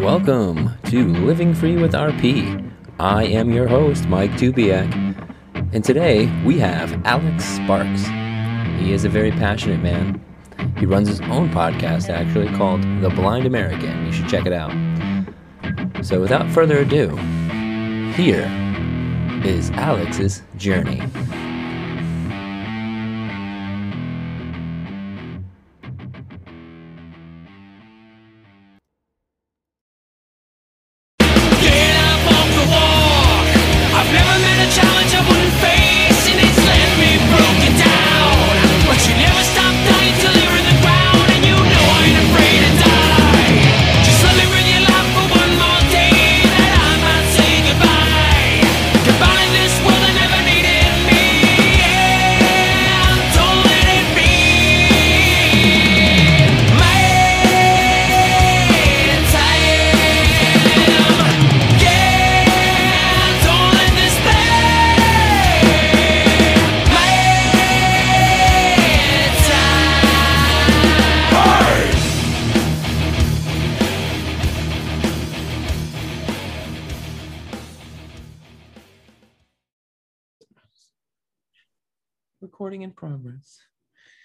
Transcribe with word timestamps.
Welcome 0.00 0.70
to 0.84 1.08
Living 1.08 1.52
Free 1.52 1.76
with 1.76 1.92
RP. 1.92 2.72
I 2.98 3.24
am 3.24 3.52
your 3.52 3.68
host, 3.68 4.08
Mike 4.08 4.30
Tubiak, 4.30 4.90
and 5.74 5.84
today 5.84 6.24
we 6.42 6.58
have 6.58 7.04
Alex 7.04 7.44
Sparks. 7.44 8.06
He 8.80 8.94
is 8.94 9.04
a 9.04 9.10
very 9.10 9.30
passionate 9.30 9.82
man. 9.82 10.18
He 10.78 10.86
runs 10.86 11.06
his 11.06 11.20
own 11.20 11.50
podcast, 11.50 12.08
actually, 12.08 12.48
called 12.56 12.80
The 13.02 13.10
Blind 13.10 13.44
American. 13.44 14.06
You 14.06 14.12
should 14.12 14.26
check 14.30 14.46
it 14.46 14.54
out. 14.54 14.72
So, 16.02 16.18
without 16.18 16.50
further 16.50 16.78
ado, 16.78 17.14
here 18.14 18.50
is 19.44 19.70
Alex's 19.72 20.40
journey. 20.56 21.02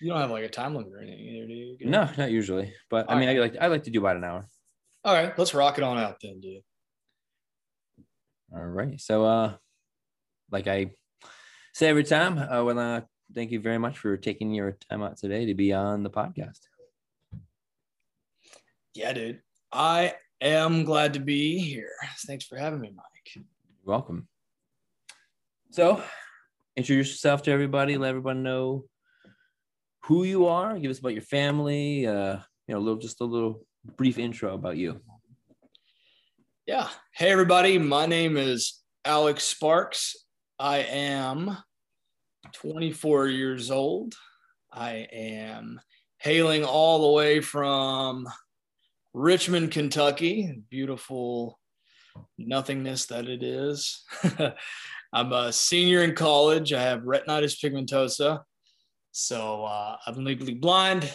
You 0.05 0.11
don't 0.11 0.21
have 0.21 0.29
like 0.29 0.43
a 0.43 0.49
time 0.49 0.75
limit 0.75 0.93
or 0.93 0.99
anything 0.99 1.19
either, 1.19 1.47
do 1.47 1.53
you? 1.53 1.77
No, 1.89 2.07
not 2.15 2.29
usually, 2.29 2.71
but 2.91 3.09
I 3.09 3.19
mean, 3.19 3.27
I 3.27 3.39
like 3.39 3.57
I 3.59 3.65
like 3.65 3.85
to 3.85 3.89
do 3.89 4.01
about 4.01 4.17
an 4.17 4.23
hour. 4.23 4.45
All 5.03 5.15
right, 5.15 5.35
let's 5.35 5.55
rock 5.55 5.79
it 5.79 5.83
on 5.83 5.97
out 5.97 6.17
then, 6.21 6.39
dude. 6.41 6.61
All 8.53 8.63
right. 8.63 9.01
So, 9.01 9.25
uh, 9.25 9.55
like 10.51 10.67
I 10.67 10.91
say 11.73 11.87
every 11.87 12.03
time, 12.03 12.37
I 12.37 12.61
want 12.61 12.77
to 12.77 13.07
thank 13.33 13.49
you 13.49 13.59
very 13.59 13.79
much 13.79 13.97
for 13.97 14.15
taking 14.15 14.53
your 14.53 14.77
time 14.91 15.01
out 15.01 15.17
today 15.17 15.47
to 15.47 15.55
be 15.55 15.73
on 15.73 16.03
the 16.03 16.11
podcast. 16.11 16.59
Yeah, 18.93 19.11
dude. 19.11 19.41
I 19.71 20.13
am 20.39 20.83
glad 20.83 21.13
to 21.13 21.19
be 21.19 21.57
here. 21.57 21.89
Thanks 22.27 22.45
for 22.45 22.57
having 22.57 22.79
me, 22.79 22.91
Mike. 22.95 23.31
You're 23.33 23.43
welcome. 23.83 24.27
So, 25.71 25.99
introduce 26.75 27.09
yourself 27.09 27.41
to 27.41 27.51
everybody. 27.51 27.97
Let 27.97 28.09
everyone 28.09 28.43
know 28.43 28.85
who 30.05 30.23
you 30.23 30.45
are. 30.45 30.77
Give 30.77 30.91
us 30.91 30.99
about 30.99 31.13
your 31.13 31.23
family. 31.23 32.05
Uh, 32.05 32.37
you 32.67 32.75
know, 32.75 32.77
a 32.77 32.79
little, 32.79 32.99
just 32.99 33.21
a 33.21 33.25
little 33.25 33.65
brief 33.97 34.19
intro 34.19 34.53
about 34.53 34.77
you. 34.77 35.01
Yeah. 36.67 36.89
Hey, 37.11 37.31
everybody. 37.31 37.79
My 37.79 38.05
name 38.05 38.37
is 38.37 38.81
Alex 39.03 39.43
Sparks. 39.43 40.15
I 40.59 40.77
am 40.77 41.57
24 42.53 43.27
years 43.27 43.71
old. 43.71 44.13
I 44.71 45.07
am 45.11 45.81
hailing 46.19 46.63
all 46.63 47.01
the 47.01 47.15
way 47.15 47.41
from 47.41 48.27
Richmond, 49.13 49.71
Kentucky. 49.71 50.61
Beautiful 50.69 51.59
nothingness 52.38 53.07
that 53.07 53.27
it 53.27 53.41
is. 53.41 54.03
I'm 55.13 55.33
a 55.33 55.51
senior 55.51 56.03
in 56.03 56.13
college. 56.13 56.73
I 56.73 56.81
have 56.83 57.01
retinitis 57.01 57.59
pigmentosa. 57.59 58.41
So 59.17 59.63
uh, 59.63 59.95
I'm 60.05 60.25
legally 60.25 60.55
blind. 60.55 61.09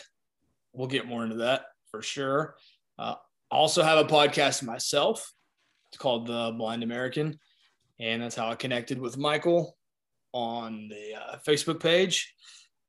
We'll 0.73 0.89
get 0.89 1.07
more 1.07 1.23
into 1.23 1.37
that 1.37 1.65
for 1.91 2.01
sure. 2.01 2.57
Uh, 2.99 3.17
also 3.51 3.83
have 3.83 3.99
a 3.99 4.09
podcast 4.09 4.63
myself. 4.63 5.31
It's 5.93 5.99
called 5.99 6.27
The 6.27 6.55
Blind 6.57 6.83
American. 6.83 7.39
And 7.99 8.23
that's 8.23 8.35
how 8.35 8.51
I 8.51 8.55
connected 8.55 8.99
with 8.99 9.19
Michael 9.19 9.77
on 10.33 10.89
the 10.89 11.15
uh, 11.15 11.37
Facebook 11.47 11.79
page. 11.79 12.35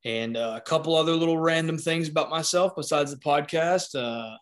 And 0.06 0.38
uh, 0.38 0.54
a 0.56 0.62
couple 0.62 0.96
other 0.96 1.12
little 1.12 1.38
random 1.38 1.78
things 1.78 2.08
about 2.08 2.30
myself 2.30 2.72
besides 2.78 3.12
the 3.12 3.18
podcast. 3.18 3.94
Uh, 3.94 4.38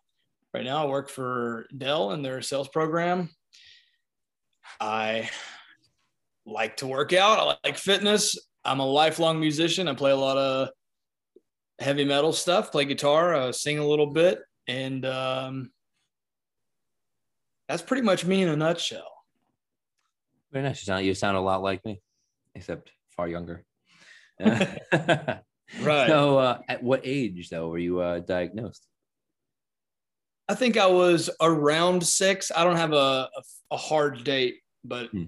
right 0.53 0.65
now, 0.65 0.83
I 0.83 0.87
work 0.87 1.09
for 1.09 1.65
Dell 1.75 2.11
in 2.11 2.21
their 2.21 2.43
sales 2.43 2.67
program. 2.67 3.31
I 4.79 5.31
like 6.45 6.77
to 6.77 6.85
work 6.85 7.11
out, 7.11 7.39
I 7.39 7.67
like 7.67 7.77
fitness. 7.79 8.37
I'm 8.65 8.79
a 8.79 8.85
lifelong 8.85 9.39
musician. 9.39 9.87
I 9.87 9.93
play 9.93 10.11
a 10.11 10.15
lot 10.15 10.37
of 10.37 10.69
heavy 11.79 12.05
metal 12.05 12.33
stuff, 12.33 12.71
play 12.71 12.85
guitar, 12.85 13.33
uh, 13.33 13.51
sing 13.51 13.79
a 13.79 13.87
little 13.87 14.07
bit. 14.07 14.41
And 14.67 15.05
um, 15.05 15.71
that's 17.67 17.81
pretty 17.81 18.03
much 18.03 18.25
me 18.25 18.43
in 18.43 18.49
a 18.49 18.55
nutshell. 18.55 19.11
Very 20.51 20.63
nice. 20.63 20.81
You 20.81 20.85
sound, 20.85 21.05
you 21.05 21.13
sound 21.13 21.37
a 21.37 21.41
lot 21.41 21.61
like 21.61 21.83
me, 21.85 22.01
except 22.55 22.91
far 23.15 23.27
younger. 23.27 23.63
right. 24.39 25.43
So, 25.81 26.37
uh, 26.37 26.59
at 26.67 26.83
what 26.83 27.01
age 27.03 27.49
though 27.49 27.69
were 27.69 27.77
you 27.77 27.99
uh, 27.99 28.19
diagnosed? 28.19 28.85
I 30.47 30.55
think 30.55 30.77
I 30.77 30.87
was 30.87 31.29
around 31.39 32.05
six. 32.05 32.51
I 32.55 32.63
don't 32.63 32.77
have 32.77 32.93
a, 32.93 33.29
a, 33.35 33.41
a 33.71 33.77
hard 33.77 34.23
date, 34.23 34.55
but 34.83 35.11
Hmm. 35.11 35.25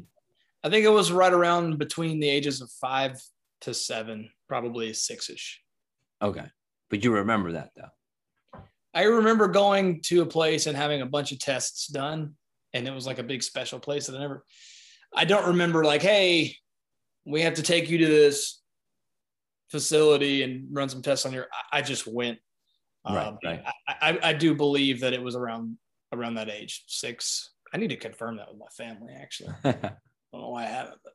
I 0.63 0.69
think 0.69 0.85
it 0.85 0.89
was 0.89 1.11
right 1.11 1.33
around 1.33 1.77
between 1.79 2.19
the 2.19 2.29
ages 2.29 2.61
of 2.61 2.69
five 2.71 3.21
to 3.61 3.73
seven, 3.73 4.29
probably 4.47 4.93
six 4.93 5.29
ish. 5.29 5.61
Okay, 6.21 6.45
but 6.89 7.03
you 7.03 7.11
remember 7.13 7.53
that 7.53 7.71
though. 7.75 8.61
I 8.93 9.03
remember 9.03 9.47
going 9.47 10.01
to 10.03 10.21
a 10.21 10.25
place 10.25 10.67
and 10.67 10.75
having 10.75 11.01
a 11.01 11.05
bunch 11.05 11.31
of 11.31 11.39
tests 11.39 11.87
done, 11.87 12.35
and 12.73 12.87
it 12.87 12.93
was 12.93 13.07
like 13.07 13.19
a 13.19 13.23
big 13.23 13.41
special 13.41 13.79
place 13.79 14.07
that 14.07 14.17
I 14.17 14.19
never. 14.19 14.43
I 15.15 15.25
don't 15.25 15.47
remember 15.47 15.83
like, 15.83 16.01
hey, 16.01 16.55
we 17.25 17.41
have 17.41 17.55
to 17.55 17.63
take 17.63 17.89
you 17.89 17.97
to 17.99 18.05
this 18.05 18.61
facility 19.69 20.43
and 20.43 20.67
run 20.71 20.89
some 20.89 21.01
tests 21.01 21.25
on 21.25 21.33
your. 21.33 21.47
I, 21.71 21.79
I 21.79 21.81
just 21.81 22.05
went. 22.05 22.39
Right, 23.07 23.27
Um, 23.27 23.37
right. 23.43 23.63
I, 23.87 23.95
I, 24.01 24.19
I 24.29 24.33
do 24.33 24.53
believe 24.53 24.99
that 24.99 25.13
it 25.13 25.23
was 25.23 25.35
around 25.35 25.77
around 26.13 26.35
that 26.35 26.49
age, 26.49 26.83
six. 26.87 27.51
I 27.73 27.77
need 27.77 27.89
to 27.89 27.95
confirm 27.95 28.37
that 28.37 28.49
with 28.49 28.59
my 28.59 28.67
family. 28.77 29.13
Actually, 29.19 29.53
I 30.33 30.37
don't 30.37 30.41
know 30.45 30.49
why 30.49 30.63
I 30.63 30.67
haven't, 30.67 30.99
but 31.03 31.13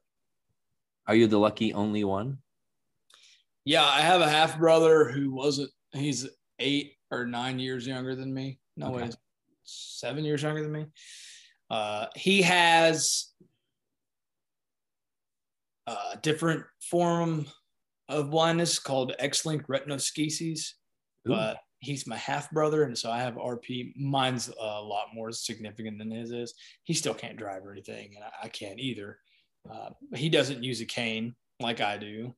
Are 1.06 1.14
you 1.14 1.26
the 1.26 1.38
lucky 1.38 1.72
only 1.72 2.04
one? 2.04 2.38
yeah, 3.64 3.84
I 3.84 4.00
have 4.00 4.20
a 4.20 4.28
half 4.28 4.58
brother 4.58 5.10
who 5.10 5.32
wasn't. 5.32 5.70
He's 5.92 6.28
eight 6.58 6.92
or 7.10 7.26
nine 7.26 7.58
years 7.58 7.86
younger 7.86 8.14
than 8.14 8.32
me. 8.32 8.58
No 8.76 8.88
Okay. 8.94 9.04
way, 9.06 9.10
seven 9.64 10.24
years 10.24 10.42
younger 10.42 10.62
than 10.62 10.72
me. 10.72 10.86
Uh, 11.70 12.06
he 12.14 12.42
has 12.42 13.32
a 15.86 16.16
different 16.22 16.64
form 16.90 17.46
of 18.08 18.30
blindness 18.30 18.78
called 18.78 19.14
X-linked 19.18 19.66
retinoschisis, 19.68 20.72
Ooh. 21.26 21.30
but 21.32 21.58
he's 21.86 22.06
my 22.06 22.16
half 22.16 22.50
brother, 22.50 22.82
and 22.82 22.96
so 22.96 23.10
I 23.10 23.18
have 23.18 23.34
RP. 23.34 23.96
Mine's 23.96 24.48
a 24.48 24.82
lot 24.82 25.06
more 25.14 25.32
significant 25.32 25.98
than 25.98 26.10
his 26.10 26.32
is. 26.32 26.54
He 26.84 26.94
still 26.94 27.14
can't 27.14 27.36
drive 27.36 27.64
or 27.64 27.72
anything, 27.72 28.12
and 28.16 28.24
I, 28.24 28.46
I 28.46 28.48
can't 28.48 28.78
either. 28.78 29.18
Uh, 29.70 29.90
he 30.14 30.28
doesn't 30.28 30.62
use 30.62 30.80
a 30.80 30.84
cane 30.84 31.34
like 31.60 31.80
I 31.80 31.96
do. 31.96 32.34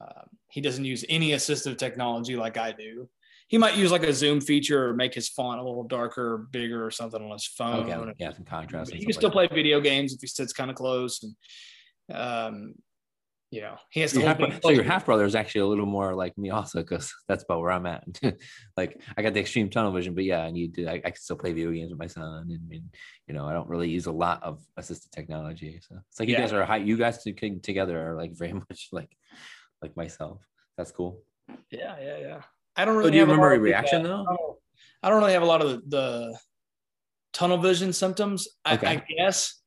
Um, 0.00 0.28
he 0.50 0.60
doesn't 0.60 0.84
use 0.84 1.04
any 1.08 1.30
assistive 1.30 1.78
technology 1.78 2.36
like 2.36 2.56
I 2.56 2.72
do. 2.72 3.08
He 3.48 3.58
might 3.58 3.76
use 3.76 3.92
like 3.92 4.02
a 4.02 4.12
zoom 4.12 4.40
feature 4.40 4.88
or 4.88 4.94
make 4.94 5.14
his 5.14 5.28
font 5.28 5.60
a 5.60 5.64
little 5.64 5.84
darker 5.84 6.34
or 6.34 6.38
bigger 6.50 6.84
or 6.84 6.90
something 6.90 7.22
on 7.22 7.30
his 7.30 7.46
phone. 7.46 7.90
okay, 7.90 8.12
yeah, 8.18 8.32
some 8.32 8.44
contrast. 8.44 8.92
He 8.92 9.04
can 9.04 9.12
still 9.12 9.30
like 9.30 9.50
play 9.50 9.56
video 9.62 9.80
games 9.80 10.14
if 10.14 10.20
he 10.20 10.26
sits 10.26 10.52
kind 10.52 10.70
of 10.70 10.76
close. 10.76 11.22
And, 11.22 12.16
um, 12.16 12.74
you 13.54 13.60
know, 13.60 13.76
he 13.90 14.00
has 14.00 14.12
to 14.12 14.20
Your 14.20 14.34
hold 14.34 14.50
half, 14.52 14.62
so 14.62 14.70
your 14.70 14.82
half 14.82 15.06
brother 15.06 15.24
is 15.24 15.36
actually 15.36 15.60
a 15.60 15.66
little 15.66 15.86
more 15.86 16.12
like 16.14 16.36
me 16.36 16.50
also 16.50 16.80
because 16.80 17.14
that's 17.28 17.44
about 17.44 17.60
where 17.60 17.70
I'm 17.70 17.86
at. 17.86 18.02
like 18.76 19.00
I 19.16 19.22
got 19.22 19.32
the 19.32 19.38
extreme 19.40 19.70
tunnel 19.70 19.92
vision, 19.92 20.12
but 20.14 20.24
yeah, 20.24 20.40
I 20.42 20.50
need 20.50 20.74
to. 20.74 20.86
I, 20.88 20.94
I 20.94 21.10
can 21.12 21.16
still 21.16 21.36
play 21.36 21.52
video 21.52 21.70
games 21.70 21.90
with 21.90 21.98
my 22.00 22.08
son, 22.08 22.48
and, 22.50 22.72
and 22.72 22.84
you 23.28 23.34
know 23.34 23.46
I 23.46 23.52
don't 23.52 23.68
really 23.68 23.88
use 23.88 24.06
a 24.06 24.12
lot 24.12 24.42
of 24.42 24.60
assistive 24.76 25.10
technology. 25.12 25.80
So 25.86 25.96
it's 26.08 26.18
like 26.18 26.28
you 26.28 26.34
Yeah. 26.34 26.40
guys 26.40 26.52
are 26.52 26.64
high. 26.64 26.78
You 26.78 26.96
guys 26.96 27.22
to- 27.22 27.60
together 27.60 28.10
are 28.10 28.16
like 28.16 28.32
very 28.36 28.52
much 28.64 28.88
like 28.90 29.16
like 29.80 29.96
myself. 29.96 30.40
That's 30.76 30.90
cool. 30.90 31.22
Yeah, 31.70 31.94
yeah, 32.02 32.18
yeah. 32.18 32.40
I 32.74 32.84
don't 32.84 32.94
So 32.94 32.98
really. 32.98 33.10
do 33.12 33.16
you 33.18 33.22
remember 33.24 33.52
your 33.54 33.60
reaction 33.62 34.04
uh, 34.04 34.08
though? 34.08 34.58
I 35.00 35.08
don't 35.10 35.20
really 35.20 35.34
have 35.34 35.42
a 35.42 35.46
lot 35.46 35.62
of 35.62 35.68
the, 35.70 35.80
the 35.86 36.38
tunnel 37.32 37.58
vision 37.58 37.92
symptoms. 37.92 38.48
I, 38.64 38.74
Okay. 38.74 38.86
I 38.88 38.96
guess 39.16 39.62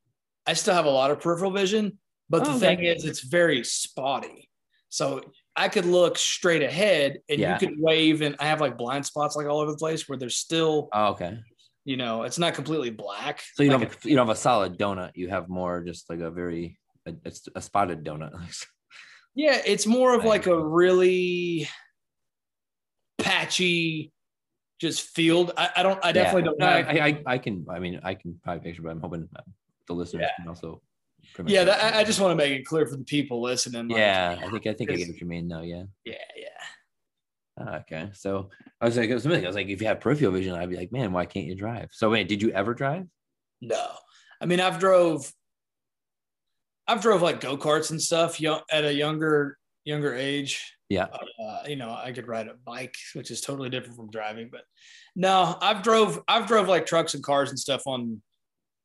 I 0.45 0.53
still 0.53 0.73
have 0.73 0.85
a 0.85 0.89
lot 0.89 1.11
of 1.11 1.21
peripheral 1.21 1.51
vision, 1.51 1.99
but 2.29 2.43
the 2.45 2.51
Oh, 2.51 2.59
thing 2.59 2.79
okay. 2.79 2.87
is, 2.87 3.05
it's 3.05 3.21
very 3.21 3.63
spotty. 3.63 4.49
So 4.89 5.21
I 5.55 5.69
could 5.69 5.85
look 5.85 6.17
straight 6.17 6.61
ahead 6.63 7.19
and 7.29 7.39
Yeah. 7.39 7.53
you 7.59 7.67
could 7.67 7.77
wave, 7.79 8.21
and 8.21 8.35
I 8.39 8.45
have 8.47 8.61
like 8.61 8.77
blind 8.77 9.05
spots 9.05 9.35
like 9.35 9.47
all 9.47 9.59
over 9.59 9.71
the 9.71 9.77
place 9.77 10.07
where 10.07 10.17
there's 10.17 10.37
still, 10.37 10.89
Oh, 10.93 11.07
okay. 11.07 11.39
you 11.85 11.97
know, 11.97 12.23
it's 12.23 12.37
not 12.39 12.53
completely 12.53 12.89
black. 12.89 13.41
So 13.55 13.63
you 13.63 13.69
Like 13.69 13.79
don't 13.81 13.89
have 13.89 14.05
a, 14.05 14.09
you 14.09 14.15
don't 14.15 14.27
have 14.27 14.35
a 14.35 14.39
solid 14.39 14.77
donut. 14.77 15.11
You 15.15 15.29
have 15.29 15.49
more 15.49 15.83
just 15.83 16.09
like 16.09 16.19
a 16.19 16.31
very 16.31 16.77
a, 17.05 17.13
it's 17.25 17.47
a 17.55 17.61
spotted 17.61 18.03
donut. 18.03 18.31
Yeah, 19.35 19.61
it's 19.67 19.85
more 19.85 20.15
of 20.15 20.25
like 20.25 20.47
a 20.47 20.59
really 20.59 21.69
patchy, 23.19 24.11
just 24.79 25.01
field. 25.01 25.51
I, 25.55 25.69
I 25.77 25.83
don't. 25.83 26.03
I 26.03 26.11
definitely 26.11 26.41
Yeah. 26.41 26.45
don't. 26.45 26.59
No, 26.59 26.65
have, 26.65 26.87
I, 26.87 27.07
I 27.07 27.23
I 27.35 27.37
can. 27.37 27.65
I 27.69 27.77
mean, 27.77 27.99
I 28.03 28.15
can 28.15 28.39
probably 28.43 28.63
picture, 28.63 28.81
but 28.81 28.89
I'm 28.89 28.99
hoping 28.99 29.29
uh, 29.35 29.41
the 29.87 29.93
listeners 29.93 30.23
Yeah. 30.23 30.31
can 30.39 30.47
also. 30.49 30.81
Yeah, 31.45 31.63
that, 31.65 31.95
I, 31.95 32.03
just 32.03 32.19
want 32.19 32.31
to 32.31 32.35
make 32.35 32.51
it 32.51 32.63
clear 32.63 32.85
for 32.85 32.95
the 32.95 33.03
people 33.03 33.41
listening. 33.41 33.87
like, 33.87 33.97
yeah, 33.97 34.37
I 34.41 34.49
think 34.49 34.67
I 34.67 34.73
think 34.73 34.91
I 34.91 34.95
get 34.95 35.07
what 35.07 35.21
you 35.21 35.27
mean. 35.27 35.47
No, 35.47 35.61
yeah. 35.61 35.83
yeah, 36.05 36.15
yeah. 36.35 36.47
Ah, 37.59 37.75
Okay, 37.77 38.09
so 38.13 38.49
I 38.81 38.85
was 38.85 38.97
like, 38.97 39.09
it 39.09 39.13
was 39.13 39.25
amazing. 39.25 39.45
I 39.45 39.49
was 39.49 39.55
like, 39.55 39.67
if 39.67 39.81
you 39.81 39.87
have 39.87 39.99
peripheral 39.99 40.31
vision, 40.31 40.53
I'd 40.53 40.69
be 40.69 40.77
like, 40.77 40.91
man, 40.91 41.11
why 41.11 41.25
can't 41.25 41.45
you 41.45 41.55
drive? 41.55 41.89
So 41.91 42.09
wait, 42.09 42.27
did 42.27 42.41
you 42.41 42.51
ever 42.51 42.73
drive? 42.73 43.05
No, 43.61 43.87
I 44.41 44.45
mean 44.45 44.59
I've 44.59 44.79
drove. 44.79 45.31
I've 46.87 47.01
drove 47.01 47.21
like 47.21 47.41
go 47.41 47.57
karts 47.57 47.91
and 47.91 48.01
stuff 48.01 48.39
young, 48.39 48.61
at 48.71 48.85
a 48.85 48.93
younger 48.93 49.57
younger 49.83 50.13
age. 50.13 50.73
Yeah. 50.89 51.07
Uh, 51.39 51.63
you 51.67 51.75
know, 51.75 51.91
I 51.91 52.11
could 52.11 52.27
ride 52.27 52.47
a 52.47 52.53
bike, 52.65 52.95
which 53.13 53.31
is 53.31 53.41
totally 53.41 53.69
different 53.69 53.97
from 53.97 54.09
driving. 54.09 54.49
But 54.51 54.61
no, 55.15 55.57
I've 55.61 55.81
drove 55.81 56.21
I've 56.27 56.47
drove 56.47 56.67
like 56.67 56.85
trucks 56.85 57.13
and 57.13 57.23
cars 57.23 57.49
and 57.49 57.59
stuff 57.59 57.83
on 57.87 58.21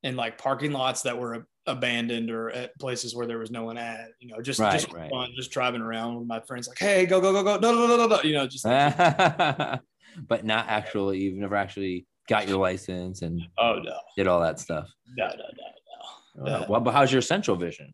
in 0.01 0.15
like 0.15 0.37
parking 0.37 0.71
lots 0.71 1.03
that 1.03 1.17
were 1.17 1.47
abandoned 1.65 2.29
or 2.29 2.49
at 2.51 2.77
places 2.79 3.15
where 3.15 3.25
there 3.25 3.37
was 3.39 3.51
no 3.51 3.63
one 3.63 3.77
at. 3.77 4.09
You 4.19 4.29
know, 4.29 4.41
just 4.41 4.59
Right, 4.59 4.73
just 4.79 4.91
right. 4.93 5.09
fun, 5.09 5.31
just 5.35 5.51
driving 5.51 5.81
around 5.81 6.15
with 6.19 6.27
my 6.27 6.39
friends. 6.41 6.67
Like, 6.67 6.79
hey, 6.79 7.05
go 7.05 7.21
go 7.21 7.31
go 7.31 7.43
go! 7.43 7.57
No 7.57 7.73
no 7.73 7.87
no 7.87 7.97
no 7.97 8.07
no! 8.07 8.21
You 8.21 8.33
know, 8.33 8.47
just 8.47 8.63
but 10.27 10.45
not 10.45 10.67
actually. 10.67 11.19
You've 11.19 11.37
never 11.37 11.55
actually 11.55 12.05
got 12.29 12.47
your 12.47 12.57
license 12.57 13.21
and 13.21 13.41
oh 13.57 13.79
no 13.83 13.97
did 14.15 14.27
all 14.27 14.39
that 14.41 14.59
stuff. 14.59 14.87
no 15.17 15.27
no 15.27 15.33
no 15.35 16.45
no. 16.45 16.51
Uh, 16.51 16.65
well, 16.69 16.81
but 16.81 16.93
how's 16.93 17.11
your 17.11 17.21
central 17.21 17.55
vision? 17.57 17.93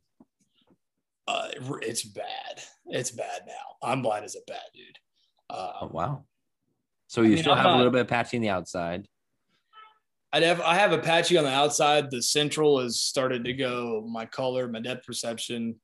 Uh, 1.27 1.50
it's 1.81 2.04
bad. 2.04 2.62
It's 2.88 3.12
bad 3.12 3.42
now. 3.45 3.54
I'm 3.88 4.01
blind 4.01 4.25
as 4.25 4.36
a 4.36 4.39
bat, 4.48 4.62
dude. 4.74 4.98
Uh, 5.50 5.74
Oh 5.81 5.89
wow. 5.92 6.24
So 7.07 7.21
you 7.21 7.30
mean, 7.30 7.38
still 7.39 7.54
I'm 7.54 7.60
have 7.60 7.74
a 7.74 7.77
little 7.77 7.92
bit 7.92 8.01
of 8.01 8.07
patchy 8.07 8.38
in 8.38 8.44
the 8.44 8.50
outside. 8.50 9.07
I 10.31 10.41
have 10.41 10.61
I 10.61 10.75
have 10.75 10.91
a 10.91 10.99
patchy 10.99 11.37
on 11.37 11.43
the 11.43 11.51
outside. 11.51 12.11
The 12.11 12.21
central 12.21 12.79
has 12.79 13.01
started 13.01 13.45
to 13.45 13.53
go. 13.53 14.05
My 14.07 14.25
color, 14.25 14.67
my 14.67 14.79
depth 14.79 15.05
perception, 15.05 15.75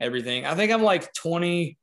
everything. 0.00 0.44
I 0.44 0.54
think 0.54 0.70
I'm 0.70 0.82
like 0.82 1.12
20, 1.14 1.76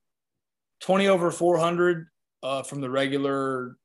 20 0.81 1.07
over 1.07 1.31
400 1.31 2.07
uh, 2.41 2.63
from 2.63 2.79
the 2.81 2.89
regular 2.89 3.75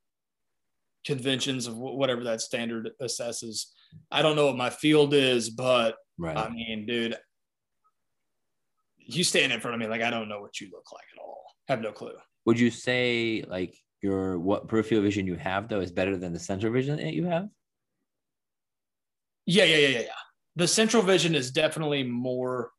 conventions 1.05 1.67
of 1.67 1.77
whatever 1.77 2.23
that 2.25 2.41
standard 2.41 2.91
assesses. 3.03 3.67
I 4.11 4.23
don't 4.23 4.37
know 4.37 4.47
what 4.47 4.57
my 4.57 4.71
field 4.71 5.15
is, 5.15 5.51
but 5.51 5.97
Right. 6.21 6.37
I 6.37 6.51
mean, 6.51 6.85
dude, 6.87 7.17
you 8.99 9.25
stand 9.25 9.53
in 9.53 9.61
front 9.61 9.75
of 9.75 9.81
me 9.81 9.87
like 9.87 10.03
I 10.03 10.11
don't 10.11 10.29
know 10.29 10.43
what 10.43 10.61
you 10.61 10.69
look 10.71 10.93
like 10.93 11.07
at 11.15 11.19
all. 11.19 11.43
have 11.67 11.81
no 11.81 11.93
clue. 11.93 12.13
Would 12.45 12.61
you 12.61 12.71
say 12.71 13.43
like 13.49 13.75
your 14.03 14.39
what 14.39 14.69
peripheral 14.69 15.01
vision 15.01 15.27
you 15.27 15.37
have 15.37 15.69
though 15.69 15.81
is 15.81 15.91
better 15.91 16.19
than 16.19 16.35
the 16.35 16.39
central 16.39 16.73
vision 16.73 16.97
that 16.99 17.15
you 17.15 17.25
have? 17.25 17.49
Yeah, 19.47 19.65
yeah, 19.65 19.77
yeah, 19.77 19.89
yeah, 19.89 19.99
yeah. 20.01 20.07
The 20.57 20.69
central 20.69 21.03
vision 21.03 21.35
is 21.35 21.51
definitely 21.51 22.03
more 22.05 22.71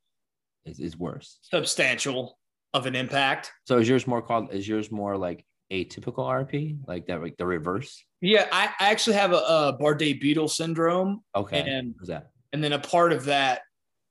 Is 0.65 0.79
is 0.79 0.97
worse. 0.97 1.39
substantial 1.41 2.37
of 2.73 2.85
an 2.85 2.95
impact. 2.95 3.51
So 3.65 3.77
is 3.79 3.87
yours 3.89 4.07
more 4.07 4.21
called? 4.21 4.53
Is 4.53 4.67
yours 4.67 4.91
more 4.91 5.17
like 5.17 5.45
atypical 5.71 6.25
RP, 6.27 6.77
like 6.87 7.07
that, 7.07 7.21
like 7.21 7.37
the 7.37 7.45
reverse? 7.45 8.03
Yeah, 8.21 8.47
I, 8.51 8.69
I 8.79 8.91
actually 8.91 9.15
have 9.15 9.31
a, 9.31 9.37
a 9.37 9.77
Bardet 9.81 10.21
Biedl 10.21 10.49
syndrome, 10.49 11.23
Okay. 11.35 11.59
and 11.61 11.95
What's 11.97 12.09
that? 12.09 12.31
and 12.53 12.63
then 12.63 12.73
a 12.73 12.79
part 12.79 13.13
of 13.13 13.25
that 13.25 13.61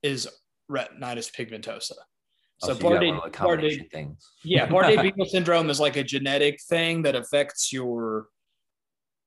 is 0.03 0.27
retinitis 0.69 1.31
pigmentosa. 1.31 1.93
Oh, 2.63 2.67
So, 2.67 2.73
you 2.73 2.79
got 2.79 3.01
Bardet, 3.01 3.31
Bardet, 3.33 3.91
things. 3.91 4.31
yeah, 4.43 4.67
Bardet 4.67 4.97
Biedl 4.97 5.27
syndrome 5.29 5.69
is 5.69 5.79
like 5.79 5.95
a 5.97 6.03
genetic 6.03 6.59
thing 6.67 7.03
that 7.03 7.15
affects 7.15 7.71
your 7.71 8.27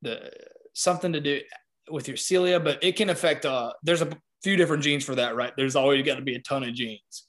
the 0.03 0.31
something 0.75 1.13
to 1.13 1.21
do 1.21 1.41
with 1.91 2.09
your 2.09 2.17
cilia, 2.17 2.61
but 2.61 2.83
it 2.83 2.97
can 2.97 3.11
affect. 3.11 3.45
Uh, 3.45 3.73
there's 3.83 4.03
a 4.03 4.09
few 4.43 4.57
different 4.57 4.83
genes 4.83 5.05
for 5.05 5.15
that, 5.15 5.37
right? 5.37 5.53
There's 5.57 5.77
always 5.77 6.05
got 6.05 6.17
to 6.17 6.23
be 6.23 6.35
a 6.35 6.41
ton 6.41 6.63
of 6.63 6.75
genes. 6.75 7.27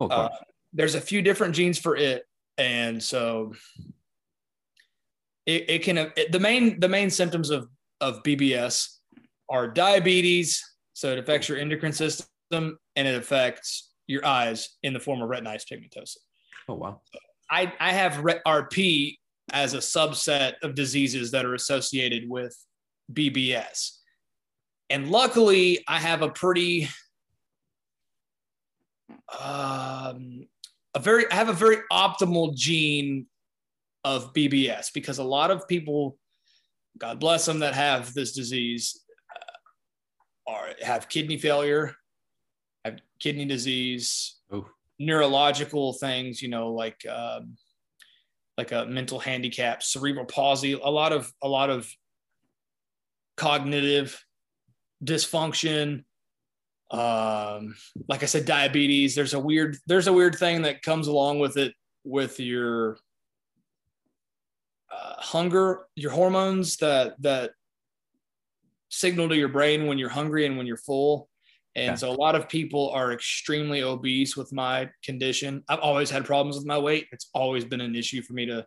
Of 0.00 0.10
Uh, 0.10 0.28
there's 0.72 0.94
a 0.94 1.00
few 1.00 1.22
different 1.22 1.54
genes 1.54 1.78
for 1.78 1.96
it, 1.96 2.24
and 2.58 3.02
so 3.02 3.52
it, 5.46 5.68
it 5.68 5.82
can. 5.82 5.98
It, 5.98 6.32
the 6.32 6.40
main 6.40 6.80
the 6.80 6.88
main 6.88 7.10
symptoms 7.10 7.50
of 7.50 7.68
of 8.00 8.22
BBS 8.22 8.96
are 9.50 9.68
diabetes, 9.68 10.62
so 10.92 11.12
it 11.12 11.18
affects 11.18 11.48
your 11.48 11.58
endocrine 11.58 11.92
system 11.92 12.78
and 12.96 13.08
it 13.08 13.14
affects 13.14 13.92
your 14.06 14.24
eyes 14.24 14.76
in 14.82 14.92
the 14.92 15.00
form 15.00 15.22
of 15.22 15.28
retinitis 15.28 15.64
pigmentosa. 15.70 16.16
oh 16.68 16.74
wow. 16.74 17.00
I 17.50 17.72
I 17.80 17.92
have 17.92 18.14
RP 18.14 19.16
as 19.52 19.74
a 19.74 19.78
subset 19.78 20.54
of 20.62 20.74
diseases 20.74 21.30
that 21.32 21.44
are 21.44 21.54
associated 21.54 22.28
with 22.28 22.56
BBS. 23.12 23.96
And 24.88 25.10
luckily, 25.10 25.84
I 25.86 25.98
have 25.98 26.22
a 26.22 26.28
pretty 26.28 26.88
um, 29.40 30.46
a 30.94 30.98
very 30.98 31.30
I 31.30 31.34
have 31.34 31.48
a 31.48 31.54
very 31.54 31.78
optimal 31.92 32.54
gene 32.54 33.26
of 34.04 34.32
BBS 34.32 34.92
because 34.92 35.18
a 35.18 35.24
lot 35.24 35.50
of 35.50 35.68
people, 35.68 36.18
God 36.98 37.20
bless 37.20 37.44
them, 37.46 37.60
that 37.60 37.74
have 37.74 38.12
this 38.14 38.32
disease 38.32 39.00
uh, 39.30 40.52
are 40.52 40.68
have 40.82 41.08
kidney 41.08 41.38
failure, 41.38 41.94
have 42.84 42.98
kidney 43.20 43.44
disease, 43.44 44.40
Oof. 44.52 44.66
neurological 44.98 45.92
things, 45.94 46.42
you 46.42 46.48
know, 46.48 46.72
like 46.72 47.00
um, 47.08 47.56
like 48.58 48.72
a 48.72 48.86
mental 48.86 49.18
handicap, 49.18 49.82
cerebral 49.82 50.26
palsy, 50.26 50.72
a 50.72 50.90
lot 50.90 51.12
of 51.12 51.32
a 51.42 51.48
lot 51.48 51.70
of 51.70 51.88
cognitive 53.40 54.22
dysfunction. 55.02 56.04
Um, 56.90 57.74
like 58.08 58.22
I 58.22 58.26
said, 58.26 58.44
diabetes. 58.44 59.14
There's 59.14 59.32
a 59.34 59.40
weird 59.40 59.76
there's 59.86 60.08
a 60.08 60.12
weird 60.12 60.34
thing 60.34 60.62
that 60.62 60.82
comes 60.82 61.06
along 61.06 61.38
with 61.38 61.56
it 61.56 61.72
with 62.04 62.38
your 62.38 62.98
uh, 64.92 65.14
hunger, 65.18 65.86
your 65.96 66.10
hormones 66.10 66.76
that 66.78 67.14
that 67.22 67.52
signal 68.90 69.28
to 69.28 69.36
your 69.36 69.48
brain 69.48 69.86
when 69.86 69.98
you're 69.98 70.08
hungry 70.10 70.44
and 70.46 70.58
when 70.58 70.66
you're 70.66 70.76
full. 70.76 71.28
And 71.76 71.90
Okay. 71.90 72.00
so 72.00 72.10
a 72.10 72.18
lot 72.24 72.34
of 72.34 72.48
people 72.48 72.90
are 72.90 73.12
extremely 73.12 73.82
obese 73.82 74.36
with 74.36 74.52
my 74.52 74.90
condition. 75.04 75.62
I've 75.68 75.78
always 75.78 76.10
had 76.10 76.24
problems 76.24 76.56
with 76.56 76.66
my 76.66 76.78
weight. 76.78 77.06
It's 77.12 77.30
always 77.32 77.64
been 77.64 77.80
an 77.80 77.94
issue 77.94 78.20
for 78.22 78.32
me 78.32 78.46
to 78.46 78.66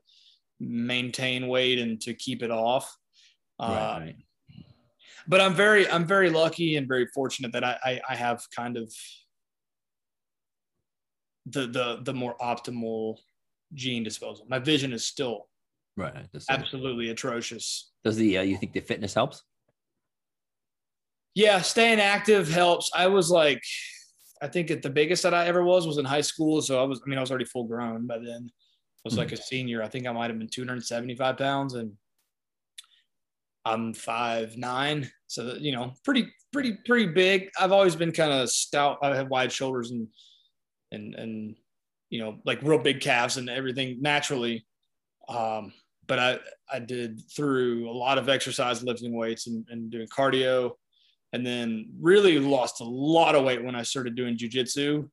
maintain 0.62 1.48
weight 1.50 1.77
and 1.80 2.00
to 2.01 2.13
keep 2.13 2.42
it 2.42 2.51
off. 2.51 2.86
Right, 3.60 4.15
Uh. 4.18 4.24
But 5.27 5.42
I'm 5.42 5.53
very, 5.53 5.89
I'm 5.89 6.06
very 6.06 6.30
lucky 6.30 6.75
and 6.75 6.88
very 6.88 7.08
fortunate 7.08 7.51
that 7.53 7.63
I, 7.63 7.77
I, 7.84 8.01
I 8.10 8.15
have 8.15 8.44
kind 8.56 8.77
of 8.77 8.94
the, 11.46 11.68
the, 11.68 12.00
the 12.03 12.13
more 12.13 12.36
optimal 12.42 13.18
gene 13.74 14.03
disposal. 14.03 14.46
My 14.50 14.60
vision 14.60 14.94
is 14.94 15.06
still 15.06 15.48
Right. 15.96 16.25
absolutely 16.50 17.10
atrocious. 17.10 17.92
does 18.03 18.15
the 18.18 18.39
uh, 18.39 18.42
you 18.42 18.58
think 18.58 18.74
the 18.74 18.80
fitness 18.80 19.13
helps? 19.13 19.44
Yeah, 21.36 21.62
staying 21.62 22.00
active 22.00 22.50
helps. 22.50 22.89
I 22.96 23.08
was 23.08 23.30
like, 23.30 23.62
I 24.42 24.48
think 24.48 24.72
at 24.72 24.82
the 24.82 24.89
biggest 24.89 25.24
that 25.24 25.34
I 25.34 25.46
ever 25.46 25.63
was 25.63 25.86
was 25.86 26.00
in 26.00 26.06
high 26.06 26.22
school. 26.22 26.62
So 26.62 26.82
I 26.82 26.84
was, 26.86 27.00
I 27.06 27.10
mean, 27.10 27.18
I 27.18 27.22
was 27.22 27.30
already 27.30 27.46
full 27.46 27.65
grown 27.65 28.08
by 28.08 28.18
then. 28.18 28.50
I 28.50 29.01
was 29.03 29.18
like 29.18 29.32
a 29.34 29.38
senior. 29.38 29.84
I 29.84 29.88
think 29.88 30.08
I 30.08 30.12
might 30.12 30.30
have 30.30 30.39
been 30.39 30.48
275 30.48 31.38
pounds 31.38 31.74
and 31.75 31.92
I'm 33.65 33.93
five 33.93 34.58
nine. 34.58 35.10
So, 35.27 35.55
you 35.60 35.72
know, 35.72 35.93
pretty, 36.03 36.32
pretty, 36.51 36.77
pretty 36.86 37.08
big. 37.08 37.50
I've 37.60 37.72
always 37.72 37.96
been 37.96 38.12
kind 38.12 38.32
of 38.32 38.50
stout. 38.50 39.00
I 39.01 39.15
have 39.15 39.29
wide 39.29 39.51
shoulders 39.51 39.91
and, 39.91 40.08
and, 40.91 41.15
and, 41.15 41.55
you 42.10 42.20
know, 42.20 42.39
like 42.46 42.62
real 42.62 42.77
big 42.79 43.01
calves 43.01 43.38
and 43.38 43.50
everything 43.50 44.01
naturally. 44.01 44.65
Um, 45.27 45.74
but 46.08 46.20
I, 46.20 46.39
I 46.72 46.79
did 46.79 47.22
through 47.34 47.89
a 47.89 47.91
lot 47.91 48.17
of 48.17 48.29
exercise, 48.29 48.84
lifting 48.84 49.15
weights 49.15 49.48
and, 49.48 49.65
and 49.70 49.89
doing 49.89 50.08
cardio 50.08 50.74
and 51.34 51.46
then 51.46 51.89
really 52.00 52.39
lost 52.39 52.79
a 52.79 52.86
lot 52.86 53.36
of 53.36 53.43
weight 53.43 53.63
when 53.63 53.75
I 53.75 53.82
started 53.82 54.15
doing 54.15 54.38
jujitsu. 54.38 55.10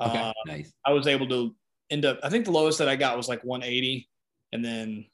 Okay. 0.00 0.18
Uh, 0.18 0.32
nice. 0.46 0.72
I 0.84 0.92
was 0.92 1.06
able 1.06 1.28
to 1.28 1.54
end 1.88 2.04
up, 2.04 2.18
I 2.22 2.28
think 2.28 2.44
the 2.44 2.50
lowest 2.50 2.78
that 2.78 2.88
I 2.88 2.96
got 2.96 3.16
was 3.16 3.28
like 3.28 3.44
180. 3.44 4.08
And 4.52 4.64
then 4.64 5.06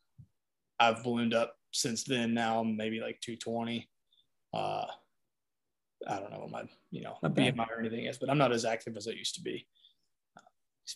I've 0.81 1.05
ballooned 1.05 1.35
up 1.35 1.55
since 1.73 2.05
then. 2.05 2.35
Now 2.35 2.61
I'm 2.61 2.77
maybe 2.77 3.01
like 3.01 3.21
220. 3.21 3.89
Uh, 4.55 4.85
I 6.09 6.21
don't 6.21 6.31
know 6.31 6.41
what 6.41 6.51
my 6.51 6.63
you 6.91 7.03
know 7.03 7.17
bad. 7.23 7.57
BMI 7.57 7.71
or 7.71 7.81
anything 7.81 8.05
is, 8.05 8.19
but 8.19 8.31
I'm 8.31 8.39
not 8.39 8.53
as 8.53 8.65
active 8.65 8.97
as 8.97 9.09
I 9.09 9.13
used 9.13 9.35
to 9.37 9.43
be. 9.43 9.67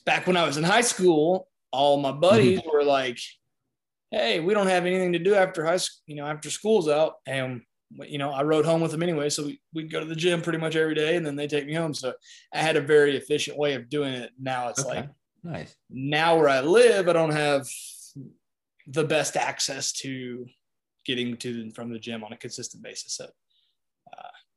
Back 0.07 0.27
when 0.27 0.37
I 0.37 0.47
was 0.47 0.57
in 0.57 0.65
high 0.65 0.81
school, 0.81 1.49
all 1.71 1.99
my 1.99 2.13
buddies 2.13 2.61
were 2.73 2.85
like, 2.85 3.19
"Hey, 4.11 4.41
we 4.41 4.55
don't 4.55 4.69
have 4.69 4.87
anything 4.87 5.13
to 5.13 5.19
do 5.19 5.35
after 5.35 5.65
high 5.65 5.77
school, 5.77 6.03
you 6.07 6.17
know, 6.17 6.27
after 6.27 6.51
school's 6.51 6.89
out." 6.89 7.15
And 7.27 7.63
you 8.07 8.17
know, 8.17 8.31
I 8.31 8.43
rode 8.43 8.65
home 8.65 8.81
with 8.81 8.91
them 8.93 9.03
anyway, 9.03 9.29
so 9.29 9.45
we 9.45 9.61
we 9.75 9.83
go 9.85 10.01
to 10.01 10.07
the 10.07 10.15
gym 10.17 10.41
pretty 10.41 10.59
much 10.59 10.77
every 10.77 10.95
day, 10.95 11.17
and 11.17 11.27
then 11.27 11.37
they 11.37 11.47
take 11.47 11.67
me 11.67 11.75
home. 11.75 11.95
So 11.95 12.15
I 12.55 12.59
had 12.59 12.77
a 12.77 12.81
very 12.81 13.17
efficient 13.17 13.59
way 13.59 13.75
of 13.75 13.91
doing 13.91 14.15
it. 14.15 14.31
Now 14.41 14.69
it's 14.69 14.81
Okay. 14.87 15.01
like 15.01 15.11
Nice. 15.43 15.75
now 15.91 16.37
where 16.39 16.49
I 16.49 16.61
live, 16.61 17.09
I 17.09 17.13
don't 17.13 17.33
have 17.33 17.67
the 18.87 19.05
best 19.05 19.37
access 19.37 19.93
to 19.93 20.47
getting 21.05 21.37
to 21.39 21.61
and 21.63 21.75
from 21.75 21.93
the 21.93 21.99
gym 21.99 22.25
on 22.25 22.33
a 22.33 22.37
consistent 22.37 22.83
basis. 22.83 23.15
So 23.15 23.27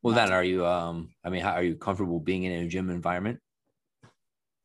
Well, 0.01 0.13
then 0.13 0.31
are 0.31 0.43
you? 0.43 0.65
Um, 0.65 1.09
I 1.23 1.29
mean, 1.29 1.41
how 1.41 1.53
are 1.53 1.63
you 1.63 1.75
comfortable 1.75 2.19
being 2.19 2.43
in 2.43 2.51
a 2.63 2.67
gym 2.67 2.89
environment? 2.89 3.39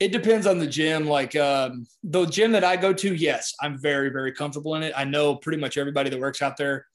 it 0.00 0.12
depends 0.12 0.46
on 0.46 0.58
the 0.58 0.66
gym. 0.66 1.06
Like 1.06 1.36
um, 1.36 1.86
the 2.02 2.24
gym 2.24 2.52
that 2.52 2.64
I 2.64 2.76
go 2.76 2.92
to, 2.92 3.14
yes, 3.14 3.54
I'm 3.60 3.78
very, 3.78 4.08
very 4.08 4.32
comfortable 4.32 4.74
in 4.74 4.82
it. 4.82 4.94
I 4.96 5.04
know 5.04 5.36
pretty 5.36 5.58
much 5.60 5.76
everybody 5.76 6.08
that 6.10 6.18
works 6.18 6.40
out 6.40 6.56
there. 6.56 6.86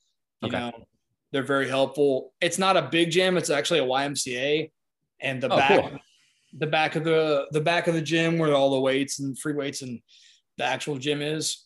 You 0.41 0.49
Okay. 0.49 0.57
know, 0.57 0.87
they're 1.31 1.43
very 1.43 1.69
helpful. 1.69 2.33
It's 2.41 2.57
not 2.57 2.77
a 2.77 2.81
big 2.81 3.11
gym. 3.11 3.37
It's 3.37 3.51
actually 3.51 3.79
a 3.79 3.85
YMCA, 3.85 4.71
and 5.21 5.41
the 5.41 5.49
Oh, 5.49 5.57
back, 5.57 5.81
cool. 5.81 5.99
the 6.57 6.67
back 6.67 6.95
of 6.95 7.03
the 7.03 7.45
the 7.51 7.61
back 7.61 7.87
of 7.87 7.93
the 7.93 8.01
gym 8.01 8.39
where 8.39 8.53
all 8.53 8.71
the 8.71 8.79
weights 8.79 9.19
and 9.19 9.37
free 9.37 9.53
weights 9.53 9.81
and 9.83 10.01
the 10.57 10.63
actual 10.65 10.97
gym 10.97 11.21
is. 11.21 11.64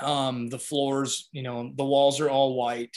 Um, 0.00 0.48
the 0.48 0.58
floors, 0.58 1.28
you 1.32 1.42
know, 1.42 1.72
the 1.74 1.84
walls 1.84 2.20
are 2.20 2.28
all 2.28 2.54
white. 2.54 2.94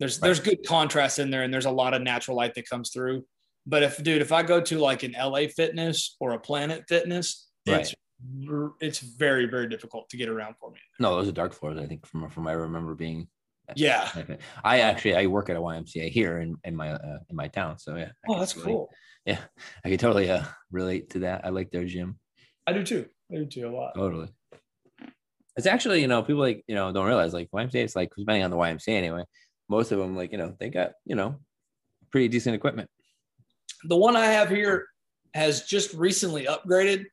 There's 0.00 0.18
there's 0.18 0.40
good 0.40 0.66
contrast 0.66 1.18
in 1.18 1.30
there, 1.30 1.42
and 1.42 1.52
there's 1.52 1.66
a 1.66 1.70
lot 1.70 1.94
of 1.94 2.02
natural 2.02 2.36
light 2.36 2.54
that 2.54 2.68
comes 2.68 2.90
through. 2.90 3.24
But 3.66 3.82
if, 3.82 4.02
dude, 4.02 4.22
if 4.22 4.30
I 4.32 4.42
go 4.42 4.60
to 4.60 4.78
like 4.78 5.02
an 5.02 5.16
LA 5.18 5.46
Fitness 5.54 6.16
or 6.20 6.32
a 6.32 6.38
Planet 6.38 6.84
Fitness, 6.88 7.48
it's 7.66 7.94
it's 8.80 8.98
very 9.00 9.46
very 9.46 9.68
difficult 9.68 10.08
to 10.10 10.16
get 10.16 10.28
around 10.28 10.54
for 10.60 10.70
me. 10.70 10.78
No, 11.00 11.16
those 11.16 11.28
are 11.28 11.32
dark 11.32 11.52
floors. 11.52 11.78
I 11.78 11.86
think 11.86 12.06
from 12.06 12.28
from 12.30 12.46
I 12.46 12.52
remember 12.52 12.94
being. 12.94 13.28
Yeah. 13.74 14.08
I 14.62 14.80
actually 14.80 15.16
I 15.16 15.26
work 15.26 15.50
at 15.50 15.56
a 15.56 15.60
YMCA 15.60 16.08
here 16.10 16.38
in 16.38 16.56
in 16.64 16.76
my 16.76 16.90
uh, 16.92 17.18
in 17.28 17.36
my 17.36 17.48
town. 17.48 17.78
So 17.78 17.96
yeah. 17.96 18.10
I 18.28 18.32
Oh, 18.32 18.38
that's 18.38 18.52
totally- 18.52 18.72
cool. 18.72 18.90
Yeah, 19.24 19.38
I 19.84 19.88
can 19.88 19.98
totally 19.98 20.30
uh, 20.30 20.44
relate 20.70 21.10
to 21.10 21.18
that. 21.20 21.44
I 21.44 21.48
like 21.48 21.72
their 21.72 21.84
gym. 21.84 22.20
I 22.64 22.72
do 22.72 22.84
too. 22.84 23.06
I 23.32 23.36
do 23.38 23.46
too 23.46 23.68
a 23.68 23.70
lot. 23.74 23.94
Totally. 23.96 24.28
It's 25.56 25.66
actually, 25.66 26.00
you 26.00 26.06
know, 26.06 26.22
people 26.22 26.42
like, 26.42 26.64
you 26.66 26.74
know, 26.74 26.92
don't 26.92 27.06
realize 27.06 27.32
like 27.32 27.50
YMCA 27.50 27.84
is 27.84 27.96
like 27.96 28.12
depending 28.16 28.44
on 28.44 28.50
the 28.50 28.56
YMCA 28.56 28.88
anyway. 28.88 29.24
Most 29.68 29.90
of 29.90 29.98
them, 29.98 30.14
like, 30.14 30.32
you 30.32 30.38
know, 30.38 30.54
they 30.60 30.68
got, 30.68 30.92
you 31.04 31.16
know, 31.16 31.36
pretty 32.10 32.28
decent 32.28 32.54
equipment. 32.54 32.90
The 33.84 33.96
one 33.96 34.16
I 34.16 34.26
have 34.26 34.48
here 34.48 34.86
has 35.34 35.64
just 35.64 35.92
recently 35.94 36.46
upgraded, 36.46 37.06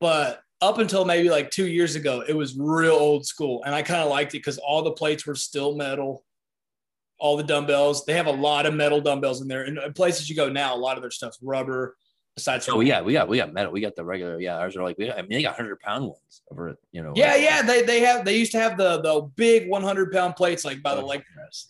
but 0.00 0.40
up 0.60 0.78
until 0.78 1.04
maybe 1.04 1.30
like 1.30 1.50
two 1.50 1.66
years 1.66 1.96
ago, 1.96 2.22
it 2.26 2.34
was 2.34 2.56
real 2.58 2.94
old 2.94 3.26
school, 3.26 3.62
and 3.64 3.74
I 3.74 3.82
kind 3.82 4.00
of 4.00 4.08
liked 4.08 4.34
it 4.34 4.38
because 4.38 4.58
all 4.58 4.82
the 4.82 4.92
plates 4.92 5.26
were 5.26 5.34
still 5.34 5.76
metal. 5.76 6.24
All 7.18 7.36
the 7.36 7.42
dumbbells, 7.42 8.04
they 8.04 8.12
have 8.12 8.26
a 8.26 8.30
lot 8.30 8.66
of 8.66 8.74
metal 8.74 9.00
dumbbells 9.00 9.40
in 9.40 9.48
there. 9.48 9.62
And 9.62 9.94
places 9.94 10.28
you 10.28 10.36
go 10.36 10.50
now, 10.50 10.74
a 10.74 10.76
lot 10.76 10.96
of 10.96 11.02
their 11.02 11.10
stuff's 11.10 11.38
rubber. 11.42 11.96
Aside 12.36 12.62
from 12.62 12.72
So 12.72 12.76
we 12.76 12.86
got, 12.86 13.04
we 13.04 13.14
got, 13.14 13.52
metal. 13.52 13.72
We 13.72 13.80
got 13.80 13.96
the 13.96 14.04
regular. 14.04 14.38
Yeah, 14.38 14.58
ours 14.58 14.76
are 14.76 14.82
like, 14.82 14.98
we 14.98 15.06
got, 15.06 15.18
I 15.18 15.22
mean, 15.22 15.30
they 15.30 15.42
got 15.42 15.56
hundred 15.56 15.80
pound 15.80 16.04
ones 16.04 16.42
over, 16.50 16.76
you 16.92 17.02
know. 17.02 17.12
Yeah, 17.16 17.34
yeah. 17.36 17.62
They 17.62 17.82
they 17.82 18.00
have 18.00 18.24
they 18.24 18.36
used 18.36 18.52
to 18.52 18.58
have 18.58 18.76
the 18.76 19.00
the 19.00 19.22
big 19.36 19.70
100 19.70 20.12
pound 20.12 20.36
plates 20.36 20.64
like 20.64 20.82
by 20.82 20.94
the 20.94 21.00
leg 21.00 21.22
press. 21.34 21.68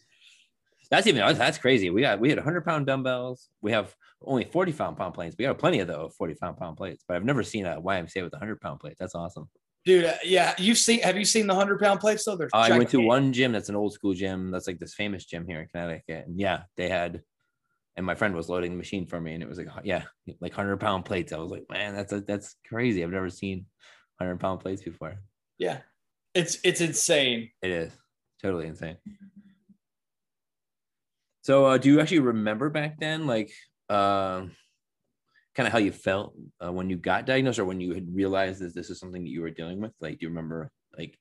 That's 0.90 1.06
even 1.06 1.36
that's, 1.36 1.58
crazy. 1.58 1.90
We 1.90 2.00
got 2.00 2.20
we 2.20 2.28
had 2.28 2.38
100 2.38 2.64
pound 2.64 2.86
dumbbells. 2.86 3.48
We 3.60 3.72
have 3.72 3.94
only 4.22 4.44
40 4.44 4.72
pound 4.72 4.96
pound 4.96 5.14
plates. 5.14 5.36
We 5.38 5.44
got 5.44 5.58
plenty 5.58 5.80
of 5.80 5.88
those 5.88 6.14
40 6.16 6.34
pound 6.34 6.58
pound 6.58 6.76
plates, 6.76 7.04
but 7.06 7.16
I've 7.16 7.24
never 7.24 7.42
seen 7.42 7.66
a 7.66 7.80
YMCA 7.80 8.22
with 8.22 8.32
100 8.32 8.60
pound 8.60 8.80
plates. 8.80 8.96
That's 8.98 9.14
awesome. 9.14 9.48
Dude, 9.84 10.04
uh, 10.04 10.14
yeah, 10.24 10.52
you've 10.58 10.78
seen 10.78 11.00
have 11.02 11.16
you 11.16 11.24
seen 11.24 11.46
the 11.46 11.54
100 11.54 11.80
pound 11.80 12.00
plates 12.00 12.24
though? 12.24 12.36
They're 12.36 12.48
I 12.52 12.76
went 12.76 12.90
to 12.90 13.00
one 13.00 13.32
gym 13.32 13.52
that's 13.52 13.68
an 13.68 13.76
old 13.76 13.92
school 13.92 14.14
gym. 14.14 14.50
That's 14.50 14.66
like 14.66 14.78
this 14.78 14.94
famous 14.94 15.24
gym 15.24 15.46
here 15.46 15.60
in 15.60 15.68
Connecticut. 15.68 16.26
And 16.26 16.40
yeah, 16.40 16.62
they 16.76 16.88
had, 16.88 17.22
and 17.96 18.04
my 18.04 18.14
friend 18.14 18.34
was 18.34 18.48
loading 18.48 18.72
the 18.72 18.76
machine 18.76 19.06
for 19.06 19.20
me, 19.20 19.34
and 19.34 19.42
it 19.42 19.48
was 19.48 19.58
like, 19.58 19.68
yeah, 19.84 20.04
like 20.40 20.52
100 20.52 20.78
pound 20.78 21.04
plates. 21.04 21.32
I 21.32 21.38
was 21.38 21.50
like, 21.50 21.64
man, 21.70 21.94
that's 21.94 22.12
that's 22.26 22.56
crazy. 22.68 23.02
I've 23.02 23.10
never 23.10 23.30
seen 23.30 23.66
100 24.18 24.38
pound 24.38 24.60
plates 24.60 24.82
before. 24.82 25.16
Yeah. 25.58 25.78
It's 26.34 26.58
it's 26.62 26.82
insane. 26.82 27.50
It 27.62 27.70
is 27.70 27.92
totally 28.42 28.66
insane. 28.66 28.98
So, 31.40 31.64
uh, 31.64 31.78
do 31.78 31.88
you 31.88 32.00
actually 32.00 32.18
remember 32.18 32.68
back 32.70 32.98
then, 32.98 33.26
like, 33.26 33.52
um, 33.88 34.50
kind 35.54 35.66
of 35.66 35.72
how 35.72 35.78
you 35.78 35.92
felt 35.92 36.34
uh, 36.62 36.72
when 36.72 36.90
you 36.90 36.96
got 36.96 37.24
diagnosed, 37.24 37.58
or 37.58 37.64
when 37.64 37.80
you 37.80 37.94
had 37.94 38.14
realized 38.14 38.60
that 38.60 38.74
this 38.74 38.90
is 38.90 38.98
something 38.98 39.22
that 39.22 39.30
you 39.30 39.40
were 39.40 39.50
dealing 39.50 39.80
with? 39.80 39.92
Like, 40.00 40.18
do 40.18 40.26
you 40.26 40.28
remember, 40.28 40.70
like, 40.98 41.16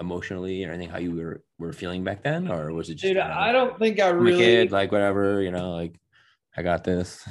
emotionally 0.00 0.64
or 0.64 0.72
anything 0.72 0.90
how 0.90 0.98
you 0.98 1.14
were 1.14 1.42
were 1.58 1.72
feeling 1.72 2.04
back 2.04 2.22
then, 2.22 2.50
or 2.50 2.72
was 2.72 2.88
it 2.88 2.94
just 2.94 3.04
Dude, 3.04 3.18
I 3.18 3.52
don't 3.52 3.78
think 3.78 4.00
I 4.00 4.08
really 4.08 4.38
kid, 4.38 4.72
like 4.72 4.92
whatever, 4.92 5.42
you 5.42 5.50
know, 5.50 5.72
like 5.72 5.94
I 6.56 6.62
got 6.62 6.84
this. 6.84 7.26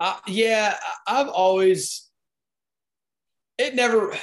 I, 0.00 0.18
yeah, 0.26 0.76
I've 1.06 1.28
always 1.28 2.10
it 3.58 3.74
never 3.74 4.16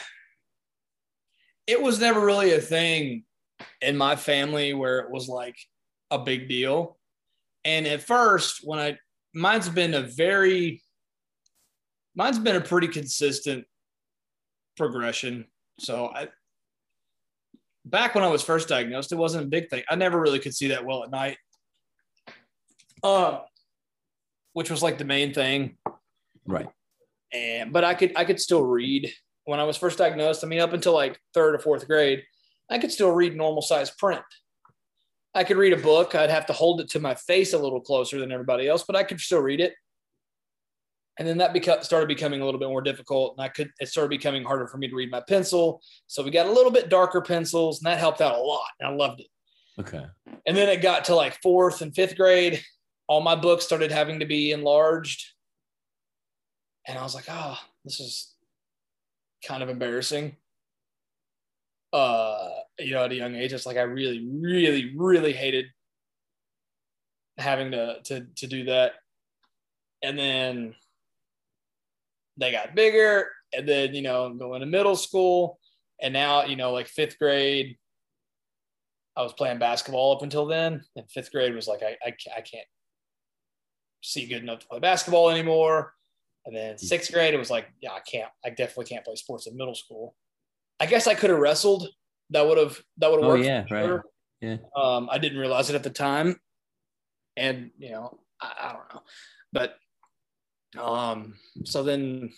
it 1.67 1.81
was 1.81 1.99
never 1.99 2.25
really 2.25 2.53
a 2.53 2.61
thing 2.61 3.23
in 3.81 3.95
my 3.97 4.15
family 4.15 4.73
where 4.73 4.99
it 4.99 5.11
was 5.11 5.27
like 5.27 5.57
a 6.09 6.17
big 6.17 6.47
deal. 6.47 6.97
And 7.63 7.85
at 7.85 8.01
first, 8.01 8.61
when 8.63 8.79
I 8.79 8.97
mine's 9.33 9.69
been 9.69 9.93
a 9.93 10.01
very 10.01 10.81
mine's 12.15 12.39
been 12.39 12.55
a 12.55 12.61
pretty 12.61 12.87
consistent 12.87 13.65
progression. 14.75 15.45
So 15.79 16.07
I 16.07 16.29
back 17.85 18.15
when 18.15 18.23
I 18.23 18.29
was 18.29 18.41
first 18.41 18.67
diagnosed, 18.67 19.11
it 19.11 19.17
wasn't 19.17 19.45
a 19.45 19.49
big 19.49 19.69
thing. 19.69 19.83
I 19.89 19.95
never 19.95 20.19
really 20.19 20.39
could 20.39 20.55
see 20.55 20.69
that 20.69 20.85
well 20.85 21.03
at 21.03 21.11
night. 21.11 21.37
Uh, 23.03 23.39
which 24.57 24.71
was 24.71 24.81
like 24.81 24.97
the 24.97 25.05
main 25.05 25.31
thing 25.35 25.77
Right. 26.47 26.67
and 27.31 27.71
but 27.71 27.83
I 27.83 27.93
could 27.93 28.11
I 28.15 28.25
could 28.25 28.39
still 28.39 28.63
read 28.63 29.13
when 29.45 29.59
I 29.59 29.63
was 29.65 29.77
first 29.77 29.99
diagnosed. 29.99 30.43
I 30.43 30.47
mean, 30.47 30.59
up 30.59 30.73
until 30.73 30.93
like 30.93 31.19
third 31.35 31.53
or 31.53 31.59
fourth 31.59 31.85
grade, 31.87 32.23
I 32.71 32.79
could 32.79 32.91
still 32.91 33.11
read 33.11 33.35
normal 33.35 33.61
size 33.61 33.91
print. 33.91 34.23
I 35.35 35.43
could 35.43 35.57
read 35.57 35.73
a 35.73 35.77
book. 35.91 36.15
I'd 36.15 36.31
have 36.31 36.47
to 36.47 36.53
hold 36.53 36.81
it 36.81 36.89
to 36.93 36.99
my 36.99 37.13
face 37.13 37.53
a 37.53 37.57
little 37.59 37.79
closer 37.79 38.19
than 38.19 38.31
everybody 38.31 38.67
else, 38.67 38.83
but 38.87 38.95
I 38.95 39.03
could 39.03 39.19
still 39.21 39.41
read 39.41 39.59
it. 39.61 39.73
And 41.19 41.27
then 41.27 41.37
that 41.37 41.53
beca- 41.53 41.83
started 41.83 42.07
becoming 42.07 42.41
a 42.41 42.45
little 42.45 42.59
bit 42.59 42.69
more 42.69 42.81
difficult, 42.81 43.35
and 43.37 43.43
I 43.45 43.49
could 43.49 43.69
it 43.79 43.89
started 43.89 44.09
becoming 44.09 44.43
harder 44.43 44.67
for 44.67 44.77
me 44.79 44.87
to 44.87 44.95
read 44.95 45.11
my 45.11 45.21
pencil. 45.29 45.81
So 46.07 46.23
we 46.23 46.31
got 46.31 46.47
a 46.47 46.51
little 46.51 46.71
bit 46.71 46.89
darker 46.89 47.21
pencils, 47.21 47.79
and 47.79 47.85
that 47.87 47.99
helped 47.99 48.21
out 48.21 48.35
a 48.39 48.41
lot. 48.41 48.69
And 48.79 48.89
I 48.89 48.91
loved 48.93 49.19
it. 49.21 49.27
Okay. 49.79 50.03
And 50.47 50.57
then 50.57 50.67
it 50.69 50.81
got 50.81 51.05
to 51.05 51.15
like 51.15 51.39
fourth 51.43 51.81
and 51.83 51.93
fifth 51.93 52.15
grade. 52.17 52.63
All 53.07 53.21
my 53.21 53.35
books 53.35 53.65
started 53.65 53.91
having 53.91 54.19
to 54.19 54.25
be 54.25 54.51
enlarged. 54.51 55.25
And 56.87 56.97
I 56.97 57.03
was 57.03 57.15
like, 57.15 57.25
oh, 57.29 57.57
this 57.83 57.99
is 57.99 58.33
kind 59.45 59.63
of 59.63 59.69
embarrassing. 59.69 60.35
Uh, 61.93 62.49
you 62.79 62.91
know, 62.91 63.05
at 63.05 63.11
a 63.11 63.15
young 63.15 63.35
age, 63.35 63.53
it's 63.53 63.65
like 63.65 63.77
I 63.77 63.81
really, 63.81 64.25
really, 64.29 64.93
really 64.95 65.33
hated 65.33 65.67
having 67.37 67.71
to 67.71 68.01
to 68.05 68.25
to 68.35 68.47
do 68.47 68.65
that. 68.65 68.93
And 70.03 70.17
then 70.17 70.75
they 72.37 72.51
got 72.51 72.75
bigger, 72.75 73.29
and 73.53 73.67
then 73.67 73.95
you 73.95 74.01
know, 74.01 74.33
going 74.33 74.61
to 74.61 74.65
middle 74.65 74.95
school, 74.95 75.59
and 76.01 76.13
now 76.13 76.45
you 76.45 76.55
know, 76.55 76.71
like 76.71 76.87
fifth 76.87 77.17
grade, 77.19 77.77
I 79.15 79.23
was 79.23 79.33
playing 79.33 79.59
basketball 79.59 80.15
up 80.15 80.21
until 80.21 80.45
then. 80.45 80.83
And 80.95 81.09
fifth 81.09 81.31
grade 81.31 81.55
was 81.55 81.67
like, 81.67 81.81
I, 81.81 81.97
I, 82.05 82.13
I 82.37 82.41
can't 82.41 82.67
see 84.07 84.27
good 84.27 84.43
enough 84.43 84.59
to 84.59 84.67
play 84.67 84.79
basketball 84.79 85.29
anymore. 85.29 85.93
And 86.45 86.55
then 86.55 86.77
sixth 86.77 87.11
grade, 87.11 87.33
it 87.33 87.37
was 87.37 87.49
like, 87.49 87.67
yeah, 87.81 87.91
I 87.91 87.99
can't, 87.99 88.29
I 88.45 88.49
definitely 88.49 88.85
can't 88.85 89.03
play 89.03 89.15
sports 89.15 89.47
in 89.47 89.57
middle 89.57 89.75
school. 89.75 90.15
I 90.79 90.85
guess 90.85 91.07
I 91.07 91.13
could 91.13 91.29
have 91.29 91.39
wrestled. 91.39 91.89
That 92.29 92.47
would 92.47 92.57
have, 92.57 92.81
that 92.97 93.11
would 93.11 93.19
have 93.21 93.29
Oh, 93.29 93.33
worked. 93.33 93.45
yeah, 93.45 93.65
right. 93.69 93.99
Yeah. 94.41 94.57
Um, 94.75 95.09
I 95.11 95.17
didn't 95.17 95.39
realize 95.39 95.69
it 95.69 95.75
at 95.75 95.83
the 95.83 95.89
time. 95.89 96.39
And, 97.35 97.71
you 97.77 97.91
know, 97.91 98.19
I, 98.41 98.51
I 98.61 98.73
don't 98.73 98.93
know. 98.93 99.01
But, 99.51 99.75
um, 100.81 101.35
so 101.65 101.83
then 101.83 102.31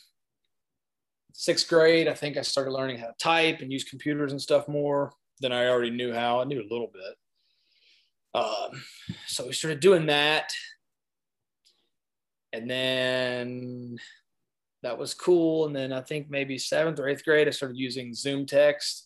sixth 1.34 1.68
grade, 1.68 2.08
I 2.08 2.14
think 2.14 2.38
I 2.38 2.42
started 2.42 2.72
learning 2.72 2.98
how 2.98 3.08
to 3.08 3.14
type 3.20 3.60
and 3.62 3.72
use 3.72 3.84
computers 3.84 4.32
and 4.32 4.42
stuff 4.42 4.68
more 4.68 5.14
than 5.42 5.52
I 5.52 5.68
already 5.68 5.92
knew 5.92 6.14
how. 6.14 6.42
I 6.42 6.46
knew 6.46 6.62
a 6.62 6.72
little 6.72 6.92
bit. 6.92 7.16
Um, 8.34 8.84
so 9.28 9.46
we 9.48 9.54
started 9.54 9.80
doing 9.80 10.06
that. 10.08 10.52
And 12.54 12.70
then 12.70 13.98
that 14.84 14.98
was 14.98 15.14
cool. 15.14 15.66
And 15.68 15.76
then 15.76 15.92
I 15.94 16.02
think 16.02 16.30
maybe 16.30 16.58
seventh 16.58 17.00
or 17.00 17.08
eighth 17.08 17.24
grade, 17.24 17.48
I 17.48 17.52
started 17.52 17.78
using 17.78 18.12
ZoomText 18.12 19.04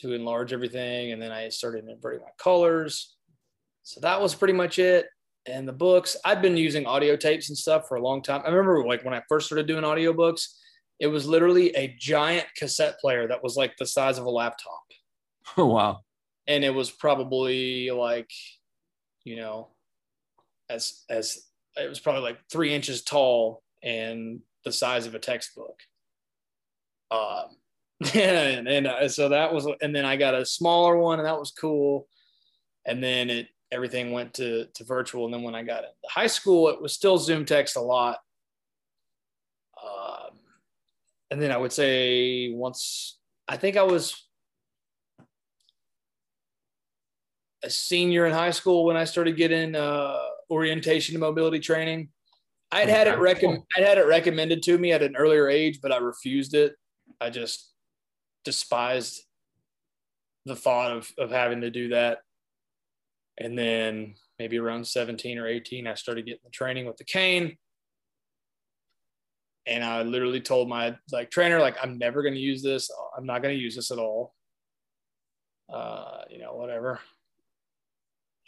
to 0.00 0.12
enlarge 0.12 0.52
everything. 0.52 1.12
And 1.12 1.22
then 1.22 1.32
I 1.32 1.48
started 1.48 1.88
inverting 1.88 2.20
my 2.20 2.32
colors. 2.38 3.16
So 3.82 4.00
that 4.00 4.20
was 4.20 4.34
pretty 4.34 4.54
much 4.54 4.78
it. 4.78 5.06
and 5.46 5.66
the 5.66 5.72
books. 5.72 6.16
I'd 6.24 6.42
been 6.42 6.56
using 6.56 6.86
audio 6.86 7.16
tapes 7.16 7.48
and 7.48 7.56
stuff 7.56 7.86
for 7.88 7.96
a 7.96 8.02
long 8.02 8.20
time. 8.22 8.42
I 8.44 8.48
remember 8.50 8.84
like 8.86 9.04
when 9.04 9.14
I 9.14 9.22
first 9.28 9.46
started 9.46 9.66
doing 9.66 9.84
audiobooks, 9.84 10.42
it 10.98 11.06
was 11.06 11.26
literally 11.26 11.70
a 11.76 11.94
giant 11.98 12.46
cassette 12.56 12.98
player 13.00 13.28
that 13.28 13.42
was 13.42 13.56
like 13.56 13.76
the 13.78 13.86
size 13.86 14.18
of 14.18 14.24
a 14.26 14.30
laptop. 14.30 14.80
Oh 15.56 15.66
wow. 15.66 16.00
And 16.48 16.64
it 16.64 16.74
was 16.74 16.90
probably 16.90 17.90
like, 17.92 18.30
you 19.24 19.36
know, 19.36 19.68
as 20.68 21.04
as 21.08 21.45
it 21.76 21.88
was 21.88 22.00
probably 22.00 22.22
like 22.22 22.38
three 22.50 22.74
inches 22.74 23.02
tall 23.02 23.62
and 23.82 24.40
the 24.64 24.72
size 24.72 25.06
of 25.06 25.14
a 25.14 25.18
textbook. 25.18 25.78
Um, 27.10 27.56
and, 28.14 28.68
and 28.68 28.86
uh, 28.86 29.08
so 29.08 29.30
that 29.30 29.52
was, 29.52 29.66
and 29.80 29.94
then 29.94 30.04
I 30.04 30.16
got 30.16 30.34
a 30.34 30.44
smaller 30.44 30.96
one, 30.98 31.18
and 31.18 31.26
that 31.26 31.38
was 31.38 31.50
cool. 31.50 32.08
And 32.84 33.02
then 33.02 33.30
it 33.30 33.48
everything 33.72 34.12
went 34.12 34.34
to 34.34 34.66
to 34.74 34.84
virtual. 34.84 35.24
And 35.24 35.34
then 35.34 35.42
when 35.42 35.54
I 35.54 35.62
got 35.62 35.78
into 35.78 35.94
high 36.08 36.26
school, 36.26 36.68
it 36.68 36.80
was 36.80 36.92
still 36.92 37.18
ZoomText 37.18 37.76
a 37.76 37.80
lot. 37.80 38.18
Um, 39.82 40.38
and 41.30 41.42
then 41.42 41.50
I 41.50 41.56
would 41.56 41.72
say 41.72 42.50
once 42.50 43.18
I 43.48 43.56
think 43.56 43.76
I 43.76 43.82
was 43.82 44.26
a 47.62 47.70
senior 47.70 48.26
in 48.26 48.32
high 48.32 48.50
school 48.50 48.84
when 48.84 48.96
I 48.96 49.04
started 49.04 49.36
getting 49.36 49.74
uh, 49.74 50.18
orientation 50.50 51.14
and 51.14 51.20
mobility 51.20 51.60
training. 51.60 52.08
I'd 52.72 52.88
had 52.88 53.06
it 53.06 53.18
recommended. 53.18 53.64
I'd 53.76 53.84
had 53.84 53.98
it 53.98 54.06
recommended 54.06 54.62
to 54.64 54.78
me 54.78 54.92
at 54.92 55.02
an 55.02 55.16
earlier 55.16 55.48
age, 55.48 55.80
but 55.80 55.92
I 55.92 55.98
refused 55.98 56.54
it. 56.54 56.74
I 57.20 57.30
just 57.30 57.72
despised 58.44 59.22
the 60.44 60.56
thought 60.56 60.92
of 60.92 61.12
of 61.18 61.30
having 61.30 61.60
to 61.60 61.70
do 61.70 61.88
that. 61.88 62.18
And 63.38 63.58
then 63.58 64.14
maybe 64.38 64.58
around 64.58 64.86
17 64.86 65.38
or 65.38 65.46
18, 65.46 65.86
I 65.86 65.94
started 65.94 66.26
getting 66.26 66.40
the 66.44 66.50
training 66.50 66.86
with 66.86 66.96
the 66.96 67.04
cane. 67.04 67.56
And 69.66 69.84
I 69.84 70.02
literally 70.02 70.40
told 70.40 70.68
my 70.68 70.96
like 71.10 71.30
trainer, 71.30 71.60
like, 71.60 71.76
I'm 71.82 71.98
never 71.98 72.22
going 72.22 72.34
to 72.34 72.40
use 72.40 72.62
this. 72.62 72.90
I'm 73.16 73.26
not 73.26 73.42
going 73.42 73.54
to 73.54 73.60
use 73.60 73.74
this 73.74 73.90
at 73.90 73.98
all. 73.98 74.32
Uh, 75.72 76.22
you 76.30 76.38
know, 76.38 76.54
whatever. 76.54 77.00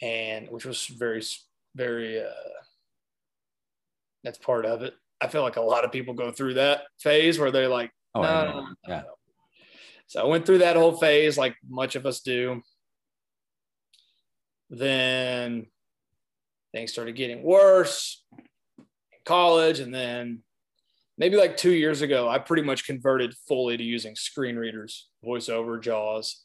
And 0.01 0.49
which 0.49 0.65
was 0.65 0.85
very, 0.87 1.21
very, 1.75 2.21
uh, 2.21 2.29
that's 4.23 4.37
part 4.37 4.65
of 4.65 4.81
it. 4.81 4.93
I 5.21 5.27
feel 5.27 5.41
like 5.41 5.57
a 5.57 5.61
lot 5.61 5.85
of 5.85 5.91
people 5.91 6.13
go 6.13 6.31
through 6.31 6.55
that 6.55 6.83
phase 6.99 7.39
where 7.39 7.51
they're 7.51 7.67
like, 7.67 7.91
Oh, 8.15 8.21
no, 8.21 8.43
know. 8.45 8.61
no, 8.61 8.73
yeah. 8.87 9.01
So 10.07 10.21
I 10.21 10.25
went 10.25 10.45
through 10.45 10.59
that 10.59 10.75
whole 10.75 10.97
phase, 10.97 11.37
like 11.37 11.55
much 11.69 11.95
of 11.95 12.05
us 12.05 12.21
do. 12.21 12.61
Then 14.71 15.67
things 16.73 16.91
started 16.91 17.15
getting 17.15 17.43
worse 17.43 18.23
in 18.37 18.45
college. 19.25 19.79
And 19.79 19.93
then 19.93 20.39
maybe 21.17 21.37
like 21.37 21.57
two 21.57 21.71
years 21.71 22.01
ago, 22.01 22.27
I 22.27 22.39
pretty 22.39 22.63
much 22.63 22.85
converted 22.85 23.35
fully 23.47 23.77
to 23.77 23.83
using 23.83 24.15
screen 24.15 24.55
readers, 24.55 25.07
voiceover, 25.23 25.79
JAWS. 25.81 26.43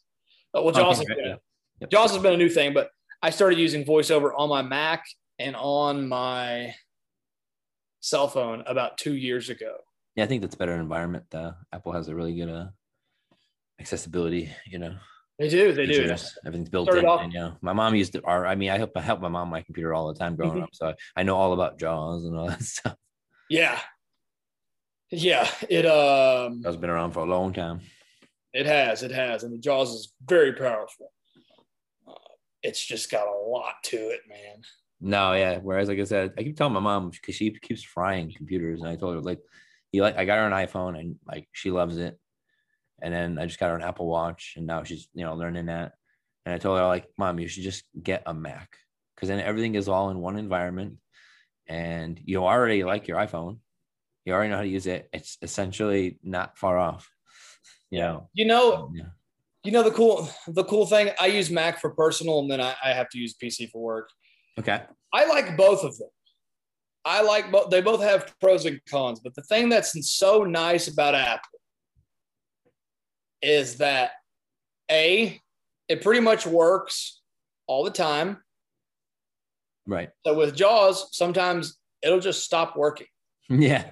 Uh, 0.54 0.62
Well, 0.62 0.74
JAWS, 0.74 1.00
Okay, 1.00 1.08
has 1.08 1.16
been, 1.16 1.26
yeah. 1.26 1.36
Yep. 1.80 1.90
JAWS 1.90 2.10
has 2.12 2.22
been 2.22 2.34
a 2.34 2.38
new 2.38 2.50
thing, 2.50 2.74
but 2.74 2.90
I 3.24 3.30
started 3.30 3.58
using 3.58 3.86
voiceover 3.86 4.32
on 4.36 4.50
my 4.50 4.60
Mac 4.60 5.06
and 5.38 5.56
on 5.56 6.06
my 6.08 6.74
cell 8.00 8.28
phone 8.28 8.62
about 8.66 8.98
two 8.98 9.14
years 9.14 9.48
ago. 9.48 9.76
Yeah, 10.14 10.24
I 10.24 10.26
think 10.26 10.42
that's 10.42 10.54
a 10.56 10.58
better 10.58 10.74
environment. 10.74 11.24
Uh, 11.34 11.52
Apple 11.72 11.92
has 11.92 12.08
a 12.08 12.14
really 12.14 12.34
good 12.34 12.50
uh, 12.50 12.66
accessibility. 13.80 14.50
You 14.66 14.78
know, 14.78 14.96
They 15.38 15.48
do, 15.48 15.72
they 15.72 15.86
do. 15.86 16.14
Everything's 16.44 16.68
built 16.68 16.84
Started 16.88 17.00
in. 17.04 17.06
off- 17.06 17.22
and, 17.22 17.32
you 17.32 17.38
know, 17.40 17.56
my 17.62 17.72
mom 17.72 17.94
used 17.94 18.12
to. 18.12 18.26
I 18.26 18.56
mean, 18.56 18.68
I 18.68 18.76
help 18.76 18.90
I 18.94 19.00
help 19.00 19.22
my 19.22 19.28
mom 19.28 19.44
on 19.46 19.48
my 19.48 19.62
computer 19.62 19.94
all 19.94 20.06
the 20.12 20.18
time 20.18 20.36
growing 20.36 20.58
Mhm. 20.58 20.64
up, 20.64 20.70
so 20.74 20.88
I, 20.88 20.94
I 21.16 21.22
know 21.22 21.36
all 21.36 21.54
about 21.54 21.78
JAWS 21.78 22.26
and 22.26 22.36
all 22.36 22.48
that 22.50 22.62
stuff. 22.62 22.94
Yeah. 23.48 23.80
Yeah. 25.10 25.48
It 25.70 25.87
um 25.87 26.60
That's 26.60 26.76
been 26.76 26.90
around 26.90 27.12
for 27.12 27.20
a 27.20 27.24
long 27.37 27.54
time. 27.54 27.80
it 28.52 28.66
has, 28.66 29.02
it 29.02 29.12
has. 29.12 29.44
And 29.44 29.54
the 29.54 29.58
Jaws 29.58 29.92
is 29.94 30.12
very 30.26 30.52
powerful. 30.52 31.10
It's 32.64 32.85
just 32.85 33.11
got 33.11 33.29
a 33.29 33.48
lot 33.48 33.74
to 33.85 33.96
it, 33.96 34.20
man. 34.29 34.62
No, 35.00 35.35
yeah. 35.35 35.59
Whereas, 35.59 35.88
like 35.88 36.00
I 36.00 36.05
said, 36.05 36.33
I 36.38 36.42
keep 36.42 36.57
telling 36.57 36.72
my 36.72 36.81
mom 36.81 37.11
because 37.11 37.35
she 37.35 37.50
keeps 37.50 37.83
frying 37.83 38.33
computers, 38.35 38.81
and 38.81 38.88
I 38.88 38.96
told 38.96 39.14
her 39.14 39.20
like, 39.20 39.40
you 39.92 40.03
like, 40.03 40.16
I 40.16 40.24
got 40.24 40.38
her 40.38 40.46
an 40.46 40.66
iPhone, 40.66 40.98
and 40.98 41.16
like 41.27 41.46
she 41.53 41.70
loves 41.70 41.98
it. 41.98 42.18
And 43.03 43.12
then 43.12 43.38
I 43.38 43.44
just 43.44 43.61
got 43.61 43.68
her 43.68 43.77
an 43.77 43.83
Apple 43.83 44.07
Watch, 44.07 44.55
and 44.57 44.66
now 44.66 44.83
she's 44.83 45.09
you 45.14 45.24
know 45.24 45.35
learning 45.35 45.66
that. 45.66 45.92
And 46.46 46.55
I 46.55 46.59
told 46.59 46.79
her 46.79 46.87
like, 46.87 47.07
mom, 47.18 47.38
you 47.38 47.48
should 47.48 47.64
just 47.64 47.85
get 48.03 48.22
a 48.27 48.35
Mac 48.35 48.77
because 49.14 49.29
then 49.29 49.40
everything 49.40 49.74
is 49.74 49.88
all 49.88 50.09
in 50.09 50.18
one 50.18 50.38
environment, 50.38 50.96
and 51.68 52.18
you 52.24 52.44
already 52.44 52.83
like 52.83 53.07
your 53.07 53.18
iPhone. 53.18 53.59
You 54.24 54.33
already 54.33 54.48
know 54.48 54.57
how 54.57 54.62
to 54.62 54.68
use 54.68 54.87
it. 54.87 55.11
It's 55.12 55.37
essentially 55.42 56.18
not 56.22 56.57
far 56.57 56.79
off. 56.79 57.11
You 57.90 58.00
know. 58.00 58.31
You 58.33 58.46
know, 58.46 58.90
Yeah. 58.94 59.05
You 59.64 59.72
know 59.72 59.83
the 59.83 59.90
cool 59.90 60.29
the 60.48 60.64
cool 60.64 60.87
thing, 60.87 61.11
I 61.18 61.27
use 61.27 61.50
Mac 61.50 61.81
for 61.81 61.90
personal 61.90 62.40
and 62.40 62.50
then 62.50 62.61
I, 62.61 62.74
I 62.85 62.90
have 62.90 63.09
to 63.11 63.18
use 63.18 63.35
PC 63.42 63.70
for 63.70 63.83
work. 63.83 64.11
Okay. 64.59 64.83
I 65.12 65.24
like 65.27 65.57
both 65.57 65.83
of 65.83 65.96
them. 65.98 66.09
I 67.05 67.22
like 67.22 67.50
both 67.50 67.70
they 67.70 67.81
both 67.81 68.03
have 68.03 68.33
pros 68.40 68.66
and 68.66 68.81
cons, 68.88 69.20
but 69.20 69.35
the 69.35 69.42
thing 69.42 69.68
that's 69.68 69.94
so 70.14 70.44
nice 70.44 70.88
about 70.88 71.14
Apple 71.14 71.48
is 73.42 73.77
that 73.79 74.12
A, 74.90 75.40
it 75.88 76.03
pretty 76.03 76.20
much 76.20 76.46
works 76.46 77.20
all 77.66 77.85
the 77.85 77.90
time. 77.90 78.38
Right. 79.87 80.11
So 80.27 80.35
with 80.35 80.57
JAWS, 80.57 81.09
sometimes 81.12 81.77
it'll 82.03 82.20
just 82.20 82.44
stop 82.44 82.77
working. 82.77 83.07
Yeah. 83.50 83.90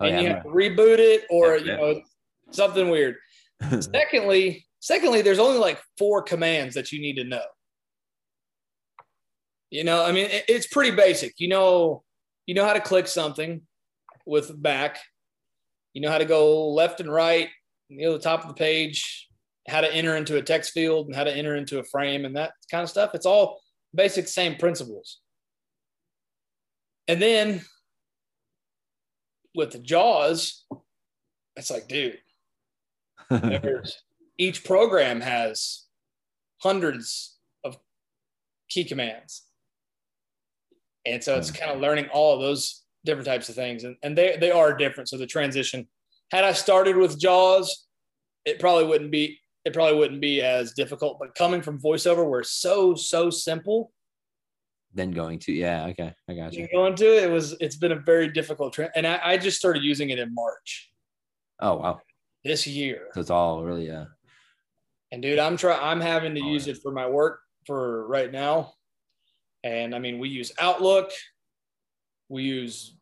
Oh, 0.00 0.06
and 0.06 0.20
you 0.20 0.28
yeah. 0.28 0.34
have 0.34 0.42
to 0.42 0.50
reboot 0.50 0.98
it 0.98 1.24
or 1.30 1.56
Yeah, 1.56 1.60
you 1.64 1.70
yeah. 1.70 1.76
know 1.76 2.02
something 2.50 2.90
weird. 2.90 3.16
secondly, 3.80 4.66
secondly, 4.82 5.22
there's 5.22 5.38
only 5.38 5.58
like 5.58 5.80
four 5.96 6.22
commands 6.22 6.74
that 6.74 6.92
you 6.92 7.00
need 7.00 7.16
to 7.16 7.24
know. 7.24 7.44
You 9.70 9.84
know, 9.84 10.04
I 10.04 10.12
mean, 10.12 10.28
it's 10.30 10.66
pretty 10.66 10.94
basic. 10.94 11.34
You 11.38 11.48
know, 11.48 12.02
you 12.46 12.54
know 12.54 12.66
how 12.66 12.74
to 12.74 12.80
click 12.80 13.06
something 13.06 13.62
with 14.26 14.60
back. 14.60 14.98
You 15.94 16.02
know 16.02 16.10
how 16.10 16.18
to 16.18 16.26
go 16.26 16.68
left 16.68 17.00
and 17.00 17.10
right, 17.10 17.48
you 17.88 18.06
know, 18.06 18.12
the 18.12 18.18
top 18.18 18.42
of 18.42 18.48
the 18.48 18.54
page, 18.54 19.28
how 19.68 19.80
to 19.80 19.94
enter 19.94 20.16
into 20.16 20.36
a 20.36 20.42
text 20.42 20.72
field 20.72 21.06
and 21.06 21.16
how 21.16 21.24
to 21.24 21.34
enter 21.34 21.56
into 21.56 21.78
a 21.78 21.84
frame 21.84 22.24
and 22.24 22.36
that 22.36 22.52
kind 22.70 22.82
of 22.82 22.90
stuff. 22.90 23.14
It's 23.14 23.26
all 23.26 23.60
basic, 23.94 24.28
same 24.28 24.56
principles. 24.56 25.20
And 27.08 27.22
then 27.22 27.62
with 29.54 29.70
the 29.70 29.78
jaws, 29.78 30.64
it's 31.56 31.70
like, 31.70 31.88
dude, 31.88 32.18
there's, 33.30 34.02
each 34.42 34.64
program 34.64 35.20
has 35.20 35.84
hundreds 36.58 37.38
of 37.64 37.78
key 38.68 38.84
commands. 38.84 39.42
And 41.06 41.22
so 41.22 41.36
it's 41.36 41.50
kind 41.50 41.70
of 41.72 41.80
learning 41.80 42.08
all 42.12 42.34
of 42.34 42.40
those 42.40 42.82
different 43.04 43.26
types 43.26 43.48
of 43.48 43.54
things. 43.54 43.84
And, 43.84 43.96
and 44.02 44.18
they, 44.18 44.36
they 44.40 44.50
are 44.50 44.76
different. 44.76 45.08
So 45.08 45.16
the 45.16 45.26
transition, 45.26 45.86
had 46.30 46.44
I 46.44 46.52
started 46.52 46.96
with 46.96 47.20
JAWS, 47.20 47.86
it 48.44 48.58
probably 48.58 48.86
wouldn't 48.86 49.12
be, 49.12 49.38
it 49.64 49.72
probably 49.72 49.98
wouldn't 49.98 50.20
be 50.20 50.42
as 50.42 50.72
difficult, 50.72 51.18
but 51.20 51.34
coming 51.36 51.62
from 51.62 51.80
voiceover 51.80 52.28
where 52.28 52.40
it's 52.40 52.52
so, 52.52 52.94
so 52.94 53.30
simple, 53.30 53.92
then 54.94 55.10
going 55.10 55.38
to 55.38 55.52
yeah. 55.52 55.86
Okay, 55.86 56.12
I 56.28 56.34
got 56.34 56.52
you. 56.52 56.68
Going 56.72 56.94
to, 56.96 57.16
it, 57.16 57.24
it 57.24 57.30
was, 57.30 57.56
it's 57.60 57.76
been 57.76 57.92
a 57.92 58.00
very 58.12 58.28
difficult 58.28 58.74
trend. 58.74 58.90
And 58.94 59.06
I, 59.06 59.20
I 59.22 59.36
just 59.38 59.56
started 59.56 59.82
using 59.82 60.10
it 60.10 60.18
in 60.18 60.34
March 60.34 60.90
Oh 61.60 61.76
wow. 61.76 62.00
this 62.44 62.66
year. 62.66 63.08
So 63.14 63.20
it's 63.20 63.30
all 63.30 63.64
really 63.64 63.90
uh 63.90 64.06
And 65.12 65.22
dude, 65.22 65.38
I'm 65.38 65.56
trying. 65.56 65.78
I'm 65.80 66.00
having 66.00 66.34
to 66.34 66.40
Oh, 66.40 66.50
use 66.50 66.66
yeah. 66.66 66.72
it 66.72 66.80
for 66.82 66.90
my 66.90 67.06
work 67.06 67.40
for 67.66 68.06
right 68.08 68.32
now. 68.32 68.72
And 69.62 69.94
I 69.94 69.98
mean, 70.00 70.18
we 70.18 70.28
use 70.30 70.50
Outlook, 70.58 71.10
we 72.28 72.42
use 72.42 72.96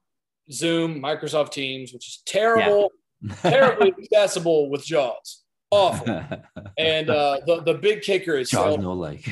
Zoom, 0.52 1.00
Microsoft 1.00 1.52
Teams, 1.52 1.92
which 1.92 2.08
is 2.08 2.22
terrible, 2.26 2.90
terribly 3.42 3.94
accessible 4.02 4.68
with 4.68 4.84
JAWS. 4.84 5.44
Awful. 5.70 6.20
And 6.76 7.08
uh, 7.08 7.38
the 7.46 7.62
the 7.62 7.74
big 7.74 8.02
kicker 8.02 8.36
is 8.36 8.50
Jaws 8.50 8.76
no 8.78 8.92
like. 8.92 9.24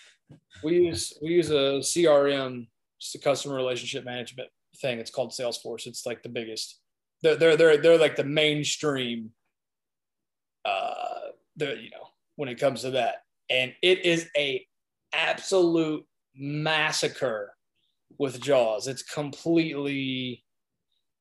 we 0.64 0.80
use 0.80 1.12
we 1.22 1.28
use 1.28 1.50
a 1.50 1.78
CRM, 1.80 2.66
just 3.00 3.14
a 3.14 3.18
customer 3.20 3.54
relationship 3.54 4.04
management 4.04 4.48
thing. 4.78 4.98
It's 4.98 5.12
called 5.12 5.30
Salesforce. 5.30 5.86
It's 5.86 6.04
like 6.04 6.24
the 6.24 6.28
biggest. 6.28 6.80
They're 7.22 7.36
they're 7.36 7.56
they're, 7.56 7.76
they're 7.76 7.98
like 7.98 8.16
the 8.16 8.24
mainstream. 8.24 9.30
Uh, 10.64 11.30
the 11.56 11.76
you 11.80 11.90
know 11.90 12.05
when 12.36 12.48
it 12.48 12.60
comes 12.60 12.82
to 12.82 12.92
that, 12.92 13.16
and 13.50 13.74
it 13.82 14.04
is 14.04 14.28
a 14.36 14.66
absolute 15.12 16.04
massacre 16.34 17.54
with 18.18 18.40
Jaws. 18.40 18.86
It's 18.86 19.02
completely. 19.02 20.42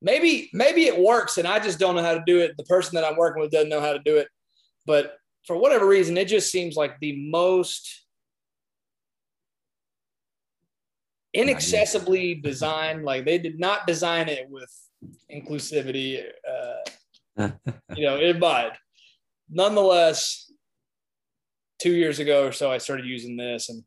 Maybe 0.02 0.50
maybe 0.54 0.86
it 0.86 1.00
works, 1.00 1.38
and 1.38 1.48
I 1.48 1.60
just 1.60 1.80
don't 1.80 1.96
know 1.96 2.04
how 2.04 2.14
to 2.14 2.24
do 2.26 2.40
it. 2.40 2.56
The 2.58 2.64
person 2.66 2.96
that 2.96 3.06
I'm 3.06 3.18
working 3.18 3.42
with 3.42 3.52
doesn't 3.52 3.70
know 3.70 3.82
how 3.82 3.94
to 3.94 4.00
do 4.00 4.18
it, 4.18 4.28
but 4.86 5.18
for 5.46 5.58
whatever 5.58 5.88
reason, 5.88 6.18
it 6.18 6.28
just 6.28 6.52
seems 6.52 6.76
like 6.76 7.00
the 7.00 7.30
most 7.30 8.06
inaccessibly 11.34 12.36
designed. 12.36 13.04
Like 13.04 13.26
they 13.26 13.38
did 13.38 13.60
not 13.60 13.88
design 13.88 14.28
it 14.28 14.48
with 14.50 14.72
inclusivity, 15.32 16.24
uh, 17.38 17.50
you 17.96 18.06
know, 18.06 18.20
in 18.20 18.40
mind. 18.40 18.74
Nonetheless, 19.50 20.45
two 21.80 21.94
years 21.94 22.20
ago 22.20 22.46
or 22.46 22.52
so, 22.52 22.72
I 22.72 22.78
started 22.78 23.06
using 23.06 23.38
this, 23.38 23.70
and 23.70 23.84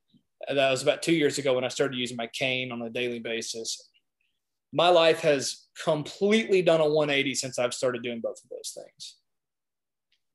that 0.54 0.70
was 0.70 0.82
about 0.82 1.02
two 1.02 1.14
years 1.14 1.38
ago 1.38 1.54
when 1.54 1.64
I 1.64 1.68
started 1.68 1.98
using 1.98 2.16
my 2.16 2.28
cane 2.32 2.72
on 2.72 2.82
a 2.82 2.90
daily 2.90 3.18
basis. 3.18 3.90
My 4.72 4.88
life 4.88 5.20
has 5.20 5.66
completely 5.82 6.62
done 6.62 6.80
a 6.80 6.88
180 6.88 7.34
since 7.34 7.58
I've 7.58 7.74
started 7.74 8.02
doing 8.02 8.20
both 8.20 8.38
of 8.42 8.50
those 8.50 8.76
things. 8.76 9.16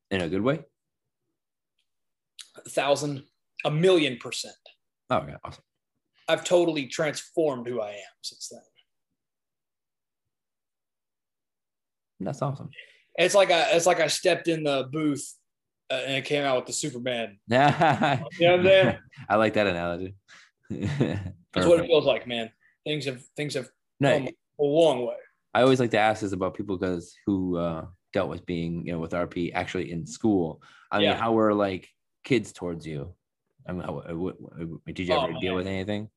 In 0.09 0.21
a 0.21 0.29
good 0.29 0.41
way. 0.41 0.61
A 2.65 2.69
thousand, 2.69 3.23
a 3.65 3.71
million 3.71 4.17
percent. 4.17 4.55
Oh, 5.09 5.17
okay, 5.17 5.35
awesome. 5.43 5.63
I've 6.27 6.43
totally 6.43 6.87
transformed 6.87 7.67
who 7.67 7.81
I 7.81 7.91
am 7.91 8.15
since 8.21 8.49
then. 8.49 8.61
That's 12.21 12.41
awesome. 12.41 12.69
It's 13.15 13.35
like 13.35 13.51
I, 13.51 13.71
it's 13.71 13.85
like 13.85 13.99
I 13.99 14.07
stepped 14.07 14.47
in 14.47 14.63
the 14.63 14.87
booth 14.91 15.35
uh, 15.93 16.01
and 16.07 16.15
it 16.17 16.25
came 16.25 16.43
out 16.43 16.55
with 16.57 16.65
the 16.65 16.73
Superman. 16.73 17.37
Yeah, 17.47 18.23
You 18.39 18.47
know 18.47 18.51
what 18.57 18.59
I'm 18.59 18.65
saying? 18.65 18.97
I 19.29 19.35
like 19.35 19.53
that 19.53 19.67
analogy. 19.67 20.15
That's 20.69 21.67
what 21.67 21.79
it 21.81 21.85
feels 21.87 22.05
like, 22.05 22.27
man. 22.27 22.51
Things 22.85 23.05
have 23.05 23.21
things 23.37 23.53
have 23.53 23.69
No, 23.99 24.17
come 24.17 24.27
a 24.59 24.63
long 24.63 25.05
way. 25.05 25.15
I 25.53 25.61
always 25.61 25.79
like 25.79 25.91
to 25.91 25.99
ask 25.99 26.21
this 26.21 26.31
about 26.33 26.55
people 26.55 26.77
because 26.77 27.15
who 27.25 27.57
uh, 27.57 27.85
dealt 28.11 28.29
with 28.29 28.45
being, 28.45 28.85
you 28.85 28.93
know, 28.93 28.99
with 28.99 29.11
RP 29.11 29.51
actually 29.53 29.91
in 29.91 30.05
school. 30.07 30.61
I 30.91 30.97
mean, 30.97 31.09
Yeah. 31.09 31.15
how 31.15 31.31
were 31.33 31.53
like 31.53 31.87
kids 32.23 32.51
towards 32.53 32.87
you? 32.87 33.13
I 33.67 33.71
mean, 33.73 33.83
how, 33.83 33.99
uh, 33.99 34.13
what, 34.15 34.35
what- 34.41 34.83
did 34.85 34.99
you 35.07 35.13
Oh, 35.13 35.23
ever 35.25 35.33
deal 35.39 35.51
man. 35.51 35.55
with 35.55 35.67
anything? 35.67 36.09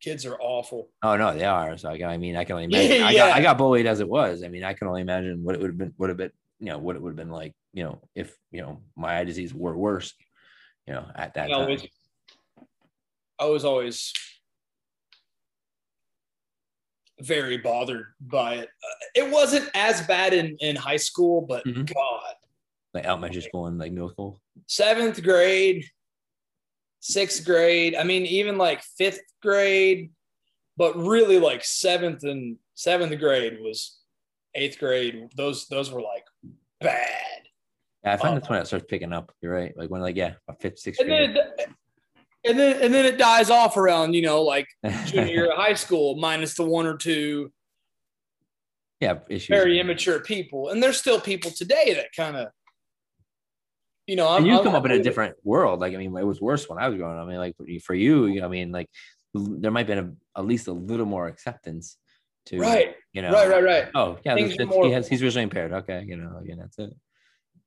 Kids 0.00 0.24
are 0.24 0.38
awful. 0.40 0.88
Oh 1.02 1.16
no, 1.16 1.34
they 1.36 1.44
are. 1.44 1.76
So 1.76 1.90
I, 1.90 2.02
I 2.14 2.16
mean, 2.16 2.34
I 2.36 2.44
can 2.44 2.54
only 2.54 2.64
imagine. 2.72 3.02
I, 3.02 3.14
got, 3.14 3.32
I 3.36 3.42
got 3.42 3.58
bullied 3.58 3.86
as 3.86 4.00
it 4.00 4.08
was. 4.08 4.42
I 4.42 4.48
mean, 4.48 4.64
I 4.64 4.72
can 4.72 4.88
only 4.88 5.02
imagine 5.02 5.44
what 5.44 5.54
it 5.54 5.60
would 5.60 5.70
have 5.70 5.78
been. 5.78 5.92
Would 5.98 6.08
have 6.08 6.16
been, 6.16 6.32
you 6.60 6.66
know, 6.66 6.78
what 6.78 6.94
it 6.94 7.02
would 7.02 7.10
have 7.10 7.16
been 7.16 7.30
like, 7.30 7.54
you 7.72 7.82
know, 7.84 8.00
if 8.14 8.36
you 8.50 8.60
know 8.60 8.82
my 8.96 9.18
eye 9.18 9.24
disease 9.24 9.52
were 9.54 9.76
worse, 9.76 10.12
you 10.86 10.92
know, 10.94 11.06
at 11.16 11.34
that 11.34 11.48
know, 11.48 11.60
time. 11.60 11.70
it's- 11.70 11.88
I 13.38 13.46
was 13.46 13.64
always 13.64 14.12
very 17.20 17.56
bothered 17.58 18.06
by 18.20 18.54
it. 18.56 18.68
It 19.14 19.30
wasn't 19.30 19.70
as 19.74 20.06
bad 20.06 20.32
in, 20.34 20.56
in 20.60 20.76
high 20.76 20.96
school, 20.98 21.42
but 21.42 21.64
Mhm. 21.64 21.92
God, 21.92 22.34
Like 22.92 23.04
elementary 23.06 23.42
school 23.42 23.66
and 23.66 23.78
like 23.78 23.92
middle 23.92 24.10
school. 24.10 24.40
seventh 24.66 25.22
grade, 25.22 25.84
sixth 27.00 27.44
grade. 27.46 27.94
I 27.94 28.04
mean, 28.04 28.26
even 28.26 28.58
like 28.58 28.82
fifth 28.82 29.20
grade, 29.40 30.12
but 30.76 30.96
really 30.96 31.38
like 31.38 31.64
seventh 31.64 32.24
and 32.24 32.58
seventh 32.74 33.18
grade 33.18 33.60
was 33.60 33.98
eighth 34.54 34.78
grade. 34.78 35.28
Those 35.36 35.66
those 35.68 35.90
were 35.90 36.02
like 36.02 36.24
bad. 36.80 37.06
Yeah, 38.04 38.14
I 38.14 38.16
find 38.16 38.32
Oh. 38.32 38.34
that's 38.38 38.48
when 38.48 38.58
it 38.60 38.66
starts 38.66 38.86
picking 38.88 39.12
up. 39.12 39.32
You're 39.40 39.52
right. 39.52 39.76
Like 39.76 39.90
when 39.90 40.00
like 40.00 40.16
yeah, 40.16 40.34
about 40.48 40.60
fifth, 40.60 40.78
sixth 40.78 41.00
And 41.00 41.08
grade. 41.08 41.30
then 41.36 41.46
it, 41.58 41.68
and 42.48 42.58
then 42.58 42.82
and 42.82 42.94
then 42.94 43.04
it 43.04 43.18
dies 43.18 43.50
off 43.50 43.76
around 43.76 44.14
you 44.14 44.22
know 44.22 44.42
like 44.42 44.66
junior 45.06 45.48
high 45.54 45.74
school, 45.74 46.16
minus 46.16 46.54
the 46.54 46.64
one 46.64 46.86
or 46.86 46.96
two 46.96 47.52
yeah, 49.00 49.18
issues. 49.28 49.48
very 49.48 49.78
immature 49.80 50.20
people, 50.20 50.68
and 50.68 50.82
there's 50.82 50.98
still 50.98 51.20
people 51.20 51.50
today 51.50 51.94
that 51.94 52.08
kind 52.16 52.36
of. 52.36 52.48
You 54.06 54.16
know, 54.16 54.28
I'm, 54.28 54.38
and 54.38 54.46
you 54.48 54.54
I'm- 54.54 54.64
come 54.64 54.74
up 54.74 54.84
in 54.86 54.90
a 54.90 55.02
different 55.02 55.36
world. 55.44 55.80
Like, 55.80 55.94
I 55.94 55.96
mean, 55.96 56.16
it 56.16 56.26
was 56.26 56.40
worse 56.40 56.68
when 56.68 56.78
I 56.78 56.88
was 56.88 56.96
growing 56.98 57.16
up. 57.16 57.24
I 57.24 57.28
mean, 57.28 57.38
like 57.38 57.54
for 57.84 57.94
you, 57.94 58.26
you- 58.26 58.44
I 58.44 58.48
mean, 58.48 58.72
like 58.72 58.88
there 59.34 59.70
might 59.70 59.86
have 59.88 59.96
been 60.04 60.16
a, 60.34 60.38
at 60.40 60.46
least 60.46 60.66
a 60.66 60.72
little 60.72 61.06
more 61.06 61.28
acceptance 61.28 61.96
to, 62.46 62.58
right, 62.58 62.96
you 63.12 63.22
know, 63.22 63.32
right, 63.32 63.48
right, 63.48 63.64
right. 63.64 63.88
Oh, 63.94 64.18
yeah, 64.24 64.34
Things 64.34 64.50
that's, 64.50 64.58
that's- 64.58 64.74
more- 64.76 64.86
he 64.86 64.92
has, 64.92 65.08
he's 65.08 65.20
visually 65.20 65.42
impaired. 65.42 65.72
Okay, 65.72 66.04
you 66.06 66.16
know, 66.16 66.38
again, 66.38 66.58
that's 66.58 66.78
it. 66.78 66.94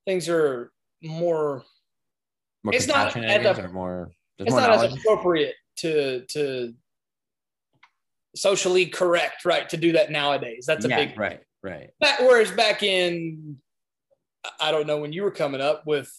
Things 0.06 0.28
are 0.30 0.72
more 1.02 1.64
More 2.64 2.74
It's 2.74 2.88
not 2.88 3.12
compassionate, 3.14 3.30
I 3.30 3.34
as 3.36 3.44
guess, 3.44 3.58
a- 3.66 3.68
or 3.68 3.74
more. 3.74 4.12
It's 4.40 4.50
more 4.52 4.60
not 4.62 4.70
as 4.72 4.94
appropriate 4.94 5.56
to 5.78 6.26
to 6.30 6.74
socially 8.36 8.86
correct 8.88 9.46
right 9.46 9.70
to 9.70 9.78
do 9.78 9.92
that 9.92 10.10
nowadays 10.12 10.66
that's 10.68 10.86
a 10.86 10.90
yeah, 10.90 11.06
big 11.06 11.20
right, 11.20 11.40
right. 11.62 11.92
back, 12.00 12.20
whereas 12.20 12.50
back 12.52 12.82
in 12.82 13.58
i 14.60 14.72
don't 14.72 14.88
know 14.88 14.98
when 14.98 15.14
you 15.14 15.22
were 15.22 15.30
coming 15.32 15.62
up 15.62 15.86
with 15.86 16.12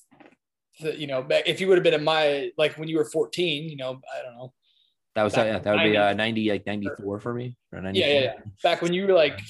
the, 0.80 0.96
you 0.96 1.08
know 1.08 1.22
back, 1.24 1.42
if 1.46 1.60
you 1.60 1.66
would 1.66 1.76
have 1.76 1.82
been 1.82 1.94
in 1.94 2.04
my 2.04 2.50
like 2.56 2.78
when 2.78 2.88
you 2.88 2.96
were 2.98 3.04
14 3.04 3.68
you 3.68 3.76
know 3.76 4.00
i 4.16 4.22
don't 4.22 4.34
know 4.36 4.52
That 5.14 5.22
was 5.22 5.36
yeah, 5.36 5.58
that 5.58 5.74
would 5.74 5.84
be 5.84 5.96
uh, 5.96 6.12
90 6.12 6.50
like 6.50 6.66
94 6.66 7.20
for 7.20 7.32
me 7.32 7.56
yeah 7.72 7.92
yeah, 7.92 8.20
yeah 8.20 8.32
back 8.62 8.82
when 8.82 8.92
you 8.92 9.06
were 9.06 9.12
like 9.12 9.40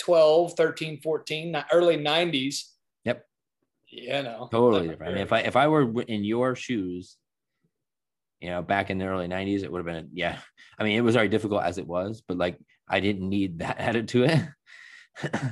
12 0.00 0.54
13 0.54 1.00
14 1.00 1.52
ni- 1.52 1.62
early 1.72 1.96
90s 1.96 2.64
Yep. 3.04 3.24
yeah 3.90 4.22
no 4.22 4.48
Totally 4.50 4.88
different. 4.88 5.12
I 5.12 5.14
mean, 5.14 5.22
if 5.22 5.32
I 5.32 5.40
if 5.40 5.56
I 5.56 5.68
were 5.68 6.02
in 6.02 6.24
your 6.24 6.56
shoes, 6.56 7.16
you 8.40 8.50
know, 8.50 8.62
back 8.62 8.90
in 8.90 8.98
the 8.98 9.06
early 9.06 9.26
'90s, 9.26 9.62
it 9.62 9.72
would 9.72 9.78
have 9.78 9.86
been 9.86 10.10
yeah. 10.12 10.38
I 10.78 10.84
mean, 10.84 10.96
it 10.96 11.00
was 11.00 11.16
already 11.16 11.30
difficult 11.30 11.62
as 11.64 11.78
it 11.78 11.86
was, 11.86 12.22
but 12.26 12.36
like 12.38 12.58
I 12.88 13.00
didn't 13.00 13.28
need 13.28 13.58
that 13.60 13.78
added 13.88 14.08
to 14.08 14.24
it. 14.24 14.40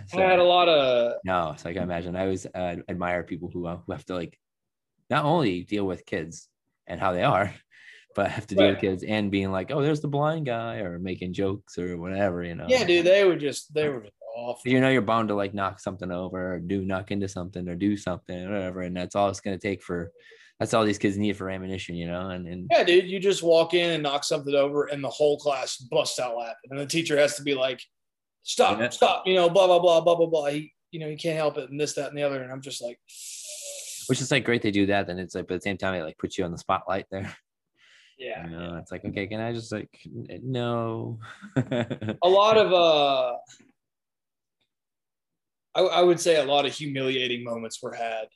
So, 0.06 0.22
i 0.22 0.30
had 0.30 0.38
a 0.38 0.44
lot 0.44 0.68
of 0.68 1.14
no, 1.24 1.50
it's 1.50 1.64
like 1.64 1.76
I 1.76 1.82
imagine 1.82 2.14
I 2.14 2.20
always 2.20 2.46
uh, 2.46 2.76
admire 2.88 3.24
people 3.24 3.50
who 3.52 3.66
uh, 3.66 3.78
who 3.78 3.90
have 3.90 4.04
to 4.06 4.14
like 4.14 4.38
not 5.10 5.24
only 5.24 5.64
deal 5.64 5.84
with 5.84 6.06
kids 6.06 6.48
and 6.86 7.00
how 7.00 7.10
they 7.12 7.24
are, 7.24 7.52
but 8.16 8.26
I 8.26 8.28
have 8.30 8.46
to 8.48 8.54
deal 8.54 8.70
with 8.70 8.80
kids 8.80 9.04
and 9.04 9.30
being 9.30 9.52
like, 9.52 9.70
oh, 9.70 9.82
there's 9.82 10.00
the 10.00 10.08
blind 10.08 10.46
guy, 10.46 10.76
or 10.78 10.98
making 10.98 11.34
jokes 11.34 11.78
or 11.78 11.98
whatever, 11.98 12.42
you 12.42 12.54
know. 12.54 12.66
yeah 12.68 12.82
dude 12.84 13.04
they 13.06 13.24
were 13.24 13.36
just 13.36 13.72
they 13.74 13.88
were 13.88 14.00
just 14.00 14.12
awful 14.34 14.70
you 14.70 14.80
know 14.80 14.88
you're 14.88 15.02
bound 15.02 15.28
to 15.28 15.34
like 15.34 15.54
knock 15.54 15.78
something 15.80 16.10
over 16.10 16.54
or 16.54 16.58
do 16.58 16.84
knock 16.84 17.10
into 17.10 17.28
something 17.28 17.68
or 17.68 17.74
do 17.74 17.96
something 17.96 18.44
or 18.46 18.52
whatever 18.52 18.80
and 18.82 18.96
that's 18.96 19.14
all 19.16 19.28
it's 19.30 19.40
going 19.40 19.58
to 19.58 19.68
take 19.68 19.82
for 19.82 20.10
that's 20.58 20.74
all 20.74 20.84
these 20.84 20.98
kids 20.98 21.16
need 21.16 21.36
for 21.36 21.48
ammunition 21.48 21.94
you 21.94 22.06
know 22.06 22.30
and, 22.30 22.46
and 22.46 22.68
Yeah, 22.70 22.82
dude, 22.84 23.06
you 23.08 23.18
just 23.18 23.42
walk 23.42 23.72
in 23.74 23.92
and 23.92 24.02
knock 24.02 24.24
something 24.24 24.54
over, 24.54 24.86
and 24.86 25.02
the 25.04 25.10
whole 25.10 25.38
class 25.38 25.76
busts 25.76 26.18
out 26.18 26.36
laughing, 26.36 26.70
and 26.70 26.78
the 26.78 26.86
teacher 26.86 27.16
has 27.18 27.36
to 27.36 27.42
be 27.42 27.54
like, 27.54 27.80
"Stop, 28.42 28.78
Yeah. 28.78 28.88
stop!" 28.88 29.26
You 29.26 29.34
know, 29.34 29.48
blah 29.50 29.66
blah 29.66 29.78
blah 29.78 30.00
blah 30.00 30.14
blah 30.14 30.26
blah. 30.26 30.46
He, 30.46 30.72
you 30.90 31.00
know, 31.00 31.08
he 31.08 31.16
can't 31.16 31.36
help 31.36 31.58
it, 31.58 31.70
and 31.70 31.78
this, 31.78 31.92
that, 31.94 32.08
and 32.08 32.16
the 32.16 32.22
other. 32.22 32.42
And 32.42 32.50
I'm 32.50 32.62
just 32.62 32.82
like, 32.82 32.98
which 34.08 34.20
is 34.20 34.30
like 34.30 34.44
great 34.44 34.62
they 34.62 34.70
do 34.70 34.86
that 34.86 35.06
then 35.06 35.18
it's 35.18 35.34
like 35.34 35.46
but 35.48 35.54
at 35.54 35.60
the 35.60 35.64
same 35.64 35.76
time 35.76 35.94
it 35.94 36.04
like 36.04 36.18
puts 36.18 36.38
you 36.38 36.44
on 36.44 36.52
the 36.52 36.58
spotlight 36.58 37.06
there 37.10 37.36
yeah. 38.18 38.44
you 38.46 38.50
know 38.50 38.76
it's 38.76 38.90
like 38.90 39.04
okay 39.04 39.26
can 39.26 39.40
i 39.40 39.52
just 39.52 39.72
like 39.72 39.90
no? 40.42 41.18
A 41.56 42.28
lot 42.28 42.56
of 42.56 42.72
uh, 42.72 43.34
I, 45.74 45.80
I 45.82 46.02
would 46.02 46.20
say 46.20 46.40
a 46.40 46.44
lot 46.44 46.64
of 46.64 46.72
humiliating 46.72 47.44
moments 47.44 47.82
were 47.82 47.92
had. 47.94 48.26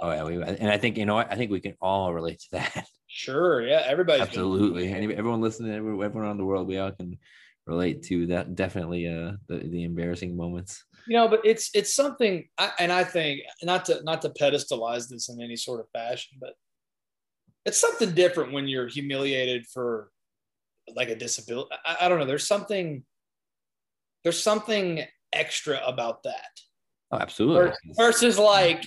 oh 0.00 0.10
yeah 0.10 0.24
we, 0.24 0.42
and 0.42 0.70
i 0.70 0.78
think 0.78 0.98
you 0.98 1.06
know 1.06 1.16
i 1.16 1.34
think 1.34 1.50
we 1.50 1.60
can 1.60 1.74
all 1.80 2.12
relate 2.12 2.38
to 2.40 2.48
that. 2.52 2.86
Sure, 3.08 3.66
yeah, 3.66 3.82
everybody's 3.86 4.26
absolutely. 4.26 4.92
Any- 4.92 5.14
everyone 5.14 5.40
listening 5.40 5.72
everyone 5.72 6.04
everyone 6.04 6.26
around 6.26 6.38
the 6.38 6.44
world 6.44 6.66
we 6.66 6.76
all 6.76 6.90
can 6.90 7.16
relate 7.66 8.02
to 8.04 8.26
that 8.26 8.54
definitely 8.54 9.06
uh 9.06 9.32
the, 9.48 9.58
the 9.58 9.84
embarrassing 9.84 10.36
moments. 10.36 10.84
You 11.06 11.16
know 11.16 11.28
but 11.28 11.40
it's 11.44 11.70
it's 11.72 11.94
something 11.94 12.48
I, 12.58 12.72
and 12.80 12.92
i 12.92 13.04
think 13.04 13.42
not 13.62 13.84
to 13.86 14.02
not 14.02 14.22
to 14.22 14.30
pedestalize 14.30 15.08
this 15.08 15.28
in 15.28 15.40
any 15.40 15.56
sort 15.56 15.80
of 15.80 15.86
fashion 15.92 16.36
but 16.40 16.54
it's 17.66 17.78
something 17.78 18.12
different 18.12 18.52
when 18.52 18.66
you're 18.68 18.86
humiliated 18.86 19.66
for 19.66 20.08
like 20.94 21.08
a 21.08 21.16
disability. 21.16 21.68
I, 21.84 21.96
I 22.02 22.08
don't 22.08 22.18
know. 22.20 22.24
There's 22.26 22.46
something 22.46 23.04
there's 24.24 24.42
something 24.42 25.04
extra 25.32 25.80
about 25.86 26.22
that. 26.22 26.48
Oh 27.12 27.18
absolutely. 27.18 27.72
Versus 27.96 28.38
like 28.38 28.84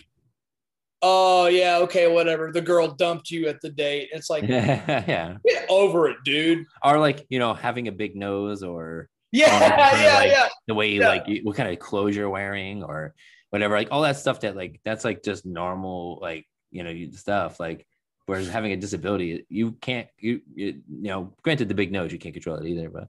oh 1.01 1.47
yeah 1.47 1.77
okay 1.79 2.07
whatever. 2.11 2.51
The 2.51 2.61
girl 2.61 2.87
dumped 2.87 3.29
you 3.31 3.47
at 3.47 3.61
the 3.61 3.69
date. 3.69 4.09
It's 4.11 4.29
like 4.29 4.43
yeah. 4.47 5.37
get 5.45 5.65
over 5.69 6.07
it 6.09 6.17
dude. 6.25 6.65
Or 6.83 6.99
like 6.99 7.25
you 7.29 7.39
know 7.39 7.53
having 7.53 7.87
a 7.87 7.91
big 7.91 8.15
nose 8.15 8.63
or 8.63 9.09
yeah 9.31 9.53
um, 9.53 9.59
kinda 9.59 10.03
yeah 10.09 10.15
like- 10.17 10.31
yeah. 10.31 10.47
the 10.67 10.73
way 10.73 10.89
you 10.91 11.01
Yeah. 11.01 11.07
like 11.09 11.27
you, 11.27 11.41
what 11.43 11.55
kind 11.55 11.69
of 11.69 11.77
clothes 11.79 12.15
you're 12.15 12.29
wearing 12.29 12.83
or 12.83 13.13
whatever 13.51 13.75
like 13.75 13.89
all 13.91 14.01
that 14.01 14.17
stuff 14.17 14.39
that 14.41 14.55
like 14.55 14.79
that's 14.85 15.03
like 15.05 15.23
just 15.23 15.45
normal 15.45 16.19
like 16.21 16.45
you 16.71 16.83
know 16.83 17.11
stuff 17.11 17.59
like 17.59 17.85
whereas 18.29 18.47
having 18.47 18.71
a 18.71 18.77
disability 18.77 19.45
you 19.49 19.71
can't 19.87 20.07
you 20.19 20.39
you, 20.55 20.67
you 21.03 21.09
know 21.11 21.33
granted 21.43 21.67
the 21.67 21.73
big 21.81 21.91
nose 21.91 22.11
you 22.13 22.19
can't 22.19 22.33
control 22.33 22.55
it 22.57 22.65
either 22.67 22.89
but 22.89 23.07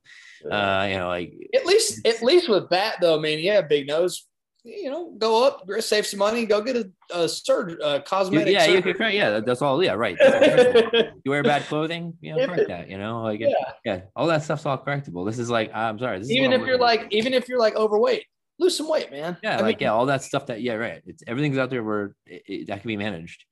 uh 0.51 0.87
you 0.91 0.97
know 0.99 1.09
like 1.09 1.33
At 1.55 1.67
least, 1.67 2.07
at 2.07 2.23
least 2.23 2.49
with 2.49 2.71
that 2.71 2.97
though, 3.01 3.17
I 3.19 3.21
mean, 3.21 3.39
yeah, 3.39 3.61
big 3.61 3.87
nose. 3.87 4.27
You 4.63 4.91
know, 4.91 5.03
go 5.17 5.47
up, 5.47 5.65
save 5.81 6.05
some 6.07 6.19
money, 6.19 6.45
go 6.45 6.61
get 6.61 6.77
a, 6.77 6.91
a 7.15 7.27
surgery, 7.27 7.79
a 7.83 8.01
cosmetic. 8.01 8.53
yeah 8.53 8.67
you 8.67 8.83
can 8.83 8.95
yeah 9.13 9.41
that's 9.41 9.63
all 9.63 9.83
yeah 9.83 9.93
right 9.95 10.17
That's 10.21 10.35
all 10.35 10.83
correctable. 10.83 11.13
you 11.25 11.31
wear 11.31 11.43
bad 11.43 11.63
clothing 11.71 12.05
you 12.21 12.37
know 12.37 12.47
correct 12.47 12.69
that 12.69 12.91
you 12.91 12.99
know 12.99 13.23
like 13.23 13.41
Yeah. 13.41 13.55
yeah 13.87 14.01
all 14.15 14.27
that 14.27 14.43
stuff's 14.43 14.67
all 14.67 14.77
correctable 14.77 15.25
this 15.27 15.39
is 15.39 15.49
like 15.49 15.71
i'm 15.75 15.99
sorry 15.99 16.19
this 16.19 16.27
is 16.29 16.37
even 16.37 16.53
if 16.53 16.61
I'm 16.61 16.67
you're 16.67 16.77
looking 16.79 16.99
for. 16.99 17.05
like, 17.05 17.13
even 17.19 17.33
if 17.33 17.49
you're 17.49 17.59
like 17.67 17.75
overweight, 17.77 18.25
lose 18.59 18.77
some 18.77 18.89
weight, 18.95 19.11
man. 19.11 19.39
Yeah, 19.43 19.57
I 19.57 19.61
like 19.63 19.79
mean, 19.81 19.87
yeah, 19.87 19.93
all 19.97 20.05
that 20.13 20.23
stuff 20.23 20.45
that 20.49 20.61
yeah, 20.61 20.75
right. 20.75 21.01
It's 21.07 21.23
everything's 21.27 21.57
out 21.57 21.71
there 21.71 21.83
where 21.83 22.15
it, 22.27 22.43
it, 22.47 22.67
that 22.69 22.83
can 22.83 22.89
be 22.89 22.99
managed. 22.99 23.45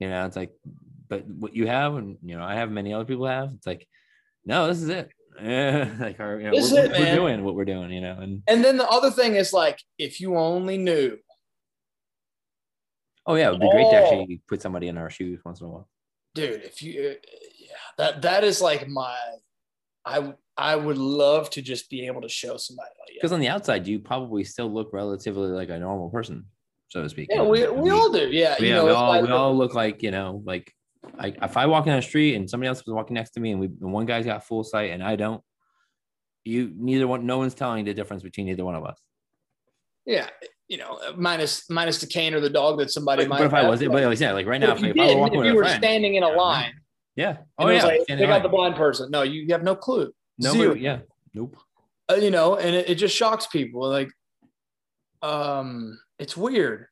You 0.00 0.08
know, 0.08 0.24
it's 0.24 0.34
like, 0.36 0.50
but 1.08 1.26
what 1.26 1.54
you 1.54 1.66
have, 1.66 1.94
and 1.96 2.16
you 2.22 2.36
know, 2.36 2.44
I 2.44 2.54
have 2.54 2.70
many 2.70 2.92
other 2.92 3.04
people 3.04 3.26
have. 3.26 3.50
It's 3.56 3.66
like, 3.66 3.86
no, 4.44 4.66
this 4.68 4.82
is 4.82 4.88
it. 4.88 5.10
Like 6.00 6.20
our, 6.20 6.38
you 6.38 6.50
know, 6.50 6.52
we're, 6.52 6.84
it, 6.84 6.90
we're 6.92 7.14
doing 7.16 7.42
what 7.44 7.56
we're 7.56 7.64
doing, 7.64 7.90
you 7.90 8.00
know. 8.00 8.16
And 8.20 8.42
And 8.46 8.64
then 8.64 8.76
the 8.76 8.88
other 8.88 9.10
thing 9.10 9.34
is 9.34 9.52
like, 9.52 9.80
if 9.98 10.20
you 10.20 10.36
only 10.36 10.78
knew, 10.78 11.18
oh 13.26 13.34
yeah, 13.34 13.48
it 13.48 13.52
would 13.52 13.60
be 13.60 13.70
great 13.70 13.90
to 13.90 13.96
Oh. 13.96 14.02
actually 14.04 14.40
put 14.48 14.62
somebody 14.62 14.88
in 14.88 14.98
our 14.98 15.10
shoes 15.10 15.40
once 15.44 15.60
in 15.60 15.66
a 15.66 15.70
while. 15.70 15.88
dude, 16.34 16.62
if 16.62 16.82
you, 16.82 17.00
uh, 17.00 17.14
yeah, 17.58 17.76
that 17.98 18.22
that 18.22 18.44
is 18.44 18.60
like 18.60 18.88
my, 18.88 19.16
I 20.04 20.34
I 20.56 20.76
would 20.76 20.98
love 20.98 21.50
to 21.50 21.62
just 21.62 21.90
be 21.90 22.06
able 22.06 22.22
to 22.22 22.28
show 22.28 22.56
somebody. 22.56 22.90
Like, 23.00 23.14
Because 23.16 23.32
on 23.32 23.40
the 23.40 23.48
outside, 23.48 23.86
you 23.88 23.98
probably 23.98 24.44
still 24.44 24.72
look 24.72 24.90
relatively 24.92 25.48
like 25.48 25.68
a 25.70 25.78
normal 25.78 26.10
person, 26.10 26.44
so 26.88 27.02
to 27.02 27.08
speak. 27.08 27.28
yeah, 27.32 27.42
we, 27.42 27.66
we 27.68 27.90
all 27.90 28.12
do. 28.12 28.28
Yeah, 28.30 28.54
Yeah, 28.60 28.64
you 28.66 28.72
know, 28.74 28.84
we 28.84 28.90
all 28.92 29.08
like- 29.08 29.24
we 29.24 29.30
all 29.30 29.56
look 29.56 29.74
like 29.74 30.02
you 30.02 30.10
know, 30.12 30.42
like 30.44 30.72
I, 31.18 31.34
if 31.42 31.56
I 31.56 31.66
walk 31.66 31.86
in 31.86 31.94
the 31.94 32.02
street 32.02 32.34
and 32.34 32.48
somebody 32.48 32.68
else 32.68 32.84
was 32.84 32.94
walking 32.94 33.14
next 33.14 33.30
to 33.32 33.40
me, 33.40 33.52
and 33.52 33.60
we 33.60 33.66
and 33.66 33.92
one 33.92 34.06
guy's 34.06 34.24
got 34.26 34.44
full 34.44 34.64
sight 34.64 34.90
and 34.90 35.02
I 35.02 35.16
don't, 35.16 35.42
you 36.44 36.72
neither 36.76 37.06
one, 37.06 37.26
no 37.26 37.38
one's 37.38 37.54
telling 37.54 37.84
the 37.84 37.94
difference 37.94 38.22
between 38.22 38.48
either 38.48 38.64
one 38.64 38.74
of 38.74 38.84
us. 38.84 38.98
yeah, 40.06 40.28
you 40.68 40.76
know, 40.78 40.98
minus 41.16 41.68
minus 41.70 41.98
the 42.00 42.06
cane 42.06 42.34
or 42.34 42.40
the 42.40 42.50
dog 42.50 42.78
that 42.78 42.90
somebody 42.90 43.24
But, 43.24 43.28
might. 43.28 43.38
but 43.38 43.46
if 43.46 43.54
I 43.54 43.60
have. 43.60 43.70
was, 43.70 43.80
but 43.80 43.90
like, 44.02 44.20
yeah, 44.20 44.32
like 44.32 44.46
right 44.46 44.60
now, 44.60 44.72
if 44.74 44.80
you, 44.80 44.88
if 44.90 44.98
I 44.98 45.02
were 45.02 45.08
did, 45.08 45.18
walking 45.18 45.34
if 45.34 45.38
with 45.40 45.46
you 45.48 45.54
were 45.56 45.62
friend, 45.64 45.82
standing 45.82 46.14
in 46.16 46.22
a 46.22 46.28
line, 46.28 46.72
yeah, 47.16 47.36
oh 47.58 47.68
yeah, 47.68 47.84
like, 47.84 48.06
pick 48.06 48.20
out 48.20 48.42
the 48.42 48.48
blind 48.48 48.74
person. 48.76 49.10
No, 49.10 49.22
you 49.22 49.46
have 49.52 49.62
no 49.62 49.76
clue. 49.76 50.12
No. 50.38 50.52
Zero. 50.52 50.74
yeah, 50.74 50.98
nope. 51.32 51.56
uh, 52.10 52.14
you 52.16 52.30
know, 52.30 52.56
and 52.56 52.74
it, 52.74 52.88
it 52.90 52.94
just 52.96 53.14
shocks 53.16 53.46
people. 53.46 53.88
Like, 53.88 54.10
um, 55.22 55.98
it's 56.18 56.36
weird. 56.36 56.86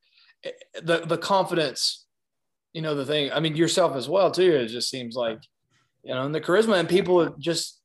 The 0.83 1.01
the 1.07 1.19
confidence, 1.19 2.07
you 2.73 2.83
know, 2.83 2.95
the 2.95 3.05
thing. 3.05 3.33
I 3.33 3.41
mean, 3.41 3.57
yourself 3.57 3.97
as 3.97 4.09
well 4.09 4.31
too. 4.31 4.53
It 4.57 4.69
just 4.69 4.91
seems 4.91 5.15
like, 5.15 5.41
you 6.03 6.15
know, 6.15 6.25
and 6.25 6.35
the 6.35 6.41
charisma 6.41 6.79
and 6.79 6.89
people 6.89 7.35
just 7.39 7.81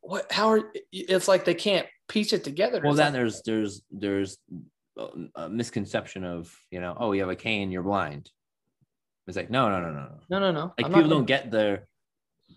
what? 0.00 0.30
How 0.30 0.50
are? 0.50 0.72
It's 0.92 1.28
like 1.28 1.44
they 1.44 1.54
can't 1.54 1.86
piece 2.08 2.32
it 2.32 2.44
together. 2.44 2.80
Well, 2.82 2.94
then 2.94 3.12
there's 3.12 3.42
there's 3.42 3.82
there's 3.90 4.38
a- 5.36 5.48
misconception 5.48 6.24
of 6.24 6.54
you 6.70 6.80
know, 6.80 6.96
oh, 6.98 7.12
you 7.12 7.20
have 7.20 7.30
a 7.30 7.36
cane, 7.36 7.70
you're 7.70 7.82
blind. 7.82 8.30
It's 9.26 9.36
like 9.36 9.50
no, 9.50 9.68
no, 9.68 9.80
no, 9.80 9.92
no, 9.92 10.00
no. 10.00 10.20
no, 10.30 10.38
no, 10.38 10.52
no. 10.52 10.74
like 10.78 10.86
I'm 10.86 10.94
people 10.94 11.10
don't 11.10 11.26
get 11.26 11.50
the 11.50 11.82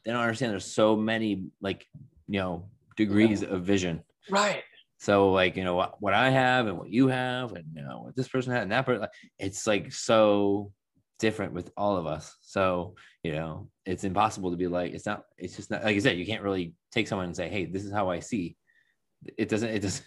they 0.05 0.11
don't 0.11 0.21
understand 0.21 0.51
there's 0.51 0.65
so 0.65 0.95
many 0.95 1.47
like 1.61 1.85
you 2.27 2.39
know 2.39 2.65
degrees 2.95 3.43
of 3.43 3.63
vision 3.63 4.03
right. 4.29 4.63
so 4.97 5.31
like 5.31 5.55
you 5.55 5.63
know 5.63 5.75
what, 5.75 6.01
what 6.01 6.13
i 6.13 6.29
have 6.29 6.67
and 6.67 6.77
what 6.77 6.89
you 6.89 7.07
have 7.07 7.53
and 7.53 7.65
you 7.73 7.81
know 7.81 8.03
what 8.03 8.15
this 8.15 8.27
person 8.27 8.51
had 8.51 8.63
and 8.63 8.71
that 8.71 8.85
person 8.85 9.01
like, 9.01 9.11
it's 9.39 9.65
like 9.67 9.91
so 9.91 10.71
different 11.21 11.53
with 11.53 11.71
all 11.77 11.95
of 11.95 12.05
us 12.05 12.35
so 12.41 12.95
you 13.23 13.31
know 13.31 13.69
it's 13.85 14.03
impossible 14.03 14.51
to 14.51 14.57
be 14.57 14.67
like 14.67 14.91
it's 14.91 15.05
not 15.05 15.23
it's 15.37 15.55
just 15.55 15.71
not 15.71 15.83
like 15.83 15.95
i 15.95 15.99
said 15.99 16.17
you 16.17 16.25
can't 16.25 16.43
really 16.43 16.73
take 16.91 17.07
someone 17.07 17.27
and 17.27 17.35
say 17.35 17.47
hey 17.47 17.65
this 17.65 17.85
is 17.85 17.93
how 17.93 18.09
i 18.09 18.19
see 18.19 18.57
it 19.37 19.47
doesn't 19.47 19.69
it 19.69 19.81
doesn't 19.81 20.05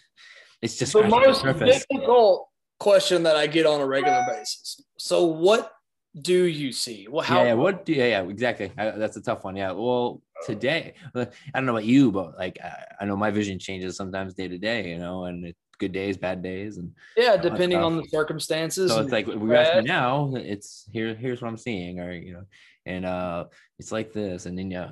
it's 0.65 0.79
just 0.79 0.93
The 0.93 1.01
scratching 1.01 1.21
the 1.43 1.67
most 1.67 1.89
difficult 1.89 2.49
question 2.79 3.23
that 3.25 3.37
I 3.37 3.47
get 3.47 3.67
on 3.67 3.81
a 3.81 3.87
regular 3.87 4.25
basis. 4.29 4.81
So, 4.99 5.25
what 5.27 5.73
do 6.21 6.45
you 6.45 6.73
see? 6.73 7.07
Well, 7.11 7.25
how? 7.25 7.39
yeah, 7.39 7.49
yeah, 7.49 7.55
what 7.55 7.85
do 7.85 7.93
yeah, 7.93 8.07
yeah, 8.07 8.23
exactly. 8.23 8.73
I, 8.79 8.91
that's 8.91 9.17
a 9.17 9.23
tough 9.23 9.45
one. 9.45 9.57
Yeah. 9.57 9.73
Well, 9.73 10.23
today, 10.47 10.95
I 11.15 11.27
don't 11.55 11.67
know 11.67 11.73
about 11.73 11.85
you, 11.85 12.13
but 12.13 12.39
like 12.39 12.59
I, 12.63 12.85
I 13.01 13.05
know 13.05 13.17
my 13.17 13.31
vision 13.31 13.59
changes 13.59 13.97
sometimes 13.97 14.35
day 14.35 14.49
to 14.49 14.59
day, 14.59 14.91
you 14.91 14.99
know, 14.99 15.25
and 15.25 15.45
it's 15.45 15.61
good 15.79 15.93
days, 15.93 16.17
bad 16.17 16.43
days, 16.43 16.79
and 16.79 16.93
yeah, 17.17 17.37
depending 17.37 17.79
on 17.79 17.97
the 17.97 18.05
circumstances. 18.05 18.91
so 18.91 19.01
it's 19.01 19.13
like 19.13 19.27
we 19.27 19.55
ask 19.55 19.75
me 19.77 19.83
stress. 19.83 19.85
now, 19.85 20.33
it's 20.35 20.89
here. 20.93 21.15
Here's 21.15 21.43
what 21.43 21.49
I'm 21.49 21.57
seeing, 21.57 22.01
or 22.01 22.13
you 22.13 22.35
know, 22.35 22.45
and 22.87 23.05
uh, 23.05 23.45
it's 23.79 23.93
like 23.93 24.13
this, 24.13 24.47
and 24.47 24.59
then 24.59 24.71
yeah, 24.71 24.91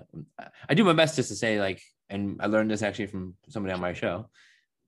I 0.68 0.74
do 0.74 0.84
my 0.84 0.92
best 0.92 1.16
just 1.16 1.28
to 1.28 1.36
say 1.36 1.60
like, 1.60 1.82
and 2.10 2.40
I 2.40 2.46
learned 2.46 2.70
this 2.70 2.82
actually 2.82 3.06
from 3.06 3.34
somebody 3.48 3.74
on 3.74 3.80
my 3.80 3.92
show. 3.92 4.28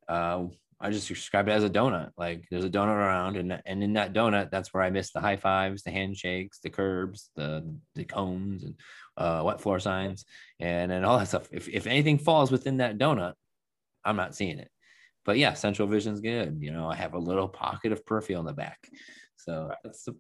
Uh, 0.09 0.45
I 0.81 0.91
just 0.91 1.09
describe 1.09 1.49
it 1.49 1.53
as 1.53 1.65
a 1.65 1.71
donut. 1.71 2.11
Like 2.17 2.45
there's 2.51 2.65
a 2.65 2.71
donut 2.71 2.97
around, 2.97 3.37
and 3.37 3.61
and 3.65 3.83
in 3.83 3.95
that 3.95 4.13
donut, 4.13 4.51
that's 4.51 4.73
where 4.75 4.83
I 4.83 4.91
miss 4.91 5.13
the 5.13 5.21
high 5.21 5.37
fives, 5.37 5.83
the 5.83 5.91
handshakes, 5.91 6.59
the 6.59 6.71
curbs, 6.71 7.31
the 7.37 7.75
the 7.95 8.05
cones, 8.05 8.65
and 8.65 8.75
uh, 9.17 9.43
wet 9.45 9.61
floor 9.61 9.79
signs, 9.81 10.25
and 10.61 10.93
and 10.93 11.05
all 11.05 11.19
that 11.19 11.29
stuff. 11.29 11.49
If 11.53 11.69
if 11.69 11.87
anything 11.87 12.19
falls 12.19 12.51
within 12.51 12.79
that 12.79 12.99
donut, 12.99 13.35
I'm 14.05 14.17
not 14.17 14.35
seeing 14.35 14.59
it. 14.59 14.71
But 15.25 15.39
yeah, 15.39 15.55
central 15.55 15.89
vision's 15.89 16.21
good. 16.21 16.59
You 16.61 16.71
know, 16.71 16.89
I 16.89 16.95
have 16.97 17.15
a 17.15 17.19
little 17.19 17.49
pocket 17.49 17.93
of 17.93 18.05
peripheral 18.05 18.41
in 18.41 18.47
the 18.47 18.53
back, 18.53 18.89
so 19.37 19.71
that's 19.83 20.05
the 20.05 20.15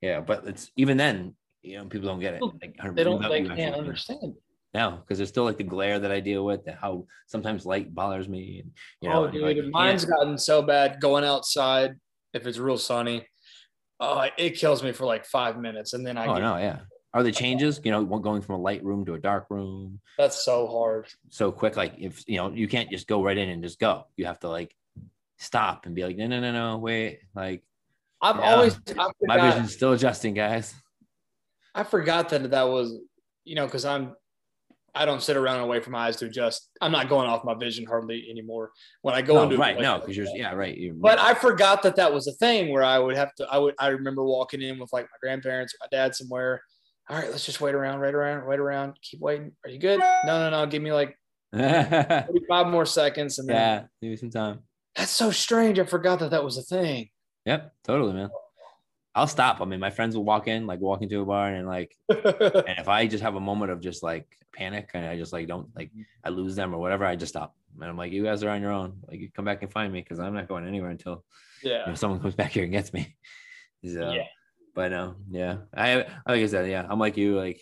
yeah. 0.00 0.20
But 0.20 0.46
it's 0.46 0.70
even 0.76 0.96
then, 0.96 1.34
you 1.62 1.78
know, 1.78 1.86
people 1.86 2.08
don't 2.08 2.20
get 2.20 2.34
it. 2.34 2.42
Like, 2.42 2.76
they 2.94 3.04
don't. 3.04 3.20
They 3.22 3.44
can't 3.44 3.74
understand. 3.74 4.34
no, 4.72 4.98
because 5.00 5.18
there's 5.18 5.30
still 5.30 5.44
like 5.44 5.58
the 5.58 5.64
glare 5.64 5.98
that 5.98 6.12
I 6.12 6.20
deal 6.20 6.44
with, 6.44 6.64
that 6.66 6.78
how 6.80 7.06
sometimes 7.26 7.66
light 7.66 7.94
bothers 7.94 8.28
me. 8.28 8.60
And, 8.62 8.72
you 9.00 9.10
oh, 9.10 9.12
know, 9.12 9.28
oh, 9.28 9.30
dude, 9.30 9.42
like, 9.42 9.72
mine's 9.72 10.04
can't- 10.04 10.18
gotten 10.18 10.38
so 10.38 10.62
bad 10.62 11.00
going 11.00 11.24
outside 11.24 11.96
if 12.32 12.46
it's 12.46 12.58
real 12.58 12.78
sunny. 12.78 13.26
Oh, 14.00 14.26
it 14.36 14.58
kills 14.58 14.82
me 14.82 14.92
for 14.92 15.06
like 15.06 15.24
five 15.24 15.58
minutes, 15.58 15.94
and 15.94 16.06
then 16.06 16.16
I 16.18 16.26
oh 16.26 16.34
get, 16.34 16.42
no, 16.42 16.56
yeah. 16.58 16.78
Are 17.14 17.22
the 17.22 17.30
changes, 17.32 17.80
you 17.84 17.92
know, 17.92 18.04
going 18.04 18.42
from 18.42 18.56
a 18.56 18.58
light 18.60 18.84
room 18.84 19.04
to 19.06 19.14
a 19.14 19.18
dark 19.20 19.46
room 19.48 20.00
that's 20.18 20.44
so 20.44 20.66
hard. 20.66 21.06
so 21.30 21.52
quick? 21.52 21.76
Like 21.76 21.94
if 21.96 22.24
you 22.26 22.38
know, 22.38 22.50
you 22.50 22.66
can't 22.66 22.90
just 22.90 23.06
go 23.06 23.22
right 23.22 23.38
in 23.38 23.48
and 23.48 23.62
just 23.62 23.78
go. 23.78 24.06
You 24.16 24.26
have 24.26 24.40
to 24.40 24.48
like 24.48 24.74
stop 25.38 25.86
and 25.86 25.94
be 25.94 26.04
like, 26.04 26.16
no, 26.16 26.26
no, 26.26 26.40
no, 26.40 26.52
no, 26.52 26.78
wait. 26.78 27.20
Like 27.34 27.62
I've 28.20 28.36
Yeah. 28.36 28.42
always 28.42 28.76
I 28.98 29.10
my 29.22 29.38
vision's 29.38 29.72
still 29.72 29.92
adjusting, 29.92 30.34
guys. 30.34 30.74
I 31.72 31.84
forgot 31.84 32.30
that 32.30 32.50
that 32.50 32.68
was 32.68 32.98
you 33.44 33.54
know 33.54 33.66
because 33.66 33.84
I'm 33.84 34.16
I 34.96 35.04
don't 35.04 35.22
sit 35.22 35.36
around 35.36 35.60
and 35.60 35.68
wait 35.68 35.84
for 35.84 35.90
my 35.90 36.06
eyes 36.06 36.16
to 36.16 36.26
adjust. 36.26 36.68
I'm 36.80 36.92
not 36.92 37.08
going 37.08 37.28
off 37.28 37.44
my 37.44 37.54
vision 37.54 37.84
hardly 37.84 38.26
anymore 38.30 38.70
when 39.02 39.14
I 39.14 39.22
go 39.22 39.36
No, 39.36 39.42
into 39.44 39.56
right, 39.56 39.80
no, 39.80 39.98
because 39.98 40.16
you're 40.16 40.26
yeah, 40.34 40.52
right. 40.52 40.76
You're, 40.76 40.94
But 40.94 41.18
I 41.18 41.34
forgot 41.34 41.82
that 41.82 41.96
that 41.96 42.12
was 42.12 42.28
a 42.28 42.32
thing 42.32 42.72
where 42.72 42.84
I 42.84 42.98
would 42.98 43.16
have 43.16 43.34
to. 43.36 43.46
I 43.50 43.58
would. 43.58 43.74
I 43.78 43.88
remember 43.88 44.22
walking 44.24 44.62
in 44.62 44.78
with 44.78 44.92
like 44.92 45.04
my 45.06 45.16
grandparents 45.20 45.74
or 45.74 45.78
my 45.80 45.88
dad 45.96 46.14
somewhere. 46.14 46.62
All 47.08 47.16
right, 47.16 47.30
let's 47.30 47.44
just 47.44 47.60
wait 47.60 47.74
around, 47.74 48.00
wait 48.00 48.14
around, 48.14 48.46
wait 48.46 48.58
around. 48.58 48.94
Keep 49.02 49.20
waiting. 49.20 49.52
Are 49.64 49.70
you 49.70 49.78
good? 49.78 49.98
No, 49.98 50.24
no, 50.24 50.50
no. 50.50 50.66
Give 50.66 50.82
me 50.82 50.92
like 50.92 51.18
yeah, 51.52 52.26
45 52.26 52.66
more 52.68 52.86
seconds, 52.86 53.38
and 53.38 53.48
then 53.48 53.88
give 54.00 54.10
me 54.10 54.16
some 54.16 54.30
time. 54.30 54.60
that's 54.96 55.12
so 55.12 55.30
strange. 55.30 55.78
I 55.78 55.84
forgot 55.84 56.20
that 56.20 56.30
that 56.30 56.42
was 56.42 56.56
a 56.56 56.62
thing. 56.62 57.10
Yep, 57.44 57.74
totally, 57.84 58.14
man. 58.14 58.30
I'll 59.14 59.28
stop. 59.28 59.60
I 59.60 59.64
mean, 59.64 59.78
my 59.78 59.90
friends 59.90 60.16
will 60.16 60.24
walk 60.24 60.48
in, 60.48 60.66
like 60.66 60.80
walk 60.80 61.02
into 61.02 61.20
a 61.20 61.24
bar, 61.24 61.48
and 61.48 61.68
like 61.68 61.94
And 62.08 62.78
if 62.78 62.88
I 62.88 63.06
just 63.06 63.22
have 63.22 63.36
a 63.36 63.40
moment 63.40 63.70
of 63.70 63.80
just 63.80 64.02
like 64.02 64.26
panic 64.52 64.90
and 64.94 65.06
I 65.06 65.16
just 65.16 65.32
like 65.32 65.46
don't 65.46 65.68
like 65.76 65.90
I 66.24 66.30
lose 66.30 66.56
them 66.56 66.74
or 66.74 66.78
whatever, 66.78 67.04
I 67.04 67.16
just 67.16 67.32
stop. 67.32 67.54
And 67.80 67.84
I'm 67.84 67.96
like, 67.96 68.12
you 68.12 68.24
guys 68.24 68.42
are 68.42 68.50
on 68.50 68.62
your 68.62 68.72
own. 68.72 69.00
Like 69.06 69.20
you 69.20 69.30
come 69.30 69.44
back 69.44 69.62
and 69.62 69.70
find 69.70 69.92
me 69.92 70.00
because 70.00 70.18
I'm 70.18 70.34
not 70.34 70.48
going 70.48 70.66
anywhere 70.66 70.90
until 70.90 71.24
you 71.62 71.70
yeah. 71.70 71.86
know, 71.86 71.94
someone 71.94 72.20
comes 72.20 72.34
back 72.34 72.52
here 72.52 72.64
and 72.64 72.72
gets 72.72 72.92
me. 72.92 73.14
So, 73.86 74.12
Yeah. 74.12 74.22
But 74.74 74.90
no, 74.90 75.16
yeah. 75.30 75.58
I 75.74 75.96
like 75.96 76.08
I 76.26 76.46
said, 76.46 76.70
yeah, 76.70 76.86
I'm 76.88 76.98
like 76.98 77.16
you, 77.16 77.36
like 77.36 77.60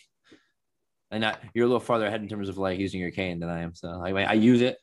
and 1.13 1.21
not 1.21 1.39
you're 1.55 1.67
a 1.67 1.69
little 1.69 1.81
farther 1.81 2.07
ahead 2.07 2.23
in 2.23 2.29
terms 2.29 2.49
of 2.49 2.59
like 2.59 2.79
using 2.79 3.01
your 3.01 3.11
cane 3.11 3.39
than 3.39 3.51
I 3.51 3.61
am. 3.61 3.75
So 3.75 3.91
like 3.91 4.15
I 4.15 4.33
use 4.33 4.63
it, 4.63 4.79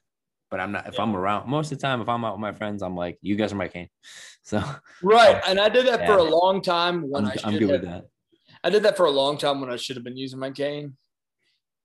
but 0.51 0.59
I'm 0.59 0.71
not 0.71 0.87
if 0.87 0.99
I'm 0.99 1.15
around 1.15 1.49
most 1.49 1.71
of 1.71 1.79
the 1.79 1.81
time, 1.81 2.01
if 2.01 2.07
I'm 2.07 2.23
out 2.23 2.33
with 2.33 2.41
my 2.41 2.51
friends, 2.51 2.83
I'm 2.83 2.95
like, 2.95 3.17
you 3.21 3.35
guys 3.35 3.51
are 3.51 3.57
my 3.57 3.67
cane. 3.67 3.89
So 4.41 4.63
Right. 5.03 5.39
And 5.45 5.59
I 5.59 5.69
did 5.69 5.85
that 5.85 6.07
for 6.07 6.17
a 6.17 6.23
long 6.23 6.63
time 6.63 7.03
when 7.07 7.25
I'm, 7.25 7.31
I 7.31 7.35
I'm 7.43 7.53
good 7.53 7.69
have. 7.69 7.81
with 7.81 7.81
that. 7.83 8.05
I 8.63 8.71
did 8.71 8.81
that 8.83 8.97
for 8.97 9.05
a 9.05 9.11
long 9.11 9.37
time 9.37 9.61
when 9.61 9.69
I 9.69 9.75
should 9.75 9.95
have 9.95 10.03
been 10.03 10.17
using 10.17 10.39
my 10.39 10.49
cane. 10.49 10.97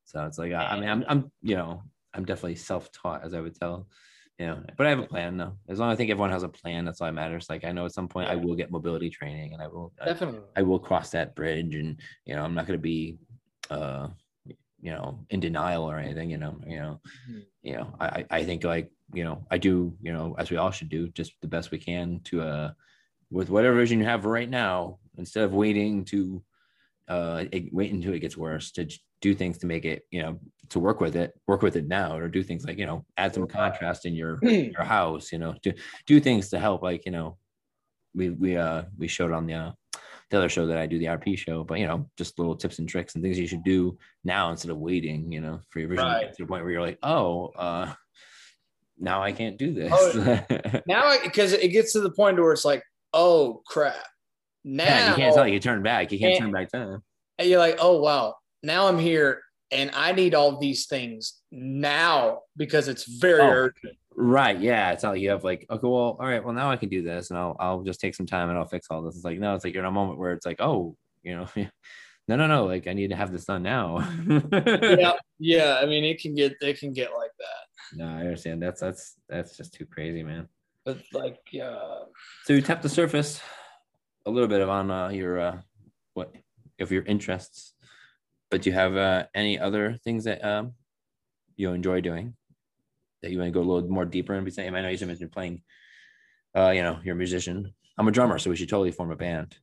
So 0.05 0.25
it's 0.25 0.39
like 0.39 0.53
I, 0.53 0.65
I 0.65 0.81
mean 0.81 0.89
I'm 0.89 1.05
I'm 1.09 1.33
you 1.43 1.57
know 1.57 1.83
I'm 2.15 2.25
definitely 2.25 2.55
self-taught 2.55 3.23
as 3.23 3.35
I 3.35 3.41
would 3.41 3.59
tell, 3.59 3.89
you 4.39 4.47
know. 4.47 4.63
But 4.77 4.87
I 4.87 4.91
have 4.91 4.99
a 4.99 5.07
plan 5.07 5.37
though. 5.37 5.57
As 5.69 5.79
long 5.79 5.91
as 5.91 5.95
I 5.95 5.97
think 5.97 6.11
everyone 6.11 6.31
has 6.31 6.43
a 6.43 6.49
plan, 6.49 6.85
that's 6.85 7.01
all 7.01 7.07
that 7.07 7.13
matters. 7.13 7.49
Like 7.49 7.65
I 7.65 7.73
know 7.73 7.85
at 7.87 7.93
some 7.93 8.09
point 8.09 8.29
I 8.31 8.37
will 8.37 8.55
get 8.55 8.71
mobility 8.71 9.11
training 9.11 9.53
and 9.53 9.63
I 9.63 9.69
will 9.69 9.93
Definitely. 10.05 10.41
I 10.57 10.63
will 10.63 10.79
cross 10.79 11.11
that 11.11 11.35
bridge 11.35 11.75
and 11.75 12.01
you 12.25 12.35
know 12.35 12.43
I'm 12.45 12.55
not 12.55 12.67
going 12.67 12.79
to 12.79 12.83
be 12.83 13.19
uh 13.71 14.09
you 14.81 14.91
know 14.91 15.25
in 15.31 15.41
denial 15.41 15.85
or 15.85 15.99
anything. 15.99 16.31
You 16.31 16.39
know 16.39 16.61
you 16.67 16.77
know 16.77 17.01
Mhm. 17.31 17.43
you 17.63 17.73
know 17.75 17.95
I 18.01 18.07
I 18.07 18.27
I 18.39 18.45
think 18.45 18.65
like 18.65 18.91
you 19.13 19.25
know 19.25 19.47
I 19.51 19.59
do 19.59 19.97
you 20.03 20.13
know 20.13 20.35
as 20.39 20.51
we 20.51 20.57
all 20.57 20.71
should 20.71 20.89
do 20.89 21.09
just 21.11 21.33
the 21.41 21.49
best 21.49 21.71
we 21.71 21.79
can 21.79 22.21
to 22.25 22.43
uh 22.43 22.73
with 23.31 23.51
whatever 23.51 23.77
vision 23.77 23.99
you 23.99 24.05
have 24.05 24.25
right 24.25 24.51
now 24.51 24.99
instead 25.17 25.45
of 25.45 25.55
waiting 25.55 26.05
to 26.07 26.43
uh 27.09 27.45
it, 27.53 27.73
wait 27.73 27.93
until 27.93 28.15
it 28.15 28.21
gets 28.21 28.37
worse 28.37 28.71
to 28.73 28.89
do 29.21 29.35
things 29.35 29.59
to 29.59 29.67
make 29.67 29.85
it 29.85 30.03
you 30.11 30.23
know 30.23 30.39
to 30.71 30.79
work 30.81 31.01
with 31.01 31.17
it 31.17 31.33
work 31.47 31.61
with 31.63 31.77
it 31.77 31.87
now 31.87 32.17
or 32.17 32.29
do 32.29 32.43
things 32.43 32.65
like 32.65 32.79
you 32.79 32.87
know 32.87 33.05
add 33.17 33.35
some 33.35 33.47
contrast 33.47 34.07
in 34.07 34.15
your 34.15 34.39
your 34.43 34.83
house 34.85 35.31
you 35.33 35.39
know 35.39 35.55
do 35.63 35.73
do 36.07 36.19
things 36.21 36.49
to 36.49 36.59
help 36.59 36.83
like 36.83 37.05
you 37.05 37.13
know 37.13 37.37
we 38.15 38.31
we 38.31 38.57
uh 38.57 38.83
we 38.97 39.07
showed 39.09 39.33
on 39.33 39.47
the 39.47 39.55
uh, 39.55 39.73
the 40.31 40.39
other 40.39 40.49
show 40.49 40.67
that 40.67 40.79
I 40.79 40.87
do 40.87 40.99
the 40.99 41.07
RP 41.07 41.37
show 41.37 41.63
but 41.65 41.79
you 41.79 41.87
know 41.87 42.09
just 42.17 42.39
little 42.39 42.57
tips 42.57 42.79
and 42.79 42.89
tricks 42.89 43.15
and 43.15 43.23
things 43.23 43.39
you 43.39 43.47
should 43.47 43.65
do 43.65 43.99
now 44.25 44.51
instead 44.51 44.71
of 44.71 44.79
waiting 44.79 45.31
you 45.31 45.41
know 45.43 45.61
for 45.71 45.81
your 45.81 45.89
vision 45.89 46.07
to 46.07 46.13
Right. 46.13 46.21
get 46.27 46.37
to 46.37 46.43
the 46.45 46.47
point 46.49 46.63
where 46.65 46.73
you're 46.73 46.81
like 46.81 46.99
oh 47.03 47.49
uh 47.57 47.93
now 48.99 49.23
I 49.23 49.33
can't 49.33 49.59
do 49.59 49.75
this 49.75 49.93
Oh, 49.93 50.39
Now, 50.87 51.13
because 51.23 51.53
it 51.53 51.69
gets 51.69 51.93
to 51.95 52.01
the 52.01 52.13
point 52.13 52.39
where 52.39 52.53
it's 52.53 52.65
like, 52.65 52.83
oh 53.13 53.63
crap. 53.67 54.07
Now 54.65 54.85
yeah 54.85 55.11
you 55.11 55.17
can't 55.17 55.35
tell 55.35 55.47
you 55.49 55.61
turn 55.61 55.83
back 55.83 56.11
you 56.13 56.19
can't 56.19 56.33
And- 56.35 56.41
turn 56.45 56.53
back 56.53 56.71
time 56.71 57.03
and 57.39 57.49
you're 57.49 57.59
like, 57.59 57.77
oh 57.81 58.01
wow, 58.01 58.37
now 58.63 58.87
I'm 58.87 58.99
here 58.99 59.43
and 59.73 59.91
I 59.93 60.13
need 60.13 60.35
all 60.37 60.59
these 60.61 60.87
things 60.87 61.41
now 61.51 62.43
because 62.57 62.87
it's 62.87 63.05
very 63.07 63.41
Oh. 63.41 63.49
urgent. 63.51 63.97
Right. 64.17 64.57
Yeah. 64.61 64.93
It's 64.93 65.03
not 65.03 65.15
like 65.15 65.21
you 65.21 65.31
have 65.31 65.43
like, 65.43 65.67
okay, 65.69 65.81
well, 65.83 65.93
all 65.93 66.17
right, 66.21 66.45
well, 66.45 66.55
now 66.55 66.71
I 66.71 66.77
can 66.77 66.89
do 66.89 67.03
this 67.03 67.31
and 67.31 67.39
I'll 67.39 67.57
I'll 67.59 67.83
just 67.83 68.01
take 68.01 68.15
some 68.15 68.27
time 68.27 68.49
and 68.51 68.57
I'll 68.57 68.69
fix 68.69 68.87
all 68.89 69.03
this. 69.03 69.17
It's 69.17 69.25
like, 69.25 69.41
no, 69.41 69.55
it's 69.57 69.65
like 69.65 69.75
you're 69.75 69.83
in 69.83 69.89
a 69.89 69.91
moment 69.91 70.19
where 70.21 70.33
it's 70.33 70.47
like, 70.47 70.61
oh, 70.61 70.97
you 71.25 71.35
know, 71.35 71.49
no, 72.29 72.37
no, 72.37 72.47
no, 72.47 72.67
like 72.67 72.87
I 72.87 72.93
need 72.93 73.11
to 73.11 73.17
have 73.17 73.33
this 73.33 73.47
done 73.47 73.65
now. 73.65 73.99
yeah, 74.53 75.15
yeah. 75.41 75.79
I 75.83 75.87
mean, 75.87 76.05
it 76.05 76.21
can 76.21 76.37
get 76.37 76.55
it 76.61 76.79
can 76.79 76.93
get 76.93 77.11
like 77.13 77.33
that, 77.41 77.97
No, 77.99 78.07
I 78.07 78.21
understand. 78.21 78.63
That's 78.63 78.81
that's 78.81 79.17
that's 79.29 79.57
just 79.57 79.75
too 79.75 79.87
crazy, 79.87 80.23
man. 80.23 80.47
but 80.85 80.99
like, 81.13 81.41
uh, 81.61 82.05
So 82.45 82.53
you 82.53 82.63
tap 82.63 82.81
the 82.83 82.89
surface 82.89 83.41
a 84.27 84.31
little 84.31 84.49
bit 84.49 84.61
of 84.61 84.69
on 84.69 84.91
uh, 84.91 85.09
your 85.09 85.39
uh, 85.41 85.59
what 86.15 86.35
of 86.81 86.91
your 86.91 87.05
interests, 87.05 87.75
but 88.51 88.63
do 88.63 88.71
you 88.71 88.75
have 88.75 88.97
uh, 88.97 89.25
any 89.35 89.59
other 89.59 89.99
things 90.05 90.25
that 90.25 90.45
um, 90.45 90.73
you 91.57 91.71
enjoy 91.73 92.01
doing 92.01 92.35
that 93.23 93.31
you 93.31 93.39
want 93.39 93.49
to 93.49 93.53
go 93.53 93.61
a 93.61 93.69
little 93.69 93.89
more 93.89 94.05
deeper 94.05 94.35
and 94.35 94.45
be 94.45 94.51
saying? 94.51 94.75
I 94.75 94.81
know 94.83 94.89
you 94.89 95.07
mentioned 95.07 95.33
playing, 95.33 95.63
uh, 96.57 96.71
you 96.71 96.83
know, 96.83 96.99
you're 97.05 97.15
a 97.15 97.19
musician. 97.19 97.73
I'm 97.97 98.09
a 98.09 98.13
drummer, 98.13 98.39
so 98.39 98.51
we 98.51 98.57
should 98.57 98.69
totally 98.69 98.91
form 98.91 99.11
a 99.13 99.17
band. 99.17 99.57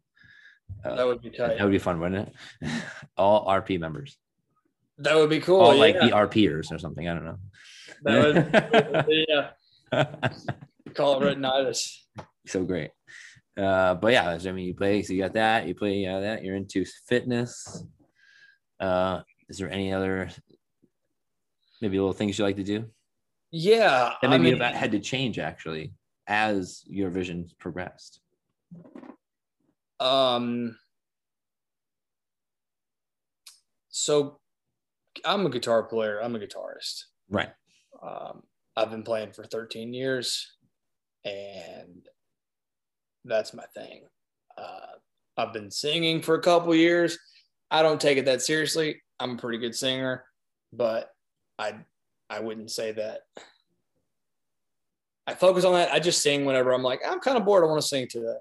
Uh, 0.86 0.96
that 0.96 1.06
would 1.06 1.22
be 1.22 1.30
tight. 1.30 1.58
that 1.58 1.64
would 1.64 1.72
be 1.72 1.80
fun, 1.80 2.00
wouldn't 2.00 2.30
it? 2.62 2.72
All 3.18 3.46
RP 3.46 3.80
members, 3.80 4.18
That 5.00 5.16
would 5.16 5.30
be 5.30 5.42
cool. 5.42 5.60
all 5.60 5.76
like 5.76 5.96
yeah. 5.96 6.06
the 6.06 6.12
RPers 6.12 6.72
or 6.72 6.80
something. 6.80 7.10
I 7.10 7.14
don't 7.14 7.26
know. 7.26 7.38
That 8.04 9.06
would, 9.06 9.26
yeah. 9.28 9.50
Call 10.94 11.22
it 11.22 11.38
retinitis. 11.38 11.98
so 12.48 12.64
great. 12.64 12.92
Uh, 13.62 13.94
but 13.96 14.12
yeah, 14.12 14.40
I 14.44 14.52
mean, 14.52 14.66
you 14.66 14.74
play, 14.74 15.04
so 15.04 15.14
you 15.14 15.22
got 15.22 15.34
that, 15.34 15.68
you 15.68 15.76
play 15.76 16.06
uh, 16.08 16.20
that, 16.20 16.44
you're 16.44 16.56
into 16.56 16.84
fitness. 17.08 17.86
Uh, 18.80 19.22
is 19.50 19.58
there 19.60 19.70
any 19.70 19.94
other 19.94 20.30
maybe 21.82 21.98
little 22.00 22.14
things 22.14 22.40
you 22.40 22.46
like 22.46 22.56
to 22.56 22.64
do 22.64 22.90
Yeah, 23.52 24.14
that 24.22 24.28
I 24.32 24.38
maybe 24.38 24.52
mean, 24.52 24.62
have 24.62 24.74
had 24.74 24.92
to 24.94 25.00
change 25.00 25.38
actually 25.38 25.94
as 26.28 26.84
your 26.88 27.10
vision 27.12 27.48
progressed? 27.60 28.22
um, 30.00 30.76
so 33.90 34.40
I'm 35.24 35.46
a 35.46 35.50
guitar 35.50 35.84
player. 35.84 36.20
I'm 36.20 36.36
a 36.36 36.40
guitarist. 36.40 37.04
Right. 37.30 37.50
Um, 38.02 38.42
I've 38.76 38.90
been 38.90 39.04
playing 39.04 39.34
for 39.34 39.44
13 39.44 39.94
years, 39.94 40.56
and 41.26 42.08
that's 43.26 43.54
my 43.54 43.66
thing. 43.74 44.04
Uh, 44.58 44.98
I've 45.38 45.54
been 45.54 45.72
singing 45.72 46.22
for 46.22 46.36
a 46.36 46.42
couple 46.42 46.74
years. 46.76 47.18
I 47.70 47.82
don't 47.82 48.02
take 48.02 48.18
it 48.18 48.26
that 48.26 48.42
seriously. 48.42 49.02
I'm 49.20 49.32
a 49.32 49.38
pretty 49.38 49.58
good 49.58 49.76
singer, 49.76 50.26
but 50.74 51.10
I 51.58 51.76
I 52.30 52.40
wouldn't 52.40 52.72
say 52.72 52.92
that. 52.94 53.22
I 55.28 55.36
focus 55.36 55.64
on 55.64 55.74
that. 55.74 55.92
I 55.92 56.00
just 56.00 56.22
sing 56.22 56.46
whenever 56.46 56.72
I'm 56.74 56.84
like 56.84 57.02
I'm 57.08 57.20
kind 57.20 57.38
of 57.38 57.46
bored. 57.46 57.64
I 57.64 57.68
want 57.68 57.82
to 57.82 57.88
sing 57.88 58.08
today, 58.10 58.38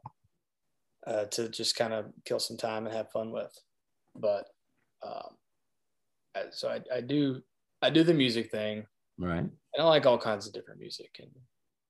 uh, 1.07 1.25
to 1.25 1.49
just 1.49 1.77
kind 1.77 1.93
of 1.93 2.07
kill 2.25 2.41
some 2.41 2.57
time 2.57 2.87
and 2.87 2.95
have 2.95 3.11
fun 3.13 3.31
with. 3.31 3.53
But 4.17 4.47
um, 5.03 5.37
I, 6.35 6.45
so 6.51 6.69
I, 6.69 6.81
I 6.95 7.01
do 7.01 7.43
I 7.83 7.91
do 7.91 8.03
the 8.03 8.15
music 8.15 8.51
thing. 8.51 8.87
Right. 9.19 9.39
And 9.39 9.53
I 9.79 9.85
like 9.85 10.07
all 10.07 10.19
kinds 10.19 10.47
of 10.47 10.53
different 10.53 10.81
music. 10.81 11.11
And, 11.19 11.31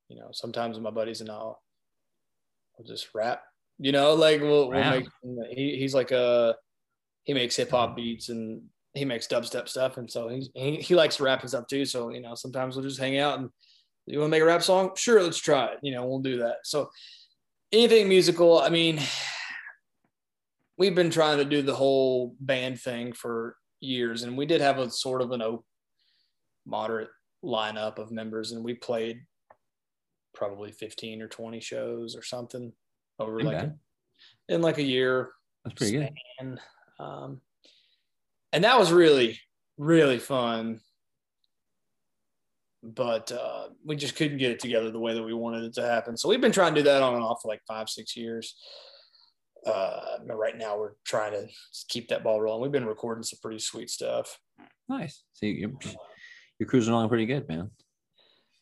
you 0.08 0.16
know, 0.16 0.28
sometimes 0.32 0.78
my 0.78 0.90
buddies 0.90 1.20
and 1.20 1.30
I'll, 1.30 1.62
we'll 2.80 2.96
just 2.96 3.08
rap, 3.14 3.42
you 3.78 3.92
know, 3.92 4.14
like 4.14 4.40
we'll, 4.40 4.70
we'll 4.70 4.90
make, 4.90 5.08
he, 5.50 5.76
he's 5.76 5.94
like 5.94 6.10
a, 6.10 6.54
he 7.24 7.34
makes 7.34 7.56
hip 7.56 7.70
hop 7.70 7.90
mm. 7.90 7.96
beats 7.96 8.28
and 8.28 8.62
he 8.94 9.04
makes 9.04 9.26
dubstep 9.26 9.68
stuff. 9.68 9.98
And 9.98 10.10
so 10.10 10.28
he's, 10.28 10.50
he, 10.54 10.76
he 10.76 10.94
likes 10.94 11.16
to 11.16 11.24
rap 11.24 11.40
and 11.40 11.50
stuff 11.50 11.66
too. 11.66 11.84
So, 11.84 12.10
you 12.10 12.20
know, 12.20 12.34
sometimes 12.34 12.74
we'll 12.74 12.84
just 12.84 13.00
hang 13.00 13.18
out 13.18 13.38
and 13.38 13.50
you 14.06 14.18
want 14.18 14.30
to 14.30 14.32
make 14.32 14.42
a 14.42 14.46
rap 14.46 14.62
song? 14.62 14.90
Sure. 14.96 15.22
Let's 15.22 15.38
try 15.38 15.66
it. 15.66 15.78
You 15.82 15.92
know, 15.92 16.06
we'll 16.06 16.20
do 16.20 16.38
that. 16.38 16.56
So 16.64 16.90
anything 17.70 18.08
musical, 18.08 18.58
I 18.58 18.70
mean, 18.70 18.98
we've 20.76 20.94
been 20.94 21.10
trying 21.10 21.38
to 21.38 21.44
do 21.44 21.62
the 21.62 21.74
whole 21.74 22.34
band 22.40 22.80
thing 22.80 23.12
for 23.12 23.56
years 23.80 24.22
and 24.22 24.36
we 24.36 24.46
did 24.46 24.60
have 24.60 24.78
a 24.78 24.90
sort 24.90 25.22
of 25.22 25.30
an 25.32 25.42
open, 25.42 25.64
moderate 26.66 27.08
lineup 27.44 27.98
of 27.98 28.10
members 28.10 28.52
and 28.52 28.62
we 28.64 28.74
played 28.74 29.22
probably 30.40 30.72
15 30.72 31.20
or 31.20 31.28
20 31.28 31.60
shows 31.60 32.16
or 32.16 32.22
something 32.22 32.72
over 33.18 33.42
like 33.42 33.58
a, 33.58 33.74
in 34.48 34.62
like 34.62 34.78
a 34.78 34.82
year. 34.82 35.32
That's 35.62 35.74
pretty 35.74 35.92
good. 35.92 36.58
um 36.98 37.42
and 38.50 38.64
that 38.64 38.78
was 38.78 38.90
really 38.90 39.38
really 39.76 40.18
fun. 40.18 40.80
But 42.82 43.30
uh 43.30 43.68
we 43.84 43.96
just 43.96 44.16
couldn't 44.16 44.38
get 44.38 44.50
it 44.50 44.60
together 44.60 44.90
the 44.90 44.98
way 44.98 45.12
that 45.12 45.22
we 45.22 45.34
wanted 45.34 45.64
it 45.64 45.74
to 45.74 45.82
happen. 45.82 46.16
So 46.16 46.30
we've 46.30 46.40
been 46.40 46.52
trying 46.52 46.74
to 46.74 46.80
do 46.80 46.84
that 46.84 47.02
on 47.02 47.14
and 47.14 47.22
off 47.22 47.42
for 47.42 47.48
like 47.48 47.60
five 47.68 47.90
six 47.90 48.16
years. 48.16 48.56
Uh 49.66 50.16
right 50.24 50.56
now 50.56 50.78
we're 50.78 50.94
trying 51.04 51.32
to 51.32 51.46
keep 51.88 52.08
that 52.08 52.24
ball 52.24 52.40
rolling. 52.40 52.62
We've 52.62 52.72
been 52.72 52.86
recording 52.86 53.24
some 53.24 53.40
pretty 53.42 53.58
sweet 53.58 53.90
stuff. 53.90 54.38
Nice. 54.88 55.22
So 55.34 55.44
you're, 55.44 55.72
you're 56.58 56.68
cruising 56.68 56.94
along 56.94 57.10
pretty 57.10 57.26
good, 57.26 57.46
man. 57.46 57.70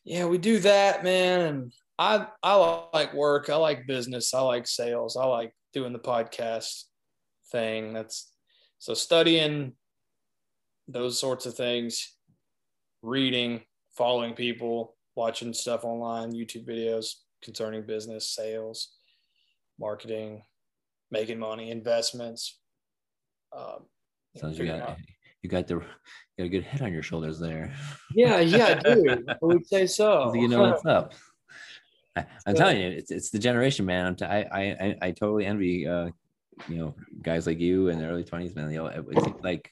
Yeah 0.05 0.25
we 0.25 0.37
do 0.37 0.59
that 0.59 1.03
man 1.03 1.41
and 1.41 1.73
i 1.97 2.25
i 2.43 2.87
like 2.93 3.13
work. 3.13 3.49
I 3.49 3.55
like 3.55 3.85
business. 3.87 4.33
I 4.33 4.41
like 4.41 4.67
sales. 4.67 5.17
I 5.17 5.25
like 5.25 5.53
doing 5.73 5.93
the 5.93 5.99
podcast 5.99 6.83
thing. 7.51 7.93
That's 7.93 8.31
so 8.79 8.93
studying 8.93 9.73
those 10.87 11.19
sorts 11.19 11.45
of 11.45 11.55
things 11.55 12.15
reading 13.01 13.61
following 13.97 14.33
people 14.33 14.95
watching 15.15 15.53
stuff 15.53 15.83
online 15.83 16.31
youtube 16.33 16.67
videos 16.67 17.13
concerning 17.43 17.85
business 17.85 18.33
sales 18.33 18.89
marketing 19.79 20.41
making 21.11 21.39
money 21.39 21.69
investments 21.71 22.59
um, 23.55 23.85
Sounds 24.37 24.57
you 24.57 24.65
got 24.65 24.81
out- 24.81 24.97
you 25.41 25.49
got 25.49 25.67
the 25.67 25.75
you 25.75 25.81
got 26.37 26.45
a 26.45 26.49
good 26.49 26.63
head 26.63 26.81
on 26.81 26.93
your 26.93 27.03
shoulders 27.03 27.39
there. 27.39 27.73
yeah 28.13 28.39
yeah 28.39 28.75
do 28.75 29.23
i 29.27 29.35
would 29.41 29.65
say 29.65 29.85
so 29.99 30.33
you 30.33 30.47
know 30.47 30.61
what's 30.61 30.85
up. 30.85 31.13
I, 32.15 32.25
I'm 32.47 32.55
telling 32.55 32.81
you, 32.81 32.89
it's 32.89 33.11
it's 33.11 33.29
the 33.29 33.39
generation, 33.39 33.85
man. 33.85 34.05
I'm 34.05 34.15
t- 34.15 34.25
I, 34.25 34.39
I 34.51 34.95
I 35.01 35.11
totally 35.11 35.45
envy 35.45 35.87
uh 35.87 36.09
you 36.67 36.77
know 36.77 36.95
guys 37.21 37.45
like 37.47 37.59
you 37.59 37.89
in 37.89 37.99
the 37.99 38.05
early 38.07 38.23
20s, 38.23 38.55
man. 38.55 38.71
You 38.71 38.79
know, 38.79 38.87
it, 38.87 39.43
like 39.43 39.71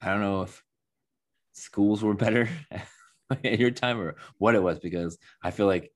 I 0.00 0.06
don't 0.06 0.20
know 0.20 0.42
if 0.42 0.62
schools 1.52 2.02
were 2.02 2.14
better 2.14 2.48
at 3.30 3.58
your 3.58 3.72
time 3.72 4.00
or 4.00 4.16
what 4.38 4.54
it 4.54 4.62
was 4.62 4.78
because 4.78 5.18
I 5.42 5.50
feel 5.50 5.66
like 5.66 5.92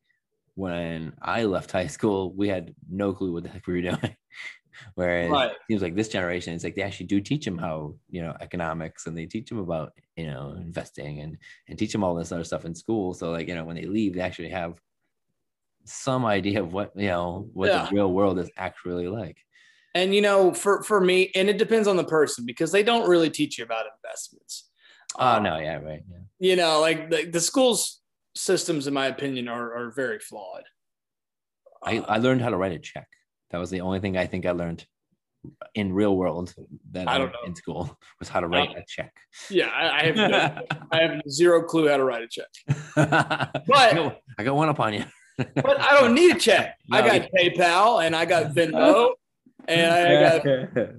when 0.54 1.14
I 1.22 1.44
left 1.44 1.72
high 1.72 1.86
school, 1.86 2.32
we 2.34 2.48
had 2.48 2.74
no 2.90 3.12
clue 3.12 3.32
what 3.32 3.44
the 3.44 3.48
heck 3.48 3.66
we 3.66 3.74
were 3.74 3.82
doing. 3.82 4.16
Whereas 4.94 5.32
Right. 5.32 5.50
it 5.50 5.72
seems 5.72 5.82
like 5.82 5.94
this 5.96 6.08
generation, 6.08 6.54
it's 6.54 6.64
like 6.64 6.74
they 6.74 6.82
actually 6.82 7.06
do 7.06 7.20
teach 7.20 7.44
them 7.44 7.58
how, 7.58 7.96
you 8.08 8.22
know, 8.22 8.36
economics 8.40 9.06
and 9.06 9.16
they 9.16 9.26
teach 9.26 9.48
them 9.48 9.58
about, 9.58 9.92
you 10.16 10.26
know, 10.26 10.52
investing 10.52 11.20
and 11.20 11.38
and 11.68 11.78
teach 11.78 11.92
them 11.92 12.04
all 12.04 12.14
this 12.14 12.32
other 12.32 12.44
stuff 12.44 12.64
in 12.64 12.74
school. 12.74 13.14
So 13.14 13.30
like, 13.32 13.48
you 13.48 13.54
know, 13.54 13.64
when 13.64 13.76
they 13.76 13.86
leave, 13.86 14.14
they 14.14 14.20
actually 14.20 14.50
have 14.50 14.80
some 15.84 16.24
idea 16.24 16.62
of 16.62 16.72
what, 16.72 16.92
you 16.96 17.08
know, 17.08 17.48
what 17.52 17.72
Yeah. 17.72 17.82
the 17.82 17.94
real 17.94 18.12
world 18.12 18.38
is 18.38 18.50
actually 18.56 19.08
like. 19.08 19.38
And 19.94 20.14
you 20.14 20.22
know, 20.22 20.54
for 20.54 20.82
for 20.82 21.00
me, 21.00 21.30
and 21.34 21.50
it 21.50 21.58
depends 21.58 21.86
on 21.86 21.96
the 21.96 22.04
person 22.04 22.46
because 22.46 22.72
they 22.72 22.82
don't 22.82 23.08
really 23.08 23.28
teach 23.30 23.58
you 23.58 23.64
about 23.64 23.86
investments. 24.02 24.70
Oh 25.18 25.38
Um, 25.38 25.42
no, 25.42 25.58
yeah, 25.58 25.76
right. 25.76 26.02
Yeah. 26.08 26.18
You 26.40 26.56
know, 26.56 26.80
like 26.80 27.10
the, 27.10 27.26
the 27.26 27.40
schools 27.40 28.02
systems, 28.36 28.86
in 28.86 28.94
my 28.94 29.06
opinion, 29.06 29.48
are 29.48 29.74
are 29.74 29.92
very 29.92 30.20
flawed. 30.20 30.64
I, 31.82 31.98
Uh, 31.98 32.06
I 32.08 32.18
learned 32.18 32.42
how 32.42 32.50
to 32.50 32.56
write 32.56 32.72
a 32.72 32.78
check. 32.78 33.08
That 33.52 33.58
was 33.58 33.70
the 33.70 33.80
only 33.82 34.00
thing 34.00 34.16
I 34.16 34.26
think 34.26 34.46
I 34.46 34.50
learned 34.52 34.84
in 35.74 35.92
real 35.92 36.16
world 36.16 36.54
that 36.92 37.08
I 37.08 37.14
I 37.14 37.18
don't 37.18 37.32
know. 37.32 37.38
in 37.46 37.54
school 37.54 37.98
was 38.18 38.28
how 38.28 38.40
to 38.40 38.46
write 38.48 38.70
a 38.76 38.82
check. 38.88 39.12
yeah, 39.50 39.68
I, 39.68 40.00
I 40.00 40.02
have 40.06 40.16
no, 40.16 40.76
I 40.92 40.96
have 41.02 41.20
zero 41.28 41.62
clue 41.64 41.88
how 41.88 41.96
to 41.96 42.04
write 42.04 42.22
a 42.22 42.28
check, 42.28 42.46
I, 42.96 43.92
got, 43.94 44.16
I 44.38 44.44
got 44.44 44.54
one 44.54 44.68
up 44.68 44.80
on 44.80 44.94
you. 44.94 45.04
but 45.36 45.80
I 45.80 45.98
don't 46.00 46.14
need 46.14 46.36
a 46.36 46.38
check. 46.38 46.76
I 46.92 47.00
No, 47.00 47.06
got 47.18 47.28
PayPal 47.36 48.04
and 48.04 48.14
I 48.14 48.24
got 48.24 48.54
Venmo, 48.54 49.12
and 49.66 49.92
I 49.92 50.20
got 50.20 50.46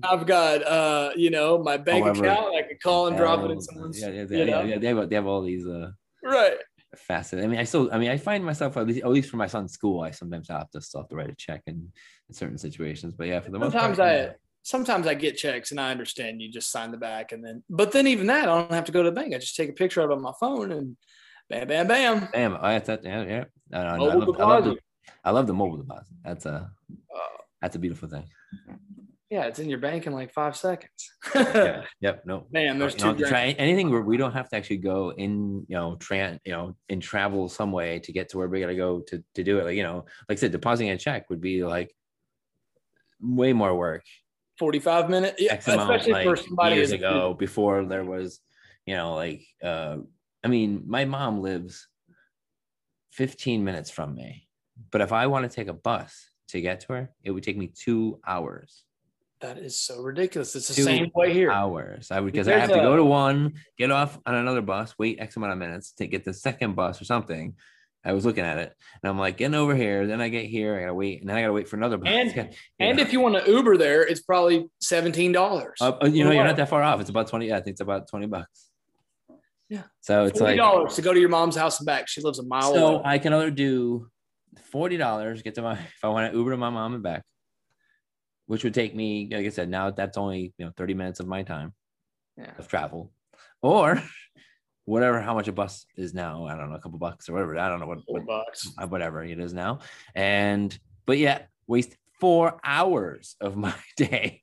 I've 0.04 0.26
got 0.28 0.64
uh 0.64 1.12
you 1.16 1.30
know 1.30 1.58
my 1.60 1.78
bank 1.78 2.04
However, 2.04 2.26
account. 2.26 2.56
I 2.56 2.62
can 2.64 2.78
call 2.84 3.08
and 3.08 3.16
drop 3.18 3.39
it 3.45 3.51
in 3.51 3.62
someone's. 3.62 3.99
yeah, 4.01 4.10
yeah, 4.10 4.22
you 4.24 4.38
yeah, 4.38 4.64
yeah, 4.64 4.78
they 4.80 4.88
have 4.88 5.10
they 5.10 5.16
have 5.16 5.28
all 5.28 5.41
these 5.41 5.66
uh 5.66 5.91
Right. 6.24 6.56
Facets. 6.98 7.44
I 7.44 7.48
mean, 7.48 7.60
I 7.60 7.64
still, 7.64 7.89
I 7.91 7.98
mean, 7.98 8.10
I 8.10 8.18
find 8.18 8.44
myself 8.46 8.78
at 8.78 8.88
least, 8.88 9.04
at 9.04 9.10
least 9.10 9.30
for 9.30 9.38
my 9.38 9.48
son's 9.48 9.74
school, 9.74 10.02
I 10.02 10.12
sometimes 10.12 10.50
have 10.50 10.70
to 10.72 10.82
still 10.82 11.02
have 11.02 11.10
to 11.10 11.16
write 11.16 11.30
a 11.30 11.36
check 11.36 11.64
in, 11.68 11.91
in 12.30 12.36
certain 12.36 12.58
situations. 12.58 13.14
But 13.16 13.28
yeah, 13.28 13.39
for 13.39 13.52
the 13.52 13.60
most 13.60 13.72
Sometimes 13.72 13.98
part, 13.98 14.10
I 14.10 14.16
yeah. 14.16 14.32
sometimes 14.62 15.08
I 15.08 15.14
get 15.14 15.38
checks 15.38 15.72
and 15.72 15.80
I 15.80 15.91
understand 15.91 16.41
you 16.41 16.52
just 16.52 16.72
sign 16.72 16.91
the 16.91 16.98
back 16.98 17.32
and 17.32 17.44
then 17.44 17.64
but 17.70 17.91
then 17.91 18.08
even 18.08 18.28
that 18.28 18.48
I 18.50 18.60
don't 18.62 18.72
have 18.72 18.86
to 18.86 18.91
go 18.91 19.04
to 19.04 19.10
the 19.10 19.16
bank. 19.16 19.34
I 19.34 19.38
just 19.38 19.56
take 19.56 19.70
a 19.70 19.74
picture 19.74 20.02
of 20.02 20.10
it 20.10 20.14
on 20.14 20.22
my 20.22 20.34
phone 20.39 20.72
and 20.72 20.98
bam 21.50 21.68
bam 21.68 21.88
bam. 21.88 22.30
bam. 22.32 22.58
I 22.62 22.74
that's 22.74 22.88
that. 22.88 23.04
Yeah, 23.04 23.24
yeah. 23.24 23.46
I, 23.74 23.98
Mobile 23.98 24.20
love, 24.20 24.39
I 24.39 24.44
love 24.46 24.64
the. 24.66 24.78
I 25.24 25.32
love 25.32 25.48
the 25.48 25.54
mobile 25.54 25.78
deposit. 25.78 26.16
That's 26.24 26.46
a, 26.46 26.72
Uh, 27.14 27.20
that's 27.62 27.76
a 27.76 27.80
beautiful 27.80 28.10
thing. 28.10 28.26
Yeah, 29.34 29.46
it's 29.46 29.58
in 29.58 29.68
your 29.68 29.80
bank 29.80 30.06
in 30.06 30.14
like 30.14 30.32
five 30.32 30.56
seconds. 30.56 31.12
yeah. 31.34 31.86
Yep. 32.02 32.24
No. 32.28 32.46
Man, 32.52 32.78
there's 32.78 32.94
two 32.94 33.16
try 33.16 33.48
anything 33.58 33.90
where 33.90 34.04
we 34.04 34.16
don't 34.16 34.32
have 34.32 34.48
to 34.50 34.56
actually 34.56 34.78
go 34.78 35.12
in, 35.12 35.66
you 35.68 35.76
know, 35.76 35.96
tran, 35.98 36.38
you 36.46 36.52
know, 36.52 36.76
and 36.88 37.02
travel 37.02 37.50
some 37.50 37.72
way 37.72 37.98
to 37.98 38.14
get 38.14 38.30
to 38.30 38.38
where 38.38 38.48
we 38.48 38.60
gotta 38.60 38.76
go 38.76 39.00
to 39.08 39.24
to 39.34 39.44
do 39.44 39.58
it. 39.58 39.64
Like, 39.64 39.76
you 39.76 39.82
know, 39.82 40.06
like 40.30 40.38
I 40.38 40.40
said, 40.40 40.52
depositing 40.52 40.92
a 40.92 41.00
check 41.00 41.32
would 41.32 41.42
be 41.42 41.66
like 41.66 41.96
way 43.20 43.54
more 43.54 43.76
work. 43.76 44.04
45 44.60 45.10
minutes. 45.10 45.42
Yeah, 45.42 45.54
X 45.54 45.68
amount 45.68 45.90
especially 45.90 46.14
like 46.14 46.26
for 46.26 46.36
somebody 46.36 46.76
years 46.76 46.92
ago 46.92 47.34
before 47.34 47.86
there 47.86 48.06
was, 48.06 48.40
you 48.86 48.96
know, 48.96 49.16
like 49.16 49.42
uh 49.64 49.98
I 50.44 50.48
mean, 50.48 50.84
my 50.86 51.06
mom 51.06 51.42
lives 51.42 51.88
15 53.14 53.64
minutes 53.64 53.90
from 53.90 54.14
me. 54.14 54.48
But 54.92 55.02
if 55.02 55.12
I 55.12 55.26
want 55.26 55.50
to 55.50 55.56
take 55.56 55.70
a 55.70 55.74
bus 55.74 56.30
to 56.50 56.62
get 56.62 56.82
to 56.82 56.94
her, 56.94 57.10
it 57.24 57.32
would 57.32 57.42
take 57.42 57.58
me 57.58 57.72
two 57.74 58.20
hours. 58.28 58.84
That 59.44 59.58
is 59.58 59.78
so 59.80 60.02
ridiculous. 60.02 60.56
It's 60.56 60.70
the 60.70 60.74
Two 60.74 60.84
same 60.84 61.12
way 61.14 61.34
here. 61.34 61.52
hours. 61.52 62.10
I 62.12 62.22
would 62.22 62.32
because 62.32 62.48
I 62.48 62.58
have 62.58 62.70
to 62.70 62.76
go 62.76 62.96
to 62.96 63.04
one, 63.04 63.56
get 63.78 63.91
off 63.91 64.18
on 64.26 64.36
another 64.36 64.62
bus, 64.62 64.96
wait 64.98 65.20
X 65.20 65.36
amount 65.36 65.52
of 65.52 65.60
minutes 65.60 65.91
to 65.98 66.08
get 66.08 66.24
the 66.24 66.34
second 66.34 66.76
bus 66.78 67.02
or 67.02 67.06
something. 67.06 67.56
I 68.06 68.14
was 68.14 68.26
looking 68.26 68.46
at 68.46 68.58
it 68.58 68.74
and 69.02 69.10
I'm 69.10 69.20
like 69.20 69.36
getting 69.36 69.56
over 69.56 69.76
here. 69.76 70.08
Then 70.08 70.22
I 70.22 70.30
get 70.30 70.46
here, 70.46 70.78
I 70.78 70.80
gotta 70.82 70.94
wait, 70.94 71.20
and 71.20 71.30
then 71.30 71.36
I 71.36 71.41
gotta 71.41 71.52
wait 71.54 71.68
for 71.68 71.76
another 71.76 71.98
bus. 71.98 72.08
And- 72.10 72.34
Yeah. 72.36 72.46
And 72.88 73.00
if 73.02 73.12
you 73.12 73.20
want 73.20 73.44
to 73.44 73.52
Uber 73.52 73.76
there, 73.76 74.02
it's 74.02 74.22
probably 74.22 74.70
$17. 74.82 75.36
Uh, 75.82 75.91
uh, 76.02 76.06
you 76.08 76.24
know, 76.24 76.32
you're 76.32 76.44
not 76.46 76.56
that 76.56 76.70
far 76.70 76.82
off. 76.82 77.02
It's 77.02 77.10
about 77.10 77.28
20. 77.28 77.48
Yeah, 77.50 77.58
I 77.58 77.62
think 77.62 77.74
it's 77.74 77.82
about 77.82 78.10
20 78.10 78.28
bucks. 78.28 78.70
Yeah. 79.68 79.84
So 80.02 80.24
it's 80.26 80.39
like 80.39 80.58
$40 80.58 80.96
to 80.96 81.02
go 81.02 81.14
to 81.14 81.20
your 81.20 81.30
mom's 81.30 81.58
house 81.58 81.80
and 81.82 81.86
back. 81.86 82.08
She 82.08 82.22
lives 82.22 82.39
a 82.39 82.44
mile 82.44 82.74
so 82.74 82.88
away. 82.96 83.02
I 83.06 83.18
can 83.20 83.34
either 83.34 83.52
do 83.52 84.08
forty 84.72 84.98
dollars, 84.98 85.41
get 85.41 85.56
to 85.56 85.62
my 85.62 85.74
if 85.74 86.00
I 86.04 86.08
want 86.10 86.32
to 86.32 86.38
Uber 86.38 86.52
to 86.52 86.58
my 86.58 86.70
mom 86.70 86.94
and 86.94 87.04
back, 87.04 87.24
which 88.48 88.64
would 88.64 88.74
take 88.74 88.96
me, 88.96 89.30
like 89.32 89.46
I 89.46 89.50
said, 89.50 89.70
now 89.70 89.89
that's 89.91 90.18
only 90.18 90.54
you 90.58 90.66
know 90.66 90.72
30 90.78 90.94
minutes 90.94 91.20
of 91.20 91.28
my 91.28 91.44
time 91.44 91.74
Yeah. 92.38 92.52
of 92.58 92.68
travel. 92.68 93.12
Or 93.62 94.02
whatever 94.86 95.22
how 95.22 95.34
much 95.34 95.48
a 95.48 95.52
bus 95.54 95.86
is 95.96 96.14
now. 96.14 96.46
I 96.46 96.56
don't 96.58 96.70
know, 96.70 96.76
a 96.76 96.80
couple 96.82 97.00
bucks 97.00 97.30
or 97.30 97.34
whatever. 97.34 97.58
I 97.58 97.70
don't 97.70 97.80
know 97.80 97.88
what, 97.88 98.00
Four 98.06 98.20
what 98.20 98.28
bucks. 98.28 98.70
uh, 98.78 98.88
whatever 98.88 99.24
it 99.24 99.39
is 99.39 99.54
now. 99.54 99.80
And 100.16 100.78
but 101.06 101.18
yeah, 101.18 101.44
waste 101.68 101.96
four 102.20 102.60
hours 102.64 103.36
of 103.41 103.56
my 103.66 103.74
day. 103.98 104.41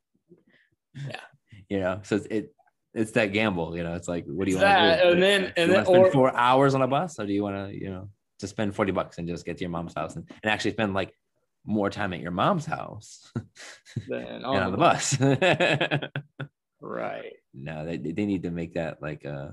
Yeah. 0.94 1.20
You 1.68 1.80
know, 1.80 2.00
so 2.02 2.16
it's, 2.16 2.26
it 2.26 2.54
it's 2.94 3.12
that 3.12 3.26
gamble, 3.32 3.76
you 3.76 3.84
know. 3.84 3.94
It's 3.94 4.08
like, 4.08 4.24
what 4.26 4.46
do 4.46 4.50
you 4.50 4.58
want 4.58 4.68
to 4.68 5.02
do? 5.04 5.10
and 5.12 5.22
then- 5.22 5.40
Do 5.42 5.52
and 5.56 5.70
then- 5.72 5.84
spend 5.84 6.04
or- 6.06 6.10
four 6.10 6.34
hours 6.36 6.74
on 6.74 6.82
a 6.82 6.88
bus, 6.88 7.18
or 7.20 7.26
do 7.26 7.32
you 7.32 7.42
want 7.44 7.70
to, 7.70 7.78
you 7.78 7.88
know, 7.90 8.08
just 8.40 8.50
spend 8.52 8.74
40 8.74 8.90
bucks 8.92 9.18
and 9.18 9.28
just 9.28 9.44
get 9.44 9.58
to 9.58 9.60
your 9.62 9.70
mom's 9.70 9.94
house 9.94 10.16
and, 10.16 10.28
and 10.42 10.50
actually 10.50 10.72
spend 10.72 10.94
like 10.94 11.12
more 11.64 11.90
time 11.90 12.12
at 12.12 12.20
your 12.20 12.30
mom's 12.30 12.64
house 12.66 13.30
Then 14.08 14.24
and 14.26 14.44
on 14.44 14.56
on 14.62 14.64
the 14.66 14.76
the 14.76 14.76
bus? 14.78 16.48
Right. 16.82 17.34
no, 17.52 17.84
they, 17.84 17.98
they 17.98 18.24
need 18.24 18.44
to 18.44 18.50
make 18.50 18.74
that 18.74 19.02
like 19.02 19.26
uh 19.26 19.50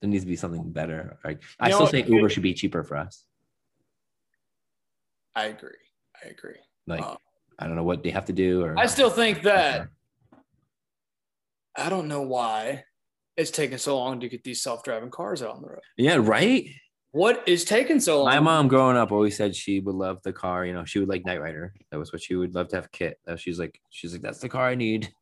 there 0.00 0.08
needs 0.08 0.22
to 0.22 0.28
be 0.28 0.36
something 0.36 0.70
better. 0.70 1.18
Like 1.24 1.42
I 1.58 1.66
You 1.68 1.74
still 1.74 1.86
know, 1.86 1.90
say 1.90 2.04
Uber 2.04 2.28
should 2.28 2.44
be 2.44 2.54
cheaper 2.54 2.84
for 2.84 2.96
us. 2.96 3.24
I 5.34 5.46
agree. 5.46 5.70
I 6.24 6.28
agree. 6.28 6.60
Like 6.86 7.02
Uh, 7.02 7.16
I 7.58 7.66
don't 7.66 7.74
know 7.74 7.82
what 7.82 8.04
they 8.04 8.10
have 8.10 8.26
to 8.26 8.32
do 8.32 8.62
or 8.62 8.78
I 8.78 8.86
still 8.86 9.10
think 9.10 9.42
that 9.42 9.88
I 11.76 11.88
don't 11.88 12.06
know 12.06 12.22
why 12.22 12.84
it's 13.36 13.50
taking 13.50 13.78
so 13.78 13.98
long 13.98 14.20
to 14.20 14.28
get 14.28 14.44
these 14.44 14.62
self-driving 14.62 15.10
cars 15.10 15.42
out 15.42 15.56
on 15.56 15.62
the 15.62 15.68
road. 15.68 15.80
Yeah, 15.96 16.18
right. 16.20 16.66
What 17.18 17.42
is 17.48 17.64
taking 17.64 17.98
so 17.98 18.22
long? 18.22 18.26
My 18.32 18.38
mom 18.38 18.68
growing 18.68 18.96
up 18.96 19.10
always 19.10 19.36
said 19.36 19.56
she 19.56 19.80
would 19.80 19.96
love 19.96 20.22
the 20.22 20.32
car. 20.32 20.64
You 20.64 20.72
know, 20.72 20.84
she 20.84 21.00
would 21.00 21.08
like 21.08 21.26
Knight 21.26 21.40
Rider. 21.40 21.74
That 21.90 21.98
was 21.98 22.12
what 22.12 22.22
she 22.22 22.36
would 22.36 22.54
love 22.54 22.68
to 22.68 22.76
have. 22.76 22.92
KITT. 22.92 23.16
She's 23.38 23.58
like, 23.58 23.80
she's 23.90 24.12
like, 24.12 24.22
that's 24.22 24.38
the 24.38 24.48
car 24.48 24.68
I 24.68 24.76
need. 24.76 25.12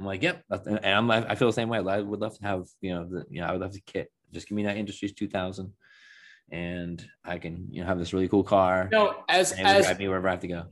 I'm 0.00 0.04
like, 0.04 0.20
yep. 0.20 0.42
And 0.50 0.84
I'm 0.84 1.06
like, 1.06 1.26
I 1.28 1.36
feel 1.36 1.46
the 1.46 1.52
same 1.52 1.68
way. 1.68 1.78
I 1.78 2.00
would 2.00 2.18
love 2.18 2.36
to 2.38 2.44
have, 2.44 2.66
you 2.80 2.92
know, 2.92 3.04
the, 3.08 3.24
you 3.30 3.40
know, 3.40 3.46
I 3.46 3.52
would 3.52 3.60
love 3.60 3.70
to 3.70 3.80
KITT. 3.80 4.08
Just 4.32 4.48
give 4.48 4.56
me 4.56 4.64
that 4.64 4.78
Industries 4.78 5.12
2000, 5.12 5.72
and 6.50 7.06
I 7.24 7.38
can, 7.38 7.68
you 7.70 7.82
know, 7.82 7.86
have 7.86 8.00
this 8.00 8.12
really 8.12 8.28
cool 8.28 8.42
car. 8.42 8.88
No, 8.90 9.22
as 9.28 9.52
and 9.52 9.64
as 9.64 9.84
drive 9.84 10.00
me 10.00 10.08
wherever 10.08 10.26
I 10.26 10.32
have 10.32 10.40
to 10.40 10.48
go. 10.48 10.64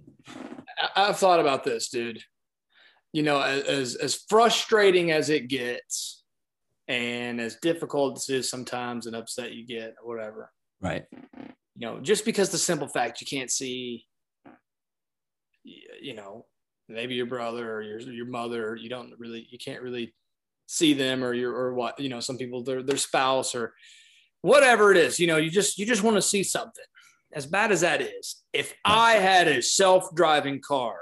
I've 0.96 1.16
thought 1.16 1.38
about 1.38 1.62
this, 1.62 1.90
dude. 1.90 2.20
You 3.12 3.22
know, 3.22 3.40
as 3.40 3.94
as 3.94 4.16
frustrating 4.28 5.12
as 5.12 5.30
it 5.30 5.46
gets, 5.46 6.24
and 6.88 7.40
as 7.40 7.54
difficult 7.62 8.18
as 8.18 8.28
it 8.28 8.38
is 8.38 8.50
sometimes, 8.50 9.06
and 9.06 9.14
upset 9.14 9.52
you 9.52 9.64
get, 9.64 9.94
or 10.02 10.12
whatever. 10.12 10.50
Right. 10.80 11.04
You 11.74 11.86
know, 11.86 12.00
just 12.00 12.24
because 12.24 12.50
the 12.50 12.58
simple 12.58 12.88
fact 12.88 13.20
you 13.20 13.26
can't 13.26 13.50
see, 13.50 14.06
you 15.64 16.14
know, 16.14 16.46
maybe 16.88 17.14
your 17.14 17.26
brother 17.26 17.72
or 17.72 17.82
your 17.82 18.00
your 18.00 18.26
mother, 18.26 18.76
you 18.76 18.88
don't 18.88 19.12
really, 19.18 19.46
you 19.50 19.58
can't 19.58 19.82
really 19.82 20.14
see 20.66 20.94
them, 20.94 21.22
or 21.24 21.34
your 21.34 21.54
or 21.54 21.74
what, 21.74 21.98
you 22.00 22.08
know, 22.08 22.20
some 22.20 22.38
people 22.38 22.62
their 22.62 22.82
their 22.82 22.96
spouse 22.96 23.54
or 23.54 23.74
whatever 24.42 24.90
it 24.90 24.96
is. 24.96 25.18
You 25.18 25.26
know, 25.26 25.36
you 25.36 25.50
just 25.50 25.78
you 25.78 25.86
just 25.86 26.02
want 26.02 26.16
to 26.16 26.22
see 26.22 26.42
something. 26.42 26.84
As 27.32 27.44
bad 27.46 27.72
as 27.72 27.80
that 27.80 28.00
is, 28.00 28.42
if 28.52 28.72
I 28.84 29.14
had 29.14 29.48
a 29.48 29.60
self 29.60 30.14
driving 30.14 30.60
car, 30.60 30.96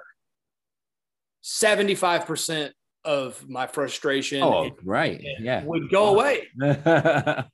75% 1.45 2.71
of 3.05 3.49
my 3.49 3.67
frustration 3.67 4.43
Oh, 4.43 4.71
right. 4.85 5.23
Yeah. 5.39 5.63
would 5.65 5.91
go 5.91 6.09
away. 6.09 6.49
the 6.59 7.47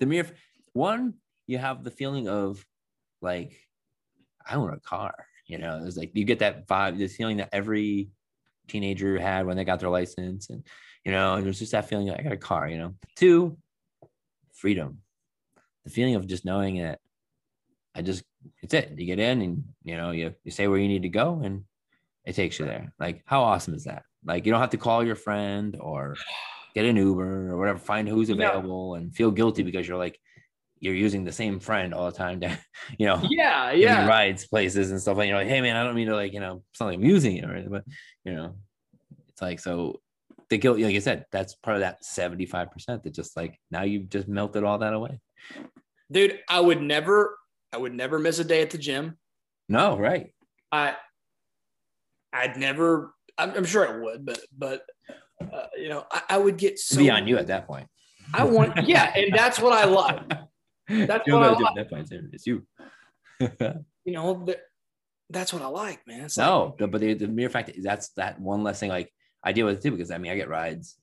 mere 0.00 0.26
one, 0.72 1.14
you 1.46 1.58
have 1.58 1.84
the 1.84 1.90
feeling 1.90 2.28
of 2.28 2.64
like, 3.20 3.52
I 4.46 4.56
own 4.56 4.72
a 4.72 4.80
car. 4.80 5.14
You 5.46 5.58
know, 5.58 5.82
it's 5.84 5.96
like 5.96 6.12
you 6.14 6.24
get 6.24 6.38
that 6.38 6.66
vibe, 6.66 6.98
this 6.98 7.16
feeling 7.16 7.36
that 7.38 7.50
every 7.52 8.08
teenager 8.68 9.18
had 9.18 9.46
when 9.46 9.56
they 9.56 9.64
got 9.64 9.80
their 9.80 9.90
license, 9.90 10.48
and 10.48 10.64
you 11.04 11.12
know, 11.12 11.40
there's 11.40 11.58
just 11.58 11.72
that 11.72 11.88
feeling 11.88 12.08
like 12.08 12.20
I 12.20 12.22
got 12.22 12.32
a 12.32 12.38
car. 12.38 12.66
You 12.66 12.78
know, 12.78 12.94
two, 13.14 13.58
freedom, 14.52 14.98
the 15.84 15.90
feeling 15.90 16.14
of 16.14 16.26
just 16.26 16.46
knowing 16.46 16.82
that 16.82 17.00
I 17.94 18.02
just 18.02 18.24
it's 18.62 18.74
it. 18.74 18.94
You 18.96 19.06
get 19.06 19.18
in 19.18 19.42
and 19.42 19.64
you 19.84 19.96
know 19.96 20.10
you 20.12 20.34
you 20.44 20.50
say 20.50 20.66
where 20.66 20.78
you 20.78 20.88
need 20.88 21.02
to 21.02 21.08
go 21.08 21.40
and 21.44 21.64
it 22.24 22.34
takes 22.34 22.58
you 22.58 22.64
there. 22.64 22.92
Like 22.98 23.22
how 23.26 23.42
awesome 23.42 23.74
is 23.74 23.84
that? 23.84 24.04
Like 24.24 24.46
you 24.46 24.52
don't 24.52 24.60
have 24.60 24.70
to 24.70 24.78
call 24.78 25.04
your 25.04 25.16
friend 25.16 25.76
or 25.78 26.16
get 26.74 26.86
an 26.86 26.96
Uber 26.96 27.50
or 27.50 27.56
whatever, 27.58 27.78
find 27.78 28.08
who's 28.08 28.30
available 28.30 28.94
and 28.94 29.14
feel 29.14 29.30
guilty 29.30 29.62
because 29.62 29.86
you're 29.86 29.98
like 29.98 30.18
you're 30.84 30.94
using 30.94 31.24
the 31.24 31.32
same 31.32 31.58
friend 31.58 31.94
all 31.94 32.04
the 32.10 32.16
time 32.16 32.40
to, 32.42 32.58
you 32.98 33.06
know, 33.06 33.18
Yeah, 33.30 33.72
yeah. 33.72 34.06
rides 34.06 34.46
places 34.46 34.90
and 34.90 35.00
stuff 35.00 35.16
like 35.16 35.28
you're 35.28 35.38
like, 35.38 35.48
hey 35.48 35.62
man, 35.62 35.76
I 35.76 35.82
don't 35.82 35.94
mean 35.94 36.08
to 36.08 36.14
like, 36.14 36.34
you 36.34 36.40
know, 36.40 36.62
it's 36.70 36.78
not 36.78 36.86
like 36.86 36.98
I'm 36.98 37.04
using 37.04 37.38
it 37.38 37.44
or 37.46 37.52
anything, 37.52 37.72
but 37.72 37.84
you 38.24 38.34
know, 38.34 38.54
it's 39.28 39.40
like 39.40 39.60
so 39.60 40.00
the 40.50 40.58
guilt, 40.58 40.78
like 40.78 40.94
I 40.94 40.98
said, 40.98 41.24
that's 41.32 41.54
part 41.54 41.76
of 41.76 41.80
that 41.80 42.02
75% 42.04 43.02
that 43.02 43.14
just 43.14 43.34
like 43.34 43.58
now 43.70 43.82
you've 43.82 44.10
just 44.10 44.28
melted 44.28 44.62
all 44.62 44.76
that 44.78 44.92
away. 44.92 45.20
Dude, 46.12 46.38
I 46.50 46.60
would 46.60 46.82
never, 46.82 47.38
I 47.72 47.78
would 47.78 47.94
never 47.94 48.18
miss 48.18 48.38
a 48.38 48.44
day 48.44 48.60
at 48.60 48.68
the 48.68 48.76
gym. 48.78 49.16
No, 49.70 49.96
right. 49.98 50.34
I, 50.70 50.96
I'd 52.30 52.58
never, 52.58 53.14
I'm, 53.38 53.52
I'm 53.52 53.64
sure 53.64 53.88
I 53.88 53.98
would, 53.98 54.26
but, 54.26 54.40
but, 54.56 54.82
uh, 55.40 55.66
you 55.78 55.88
know, 55.88 56.04
I, 56.12 56.22
I 56.28 56.38
would 56.38 56.58
get 56.58 56.78
so 56.78 56.98
be 56.98 57.08
on 57.08 57.26
you 57.26 57.38
at 57.38 57.46
that 57.46 57.66
point. 57.66 57.86
I 58.34 58.44
want, 58.44 58.86
yeah. 58.86 59.12
And 59.16 59.32
that's 59.34 59.58
what 59.58 59.72
I 59.72 59.84
like. 59.86 60.30
That's 60.88 61.28
what 61.28 61.42
I 61.42 61.50
like. 61.50 61.60
it 61.60 61.66
that 61.76 61.90
point, 61.90 62.08
too. 62.10 62.28
It's 62.32 62.46
you. 62.46 62.66
You 64.06 64.12
know, 64.12 64.34
but 64.34 64.60
that's 65.30 65.52
what 65.54 65.62
I 65.62 65.66
like, 65.68 66.06
man. 66.06 66.24
It's 66.26 66.36
No, 66.36 66.74
the- 66.78 66.86
but 66.86 67.00
the, 67.00 67.14
the 67.14 67.26
mere 67.26 67.48
fact 67.48 67.68
that 67.68 67.82
that's 67.82 68.10
that 68.10 68.38
one 68.38 68.62
less 68.62 68.78
thing. 68.78 68.90
Like 68.90 69.10
I 69.42 69.52
deal 69.52 69.64
with 69.64 69.78
it 69.78 69.82
too 69.82 69.92
because 69.92 70.10
I 70.10 70.18
mean 70.18 70.30
I 70.30 70.36
get 70.36 70.50
rides 70.50 70.96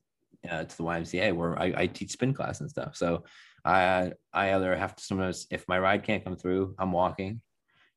uh, 0.47 0.65
to 0.65 0.77
the 0.77 0.83
YMCA 0.83 1.35
where 1.35 1.59
I, 1.59 1.73
I 1.75 1.87
teach 1.87 2.11
spin 2.11 2.33
class 2.35 2.61
and 2.61 2.69
stuff. 2.69 2.95
So 2.95 3.23
I 3.65 4.13
I 4.31 4.53
either 4.53 4.75
have 4.75 4.95
to 4.95 5.03
sometimes 5.03 5.47
if 5.49 5.67
my 5.67 5.79
ride 5.79 6.03
can't 6.03 6.23
come 6.23 6.35
through, 6.37 6.75
I'm 6.77 6.91
walking. 6.91 7.41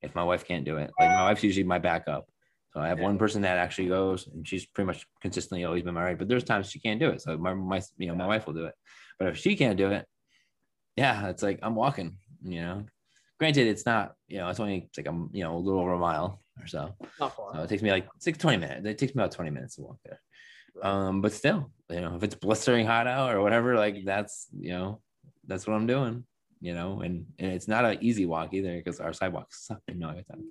If 0.01 0.14
my 0.14 0.24
wife 0.24 0.47
can't 0.47 0.64
do 0.64 0.78
it, 0.78 0.91
like 0.99 1.11
my 1.11 1.24
wife's 1.24 1.43
usually 1.45 1.64
my 1.64 1.78
backup. 1.78 2.30
So 2.72 2.80
I 2.80 2.89
have 2.89 2.99
one 2.99 3.18
person 3.18 3.43
that 3.43 3.59
actually 3.59 3.89
goes, 3.89 4.26
and 4.26 4.49
she's 4.49 4.64
pretty 4.66 4.87
much 4.87 5.07
consistently 5.20 5.64
always 5.64 5.82
been 5.82 5.95
my 5.95 6.03
ride. 6.03 6.18
But 6.18 6.28
there's 6.28 6.45
times 6.45 6.70
she 6.70 6.80
can't 6.80 6.99
do 6.99 7.11
it, 7.11 7.20
so 7.20 7.37
my 7.37 7.53
my 7.53 7.82
you 7.99 8.09
know 8.09 8.14
my 8.14 8.26
wife 8.26 8.47
will 8.47 8.55
do 8.55 8.64
it. 8.64 8.74
But 9.18 9.28
if 9.28 9.37
she 9.37 9.55
can't 9.55 9.76
do 9.76 9.91
it, 9.91 10.07
yeah, 10.97 11.28
it's 11.28 11.42
like 11.42 11.59
I'm 11.62 11.74
walking. 11.74 12.18
You 12.42 12.61
know, 12.61 12.86
granted, 13.38 13.66
it's 13.66 13.86
not 13.86 14.14
you 14.28 14.38
know 14.38 14.49
it's 14.49 14.61
only 14.61 14.86
it's 14.88 14.99
like 14.99 15.07
a 15.07 15.26
you 15.32 15.45
know 15.45 15.57
a 15.57 15.59
little 15.59 15.80
over 15.80 15.92
a 15.92 15.99
mile 15.99 16.40
or 16.61 16.66
so. 16.66 16.95
not 17.20 17.36
far. 17.36 17.55
So 17.55 17.62
it 17.62 17.68
takes 17.68 17.82
me 17.82 17.90
like 17.90 18.07
six, 18.18 18.38
20 18.38 18.59
minutes. 18.59 18.86
It 18.86 18.99
takes 18.99 19.14
me 19.14 19.22
about 19.22 19.32
20 19.32 19.51
minutes 19.51 19.76
to 19.76 19.82
walk 19.82 19.99
there. 20.05 20.20
Um, 20.82 21.20
but 21.20 21.32
still, 21.32 21.70
you 21.90 22.01
know, 22.01 22.16
if 22.16 22.22
it's 22.22 22.34
blistering 22.34 22.86
hot 22.86 23.07
out 23.07 23.34
or 23.34 23.40
whatever, 23.40 23.76
like 23.76 24.05
that's, 24.05 24.49
you 24.59 24.70
know, 24.70 25.01
that's 25.47 25.66
what 25.66 25.74
I'm 25.74 25.86
doing, 25.86 26.24
you 26.61 26.74
know, 26.74 27.01
and, 27.01 27.26
and 27.38 27.53
it's 27.53 27.68
not 27.68 27.84
an 27.84 27.99
easy 28.01 28.26
walk 28.26 28.53
either 28.55 28.76
because 28.76 29.01
our 29.01 29.12
sidewalks 29.12 29.66
suck 29.66 29.80
in 29.88 29.99
Naugatuck. 29.99 30.42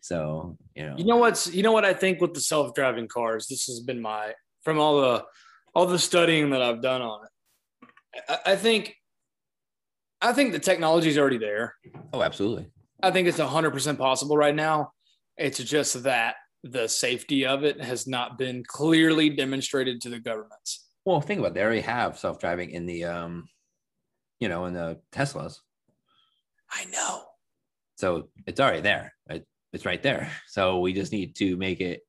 So, 0.00 0.58
you 0.74 0.86
know, 0.86 0.96
You 0.98 1.04
know 1.04 1.16
what's 1.16 1.52
you 1.52 1.62
know 1.62 1.72
what 1.72 1.84
I 1.84 1.94
think 1.94 2.20
with 2.20 2.34
the 2.34 2.40
self-driving 2.40 3.08
cars. 3.08 3.46
This 3.46 3.66
has 3.66 3.80
been 3.80 4.00
my 4.00 4.34
from 4.62 4.78
all 4.78 5.00
the 5.00 5.24
all 5.74 5.86
the 5.86 5.98
studying 5.98 6.50
that 6.50 6.62
I've 6.62 6.82
done 6.82 7.02
on 7.02 7.20
it. 7.24 7.88
I, 8.28 8.52
I 8.52 8.56
think 8.56 8.94
I 10.20 10.32
think 10.32 10.52
the 10.52 10.58
technology 10.58 11.08
is 11.08 11.18
already 11.18 11.38
there. 11.38 11.74
oh, 12.12 12.22
absolutely. 12.22 12.66
I 13.02 13.10
think 13.10 13.28
it's 13.28 13.38
hundred 13.38 13.72
percent 13.72 13.98
possible 13.98 14.36
right 14.36 14.54
now. 14.54 14.92
It's 15.36 15.58
just 15.58 16.02
that 16.04 16.36
the 16.64 16.88
safety 16.88 17.44
of 17.46 17.62
it 17.62 17.80
has 17.80 18.06
not 18.06 18.38
been 18.38 18.64
clearly 18.66 19.30
demonstrated 19.30 20.00
to 20.00 20.08
the 20.08 20.18
governments. 20.18 20.86
Well, 21.04 21.20
think 21.20 21.38
about 21.38 21.52
it. 21.52 21.54
They 21.54 21.62
already 21.62 21.82
have 21.82 22.18
self 22.18 22.38
driving 22.40 22.70
in 22.70 22.86
the 22.86 23.04
um, 23.04 23.48
you 24.40 24.48
know, 24.48 24.64
in 24.64 24.74
the 24.74 24.98
Teslas. 25.12 25.58
I 26.70 26.86
know. 26.86 27.22
So 27.96 28.28
it's 28.46 28.60
already 28.60 28.80
there. 28.80 29.14
It, 29.30 29.46
it's 29.72 29.84
right 29.84 30.02
there. 30.02 30.30
So 30.48 30.80
we 30.80 30.92
just 30.92 31.12
need 31.12 31.36
to 31.36 31.56
make 31.56 31.80
it 31.80 32.00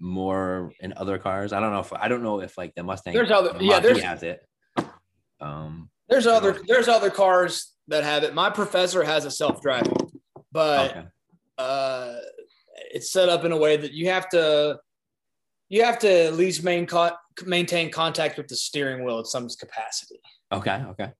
more 0.00 0.72
in 0.80 0.92
other 0.96 1.18
cars. 1.18 1.52
I 1.52 1.60
don't 1.60 1.72
know 1.72 1.80
if 1.80 1.92
I 1.92 2.08
don't 2.08 2.22
know 2.22 2.40
if 2.40 2.58
like 2.58 2.74
the 2.74 2.82
Mustang. 2.82 3.14
There's 3.14 3.30
other- 3.30 3.52
the 3.56 3.64
yeah, 3.64 3.80
there's- 3.80 4.00
has 4.02 4.22
it. 4.24 4.44
Um. 5.40 5.88
There's 6.10 6.26
other 6.26 6.60
there's 6.66 6.88
other 6.88 7.08
cars 7.08 7.72
that 7.88 8.02
have 8.02 8.24
it. 8.24 8.34
My 8.34 8.50
professor 8.50 9.04
has 9.04 9.24
a 9.24 9.30
self-driving, 9.30 9.96
but 10.50 10.90
okay. 10.90 11.04
uh, 11.56 12.14
it's 12.90 13.12
set 13.12 13.28
up 13.28 13.44
in 13.44 13.52
a 13.52 13.56
way 13.56 13.76
that 13.76 13.92
you 13.92 14.08
have 14.08 14.28
to 14.30 14.78
you 15.68 15.84
have 15.84 16.00
to 16.00 16.26
at 16.26 16.34
least 16.34 16.64
main 16.64 16.86
co- 16.86 17.16
maintain 17.46 17.92
contact 17.92 18.36
with 18.36 18.48
the 18.48 18.56
steering 18.56 19.04
wheel 19.04 19.20
at 19.20 19.26
some 19.26 19.48
capacity. 19.48 20.20
Okay. 20.52 20.82
Okay. 20.88 21.12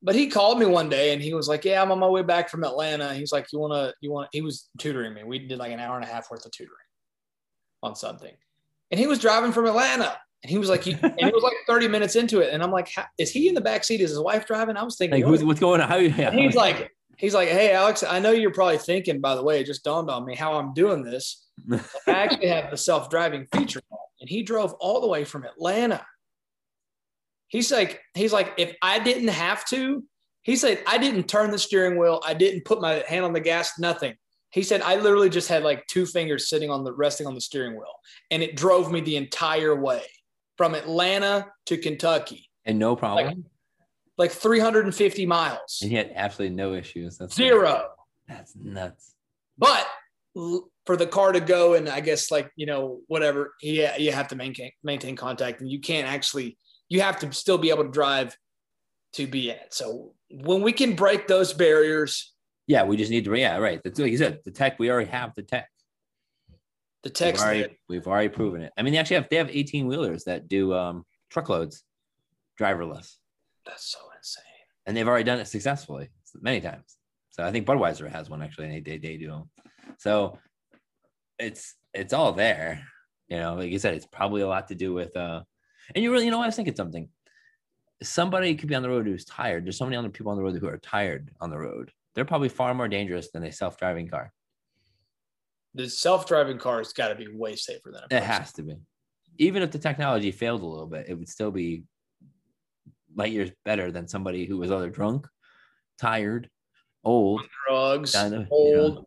But 0.00 0.14
he 0.14 0.28
called 0.28 0.60
me 0.60 0.66
one 0.66 0.88
day 0.88 1.12
and 1.12 1.20
he 1.20 1.34
was 1.34 1.48
like, 1.48 1.64
"Yeah, 1.64 1.82
I'm 1.82 1.90
on 1.90 1.98
my 1.98 2.06
way 2.06 2.22
back 2.22 2.48
from 2.48 2.62
Atlanta." 2.62 3.14
He's 3.14 3.32
like, 3.32 3.48
"You 3.52 3.58
want 3.58 3.72
to? 3.72 3.92
You 4.00 4.12
want?" 4.12 4.28
He 4.30 4.40
was 4.40 4.68
tutoring 4.78 5.14
me. 5.14 5.24
We 5.24 5.40
did 5.40 5.58
like 5.58 5.72
an 5.72 5.80
hour 5.80 5.96
and 5.96 6.04
a 6.04 6.08
half 6.08 6.30
worth 6.30 6.46
of 6.46 6.52
tutoring 6.52 6.78
on 7.82 7.96
something, 7.96 8.32
and 8.92 9.00
he 9.00 9.08
was 9.08 9.18
driving 9.18 9.50
from 9.50 9.66
Atlanta. 9.66 10.16
And 10.42 10.50
he 10.50 10.58
was 10.58 10.68
like, 10.68 10.84
he, 10.84 10.92
and 10.92 11.18
it 11.18 11.34
was 11.34 11.42
like 11.42 11.56
30 11.66 11.88
minutes 11.88 12.14
into 12.14 12.40
it, 12.40 12.54
and 12.54 12.62
I'm 12.62 12.70
like, 12.70 12.88
"Is 13.18 13.32
he 13.32 13.48
in 13.48 13.56
the 13.56 13.60
back 13.60 13.82
seat? 13.82 14.00
Is 14.00 14.10
his 14.10 14.20
wife 14.20 14.46
driving?" 14.46 14.76
I 14.76 14.84
was 14.84 14.96
thinking, 14.96 15.20
Like, 15.20 15.28
who's, 15.28 15.42
what's 15.42 15.58
going 15.58 15.80
on? 15.80 15.88
How, 15.88 15.96
yeah. 15.96 16.30
he's 16.30 16.54
like, 16.54 16.92
he's 17.18 17.34
like, 17.34 17.48
hey 17.48 17.72
Alex, 17.72 18.02
I 18.02 18.18
know 18.18 18.30
you're 18.30 18.52
probably 18.52 18.78
thinking, 18.78 19.20
by 19.20 19.34
the 19.34 19.42
way, 19.42 19.60
it 19.60 19.66
just 19.66 19.84
dawned 19.84 20.08
on 20.08 20.24
me 20.24 20.34
how 20.34 20.54
I'm 20.54 20.72
doing 20.72 21.02
this. 21.02 21.46
I 21.70 21.78
actually 22.06 22.48
have 22.48 22.70
the 22.70 22.76
self-driving 22.76 23.48
feature. 23.52 23.82
And 24.20 24.30
he 24.30 24.42
drove 24.42 24.72
all 24.74 25.00
the 25.00 25.06
way 25.06 25.24
from 25.24 25.44
Atlanta. 25.44 26.04
He's 27.48 27.70
like, 27.70 28.00
he's 28.14 28.32
like, 28.32 28.54
if 28.56 28.74
I 28.82 28.98
didn't 28.98 29.28
have 29.28 29.64
to, 29.66 30.04
he 30.42 30.56
said, 30.56 30.82
I 30.86 30.98
didn't 30.98 31.28
turn 31.28 31.50
the 31.50 31.58
steering 31.58 31.98
wheel, 31.98 32.20
I 32.24 32.34
didn't 32.34 32.64
put 32.64 32.80
my 32.80 33.04
hand 33.08 33.24
on 33.24 33.32
the 33.32 33.40
gas, 33.40 33.78
nothing. 33.78 34.14
He 34.50 34.62
said, 34.62 34.80
I 34.80 34.96
literally 34.96 35.28
just 35.28 35.48
had 35.48 35.62
like 35.62 35.86
two 35.88 36.06
fingers 36.06 36.48
sitting 36.48 36.70
on 36.70 36.84
the 36.84 36.92
resting 36.92 37.26
on 37.26 37.34
the 37.34 37.40
steering 37.40 37.74
wheel. 37.74 37.94
And 38.30 38.42
it 38.42 38.56
drove 38.56 38.90
me 38.90 39.00
the 39.00 39.16
entire 39.16 39.74
way 39.76 40.02
from 40.58 40.74
Atlanta 40.74 41.46
to 41.66 41.78
Kentucky, 41.78 42.50
and 42.66 42.78
no 42.78 42.94
problem. 42.96 43.46
like 44.18 44.30
350 44.32 45.24
miles. 45.24 45.78
and 45.80 45.90
he 45.90 45.96
had 45.96 46.12
absolutely 46.14 46.54
no 46.56 46.74
issues. 46.74 47.16
That's 47.16 47.34
Zero. 47.34 47.88
That's 48.26 48.54
nuts. 48.54 49.14
But 49.56 49.86
for 50.84 50.96
the 50.96 51.06
car 51.06 51.32
to 51.32 51.40
go 51.40 51.74
and 51.74 51.88
I 51.88 52.00
guess 52.00 52.30
like 52.30 52.50
you 52.56 52.66
know 52.66 53.00
whatever, 53.06 53.54
yeah, 53.62 53.96
you 53.96 54.12
have 54.12 54.28
to 54.28 54.36
maintain 54.36 54.72
maintain 54.82 55.16
contact, 55.16 55.60
and 55.62 55.70
you 55.70 55.80
can't 55.80 56.06
actually. 56.06 56.58
You 56.90 57.02
have 57.02 57.18
to 57.20 57.30
still 57.32 57.58
be 57.58 57.68
able 57.70 57.84
to 57.84 57.90
drive 57.90 58.34
to 59.14 59.26
be 59.26 59.50
in 59.50 59.56
it. 59.56 59.74
So 59.74 60.14
when 60.30 60.62
we 60.62 60.72
can 60.72 60.94
break 60.96 61.26
those 61.26 61.52
barriers, 61.52 62.32
Yeah, 62.66 62.84
we 62.84 62.96
just 62.96 63.10
need 63.10 63.24
to. 63.26 63.34
Yeah, 63.34 63.58
right. 63.58 63.80
That's 63.84 63.98
like 63.98 64.10
you 64.10 64.18
said. 64.18 64.40
The 64.44 64.50
tech. 64.50 64.78
We 64.78 64.90
already 64.90 65.10
have 65.10 65.34
the 65.34 65.42
tech. 65.42 65.68
The 67.02 67.08
We've 67.10 67.14
text 67.14 67.42
already, 67.44 67.78
we've 67.88 68.06
already 68.06 68.28
proven 68.28 68.62
it. 68.62 68.72
I 68.76 68.82
mean, 68.82 68.92
they 68.92 68.98
actually 68.98 69.16
have 69.16 69.28
they 69.30 69.36
have 69.36 69.50
18 69.50 69.86
wheelers 69.86 70.24
that 70.24 70.48
do 70.48 70.74
um, 70.74 71.04
truckloads, 71.30 71.84
driverless, 72.60 73.16
that's 73.64 73.86
so 73.86 73.98
insane. 74.16 74.44
and 74.86 74.96
they've 74.96 75.06
already 75.06 75.24
done 75.24 75.38
it 75.38 75.46
successfully 75.46 76.08
many 76.40 76.60
times. 76.60 76.96
So 77.30 77.44
I 77.44 77.52
think 77.52 77.66
Budweiser 77.66 78.10
has 78.10 78.28
one 78.28 78.42
actually, 78.42 78.66
and 78.66 78.74
they 78.74 78.80
they, 78.80 78.98
they 78.98 79.16
do 79.16 79.28
them. 79.28 79.50
So 79.98 80.38
it's 81.38 81.74
it's 81.94 82.12
all 82.12 82.32
there. 82.32 82.82
You 83.28 83.38
know, 83.38 83.54
like 83.54 83.70
you 83.70 83.78
said, 83.78 83.94
it's 83.94 84.06
probably 84.06 84.42
a 84.42 84.48
lot 84.48 84.68
to 84.68 84.74
do 84.74 84.92
with. 84.92 85.16
uh 85.16 85.42
And 85.94 86.02
you 86.02 86.10
really, 86.10 86.24
you 86.24 86.30
know, 86.30 86.42
I 86.42 86.46
was 86.46 86.56
thinking 86.56 86.74
something. 86.74 87.08
Somebody 88.02 88.54
could 88.54 88.68
be 88.68 88.74
on 88.74 88.82
the 88.82 88.88
road 88.88 89.06
who's 89.06 89.24
tired. 89.24 89.64
There's 89.66 89.76
so 89.76 89.84
many 89.84 89.96
other 89.96 90.08
people 90.08 90.30
on 90.30 90.36
the 90.36 90.42
road 90.42 90.56
who 90.56 90.68
are 90.68 90.78
tired 90.78 91.30
on 91.40 91.50
the 91.50 91.58
road. 91.58 91.90
They're 92.14 92.24
probably 92.24 92.48
far 92.48 92.72
more 92.74 92.88
dangerous 92.88 93.30
than 93.30 93.42
a 93.44 93.52
self-driving 93.52 94.08
car. 94.08 94.32
The 95.74 95.88
self-driving 95.88 96.58
car 96.58 96.78
has 96.78 96.92
got 96.92 97.08
to 97.08 97.14
be 97.14 97.28
way 97.28 97.56
safer 97.56 97.90
than 97.92 98.02
a 98.10 98.16
It 98.16 98.22
has 98.22 98.52
to 98.54 98.62
be. 98.62 98.76
Even 99.38 99.62
if 99.62 99.70
the 99.70 99.78
technology 99.78 100.32
failed 100.32 100.62
a 100.62 100.66
little 100.66 100.86
bit, 100.86 101.06
it 101.08 101.14
would 101.14 101.28
still 101.28 101.50
be 101.50 101.84
light 103.14 103.32
years 103.32 103.50
better 103.64 103.92
than 103.92 104.08
somebody 104.08 104.44
who 104.46 104.58
was 104.58 104.70
either 104.70 104.90
drunk, 104.90 105.26
tired, 106.00 106.48
old. 107.04 107.42
drugs, 107.68 108.12
Kind 108.12 108.34
of, 108.34 108.46
old. 108.50 108.94
yeah. 108.96 109.02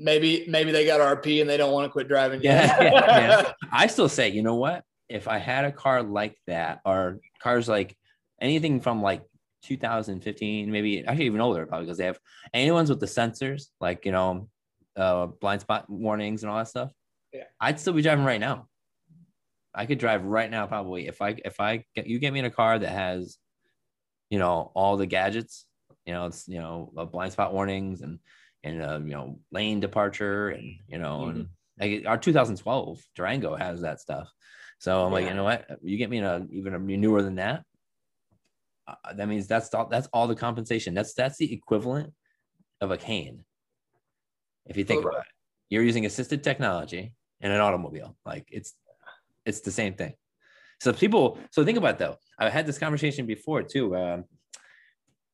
Maybe 0.00 0.44
maybe 0.46 0.70
they 0.70 0.86
got 0.86 1.00
RP 1.00 1.40
and 1.40 1.50
they 1.50 1.56
don't 1.56 1.72
want 1.72 1.84
to 1.86 1.90
quit 1.90 2.06
driving. 2.06 2.40
Yeah, 2.42 2.82
yeah, 2.82 2.92
yeah. 2.92 3.52
I 3.72 3.88
still 3.88 4.08
say, 4.08 4.28
you 4.28 4.42
know 4.42 4.54
what? 4.54 4.84
If 5.08 5.26
I 5.26 5.38
had 5.38 5.64
a 5.64 5.72
car 5.72 6.04
like 6.04 6.36
that, 6.46 6.80
or 6.84 7.18
cars 7.42 7.68
like 7.68 7.96
anything 8.40 8.80
from 8.80 9.02
like 9.02 9.22
2015, 9.64 10.70
maybe 10.70 11.04
actually 11.04 11.26
even 11.26 11.40
older, 11.40 11.66
probably 11.66 11.86
because 11.86 11.98
they 11.98 12.04
have 12.04 12.18
anyone's 12.54 12.90
with 12.90 13.00
the 13.00 13.06
sensors, 13.06 13.70
like 13.80 14.06
you 14.06 14.12
know, 14.12 14.48
uh, 14.98 15.26
blind 15.26 15.60
spot 15.60 15.88
warnings 15.88 16.42
and 16.42 16.50
all 16.50 16.58
that 16.58 16.68
stuff. 16.68 16.92
Yeah. 17.32 17.44
I'd 17.60 17.80
still 17.80 17.92
be 17.92 18.02
driving 18.02 18.24
right 18.24 18.40
now. 18.40 18.66
I 19.74 19.86
could 19.86 19.98
drive 19.98 20.24
right 20.24 20.50
now, 20.50 20.66
probably 20.66 21.06
if 21.06 21.22
I 21.22 21.36
if 21.44 21.60
I 21.60 21.84
get 21.94 22.06
you 22.06 22.18
get 22.18 22.32
me 22.32 22.40
in 22.40 22.44
a 22.44 22.50
car 22.50 22.78
that 22.78 22.90
has, 22.90 23.38
you 24.30 24.38
know, 24.38 24.72
all 24.74 24.96
the 24.96 25.06
gadgets. 25.06 25.66
You 26.04 26.14
know, 26.14 26.26
it's 26.26 26.48
you 26.48 26.58
know, 26.58 26.90
uh, 26.96 27.04
blind 27.04 27.32
spot 27.32 27.52
warnings 27.52 28.00
and 28.00 28.18
and 28.64 28.82
uh, 28.82 28.98
you 28.98 29.12
know, 29.12 29.38
lane 29.52 29.78
departure 29.78 30.48
and 30.48 30.74
you 30.88 30.98
know, 30.98 31.26
and 31.26 31.48
like 31.78 32.06
our 32.06 32.18
2012 32.18 33.00
Durango 33.14 33.54
has 33.54 33.82
that 33.82 34.00
stuff. 34.00 34.32
So 34.80 35.04
I'm 35.04 35.12
like, 35.12 35.26
you 35.26 35.34
know 35.34 35.44
what? 35.44 35.66
You 35.82 35.96
get 35.96 36.10
me 36.10 36.18
in 36.18 36.24
a 36.24 36.46
even 36.50 36.74
a 36.74 36.78
newer 36.78 37.22
than 37.22 37.36
that. 37.36 37.64
Uh, 38.86 39.12
that 39.14 39.28
means 39.28 39.46
that's 39.46 39.72
all. 39.74 39.88
That's 39.88 40.08
all 40.12 40.26
the 40.26 40.34
compensation. 40.34 40.94
That's 40.94 41.14
that's 41.14 41.36
the 41.36 41.52
equivalent 41.52 42.12
of 42.80 42.90
a 42.90 42.96
cane. 42.96 43.44
If 44.68 44.76
you 44.76 44.84
think 44.84 45.04
Oh, 45.04 45.08
about 45.08 45.20
it, 45.20 45.32
you're 45.70 45.82
using 45.82 46.06
assisted 46.06 46.44
technology 46.44 47.14
in 47.40 47.50
an 47.50 47.60
automobile. 47.60 48.16
Like 48.24 48.46
it's 48.50 48.74
it's 49.44 49.60
the 49.60 49.70
same 49.70 49.94
thing. 49.94 50.14
So 50.80 50.92
people. 50.92 51.38
So 51.50 51.64
think 51.64 51.78
about 51.78 51.94
it, 51.94 51.98
though. 51.98 52.16
I 52.38 52.48
had 52.50 52.66
this 52.66 52.78
conversation 52.78 53.26
before 53.26 53.62
too. 53.62 53.96
Um, 53.96 54.24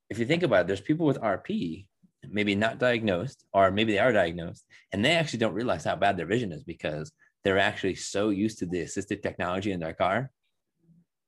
if 0.09 0.19
you 0.19 0.27
think 0.27 0.43
about 0.43 0.63
it, 0.63 0.67
there's 0.69 0.81
people 0.81 1.07
with 1.07 1.19
RP 1.21 1.87
maybe 2.31 2.55
not 2.55 2.79
diagnosed, 2.79 3.45
or 3.53 3.71
maybe 3.71 3.93
they 3.93 3.99
are 3.99 4.13
diagnosed, 4.13 4.65
and 4.93 5.05
they 5.05 5.13
actually 5.13 5.41
don't 5.41 5.53
realize 5.53 5.85
how 5.85 5.97
bad 5.97 6.17
their 6.17 6.27
vision 6.27 6.53
is 6.53 6.65
because 6.65 7.13
they're 7.43 7.59
actually 7.59 7.95
so 7.95 8.31
used 8.31 8.59
to 8.59 8.67
the 8.67 8.81
assisted 8.81 9.23
technology 9.23 9.73
in 9.73 9.81
their 9.81 9.93
car 9.93 10.31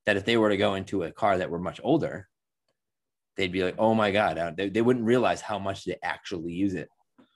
that 0.07 0.17
if 0.17 0.25
they 0.25 0.39
were 0.39 0.49
to 0.49 0.57
go 0.57 0.75
into 0.75 1.03
a 1.03 1.13
car 1.13 1.37
that 1.37 1.51
were 1.51 1.59
much 1.59 1.81
older, 1.85 2.29
they'd 3.37 3.53
be 3.53 3.65
like, 3.65 3.75
"Oh 3.79 3.95
my 3.95 4.11
god!" 4.11 4.39
uh, 4.39 4.53
They, 4.57 4.69
they 4.71 4.83
wouldn't 4.83 5.05
realize 5.05 5.41
how 5.41 5.59
much 5.59 5.85
they 5.85 5.97
actually 6.03 6.53
use 6.53 6.75
it. 6.75 6.89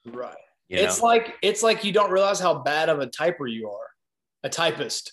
right. 0.07 0.37
You 0.71 0.77
know? 0.77 0.83
It's 0.85 1.03
like 1.03 1.35
it's 1.43 1.65
like 1.65 1.85
you 1.85 1.91
don't 1.91 2.13
realize 2.13 2.39
how 2.39 2.55
bad 2.55 2.89
of 2.89 3.01
a 3.01 3.09
typer 3.09 3.53
you 3.53 3.69
are, 3.69 3.89
a 4.45 4.49
typist, 4.49 5.13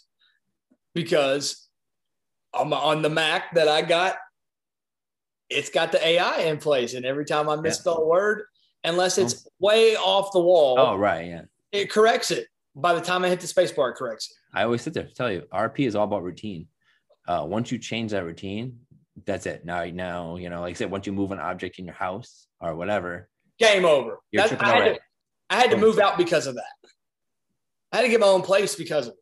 because 0.94 1.68
on, 2.54 2.70
my, 2.70 2.78
on 2.78 3.02
the 3.02 3.10
Mac 3.10 3.56
that 3.56 3.68
I 3.68 3.82
got, 3.82 4.18
it's 5.50 5.72
got 5.72 5.92
the 5.92 6.06
AI 6.06 6.42
in 6.42 6.60
place, 6.60 6.94
and 6.94 7.08
every 7.08 7.26
time 7.26 7.50
I 7.50 7.56
misspell 7.56 7.98
a 7.98 8.06
word, 8.06 8.44
unless 8.84 9.18
it's 9.18 9.48
way 9.60 9.96
off 9.96 10.32
the 10.32 10.40
wall, 10.40 10.78
oh 10.78 10.96
right, 10.96 11.26
yeah. 11.26 11.42
it 11.72 11.90
corrects 11.90 12.30
it. 12.30 12.46
By 12.76 12.94
the 12.94 13.02
time 13.02 13.26
I 13.26 13.30
hit 13.30 13.40
the 13.40 13.48
space 13.48 13.72
bar, 13.72 13.90
it 13.90 13.96
corrects 13.96 14.30
it. 14.30 14.38
I 14.56 14.64
always 14.64 14.84
sit 14.84 14.94
there 14.94 15.08
to 15.08 15.14
tell 15.14 15.32
you, 15.32 15.42
RP 15.52 15.88
is 15.88 15.96
all 15.96 16.04
about 16.04 16.22
routine. 16.22 16.68
Uh, 17.28 17.44
once 17.50 17.72
you 17.72 17.80
change 17.80 18.12
that 18.12 18.24
routine, 18.24 18.78
that's 19.26 19.48
it. 19.48 19.66
Now, 19.66 19.84
now, 19.86 20.36
you 20.36 20.52
know, 20.52 20.62
like 20.62 20.72
I 20.72 20.74
said, 20.74 20.92
once 20.92 21.08
you 21.08 21.14
move 21.14 21.32
an 21.32 21.40
object 21.40 21.80
in 21.80 21.86
your 21.86 21.96
house 21.96 22.46
or 22.62 22.76
whatever, 22.76 23.28
Game 23.60 23.86
over. 23.86 24.20
You're 24.32 24.44
That's- 24.44 24.50
tripping 24.50 24.68
I, 24.68 24.84
had 24.86 24.94
to, 24.96 25.00
I 25.50 25.56
had 25.56 25.72
to 25.72 25.78
move 25.78 26.00
out 26.00 26.18
because 26.18 26.48
of 26.48 26.56
that. 26.56 26.90
I 27.92 27.98
had 27.98 28.04
to 28.04 28.10
get 28.10 28.20
my 28.20 28.28
own 28.28 28.42
place 28.42 28.76
because 28.76 29.08
of 29.08 29.14
it. 29.14 29.20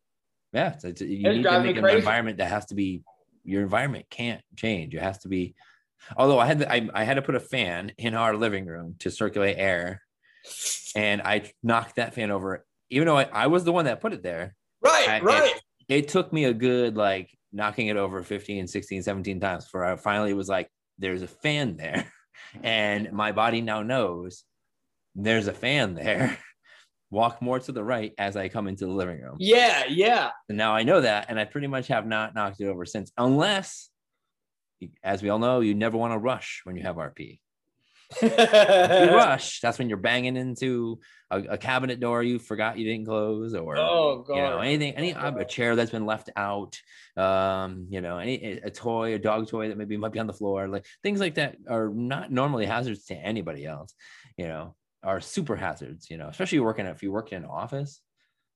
yeah, 0.54 0.74
it's, 0.74 0.84
it's, 0.84 1.02
you 1.02 1.28
It's 1.30 1.38
need 1.38 1.44
to 1.44 1.60
make 1.62 1.78
an 1.78 1.86
environment 1.90 2.38
that 2.40 2.50
has 2.50 2.66
to 2.68 2.76
be 2.76 3.04
your 3.44 3.62
environment 3.62 4.06
can't 4.10 4.42
change. 4.56 4.96
It 4.96 5.02
has 5.02 5.20
to 5.20 5.28
be. 5.28 5.54
Although 6.18 6.40
I 6.40 6.46
had 6.48 6.60
to, 6.60 6.72
I, 6.72 6.90
I 6.94 7.04
had 7.04 7.16
to 7.16 7.22
put 7.22 7.36
a 7.36 7.40
fan 7.40 7.92
in 7.98 8.16
our 8.16 8.36
living 8.36 8.66
room 8.66 8.96
to 9.00 9.12
circulate 9.12 9.58
air, 9.58 10.02
and 10.96 11.22
I 11.22 11.52
knocked 11.64 11.98
that 11.98 12.14
fan 12.16 12.32
over. 12.32 12.66
Even 12.90 13.08
though 13.08 13.18
I, 13.18 13.24
I 13.32 13.48
was 13.48 13.64
the 13.64 13.72
one 13.72 13.86
that 13.86 14.02
put 14.02 14.14
it 14.14 14.24
there, 14.24 14.56
Right, 14.84 15.08
I- 15.10 15.20
right. 15.22 15.54
it 15.88 16.08
took 16.08 16.32
me 16.34 16.46
a 16.46 16.54
good 16.54 16.96
like 16.96 17.30
knocking 17.52 17.88
it 17.88 17.98
over 17.98 18.22
15 18.22 18.68
16 18.68 19.02
17 19.04 19.40
times 19.40 19.66
for 19.68 19.86
I 19.86 19.96
finally 19.96 20.34
was 20.34 20.50
like 20.50 20.70
there's 21.00 21.22
a 21.22 21.28
fan 21.28 21.78
there 21.78 22.12
and 22.64 23.12
my 23.14 23.32
body 23.32 23.62
now 23.62 23.82
knows 23.82 24.44
there's 25.16 25.48
a 25.48 25.54
fan 25.54 25.96
there 25.96 26.38
walk 27.12 27.42
more 27.42 27.60
to 27.60 27.72
the 27.72 27.84
right 27.84 28.14
as 28.18 28.36
i 28.36 28.50
come 28.50 28.68
into 28.68 28.86
the 28.86 28.92
living 28.92 29.22
room 29.22 29.38
yeah, 29.40 29.86
yeah. 29.88 30.32
and 30.50 30.58
now 30.58 30.76
i 30.76 30.84
know 30.84 31.02
that 31.02 31.28
and 31.30 31.40
i 31.40 31.46
pretty 31.46 31.68
much 31.68 31.88
have 31.88 32.06
not 32.06 32.36
knocked 32.36 32.60
it 32.60 32.68
over 32.68 32.86
since 32.86 33.12
unless 33.18 33.90
as 35.04 35.24
we 35.24 35.30
all 35.30 35.40
know 35.40 35.62
you 35.62 35.74
never 35.74 35.98
want 35.98 36.14
to 36.14 36.18
rush 36.18 36.62
when 36.66 36.76
you 36.76 36.84
have 36.84 36.96
rp 36.96 37.40
you 38.22 38.30
rush, 38.38 39.60
that's 39.62 39.80
when 39.80 39.90
you're 39.90 39.98
banging 39.98 40.38
into 40.38 41.00
a, 41.32 41.40
a 41.42 41.58
cabinet 41.58 42.00
door 42.00 42.22
you 42.22 42.40
forgot 42.40 42.78
you 42.78 42.86
didn't 42.86 43.06
close, 43.06 43.54
or 43.56 43.78
oh 43.78 44.24
god. 44.28 44.36
you 44.36 44.42
know 44.42 44.60
anything, 44.60 44.94
any 44.96 45.12
a 45.12 45.46
chair 45.46 45.76
that's 45.76 45.92
been 45.92 46.06
left 46.06 46.30
out, 46.36 46.80
um, 47.18 47.88
you 47.90 48.02
know, 48.02 48.18
any 48.18 48.60
a 48.64 48.70
toy, 48.70 49.16
a 49.16 49.20
dog 49.20 49.48
toy 49.48 49.70
that 49.70 49.78
maybe 49.78 49.98
might 49.98 50.12
be 50.12 50.20
on 50.20 50.28
the 50.28 50.34
floor, 50.34 50.68
like 50.68 50.86
things 51.04 51.20
like 51.20 51.36
that 51.36 51.58
are 51.68 51.90
not 51.90 52.32
normally 52.32 52.66
hazards 52.66 53.06
to 53.06 53.16
anybody 53.16 53.66
else, 53.66 53.94
you 54.38 54.48
know, 54.48 54.76
are 55.06 55.22
super 55.22 55.56
hazards, 55.56 56.10
you 56.10 56.18
know, 56.18 56.28
especially 56.28 56.60
working 56.60 56.86
if 56.86 57.04
you 57.04 57.12
work 57.12 57.32
in 57.32 57.44
an 57.44 57.50
office, 57.50 58.02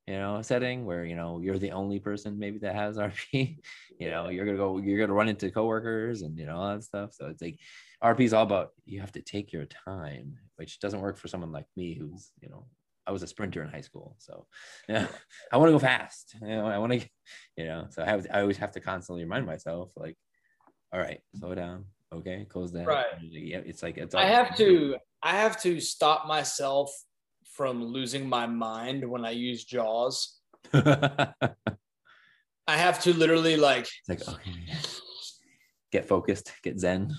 you 0.06 0.14
know, 0.14 0.42
setting 0.42 0.84
where 0.84 1.04
you 1.04 1.14
know 1.14 1.40
you're 1.40 1.58
the 1.58 1.70
only 1.72 2.00
person 2.00 2.38
maybe 2.38 2.58
that 2.58 2.74
has 2.74 2.96
RP, 2.98 3.58
you 3.98 4.10
know, 4.10 4.28
you're 4.28 4.44
gonna 4.44 4.58
go, 4.58 4.78
you're 4.78 4.98
gonna 4.98 5.14
run 5.16 5.28
into 5.28 5.50
coworkers 5.50 6.22
and 6.22 6.38
you 6.38 6.46
know 6.46 6.56
all 6.56 6.74
that 6.74 6.84
stuff. 6.84 7.14
So 7.14 7.26
it's 7.26 7.40
like 7.40 7.58
RP 8.02 8.20
is 8.20 8.32
all 8.32 8.42
about 8.42 8.70
you 8.84 9.00
have 9.00 9.12
to 9.12 9.22
take 9.22 9.52
your 9.52 9.66
time, 9.66 10.36
which 10.56 10.80
doesn't 10.80 11.00
work 11.00 11.16
for 11.16 11.28
someone 11.28 11.52
like 11.52 11.66
me 11.76 11.94
who's, 11.94 12.32
you 12.40 12.48
know, 12.48 12.66
I 13.06 13.12
was 13.12 13.22
a 13.22 13.26
sprinter 13.26 13.62
in 13.62 13.68
high 13.68 13.80
school. 13.80 14.16
So 14.18 14.46
yeah, 14.88 15.06
I 15.52 15.56
want 15.56 15.68
to 15.68 15.72
go 15.72 15.78
fast. 15.78 16.34
You 16.42 16.48
know, 16.48 16.66
I 16.66 16.78
want 16.78 16.92
to, 16.92 17.08
you 17.56 17.64
know, 17.64 17.86
so 17.90 18.02
I 18.02 18.06
have 18.06 18.26
I 18.32 18.40
always 18.40 18.58
have 18.58 18.72
to 18.72 18.80
constantly 18.80 19.22
remind 19.22 19.46
myself, 19.46 19.90
like, 19.96 20.16
all 20.92 21.00
right, 21.00 21.20
slow 21.38 21.54
down. 21.54 21.84
Okay, 22.12 22.44
close 22.48 22.72
that. 22.72 22.86
Right. 22.86 23.06
Yeah, 23.20 23.60
it's 23.64 23.82
like 23.82 23.96
it's 23.96 24.14
I 24.14 24.24
have 24.24 24.56
to 24.56 24.96
I 25.22 25.32
have 25.32 25.60
to 25.62 25.80
stop 25.80 26.26
myself 26.26 26.90
from 27.44 27.82
losing 27.84 28.28
my 28.28 28.46
mind 28.46 29.08
when 29.08 29.24
I 29.24 29.30
use 29.30 29.64
JAWS. 29.64 30.38
I 30.72 31.44
have 32.66 33.02
to 33.02 33.12
literally 33.12 33.56
like 33.56 33.88
like 34.08 34.26
okay. 34.26 34.54
Get 35.92 36.06
focused, 36.06 36.52
get 36.62 36.78
zen. 36.78 37.12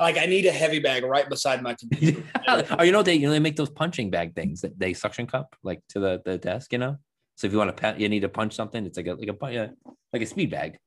like 0.00 0.18
I 0.18 0.26
need 0.26 0.46
a 0.46 0.52
heavy 0.52 0.78
bag 0.78 1.04
right 1.04 1.28
beside 1.28 1.62
my 1.62 1.74
computer. 1.74 2.22
oh, 2.48 2.82
you 2.82 2.92
know 2.92 3.02
they 3.02 3.14
you 3.14 3.26
know 3.26 3.32
they 3.32 3.38
make 3.38 3.56
those 3.56 3.70
punching 3.70 4.10
bag 4.10 4.34
things 4.34 4.60
that 4.62 4.78
they 4.78 4.94
suction 4.94 5.26
cup 5.26 5.56
like 5.62 5.82
to 5.90 6.00
the, 6.00 6.22
the 6.24 6.38
desk, 6.38 6.72
you 6.72 6.78
know. 6.78 6.96
So 7.36 7.46
if 7.46 7.52
you 7.52 7.58
want 7.58 7.76
to 7.76 7.94
you 7.98 8.08
need 8.08 8.20
to 8.20 8.28
punch 8.28 8.54
something. 8.54 8.84
It's 8.86 8.96
like 8.96 9.06
a 9.06 9.14
like 9.14 9.28
a 9.28 9.70
like 10.12 10.22
a 10.22 10.26
speed 10.26 10.50
bag, 10.50 10.78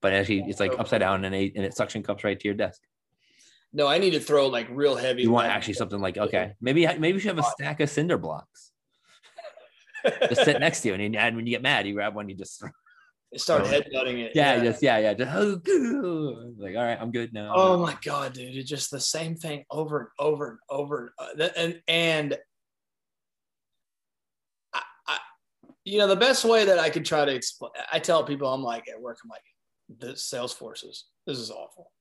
but 0.00 0.12
actually 0.12 0.44
it's 0.48 0.60
like 0.60 0.78
upside 0.78 1.00
down 1.00 1.24
and 1.24 1.34
it, 1.34 1.52
and 1.56 1.64
it 1.64 1.76
suction 1.76 2.02
cups 2.02 2.24
right 2.24 2.38
to 2.38 2.48
your 2.48 2.54
desk. 2.54 2.80
No, 3.72 3.86
I 3.86 3.98
need 3.98 4.10
to 4.10 4.20
throw 4.20 4.48
like 4.48 4.66
real 4.70 4.96
heavy. 4.96 5.22
You 5.22 5.30
want 5.30 5.46
actually 5.48 5.74
something 5.74 6.00
like 6.00 6.18
okay, 6.18 6.54
maybe 6.60 6.86
maybe 6.86 7.08
you 7.08 7.18
should 7.18 7.36
have 7.36 7.38
a 7.44 7.48
stack 7.50 7.80
of 7.80 7.88
cinder 7.88 8.18
blocks 8.18 8.72
just 10.28 10.44
sit 10.44 10.58
next 10.58 10.80
to 10.80 10.88
you, 10.88 10.94
and, 10.94 11.14
and 11.16 11.36
when 11.36 11.46
you 11.46 11.50
get 11.52 11.62
mad, 11.62 11.86
you 11.86 11.94
grab 11.94 12.14
one, 12.14 12.28
you 12.28 12.34
just 12.34 12.64
start 13.36 13.62
Oh. 13.62 13.64
headbutting 13.64 14.18
it. 14.18 14.32
yeah, 14.34 14.58
just 14.62 14.82
yeah, 14.82 14.98
yeah, 14.98 15.14
just 15.14 15.36
like 16.58 16.76
all 16.76 16.82
right, 16.82 16.98
I'm 17.00 17.12
good 17.12 17.32
now. 17.32 17.52
Oh 17.54 17.78
my 17.78 17.96
god, 18.02 18.32
dude! 18.32 18.56
It's 18.56 18.68
just 18.68 18.90
the 18.90 18.98
same 19.00 19.36
thing 19.36 19.64
over 19.70 19.98
and 20.00 20.08
over 20.18 20.48
and 20.48 20.58
over. 20.68 21.14
Uh, 21.18 21.48
and 21.56 21.80
and 21.86 22.38
I, 24.74 24.82
I, 25.06 25.18
you 25.84 25.98
know, 25.98 26.08
the 26.08 26.16
best 26.16 26.44
way 26.44 26.64
that 26.64 26.78
I 26.80 26.90
could 26.90 27.04
try 27.04 27.24
to 27.24 27.32
explain, 27.32 27.70
I 27.92 27.98
tell 28.00 28.24
people, 28.24 28.52
I'm 28.52 28.62
like 28.62 28.88
at 28.88 29.00
work, 29.00 29.18
I'm 29.22 29.28
like, 29.30 29.44
the 29.98 30.14
Salesforce 30.14 30.84
is 30.88 31.04
this 31.26 31.38
is 31.38 31.50
awful. 31.50 31.92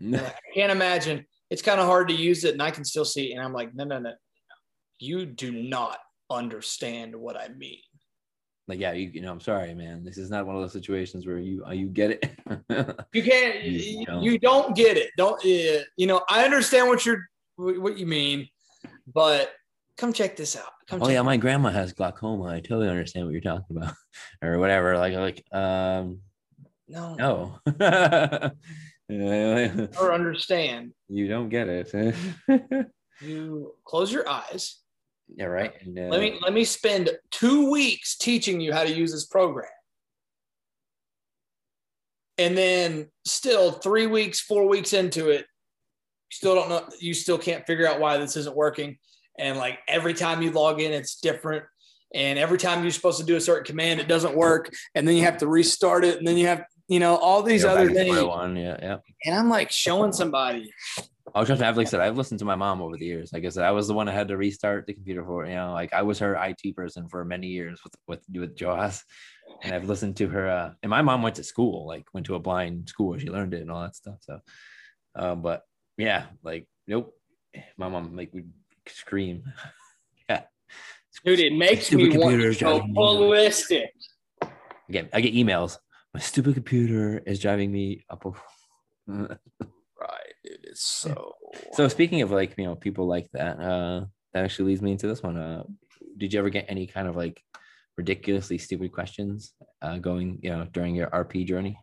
Like, 0.10 0.22
I 0.26 0.54
can't 0.54 0.72
imagine. 0.72 1.24
It's 1.50 1.62
kind 1.62 1.80
of 1.80 1.86
hard 1.86 2.08
to 2.08 2.14
use 2.14 2.44
it, 2.44 2.52
and 2.52 2.62
I 2.62 2.70
can 2.70 2.84
still 2.84 3.04
see 3.04 3.32
it. 3.32 3.36
And 3.36 3.44
I'm 3.44 3.52
like, 3.52 3.74
no, 3.74 3.84
no, 3.84 3.98
no, 3.98 4.12
you 4.98 5.26
do 5.26 5.50
not 5.52 5.98
understand 6.30 7.14
what 7.16 7.36
I 7.36 7.48
mean. 7.48 7.78
like 8.68 8.78
yeah, 8.78 8.92
you, 8.92 9.10
you 9.14 9.20
know, 9.22 9.32
I'm 9.32 9.40
sorry, 9.40 9.74
man. 9.74 10.04
This 10.04 10.18
is 10.18 10.28
not 10.30 10.46
one 10.46 10.56
of 10.56 10.62
those 10.62 10.72
situations 10.74 11.26
where 11.26 11.38
you 11.38 11.64
uh, 11.66 11.70
you 11.72 11.86
get 11.88 12.10
it. 12.10 12.30
You 13.14 13.22
can't. 13.22 13.62
You 13.64 13.78
You, 13.78 14.06
don't. 14.06 14.22
you 14.22 14.38
don't 14.38 14.76
get 14.76 14.96
it. 14.98 15.10
Don't. 15.16 15.38
Uh, 15.44 15.84
you 15.96 16.06
know. 16.06 16.22
I 16.28 16.44
understand 16.44 16.88
what 16.88 17.04
you're 17.06 17.22
what 17.56 17.96
you 17.98 18.06
mean, 18.06 18.48
but 19.12 19.50
come 19.96 20.12
check 20.12 20.36
this 20.36 20.54
out. 20.56 20.70
Come 20.88 21.02
oh 21.02 21.08
yeah, 21.08 21.22
my 21.22 21.36
grandma 21.38 21.70
has 21.70 21.92
glaucoma. 21.92 22.44
I 22.44 22.60
totally 22.60 22.88
understand 22.88 23.24
what 23.26 23.32
you're 23.32 23.40
talking 23.40 23.76
about, 23.76 23.94
or 24.42 24.58
whatever. 24.58 24.96
Like 24.98 25.14
like 25.14 25.44
um 25.52 26.20
No, 26.86 27.14
no. 27.14 27.58
Or 30.00 30.12
understand. 30.12 30.92
you 31.08 31.28
don't 31.28 31.48
get 31.48 31.68
it. 31.68 32.14
You 33.20 33.74
close 33.84 34.12
your 34.12 34.28
eyes. 34.28 34.76
yeah, 35.34 35.46
right. 35.46 35.72
And, 35.80 35.98
uh, 35.98 36.02
Let 36.02 36.20
me 36.20 36.38
let 36.40 36.52
me 36.52 36.62
spend 36.62 37.10
two 37.32 37.68
weeks 37.68 38.16
teaching 38.16 38.60
you 38.60 38.72
how 38.72 38.84
to 38.84 38.94
use 38.94 39.10
this 39.10 39.26
program. 39.26 39.68
And 42.38 42.56
then 42.56 43.08
still 43.24 43.72
three 43.72 44.06
weeks, 44.06 44.38
four 44.40 44.68
weeks 44.68 44.92
into 44.92 45.30
it, 45.30 45.46
still 46.30 46.54
don't 46.54 46.68
know, 46.68 46.88
you 47.00 47.12
still 47.12 47.38
can't 47.38 47.66
figure 47.66 47.88
out 47.88 47.98
why 47.98 48.16
this 48.18 48.36
isn't 48.36 48.54
working. 48.54 48.98
And 49.36 49.58
like 49.58 49.80
every 49.88 50.14
time 50.14 50.40
you 50.40 50.52
log 50.52 50.80
in, 50.80 50.92
it's 50.92 51.16
different. 51.20 51.64
And 52.14 52.38
every 52.38 52.58
time 52.58 52.82
you're 52.82 52.92
supposed 52.92 53.18
to 53.18 53.26
do 53.26 53.34
a 53.34 53.40
certain 53.40 53.64
command, 53.64 53.98
it 53.98 54.06
doesn't 54.06 54.36
work. 54.36 54.72
And 54.94 55.06
then 55.08 55.16
you 55.16 55.24
have 55.24 55.38
to 55.38 55.48
restart 55.48 56.04
it. 56.04 56.18
And 56.18 56.26
then 56.26 56.36
you 56.36 56.46
have, 56.46 56.62
you 56.88 56.98
know, 56.98 57.16
all 57.16 57.42
these 57.42 57.64
other 57.64 57.90
things. 57.90 58.20
one. 58.22 58.56
Yeah, 58.56 58.76
yeah. 58.80 58.96
And 59.24 59.34
I'm 59.34 59.48
like 59.48 59.70
showing 59.70 60.12
somebody, 60.12 60.72
I 61.34 61.40
was 61.40 61.48
just 61.48 61.62
I've 61.62 61.76
like 61.76 61.86
I 61.86 61.90
said, 61.90 62.00
I've 62.00 62.16
listened 62.16 62.38
to 62.40 62.44
my 62.44 62.56
mom 62.56 62.80
over 62.80 62.96
the 62.96 63.04
years. 63.04 63.32
Like 63.32 63.44
I 63.44 63.50
said, 63.50 63.64
I 63.64 63.70
was 63.70 63.86
the 63.86 63.94
one 63.94 64.06
that 64.06 64.12
had 64.12 64.28
to 64.28 64.36
restart 64.36 64.86
the 64.86 64.94
computer 64.94 65.24
for 65.24 65.46
you 65.46 65.54
know, 65.54 65.72
like 65.72 65.92
I 65.92 66.02
was 66.02 66.18
her 66.18 66.34
IT 66.34 66.74
person 66.74 67.08
for 67.08 67.24
many 67.24 67.48
years 67.48 67.80
with 67.84 67.94
with 68.06 68.20
with 68.34 68.56
JAWS. 68.56 69.04
And 69.62 69.74
I've 69.74 69.88
listened 69.88 70.16
to 70.18 70.28
her 70.28 70.48
uh 70.48 70.70
and 70.82 70.90
my 70.90 71.02
mom 71.02 71.22
went 71.22 71.36
to 71.36 71.44
school, 71.44 71.86
like 71.86 72.06
went 72.14 72.26
to 72.26 72.34
a 72.34 72.40
blind 72.40 72.88
school 72.88 73.10
where 73.10 73.18
she 73.18 73.28
learned 73.28 73.54
it 73.54 73.62
and 73.62 73.70
all 73.70 73.82
that 73.82 73.96
stuff. 73.96 74.16
So 74.20 74.40
um, 75.14 75.42
but 75.42 75.62
yeah, 75.96 76.26
like 76.42 76.66
nope. 76.86 77.14
My 77.76 77.88
mom 77.88 78.16
like 78.16 78.32
would 78.32 78.50
scream. 78.86 79.44
yeah. 80.30 80.42
dude, 81.24 81.40
it 81.40 81.52
makes 81.52 81.86
Stupid 81.86 82.12
me 82.12 82.18
want 82.18 82.40
to 82.40 82.54
go 82.54 82.82
ballistic. 82.88 83.92
Get 84.90 85.10
I 85.12 85.20
get 85.20 85.34
emails. 85.34 85.78
My 86.18 86.22
stupid 86.22 86.54
computer 86.54 87.22
is 87.26 87.38
driving 87.38 87.70
me 87.70 88.04
up. 88.10 88.24
a-" 88.26 88.32
Right, 90.00 90.34
dude. 90.44 90.64
It's 90.64 90.82
so. 90.82 91.36
So 91.74 91.86
speaking 91.86 92.22
of 92.22 92.32
like 92.32 92.58
you 92.58 92.64
know 92.64 92.74
people 92.74 93.06
like 93.06 93.28
that, 93.34 93.60
uh, 93.60 94.06
that 94.32 94.44
actually 94.44 94.70
leads 94.70 94.82
me 94.82 94.90
into 94.90 95.06
this 95.06 95.22
one. 95.22 95.36
Uh, 95.36 95.62
did 96.16 96.32
you 96.32 96.40
ever 96.40 96.50
get 96.50 96.66
any 96.68 96.88
kind 96.88 97.06
of 97.06 97.14
like 97.14 97.40
ridiculously 97.96 98.58
stupid 98.58 98.90
questions 98.90 99.54
uh, 99.80 99.98
going 99.98 100.40
you 100.42 100.50
know 100.50 100.66
during 100.72 100.96
your 100.96 101.06
RP 101.10 101.46
journey? 101.46 101.78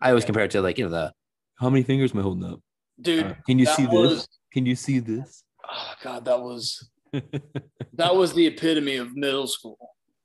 I 0.00 0.10
always 0.10 0.24
compare 0.24 0.44
it 0.44 0.52
to 0.52 0.62
like 0.62 0.78
you 0.78 0.84
know 0.84 0.90
the 0.92 1.12
how 1.56 1.68
many 1.68 1.82
fingers 1.82 2.12
am 2.12 2.20
I 2.20 2.22
holding 2.22 2.44
up? 2.44 2.60
dude. 3.00 3.26
Uh, 3.26 3.34
can 3.44 3.58
you 3.58 3.66
see 3.66 3.86
was, 3.86 4.10
this? 4.18 4.28
Can 4.52 4.66
you 4.66 4.76
see 4.76 5.00
this? 5.00 5.42
Oh 5.68 5.94
God, 6.00 6.24
that 6.26 6.40
was 6.40 6.90
that 7.12 8.14
was 8.14 8.34
the 8.34 8.46
epitome 8.46 8.98
of 8.98 9.16
middle 9.16 9.48
school. 9.48 9.78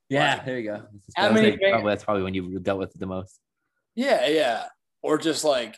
Yeah, 0.10 0.44
there 0.44 0.60
you 0.60 0.70
go. 0.72 0.84
How 1.16 1.32
many 1.32 1.52
like, 1.52 1.60
probably, 1.62 1.92
that's 1.92 2.04
probably 2.04 2.24
when 2.24 2.34
you 2.34 2.60
dealt 2.60 2.80
with 2.80 2.94
it 2.96 3.00
the 3.00 3.06
most. 3.06 3.40
Yeah, 3.96 4.28
yeah. 4.28 4.66
Or 5.02 5.18
just 5.18 5.44
like, 5.44 5.78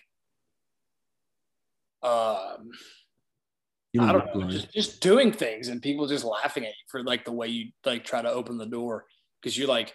um, 2.04 2.72
You 3.94 4.02
I 4.02 4.12
don't 4.14 4.36
know, 4.36 4.50
just 4.50 4.72
just 4.74 5.02
doing 5.02 5.32
things 5.32 5.68
and 5.68 5.82
people 5.82 6.08
just 6.08 6.24
laughing 6.24 6.64
at 6.64 6.70
you 6.70 6.86
for 6.88 7.04
like 7.04 7.26
the 7.26 7.32
way 7.32 7.48
you 7.48 7.72
like 7.86 8.04
try 8.04 8.22
to 8.22 8.32
open 8.32 8.58
the 8.58 8.66
door 8.66 9.06
because 9.42 9.58
you 9.58 9.68
like 9.68 9.94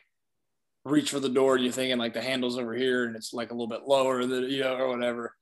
reach 0.84 1.10
for 1.10 1.18
the 1.20 1.28
door 1.28 1.56
and 1.56 1.64
you're 1.64 1.72
thinking 1.72 1.98
like 1.98 2.14
the 2.14 2.22
handle's 2.22 2.58
over 2.58 2.74
here 2.74 3.06
and 3.06 3.16
it's 3.16 3.32
like 3.32 3.50
a 3.50 3.54
little 3.54 3.66
bit 3.66 3.82
lower 3.86 4.24
than 4.24 4.44
you 4.50 4.60
know 4.60 4.76
or 4.76 4.88
whatever. 4.88 5.34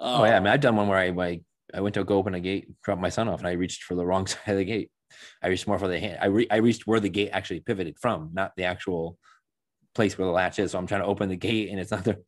Oh 0.00 0.24
yeah, 0.24 0.32
I 0.32 0.36
Um, 0.38 0.44
mean, 0.44 0.52
I've 0.52 0.60
done 0.60 0.76
one 0.76 0.88
where 0.88 0.98
I, 0.98 1.08
I 1.10 1.40
I 1.74 1.80
went 1.80 1.94
to 1.94 2.02
go 2.04 2.16
open 2.16 2.34
a 2.34 2.40
gate, 2.40 2.68
dropped 2.82 3.00
my 3.02 3.10
son 3.10 3.28
off, 3.28 3.38
and 3.40 3.46
I 3.48 3.52
reached 3.52 3.84
for 3.84 3.94
the 3.94 4.04
wrong 4.04 4.26
side 4.26 4.40
of 4.48 4.56
the 4.56 4.64
gate. 4.64 4.90
I 5.42 5.48
reached 5.48 5.66
more 5.66 5.78
for 5.78 5.88
the 5.88 5.98
hand. 5.98 6.18
I 6.20 6.26
re- 6.26 6.46
I 6.50 6.56
reached 6.56 6.86
where 6.86 7.00
the 7.00 7.08
gate 7.08 7.30
actually 7.32 7.60
pivoted 7.60 7.98
from, 7.98 8.30
not 8.32 8.54
the 8.56 8.64
actual 8.64 9.18
place 9.94 10.16
where 10.16 10.26
the 10.26 10.32
latch 10.32 10.58
is. 10.58 10.72
So 10.72 10.78
I'm 10.78 10.86
trying 10.86 11.02
to 11.02 11.06
open 11.06 11.28
the 11.28 11.36
gate, 11.36 11.70
and 11.70 11.78
it's 11.80 11.90
not 11.96 12.04
there. 12.04 12.18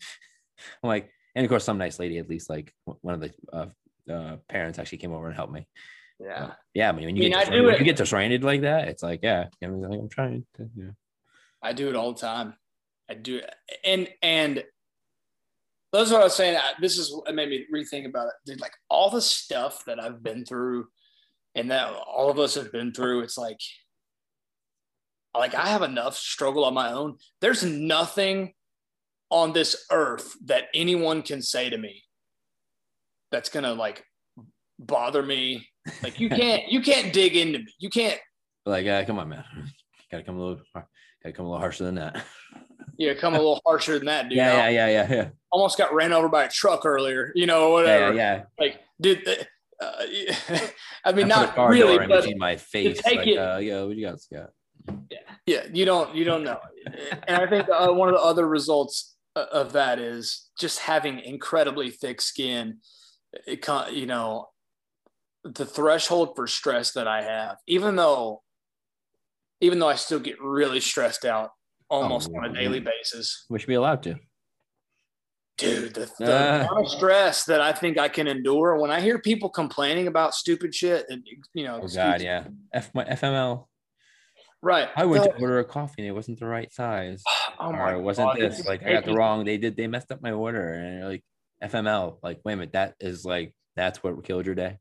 I'm 0.83 0.89
like, 0.89 1.11
and 1.35 1.45
of 1.45 1.49
course, 1.51 1.64
some 1.64 1.78
nice 1.78 1.99
lady, 1.99 2.18
at 2.18 2.28
least 2.28 2.51
like 2.51 2.72
one 2.85 3.14
of 3.14 3.20
the 3.20 3.33
uh, 3.53 3.66
uh, 4.12 4.37
parents, 4.49 4.78
actually 4.78 4.99
came 4.99 5.12
over 5.12 5.26
and 5.26 5.35
helped 5.37 5.53
me. 5.53 5.66
yeah. 6.20 6.53
Yeah, 6.74 6.89
I 6.89 6.93
mean, 6.93 7.07
when 7.07 7.16
you 7.16 7.22
I 7.22 7.28
mean, 7.28 7.39
get 7.39 7.51
do 7.53 7.62
when 7.64 7.78
you 7.78 7.85
get 7.85 7.97
disoriented 7.97 8.45
like 8.45 8.62
that, 8.62 8.89
it's 8.89 9.03
like, 9.03 9.20
yeah, 9.22 9.47
I'm, 9.62 9.80
like, 9.83 9.99
I'm 10.01 10.09
trying 10.09 10.47
to. 10.57 10.68
Yeah. 10.76 10.91
I 11.62 11.72
do 11.72 11.89
it 11.89 11.97
all 11.97 12.12
the 12.12 12.20
time. 12.20 12.55
I 13.11 13.14
do 13.14 13.37
it. 13.37 13.55
And 13.85 14.09
and 14.22 14.64
that's 15.93 16.11
what 16.11 16.20
I 16.20 16.24
was 16.24 16.35
saying. 16.35 16.57
I- 16.57 16.72
This 16.80 16.97
is 16.99 17.12
what 17.14 17.35
made 17.35 17.49
me 17.51 17.66
rethink 17.72 18.07
about 18.07 18.28
it. 18.28 18.35
Dude, 18.47 18.61
like 18.61 18.72
all 18.89 19.11
the 19.11 19.20
stuff 19.20 19.85
that 19.85 20.01
I've 20.01 20.22
been 20.22 20.45
through 20.45 20.87
and 21.55 21.70
that 21.70 21.92
all 21.92 22.30
of 22.30 22.38
us 22.38 22.55
have 22.55 22.72
been 22.72 22.92
through, 22.92 23.20
it's 23.20 23.38
like 23.38 23.59
like 25.36 25.55
I 25.55 25.68
have 25.68 25.82
enough 25.82 26.16
struggle 26.16 26.64
on 26.64 26.74
my 26.74 26.92
own. 26.92 27.16
There's 27.40 27.64
nothing 27.64 28.53
on 29.30 29.53
this 29.53 29.86
earth 29.90 30.34
that 30.44 30.64
anyone 30.74 31.22
can 31.22 31.40
say 31.40 31.70
to 31.70 31.78
me 31.78 32.03
that's 33.30 33.48
gonna 33.48 33.72
like 33.72 34.05
bother 34.78 35.22
me. 35.22 35.66
Like 36.03 36.20
you 36.20 36.28
can't 36.28 36.68
you 36.70 36.82
can't 36.82 37.12
dig 37.12 37.36
into 37.36 37.61
me. 37.61 37.66
You 37.78 37.88
can't 37.90 38.20
Like, 38.66 38.86
uh, 38.86 39.05
come 39.05 39.18
on, 39.18 39.28
man, 39.30 39.44
gotta 40.11 40.22
come 40.22 40.36
a 40.38 40.40
little, 40.40 40.62
gotta 40.74 41.32
come 41.32 41.46
a 41.46 41.48
little 41.48 41.61
harsher 41.61 41.84
than 41.84 41.94
that. 41.96 42.22
Yeah, 42.98 43.14
come 43.14 43.34
a 43.34 43.38
little 43.38 43.61
harsher 43.64 43.96
than 43.98 44.07
that, 44.07 44.28
dude. 44.28 44.36
yeah, 44.36 44.68
yeah, 44.68 44.86
yeah, 44.86 44.88
yeah, 45.09 45.14
yeah, 45.14 45.28
Almost 45.50 45.78
got 45.78 45.94
ran 45.94 46.12
over 46.12 46.28
by 46.28 46.44
a 46.44 46.48
truck 46.48 46.84
earlier, 46.84 47.32
you 47.34 47.46
know, 47.46 47.70
whatever. 47.70 48.12
yeah, 48.14 48.34
yeah. 48.36 48.42
Like, 48.61 48.80
dude, 49.00 49.24
uh, 49.83 50.59
I 51.05 51.12
mean, 51.12 51.26
I 51.26 51.28
not 51.28 51.55
car 51.55 51.70
really, 51.70 51.97
door 51.99 52.09
but 52.09 52.20
between 52.22 52.39
my 52.39 52.57
face. 52.57 53.01
take 53.03 53.18
Like, 53.18 53.28
it- 53.28 53.39
uh, 53.39 53.59
yo, 53.59 53.87
what 53.89 53.97
you 53.97 54.07
got, 54.07 54.20
Scott? 54.20 54.51
yeah, 55.47 55.62
you 55.72 55.85
don't, 55.85 56.14
you 56.14 56.24
don't 56.24 56.45
know. 56.45 56.59
and 57.28 57.37
I 57.43 57.47
think 57.49 57.68
uh, 57.68 57.89
one 57.93 58.09
of 58.09 58.14
the 58.14 58.20
other 58.20 58.47
results 58.47 59.16
of 59.37 59.72
that 59.72 59.99
is 59.99 60.49
just 60.59 60.78
having 60.80 61.20
incredibly 61.20 61.91
thick 61.91 62.20
skin. 62.20 62.78
It, 63.47 63.66
you 63.93 64.07
know, 64.07 64.49
the 65.45 65.64
threshold 65.64 66.37
for 66.37 66.47
stress 66.47 66.93
that 66.93 67.09
I 67.09 67.22
have, 67.22 67.57
even 67.66 67.97
though, 67.97 68.43
even 69.61 69.78
though 69.78 69.89
I 69.89 69.95
still 69.95 70.18
get 70.20 70.41
really 70.41 70.80
stressed 70.80 71.24
out 71.24 71.51
almost 71.89 72.30
Oh, 72.35 72.39
on 72.39 72.45
a 72.51 72.53
daily 72.53 72.80
basis, 72.80 73.45
We 73.49 73.59
should 73.59 73.68
be 73.68 73.74
allowed 73.74 74.03
to. 74.05 74.16
Dude, 75.62 75.94
the, 75.94 76.10
the 76.18 76.32
Ah. 76.32 76.60
amount 76.68 76.86
of 76.86 76.90
stress 76.92 77.44
that 77.44 77.60
I 77.60 77.72
think 77.72 77.98
I 77.98 78.08
can 78.08 78.26
endure 78.26 78.78
when 78.78 78.90
I 78.90 79.00
hear 79.00 79.18
people 79.18 79.48
complaining 79.48 80.06
about 80.08 80.34
stupid 80.34 80.74
shit, 80.74 81.06
and 81.08 81.26
you 81.54 81.64
know, 81.64 81.80
Oh 81.82 81.88
God, 81.88 82.20
yeah. 82.20 82.44
F 82.72 82.90
my 82.94 83.04
FML. 83.04 83.66
right? 84.62 84.88
I 84.96 85.04
went 85.04 85.24
No, 85.24 85.32
to 85.32 85.40
order 85.40 85.58
a 85.58 85.64
coffee 85.64 85.94
and 86.02 86.06
it 86.08 86.12
wasn't 86.12 86.38
the 86.40 86.46
right 86.46 86.72
size. 86.72 87.22
oh 87.58 87.68
or 87.68 87.72
my 87.72 87.94
it 87.94 88.00
wasn't 88.00 88.28
God, 88.28 88.38
this. 88.40 88.66
Like 88.66 88.84
I 88.84 88.92
got 88.92 89.04
the 89.04 89.14
wrong. 89.14 89.44
They 89.44 89.58
did. 89.58 89.76
They 89.76 89.86
messed 89.86 90.12
up 90.12 90.22
my 90.22 90.32
order 90.32 90.72
and 90.74 90.98
you're 91.00 91.08
like 91.08 91.24
FML. 91.62 92.18
Like 92.22 92.40
wait 92.44 92.54
a 92.54 92.56
minute, 92.56 92.72
that 92.72 92.94
is 93.00 93.24
like 93.24 93.54
that's 93.76 94.02
what 94.02 94.22
killed 94.24 94.46
your 94.46 94.54
day. 94.54 94.78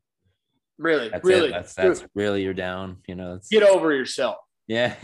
Really, 0.77 1.09
That's 1.09 1.23
really, 1.23 1.49
it. 1.49 1.51
That's 1.51 1.75
dude, 1.75 1.85
that's 1.85 2.05
really 2.15 2.43
you're 2.43 2.53
down. 2.55 2.97
You 3.07 3.13
know. 3.15 3.39
Get 3.51 3.61
over 3.63 3.93
yourself. 3.93 4.37
yeah, 4.67 4.95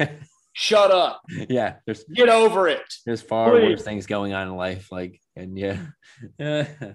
Shut 0.54 0.90
up. 0.90 1.22
yeah. 1.50 1.76
There's 1.86 2.04
Get 2.06 2.30
over 2.30 2.68
it. 2.68 2.82
there's 3.06 3.22
far 3.22 3.52
Please. 3.52 3.62
worse 3.70 3.84
things 3.84 4.08
going 4.08 4.34
on 4.34 4.48
in 4.48 4.56
life. 4.56 4.92
Like 4.92 5.20
and 5.38 5.58
yeah. 5.58 5.78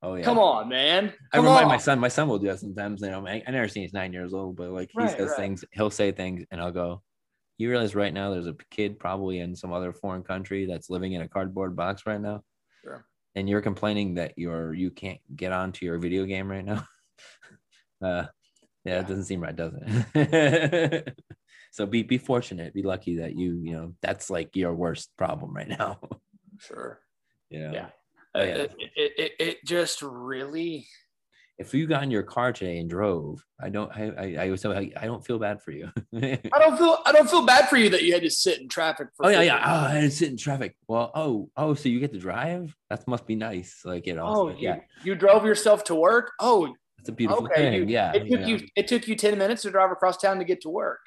Oh 0.00 0.14
yeah. 0.14 0.22
Come 0.24 0.38
on, 0.38 0.68
man. 0.68 1.08
Come 1.08 1.16
I 1.32 1.38
remind 1.38 1.64
on. 1.64 1.68
my 1.70 1.76
son. 1.76 1.98
My 1.98 2.06
son 2.06 2.28
will 2.28 2.38
do 2.38 2.46
that 2.46 2.60
sometimes. 2.60 3.00
You 3.02 3.10
know, 3.10 3.26
I, 3.26 3.42
I 3.44 3.50
never 3.50 3.66
seen 3.66 3.82
he's 3.82 3.92
nine 3.92 4.12
years 4.12 4.32
old, 4.32 4.54
but 4.54 4.70
like 4.70 4.90
he 4.92 4.98
Right, 5.00 5.10
says 5.10 5.30
right. 5.30 5.36
things. 5.36 5.64
He'll 5.72 5.90
say 5.90 6.12
things, 6.12 6.44
and 6.52 6.60
I'll 6.60 6.70
go. 6.70 7.02
You 7.56 7.68
realize 7.68 7.96
right 7.96 8.14
now 8.14 8.30
there's 8.30 8.46
a 8.46 8.54
kid 8.70 9.00
probably 9.00 9.40
in 9.40 9.56
some 9.56 9.72
other 9.72 9.92
foreign 9.92 10.22
country 10.22 10.66
that's 10.66 10.88
living 10.88 11.14
in 11.14 11.22
a 11.22 11.28
cardboard 11.28 11.74
box 11.74 12.04
right 12.06 12.20
now. 12.20 12.44
Sure. 12.84 13.04
And 13.34 13.48
you're 13.48 13.60
complaining 13.60 14.14
that 14.14 14.34
you're 14.36 14.72
you 14.72 14.92
can't 14.92 15.18
get 15.34 15.50
onto 15.50 15.84
your 15.84 15.98
video 15.98 16.24
game 16.26 16.48
right 16.48 16.64
now. 16.64 16.84
uh, 18.00 18.26
yeah, 18.84 18.92
Yeah. 18.94 19.00
it 19.00 19.08
doesn't 19.08 19.24
seem 19.24 19.40
right, 19.40 19.56
does 19.56 19.72
it? 20.14 21.18
so 21.72 21.86
be 21.86 22.04
be 22.04 22.18
fortunate, 22.18 22.72
be 22.72 22.82
lucky 22.84 23.16
that 23.16 23.34
you 23.34 23.54
you 23.64 23.72
know 23.72 23.94
that's 24.00 24.30
like 24.30 24.54
your 24.54 24.74
worst 24.74 25.10
problem 25.18 25.52
right 25.56 25.68
now. 25.68 25.98
Sure. 26.60 27.00
You 27.50 27.60
know? 27.60 27.72
Yeah. 27.72 27.86
Oh, 28.34 28.42
yeah. 28.42 28.54
It, 28.54 28.72
it, 28.78 29.12
it, 29.16 29.32
it 29.38 29.56
just 29.64 30.02
really. 30.02 30.86
if 31.58 31.74
you 31.74 31.86
got 31.86 32.02
in 32.04 32.10
your 32.10 32.22
car 32.22 32.52
today 32.52 32.78
and 32.78 32.88
drove, 32.88 33.42
I 33.60 33.68
don't, 33.68 33.90
I, 33.90 34.12
I, 34.38 34.44
I 34.46 34.50
was, 34.50 34.64
I, 34.64 34.92
I 34.96 35.06
don't 35.06 35.24
feel 35.26 35.38
bad 35.38 35.60
for 35.62 35.72
you. 35.72 35.90
oh 35.96 36.00
I 36.22 36.58
don't 36.58 36.76
feel. 36.78 36.98
I 37.04 37.10
don't 37.12 37.28
feel 37.28 37.44
bad 37.46 37.68
for 37.68 37.76
you 37.76 37.90
that 37.90 38.02
you 38.02 38.12
had 38.12 38.22
to 38.22 38.30
sit 38.30 38.60
in 38.60 38.68
traffic. 38.68 39.08
For 39.16 39.26
oh, 39.26 39.28
yeah, 39.30 39.38
50 39.38 39.46
yeah. 39.46 39.62
Oh, 39.66 39.86
I 39.86 39.90
had 39.94 40.00
to 40.02 40.10
sit 40.10 40.28
in 40.30 40.36
traffic. 40.36 40.76
Well, 40.86 41.10
oh, 41.14 41.50
oh, 41.56 41.74
so 41.74 41.88
you 41.88 41.98
get 42.00 42.12
to 42.12 42.18
drive? 42.20 42.76
That 42.90 43.06
must 43.08 43.26
be 43.26 43.34
nice. 43.34 43.80
Like 43.84 44.06
you 44.06 44.14
know, 44.14 44.26
Oh, 44.26 44.48
yeah, 44.50 44.76
you, 44.76 44.80
you 45.04 45.14
drove 45.14 45.44
yourself 45.44 45.82
to 45.84 45.94
work. 45.94 46.32
Oh, 46.38 46.72
it's 46.98 47.08
a 47.08 47.12
beautiful 47.12 47.44
okay. 47.46 47.54
thing. 47.62 47.74
you- 47.74 47.84
yeah, 47.86 48.12
It 48.12 48.28
took 48.30 48.40
yeah. 48.40 48.46
you. 48.46 48.60
It 48.76 48.86
took 48.88 49.08
you 49.08 49.16
ten 49.16 49.36
minutes 49.38 49.62
to 49.62 49.70
drive 49.70 49.90
across 49.90 50.18
town 50.18 50.38
to 50.38 50.44
get 50.44 50.60
to 50.62 50.68
work. 50.68 51.00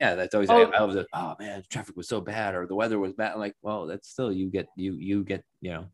Yeah, 0.00 0.14
that's 0.14 0.34
always. 0.34 0.50
Oh. 0.50 0.70
I, 0.70 0.78
I 0.78 0.82
was 0.84 0.96
like, 0.96 1.06
oh 1.12 1.34
man, 1.38 1.62
traffic 1.68 1.96
was 1.96 2.08
so 2.08 2.20
bad, 2.20 2.54
or 2.54 2.66
the 2.66 2.74
weather 2.74 2.98
was 2.98 3.12
bad. 3.12 3.32
I'm 3.32 3.40
like, 3.40 3.56
well, 3.62 3.86
that's 3.86 4.08
still 4.08 4.32
you 4.32 4.48
get 4.48 4.68
you 4.76 4.94
you 4.94 5.24
get 5.24 5.44
you 5.60 5.72
know, 5.72 5.86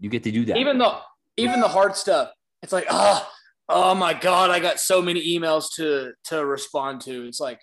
you 0.00 0.10
get 0.10 0.24
to 0.24 0.32
do 0.32 0.44
that. 0.46 0.56
Even 0.56 0.78
though, 0.78 1.00
even 1.36 1.60
the 1.60 1.68
hard 1.68 1.96
stuff, 1.96 2.30
it's 2.62 2.72
like, 2.72 2.86
oh, 2.90 3.28
oh 3.68 3.94
my 3.94 4.12
god, 4.12 4.50
I 4.50 4.58
got 4.58 4.80
so 4.80 5.00
many 5.00 5.38
emails 5.38 5.74
to 5.76 6.12
to 6.24 6.44
respond 6.44 7.00
to. 7.02 7.26
It's 7.26 7.40
like 7.40 7.60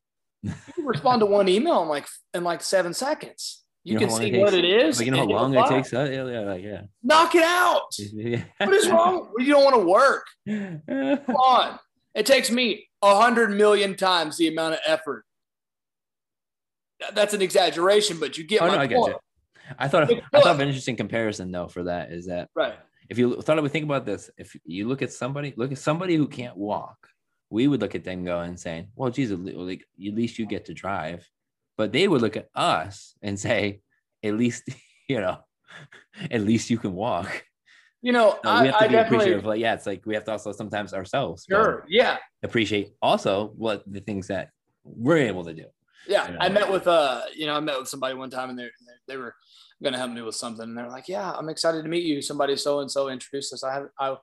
you 0.42 0.54
respond 0.84 1.20
to 1.20 1.26
one 1.26 1.48
email 1.48 1.82
in 1.82 1.88
like 1.88 2.06
in 2.34 2.44
like 2.44 2.62
seven 2.62 2.94
seconds. 2.94 3.64
You, 3.84 3.94
know 3.94 4.00
can 4.00 4.10
see 4.10 4.32
it 4.32 4.38
what 4.38 4.54
it 4.54 4.64
is. 4.64 4.98
Like, 4.98 5.06
you 5.06 5.12
know 5.12 5.18
how 5.18 5.24
long 5.24 5.54
it 5.54 5.66
takes? 5.66 5.94
Uh, 5.94 6.08
yeah, 6.10 6.26
yeah, 6.26 6.40
like, 6.40 6.62
yeah. 6.62 6.82
Knock 7.02 7.34
it 7.34 7.42
out. 7.42 7.96
What 8.58 8.74
is 8.74 8.88
wrong? 8.88 9.30
You 9.38 9.46
don't 9.46 9.64
want 9.64 9.76
to 9.76 9.86
work. 9.86 10.26
Come 11.26 11.36
on. 11.36 11.78
It 12.14 12.26
takes 12.26 12.50
me 12.50 12.88
a 13.02 13.20
hundred 13.20 13.50
million 13.50 13.94
times 13.94 14.36
the 14.36 14.48
amount 14.48 14.74
of 14.74 14.80
effort. 14.86 15.24
That's 17.12 17.34
an 17.34 17.42
exaggeration, 17.42 18.18
but 18.18 18.36
you 18.36 18.44
get 18.44 18.62
Oh 18.62 18.66
my 18.66 18.74
no, 18.76 18.80
I 18.80 18.86
get 18.86 18.98
point. 18.98 19.12
you. 19.14 19.18
I 19.78 19.86
thought 19.88 20.10
I 20.10 20.40
thought 20.40 20.46
of 20.54 20.60
an 20.60 20.68
interesting 20.68 20.96
comparison 20.96 21.52
though 21.52 21.68
for 21.68 21.84
that 21.84 22.10
is 22.10 22.26
that 22.26 22.48
Right. 22.54 22.74
if 23.08 23.18
you 23.18 23.40
thought 23.42 23.58
I 23.58 23.60
would 23.60 23.70
think 23.70 23.84
about 23.84 24.04
this, 24.06 24.30
if 24.36 24.56
you 24.64 24.88
look 24.88 25.02
at 25.02 25.12
somebody, 25.12 25.54
look 25.56 25.70
at 25.72 25.78
somebody 25.78 26.16
who 26.16 26.26
can't 26.26 26.56
walk, 26.56 26.96
we 27.50 27.68
would 27.68 27.80
look 27.80 27.94
at 27.94 28.04
them 28.04 28.24
going 28.24 28.50
and 28.50 28.60
saying, 28.60 28.88
"Well, 28.96 29.10
geez, 29.10 29.30
like 29.30 29.80
at 29.82 30.14
least 30.14 30.38
you 30.38 30.46
get 30.46 30.64
to 30.66 30.74
drive," 30.74 31.28
but 31.76 31.92
they 31.92 32.08
would 32.08 32.22
look 32.22 32.36
at 32.36 32.48
us 32.54 33.14
and 33.22 33.38
say, 33.38 33.80
"At 34.24 34.34
least 34.34 34.64
you 35.08 35.20
know, 35.20 35.38
at 36.30 36.40
least 36.40 36.70
you 36.70 36.78
can 36.78 36.94
walk." 36.94 37.44
You 38.02 38.12
know, 38.12 38.38
So 38.44 38.50
I, 38.50 38.62
we 38.62 38.68
have 38.68 38.78
to 38.78 38.84
I 38.84 38.86
be 38.86 38.92
definitely 38.92 39.16
appreciative. 39.16 39.44
Like, 39.44 39.60
yeah, 39.60 39.74
it's 39.74 39.86
like 39.86 40.06
we 40.06 40.14
have 40.14 40.24
to 40.24 40.32
also 40.32 40.52
sometimes 40.52 40.94
ourselves 40.94 41.44
sure. 41.48 41.84
Yeah. 41.88 42.18
appreciate 42.42 42.90
also 43.02 43.52
what 43.56 43.82
the 43.86 44.00
things 44.00 44.28
that 44.28 44.50
we're 44.84 45.18
able 45.18 45.44
to 45.44 45.54
do. 45.54 45.64
Yeah. 46.06 46.30
You 46.30 46.36
I 46.40 46.48
met 46.48 46.70
with 46.70 46.86
uh, 46.86 47.22
you 47.34 47.46
know, 47.46 47.54
I 47.54 47.60
met 47.60 47.78
with 47.78 47.88
somebody 47.88 48.14
one 48.14 48.30
time 48.30 48.50
and 48.50 48.58
they 48.58 48.68
they 49.08 49.16
were 49.16 49.34
gonna 49.82 49.98
help 49.98 50.12
me 50.12 50.22
with 50.22 50.36
something. 50.36 50.62
And 50.64 50.78
they're 50.78 50.88
like, 50.88 51.08
Yeah, 51.08 51.32
I'm 51.32 51.48
excited 51.48 51.82
to 51.82 51.88
meet 51.88 52.04
you. 52.04 52.22
Somebody 52.22 52.56
so 52.56 52.80
and 52.80 52.90
so 52.90 53.08
introduced 53.08 53.52
us. 53.52 53.64
I 53.64 53.74
have 53.74 53.88
I 53.98 54.16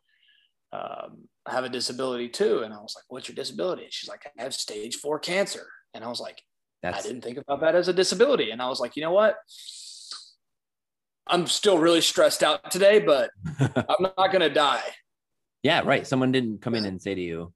um, 0.74 1.28
have 1.48 1.64
a 1.64 1.70
disability 1.70 2.30
too. 2.30 2.62
And 2.64 2.74
I 2.74 2.78
was 2.78 2.96
like, 2.96 3.06
What's 3.10 3.28
your 3.28 3.36
disability? 3.36 3.84
And 3.84 3.94
she's 3.94 4.10
like, 4.10 4.26
I 4.40 4.44
have 4.44 4.54
stage 4.54 4.96
four 4.98 5.20
cancer. 5.20 5.68
And 5.94 6.04
I 6.04 6.08
was 6.08 6.20
like, 6.20 6.42
I 6.84 7.02
didn't 7.02 7.22
think 7.22 7.38
about 7.38 7.62
that 7.62 7.76
as 7.76 7.88
a 7.88 7.94
disability. 7.94 8.52
And 8.52 8.62
I 8.62 8.68
was 8.68 8.80
like, 8.80 8.96
you 8.96 9.02
know 9.02 9.12
what? 9.12 9.38
I'm 11.28 11.48
still 11.48 11.78
really 11.78 12.02
stressed 12.02 12.44
out 12.44 12.72
today, 12.72 13.00
but 13.00 13.32
I'm 13.60 14.04
not 14.18 14.32
going 14.32 14.42
to 14.42 14.50
die. 14.50 14.84
yeah, 15.64 15.82
right. 15.84 16.06
Someone 16.06 16.32
didn't 16.32 16.62
come 16.62 16.76
in 16.76 16.86
and 16.86 17.02
say 17.02 17.16
to 17.16 17.22
you, 17.22 17.54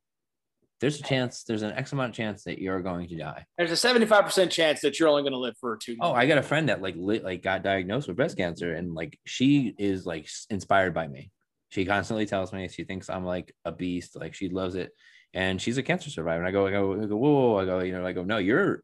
"There's 0.82 1.00
a 1.00 1.04
chance. 1.04 1.44
There's 1.44 1.62
an 1.62 1.72
X 1.74 1.92
amount 1.94 2.10
of 2.10 2.16
chance 2.16 2.44
that 2.46 2.60
you're 2.60 2.82
going 2.82 3.08
to 3.10 3.16
die." 3.16 3.46
There's 3.58 3.72
a 3.72 3.76
75% 3.88 4.50
chance 4.50 4.82
that 4.82 5.00
you're 5.00 5.10
only 5.10 5.22
going 5.22 5.34
to 5.34 5.40
live 5.40 5.56
for 5.60 5.78
two. 5.78 5.98
Oh, 6.02 6.14
I 6.14 6.26
got 6.26 6.38
a 6.40 6.44
friend 6.44 6.70
that 6.70 6.82
like 6.82 6.96
lit, 6.98 7.24
like 7.24 7.44
got 7.44 7.64
diagnosed 7.64 8.08
with 8.08 8.18
breast 8.18 8.38
cancer, 8.38 8.74
and 8.74 8.94
like 8.96 9.20
she 9.26 9.74
is 9.78 10.06
like 10.06 10.28
inspired 10.50 10.94
by 10.94 11.08
me. 11.08 11.32
She 11.70 11.86
constantly 11.86 12.26
tells 12.26 12.52
me 12.52 12.68
she 12.68 12.84
thinks 12.86 13.10
I'm 13.10 13.26
like 13.26 13.54
a 13.66 13.72
beast, 13.72 14.16
like 14.16 14.34
she 14.34 14.50
loves 14.50 14.74
it, 14.74 14.92
and 15.36 15.62
she's 15.62 15.78
a 15.78 15.84
cancer 15.84 16.10
survivor. 16.10 16.40
And 16.40 16.48
I 16.48 16.52
go, 16.52 16.66
I 16.66 16.72
go, 16.72 16.94
I 17.00 17.06
go, 17.06 17.16
whoa, 17.16 17.30
whoa, 17.30 17.50
whoa. 17.52 17.60
I 17.60 17.66
go, 17.66 17.80
you 17.82 17.92
know, 17.94 18.04
I 18.04 18.14
go, 18.14 18.24
no, 18.24 18.38
you're 18.40 18.82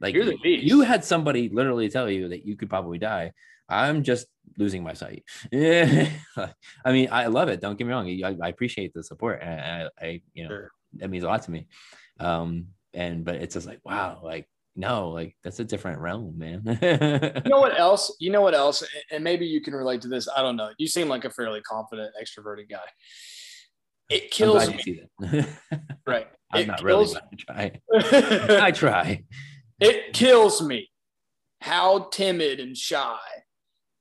like 0.00 0.14
You're 0.14 0.24
the 0.24 0.38
beast. 0.42 0.64
you 0.64 0.80
had 0.80 1.04
somebody 1.04 1.50
literally 1.50 1.90
tell 1.90 2.08
you 2.10 2.28
that 2.28 2.46
you 2.46 2.56
could 2.56 2.70
probably 2.70 2.96
die. 2.98 3.32
I'm 3.68 4.02
just 4.02 4.26
losing 4.58 4.82
my 4.82 4.92
sight. 4.92 5.24
Yeah, 5.52 6.08
I 6.84 6.92
mean, 6.92 7.08
I 7.10 7.26
love 7.26 7.48
it. 7.48 7.60
Don't 7.60 7.76
get 7.76 7.86
me 7.86 7.92
wrong. 7.92 8.06
I, 8.08 8.36
I 8.42 8.48
appreciate 8.48 8.92
the 8.94 9.02
support, 9.02 9.40
and 9.42 9.60
I, 10.00 10.04
I 10.06 10.20
you 10.34 10.44
know, 10.44 10.50
Sure. 10.50 10.70
that 10.94 11.10
means 11.10 11.24
a 11.24 11.26
lot 11.28 11.42
to 11.42 11.50
me. 11.50 11.66
Um, 12.20 12.68
and 12.94 13.24
but 13.24 13.36
it's 13.36 13.54
just 13.54 13.66
like, 13.66 13.80
wow, 13.84 14.20
like 14.22 14.48
no, 14.76 15.10
like 15.10 15.36
that's 15.42 15.58
a 15.60 15.64
different 15.64 16.00
realm, 16.00 16.38
man. 16.38 16.62
You 16.82 17.50
know 17.50 17.60
what 17.60 17.78
else? 17.78 18.14
You 18.20 18.30
know 18.30 18.40
what 18.42 18.54
else? 18.54 18.82
And 19.10 19.24
maybe 19.24 19.46
you 19.46 19.60
can 19.60 19.74
relate 19.74 20.00
to 20.02 20.08
this. 20.08 20.28
I 20.34 20.42
don't 20.42 20.56
know. 20.56 20.70
You 20.78 20.86
seem 20.86 21.08
like 21.08 21.24
a 21.24 21.30
fairly 21.30 21.60
confident, 21.62 22.12
extroverted 22.22 22.68
guy. 22.70 22.80
It 24.08 24.30
kills 24.30 24.68
me. 24.68 25.02
Right. 26.06 26.28
I'm 26.52 26.60
It 26.62 26.66
not 26.68 26.82
really. 26.82 27.06
kills, 27.06 27.16
I 27.16 27.36
try. 27.36 27.80
I 28.66 28.70
try. 28.70 29.24
it 29.80 30.12
kills 30.12 30.62
me 30.62 30.88
how 31.60 32.08
timid 32.12 32.60
and 32.60 32.76
shy 32.76 33.16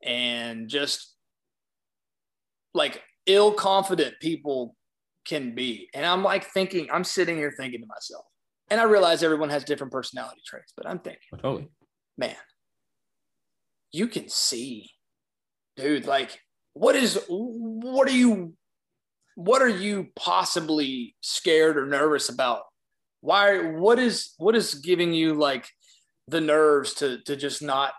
and 0.06 0.70
just 0.70 1.14
like 2.74 3.02
ill 3.26 3.52
confident 3.52 4.16
people 4.22 4.76
can 5.26 5.56
be. 5.56 5.90
And 5.94 6.06
I'm 6.06 6.24
like 6.24 6.46
thinking, 6.46 6.88
I'm 6.92 7.04
sitting 7.04 7.36
here 7.36 7.54
thinking 7.58 7.82
to 7.82 7.88
myself, 7.88 8.26
and 8.70 8.80
I 8.80 8.84
realize 8.84 9.24
everyone 9.24 9.50
has 9.50 9.64
different 9.64 9.92
personality 9.92 10.42
traits, 10.46 10.74
but 10.78 10.88
I'm 10.88 11.00
thinking, 11.00 11.22
oh, 11.34 11.38
Totally. 11.38 11.68
man, 12.18 12.36
you 13.92 14.08
can 14.08 14.30
see, 14.30 14.92
dude, 15.76 16.06
like, 16.06 16.40
what 16.74 16.96
is, 16.96 17.20
what 17.28 18.08
are 18.08 18.16
you, 18.16 18.54
what 19.36 19.62
are 19.62 19.70
you 19.70 20.10
possibly 20.16 21.16
scared 21.22 21.78
or 21.78 21.86
nervous 21.86 22.30
about? 22.30 22.64
Why, 23.22 23.72
what 23.72 23.98
is, 23.98 24.34
what 24.38 24.56
is 24.56 24.76
giving 24.76 25.14
you 25.14 25.34
like 25.34 25.68
the 26.28 26.42
nerves 26.42 26.94
to, 26.96 27.22
to 27.24 27.36
just 27.36 27.64
not, 27.64 27.94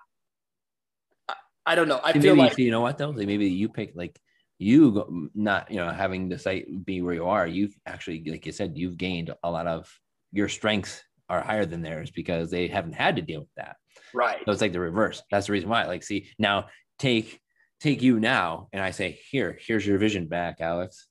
I, 1.66 1.74
don't 1.74 1.88
know. 1.88 2.00
I 2.02 2.12
See, 2.12 2.20
feel 2.20 2.36
maybe 2.36 2.48
like, 2.48 2.58
you 2.58 2.70
know 2.70 2.80
what 2.80 2.98
though? 2.98 3.10
Like, 3.10 3.26
maybe 3.26 3.48
you 3.48 3.68
pick 3.68 3.92
like 3.94 4.18
you 4.58 4.92
go, 4.92 5.28
not 5.34 5.70
you 5.70 5.76
know 5.76 5.90
having 5.90 6.28
the 6.28 6.38
sight 6.38 6.66
be 6.84 7.02
where 7.02 7.14
you 7.14 7.26
are. 7.26 7.46
You've 7.46 7.74
actually, 7.86 8.24
like 8.26 8.46
you 8.46 8.52
said, 8.52 8.72
you've 8.76 8.96
gained 8.96 9.32
a 9.42 9.50
lot 9.50 9.66
of 9.66 9.92
your 10.32 10.48
strengths 10.48 11.02
are 11.28 11.40
higher 11.40 11.66
than 11.66 11.82
theirs 11.82 12.10
because 12.10 12.50
they 12.50 12.68
haven't 12.68 12.94
had 12.94 13.16
to 13.16 13.22
deal 13.22 13.40
with 13.40 13.54
that. 13.56 13.76
Right. 14.14 14.38
So 14.44 14.52
it's 14.52 14.60
like 14.60 14.72
the 14.72 14.80
reverse. 14.80 15.22
That's 15.30 15.46
the 15.46 15.52
reason 15.52 15.68
why. 15.68 15.84
Like, 15.84 16.02
see, 16.02 16.30
now 16.38 16.66
take 16.98 17.40
take 17.80 18.02
you 18.02 18.18
now, 18.20 18.68
and 18.72 18.82
I 18.82 18.90
say, 18.90 19.18
here, 19.30 19.58
here's 19.60 19.86
your 19.86 19.98
vision 19.98 20.26
back, 20.26 20.60
Alex. 20.60 21.08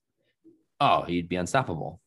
Oh, 0.80 1.06
you'd 1.08 1.30
be 1.30 1.36
unstoppable 1.36 2.02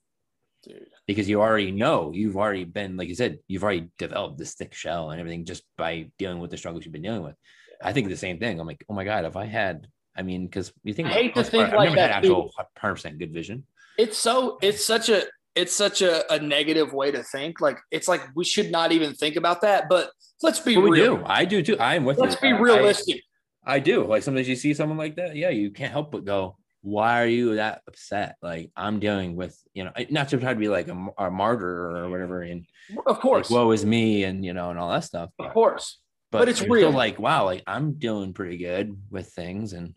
Dude. 0.62 0.88
because 1.07 1.28
you 1.28 1.40
already 1.40 1.70
know 1.70 2.12
you've 2.12 2.36
already 2.36 2.64
been, 2.64 2.96
like 2.96 3.09
you 3.09 3.14
said, 3.14 3.38
you've 3.46 3.62
already 3.62 3.88
developed 3.99 4.38
this 4.38 4.55
thick 4.55 4.74
shell 4.74 5.11
and 5.11 5.20
everything 5.20 5.44
just 5.44 5.62
by 5.76 6.11
dealing 6.18 6.38
with 6.38 6.51
the 6.51 6.57
struggles 6.57 6.84
you've 6.84 6.92
been 6.92 7.03
dealing 7.03 7.22
with. 7.22 7.36
I 7.82 7.92
think 7.92 8.08
the 8.08 8.16
same 8.16 8.38
thing. 8.38 8.58
I'm 8.60 8.66
like, 8.66 8.84
oh 8.88 8.94
my 8.94 9.04
god, 9.04 9.24
if 9.24 9.36
I 9.36 9.44
had, 9.44 9.86
I 10.16 10.22
mean, 10.22 10.46
because 10.46 10.72
you 10.82 10.94
think 10.94 11.08
I 11.08 11.12
hate 11.12 11.34
to 11.34 11.44
think 11.44 11.64
part, 11.64 11.74
I've 11.74 11.78
like 11.78 11.88
never 11.90 11.96
that, 11.96 12.10
had 12.10 12.18
actual 12.24 12.50
100 12.56 12.94
percent 12.94 13.18
good 13.18 13.32
vision. 13.32 13.64
It's 13.98 14.18
so 14.18 14.58
it's 14.62 14.84
such 14.84 15.08
a 15.08 15.24
it's 15.54 15.74
such 15.74 16.02
a, 16.02 16.32
a 16.32 16.38
negative 16.38 16.92
way 16.92 17.10
to 17.10 17.22
think. 17.22 17.60
Like 17.60 17.78
it's 17.90 18.08
like 18.08 18.22
we 18.34 18.44
should 18.44 18.70
not 18.70 18.92
even 18.92 19.14
think 19.14 19.36
about 19.36 19.60
that. 19.62 19.88
But 19.88 20.10
let's 20.42 20.60
be 20.60 20.74
But 20.74 20.82
we 20.82 20.90
real. 21.02 21.16
do. 21.18 21.24
I 21.26 21.44
do 21.44 21.62
too. 21.62 21.76
I'm 21.80 22.04
with 22.04 22.18
Let's 22.18 22.34
you. 22.42 22.54
be 22.56 22.62
realistic. 22.62 23.22
I, 23.64 23.74
I 23.74 23.78
do. 23.80 24.04
Like 24.04 24.22
sometimes 24.22 24.48
you 24.48 24.56
see 24.56 24.74
someone 24.74 24.98
like 24.98 25.16
that. 25.16 25.34
Yeah, 25.36 25.50
you 25.50 25.70
can't 25.70 25.92
help 25.92 26.12
but 26.12 26.24
go, 26.24 26.56
why 26.82 27.22
are 27.22 27.26
you 27.26 27.56
that 27.56 27.82
upset? 27.88 28.36
Like 28.40 28.70
I'm 28.76 29.00
dealing 29.00 29.34
with, 29.36 29.60
you 29.74 29.84
know, 29.84 29.92
not 30.10 30.28
to 30.28 30.38
try 30.38 30.54
to 30.54 30.58
be 30.58 30.68
like 30.68 30.88
a 30.88 31.30
martyr 31.30 31.96
or 31.96 32.08
whatever, 32.08 32.42
and 32.42 32.64
of 33.06 33.20
course. 33.20 33.50
like, 33.50 33.56
woe 33.58 33.70
is 33.72 33.84
me, 33.84 34.24
and 34.24 34.44
you 34.44 34.52
know, 34.52 34.70
and 34.70 34.78
all 34.78 34.90
that 34.90 35.04
stuff. 35.04 35.30
of 35.38 35.52
course. 35.52 35.98
But, 36.30 36.40
but 36.40 36.48
it's 36.48 36.62
real. 36.62 36.90
Like, 36.90 37.18
wow, 37.18 37.44
like 37.44 37.62
I'm 37.66 37.92
doing 37.94 38.32
pretty 38.32 38.56
good 38.58 38.96
with 39.10 39.28
things, 39.28 39.72
and 39.72 39.94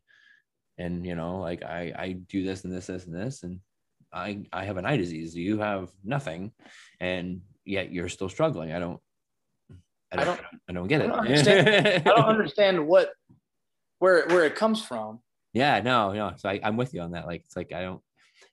and 0.78 1.06
you 1.06 1.16
know, 1.16 1.40
like 1.40 1.64
I 1.64 1.94
I 1.98 2.12
do 2.14 2.44
this 2.44 2.64
and 2.64 2.74
this 2.74 2.88
this 2.88 3.06
and 3.06 3.16
this, 3.16 3.44
and 3.44 3.60
I 4.14 4.44
I 4.52 4.66
have 4.66 4.78
an 4.78 4.86
eye 4.86 4.98
disease. 4.98 5.36
You 5.36 5.60
have 5.60 5.90
nothing, 6.04 6.52
and 7.00 7.42
yet 7.66 7.92
you're 7.92 8.10
still 8.10 8.30
struggling. 8.30 8.72
I 8.72 8.80
don't. 8.80 9.00
I 10.14 10.22
I 10.22 10.26
don't, 10.26 10.42
I 10.70 10.74
don't 10.74 10.88
get 10.88 11.02
I 11.02 11.06
it. 11.06 11.08
don't 11.08 11.20
understand- 11.20 12.08
I 12.08 12.12
don't 12.12 12.26
understand 12.26 12.88
what 12.88 13.12
where 14.00 14.28
where 14.28 14.46
it 14.46 14.56
comes 14.56 14.84
from. 14.84 15.20
Yeah, 15.54 15.82
no, 15.82 16.14
no. 16.14 16.34
So 16.38 16.50
I, 16.50 16.60
I'm 16.64 16.78
with 16.78 16.94
you 16.94 17.02
on 17.02 17.12
that. 17.12 17.28
Like, 17.28 17.42
it's 17.46 17.56
like 17.56 17.74
I 17.74 17.82
don't, 17.82 18.02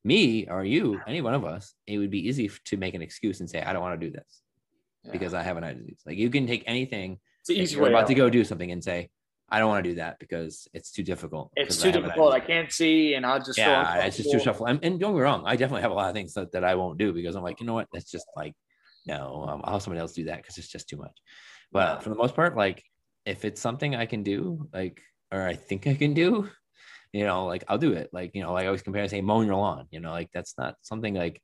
me 0.04 0.46
or 0.48 0.64
you, 0.64 1.00
any 1.06 1.20
one 1.20 1.34
of 1.34 1.44
us, 1.44 1.74
it 1.86 1.98
would 1.98 2.10
be 2.10 2.28
easy 2.28 2.50
to 2.66 2.76
make 2.76 2.94
an 2.94 3.02
excuse 3.02 3.40
and 3.40 3.48
say, 3.48 3.62
I 3.62 3.72
don't 3.72 3.82
want 3.82 4.00
to 4.00 4.06
do 4.06 4.12
this 4.12 4.42
because 5.12 5.34
I 5.34 5.42
have 5.42 5.56
an 5.56 5.64
eye 5.64 5.74
disease. 5.74 6.00
Like, 6.04 6.18
you 6.18 6.28
can 6.28 6.46
take 6.46 6.64
anything. 6.66 7.18
It's 7.41 7.51
if 7.51 7.57
easy 7.57 7.76
you're 7.76 7.84
way. 7.84 7.91
about 7.91 8.05
out. 8.05 8.09
to 8.09 8.14
go 8.14 8.30
do 8.30 8.45
something 8.45 8.70
and 8.70 8.82
say, 8.82 9.11
I 9.51 9.59
don't 9.59 9.68
want 9.68 9.84
to 9.84 9.91
do 9.91 9.97
that 9.97 10.18
because 10.18 10.68
it's 10.74 10.91
too 10.91 11.03
difficult. 11.03 11.51
It's 11.57 11.80
too 11.80 11.89
I 11.89 11.93
an 11.93 12.03
difficult. 12.03 12.34
I 12.34 12.41
can't 12.41 12.70
see, 12.70 13.14
and 13.14 13.24
I'll 13.24 13.43
just 13.43 13.57
Yeah, 13.57 14.05
it's 14.05 14.18
just 14.18 14.30
too 14.30 14.39
shuffle. 14.39 14.66
And, 14.66 14.78
and 14.82 15.01
don't 15.01 15.12
get 15.12 15.16
me 15.16 15.22
wrong, 15.22 15.43
I 15.47 15.57
definitely 15.57 15.82
have 15.82 15.91
a 15.91 15.95
lot 15.95 16.09
of 16.09 16.14
things 16.14 16.34
that, 16.34 16.53
that 16.53 16.64
I 16.64 16.74
won't 16.74 16.99
do 16.99 17.12
because 17.12 17.34
I'm 17.34 17.43
like, 17.43 17.61
you 17.61 17.66
know 17.66 17.74
what? 17.74 17.89
That's 17.93 18.11
just 18.11 18.26
like, 18.36 18.55
no, 19.07 19.47
um, 19.49 19.62
I'll 19.64 19.74
have 19.74 19.82
somebody 19.82 20.01
else 20.01 20.12
do 20.12 20.24
that 20.24 20.36
because 20.36 20.59
it's 20.59 20.68
just 20.68 20.89
too 20.89 20.99
much. 20.99 21.16
But 21.72 22.03
for 22.03 22.11
the 22.11 22.14
most 22.14 22.34
part, 22.34 22.57
like 22.57 22.84
if 23.24 23.45
it's 23.45 23.61
something 23.61 23.95
I 23.95 24.07
can 24.07 24.22
do, 24.22 24.68
like, 24.72 25.01
or 25.32 25.43
I 25.43 25.55
think 25.55 25.86
I 25.86 25.95
can 25.95 26.14
do, 26.14 26.51
you 27.12 27.24
know, 27.24 27.47
like 27.47 27.64
I'll 27.68 27.78
do 27.78 27.93
it. 27.93 28.11
Like, 28.12 28.32
you 28.34 28.43
know, 28.43 28.53
like 28.53 28.64
I 28.64 28.66
always 28.66 28.82
compare, 28.82 29.09
say, 29.09 29.22
mowing 29.22 29.47
your 29.47 29.57
lawn, 29.57 29.86
you 29.91 30.01
know, 30.01 30.11
like 30.11 30.28
that's 30.32 30.55
not 30.59 30.76
something 30.82 31.14
like 31.14 31.41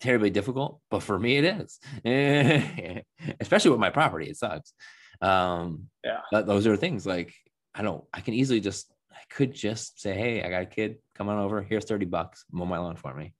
terribly 0.00 0.30
difficult, 0.30 0.80
but 0.90 1.02
for 1.02 1.18
me 1.18 1.38
it 1.38 1.44
is, 1.44 1.78
especially 3.40 3.70
with 3.70 3.80
my 3.80 3.90
property, 3.90 4.26
it 4.26 4.36
sucks. 4.36 4.72
Um, 5.20 5.88
Yeah. 6.04 6.20
but 6.30 6.46
those 6.46 6.66
are 6.66 6.76
things 6.76 7.06
like 7.06 7.34
I 7.74 7.82
don't, 7.82 8.04
I 8.12 8.20
can 8.20 8.34
easily 8.34 8.60
just, 8.60 8.92
I 9.10 9.22
could 9.30 9.52
just 9.52 10.00
say, 10.00 10.14
Hey, 10.14 10.42
I 10.42 10.50
got 10.50 10.62
a 10.62 10.66
kid, 10.66 10.98
come 11.14 11.28
on 11.28 11.38
over. 11.38 11.62
Here's 11.62 11.84
30 11.84 12.06
bucks, 12.06 12.44
mow 12.52 12.64
my 12.66 12.78
lawn 12.78 12.96
for 12.96 13.14
me. 13.14 13.34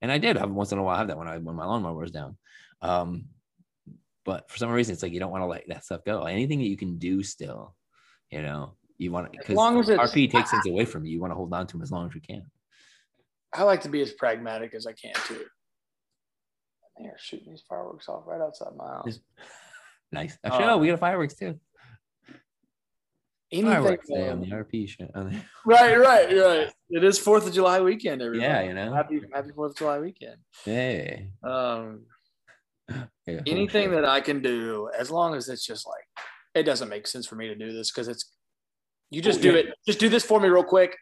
And 0.00 0.10
I 0.10 0.18
did 0.18 0.36
have 0.36 0.50
once 0.50 0.72
in 0.72 0.78
a 0.78 0.82
while 0.82 0.96
I 0.96 0.98
have 0.98 1.08
that 1.08 1.18
when 1.18 1.28
I, 1.28 1.38
when 1.38 1.56
my 1.56 1.64
lawnmower 1.64 1.94
was 1.94 2.10
down. 2.10 2.36
Um, 2.82 3.26
but 4.24 4.50
for 4.50 4.58
some 4.58 4.70
reason, 4.70 4.92
it's 4.92 5.02
like, 5.02 5.12
you 5.12 5.20
don't 5.20 5.30
want 5.30 5.42
to 5.42 5.46
let 5.46 5.66
that 5.68 5.84
stuff 5.84 6.02
go. 6.04 6.24
Anything 6.24 6.58
that 6.58 6.68
you 6.68 6.76
can 6.76 6.98
do 6.98 7.22
still, 7.22 7.74
you 8.30 8.42
know, 8.42 8.74
you 8.98 9.10
want 9.10 9.32
to, 9.32 9.38
because 9.38 9.56
long 9.56 9.78
as 9.78 9.88
RP 9.88 10.30
takes 10.30 10.50
things 10.50 10.66
away 10.66 10.84
from 10.84 11.04
you. 11.04 11.12
You 11.12 11.20
want 11.20 11.30
to 11.30 11.36
hold 11.36 11.52
on 11.54 11.66
to 11.66 11.72
them 11.72 11.82
as 11.82 11.90
long 11.90 12.06
as 12.06 12.14
you 12.14 12.20
can. 12.20 12.44
I 13.54 13.62
like 13.62 13.80
to 13.82 13.88
be 13.88 14.02
as 14.02 14.12
pragmatic 14.12 14.74
as 14.74 14.86
I 14.86 14.92
can 14.92 15.14
too. 15.26 15.44
They're 17.00 17.14
shooting 17.18 17.50
these 17.50 17.62
fireworks 17.68 18.08
off 18.08 18.24
right 18.26 18.40
outside 18.40 18.74
my 18.76 18.86
house. 18.86 19.20
Nice. 20.12 20.38
Actually, 20.44 20.64
Uh, 20.64 20.74
oh, 20.74 20.78
we 20.78 20.88
got 20.88 20.98
fireworks 21.00 21.34
too. 21.34 21.58
Anything, 23.50 23.70
Fireworks 23.72 24.08
day 24.08 24.28
on 24.28 24.40
the 24.42 24.46
RP 24.50 24.86
show. 24.86 25.08
on 25.14 25.30
the- 25.30 25.40
right, 25.64 25.96
right, 25.98 26.28
right. 26.36 26.72
It 26.90 27.02
is 27.02 27.18
Fourth 27.18 27.46
of 27.46 27.54
July 27.54 27.80
weekend, 27.80 28.20
everybody. 28.20 28.46
Yeah, 28.46 28.60
you 28.62 28.74
know. 28.74 28.92
Happy 28.92 29.22
Happy 29.32 29.50
Fourth 29.54 29.70
of 29.70 29.76
July 29.78 29.98
weekend. 30.00 30.36
Hey. 30.64 31.30
Um, 31.42 32.04
Yeah, 33.26 33.40
anything 33.46 33.90
that 33.92 34.04
I 34.06 34.20
can 34.22 34.40
do, 34.42 34.90
as 34.98 35.10
long 35.10 35.34
as 35.34 35.48
it's 35.50 35.64
just 35.64 35.86
like 35.86 36.04
it 36.54 36.62
doesn't 36.64 36.88
make 36.88 37.06
sense 37.06 37.26
for 37.26 37.36
me 37.36 37.46
to 37.48 37.54
do 37.54 37.72
this 37.72 37.90
because 37.90 38.08
it's 38.08 38.32
you 39.10 39.20
just 39.22 39.38
Oh, 39.40 39.42
do 39.42 39.52
yeah. 39.52 39.58
it. 39.58 39.74
Just 39.86 39.98
do 39.98 40.08
this 40.10 40.24
for 40.24 40.40
me 40.40 40.48
real 40.48 40.64
quick. 40.64 40.96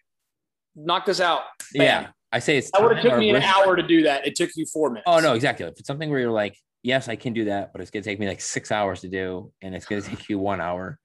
Knock 0.76 1.06
this 1.06 1.20
out. 1.20 1.42
Bam. 1.74 2.02
Yeah. 2.04 2.08
I 2.36 2.38
say 2.38 2.58
it's 2.58 2.70
That 2.72 2.82
would 2.82 2.96
have 2.96 3.02
took 3.02 3.18
me 3.18 3.30
an 3.30 3.36
risk- 3.36 3.48
hour 3.48 3.76
to 3.76 3.82
do 3.82 4.02
that. 4.02 4.26
It 4.26 4.34
took 4.36 4.50
you 4.56 4.66
four 4.66 4.90
minutes. 4.90 5.04
Oh 5.06 5.20
no, 5.20 5.32
exactly. 5.32 5.64
If 5.66 5.78
it's 5.78 5.86
something 5.86 6.10
where 6.10 6.20
you're 6.20 6.30
like, 6.30 6.54
yes, 6.82 7.08
I 7.08 7.16
can 7.16 7.32
do 7.32 7.46
that, 7.46 7.72
but 7.72 7.80
it's 7.80 7.90
gonna 7.90 8.02
take 8.02 8.20
me 8.20 8.28
like 8.28 8.42
six 8.42 8.70
hours 8.70 9.00
to 9.00 9.08
do, 9.08 9.52
and 9.62 9.74
it's 9.74 9.86
gonna 9.86 10.02
take 10.02 10.28
you 10.28 10.38
one 10.38 10.60
hour. 10.60 10.98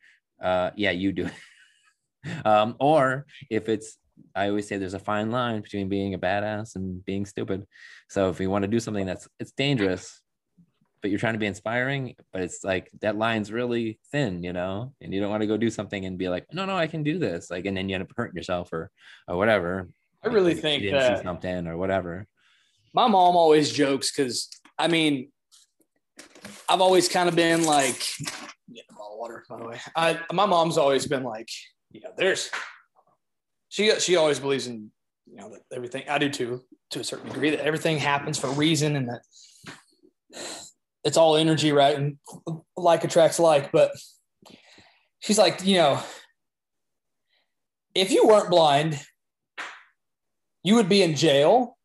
Uh, 0.43 0.71
yeah, 0.75 0.91
you 0.91 1.13
do 1.13 1.29
um, 2.45 2.75
or 2.81 3.25
if 3.49 3.69
it's, 3.69 3.97
I 4.35 4.49
always 4.49 4.67
say 4.67 4.77
there's 4.77 4.93
a 4.93 4.99
fine 4.99 5.31
line 5.31 5.61
between 5.61 5.87
being 5.87 6.13
a 6.13 6.19
badass 6.19 6.75
and 6.75 7.03
being 7.05 7.25
stupid. 7.25 7.65
So 8.09 8.29
if 8.29 8.41
you 8.41 8.49
want 8.49 8.63
to 8.63 8.67
do 8.67 8.81
something 8.81 9.05
that's 9.05 9.29
it's 9.39 9.53
dangerous, 9.53 10.21
but 11.01 11.11
you're 11.11 11.19
trying 11.19 11.33
to 11.35 11.39
be 11.39 11.45
inspiring, 11.45 12.15
but 12.33 12.41
it's 12.41 12.61
like 12.63 12.91
that 12.99 13.17
line's 13.17 13.53
really 13.53 13.99
thin, 14.11 14.43
you 14.43 14.51
know, 14.51 14.93
and 14.99 15.13
you 15.13 15.21
don't 15.21 15.31
want 15.31 15.41
to 15.41 15.47
go 15.47 15.55
do 15.57 15.69
something 15.69 16.05
and 16.05 16.17
be 16.17 16.27
like, 16.27 16.45
no, 16.51 16.65
no, 16.65 16.75
I 16.75 16.87
can 16.87 17.03
do 17.03 17.17
this, 17.19 17.49
like, 17.49 17.65
and 17.65 17.75
then 17.77 17.87
you 17.87 17.95
end 17.95 18.03
up 18.03 18.11
hurting 18.17 18.35
yourself 18.35 18.73
or 18.73 18.91
or 19.29 19.37
whatever. 19.37 19.87
I 20.23 20.27
really 20.27 20.53
think 20.53 20.83
didn't 20.83 21.17
see 21.17 21.23
something 21.23 21.67
or 21.67 21.77
whatever. 21.77 22.27
my 22.93 23.07
mom 23.07 23.35
always 23.35 23.71
jokes 23.71 24.11
because 24.11 24.49
I 24.77 24.87
mean, 24.87 25.31
I've 26.67 26.81
always 26.81 27.07
kind 27.07 27.29
of 27.29 27.35
been 27.35 27.63
like, 27.65 27.99
get 28.73 28.85
a 28.89 28.93
bottle 28.93 29.13
of 29.13 29.19
water, 29.19 29.43
by 29.49 29.57
the 29.57 29.67
way. 29.67 29.79
I, 29.95 30.19
my 30.33 30.45
mom's 30.45 30.77
always 30.77 31.05
been 31.05 31.23
like, 31.23 31.49
you 31.91 32.01
know, 32.01 32.11
there's, 32.17 32.49
she 33.69 33.91
she 33.99 34.15
always 34.15 34.39
believes 34.39 34.67
in, 34.67 34.91
you 35.27 35.37
know, 35.37 35.49
that 35.49 35.61
everything. 35.73 36.03
I 36.09 36.17
do 36.17 36.29
too, 36.29 36.61
to 36.91 36.99
a 36.99 37.03
certain 37.03 37.29
degree, 37.29 37.51
that 37.51 37.65
everything 37.65 37.97
happens 37.97 38.37
for 38.37 38.47
a 38.47 38.53
reason 38.53 38.95
and 38.95 39.09
that 39.09 39.21
it's 41.03 41.17
all 41.17 41.35
energy, 41.35 41.71
right? 41.71 41.95
And 41.95 42.17
like 42.75 43.03
attracts 43.03 43.39
like. 43.39 43.71
But 43.71 43.91
she's 45.19 45.37
like, 45.37 45.65
you 45.65 45.77
know, 45.77 46.01
if 47.93 48.11
you 48.11 48.27
weren't 48.27 48.49
blind, 48.49 48.99
you 50.63 50.75
would 50.75 50.89
be 50.89 51.01
in 51.01 51.15
jail 51.15 51.77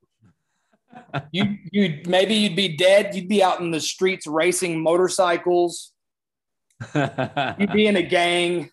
you 1.32 1.56
you 1.72 2.00
maybe 2.06 2.34
you'd 2.34 2.56
be 2.56 2.76
dead. 2.76 3.14
You'd 3.14 3.28
be 3.28 3.42
out 3.42 3.60
in 3.60 3.70
the 3.70 3.80
streets 3.80 4.26
racing 4.26 4.82
motorcycles. 4.82 5.92
You'd 6.94 7.72
be 7.72 7.86
in 7.86 7.96
a 7.96 8.02
gang, 8.02 8.70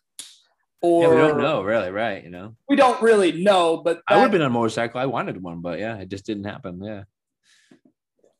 or 0.82 1.04
yeah, 1.04 1.10
we 1.10 1.16
don't 1.30 1.41
know, 1.41 1.64
really, 1.64 1.89
right? 1.89 2.24
You 2.24 2.30
know, 2.30 2.56
We 2.68 2.76
don't 2.76 3.01
really 3.01 3.32
know, 3.32 3.78
but 3.78 4.01
I 4.08 4.16
would 4.16 4.24
have 4.24 4.32
been 4.32 4.41
on 4.41 4.47
a 4.47 4.54
motorcycle. 4.54 4.99
I 4.99 5.06
wanted 5.06 5.41
one, 5.41 5.62
but 5.62 5.80
yeah, 5.80 5.97
it 5.97 6.10
just 6.10 6.26
didn't 6.26 6.43
happen. 6.43 6.84
Yeah. 6.84 7.04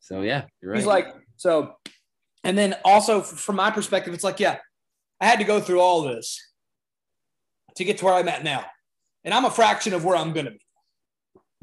So 0.02 0.22
yeah, 0.22 0.46
you're 0.62 0.72
right. 0.72 0.78
he's 0.78 0.88
like 0.88 1.08
so. 1.38 1.76
And 2.44 2.58
then 2.58 2.76
also 2.84 3.22
from 3.22 3.56
my 3.56 3.72
perspective, 3.72 4.14
it's 4.14 4.24
like 4.24 4.40
yeah, 4.40 4.58
I 5.22 5.26
had 5.26 5.40
to 5.40 5.46
go 5.46 5.62
through 5.62 5.80
all 5.80 6.02
this 6.02 6.40
to 7.78 7.86
get 7.86 8.00
to 8.00 8.06
where 8.06 8.16
I'm 8.16 8.28
at 8.28 8.44
now, 8.44 8.66
and 9.24 9.34
I'm 9.34 9.46
a 9.46 9.52
fraction 9.52 9.94
of 9.94 10.04
where 10.04 10.18
I'm 10.18 10.34
going 10.34 10.46
to 10.46 10.52
be. 10.52 10.63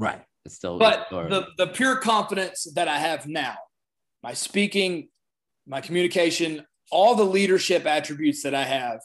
Right. 0.00 0.22
It's 0.44 0.54
still, 0.56 0.78
But 0.78 1.08
the 1.10 1.46
the 1.58 1.66
pure 1.66 1.96
confidence 1.96 2.66
that 2.74 2.88
I 2.88 2.98
have 2.98 3.26
now, 3.28 3.56
my 4.22 4.32
speaking, 4.32 5.08
my 5.66 5.80
communication, 5.80 6.64
all 6.90 7.14
the 7.14 7.24
leadership 7.24 7.86
attributes 7.86 8.42
that 8.42 8.54
I 8.54 8.64
have, 8.64 9.00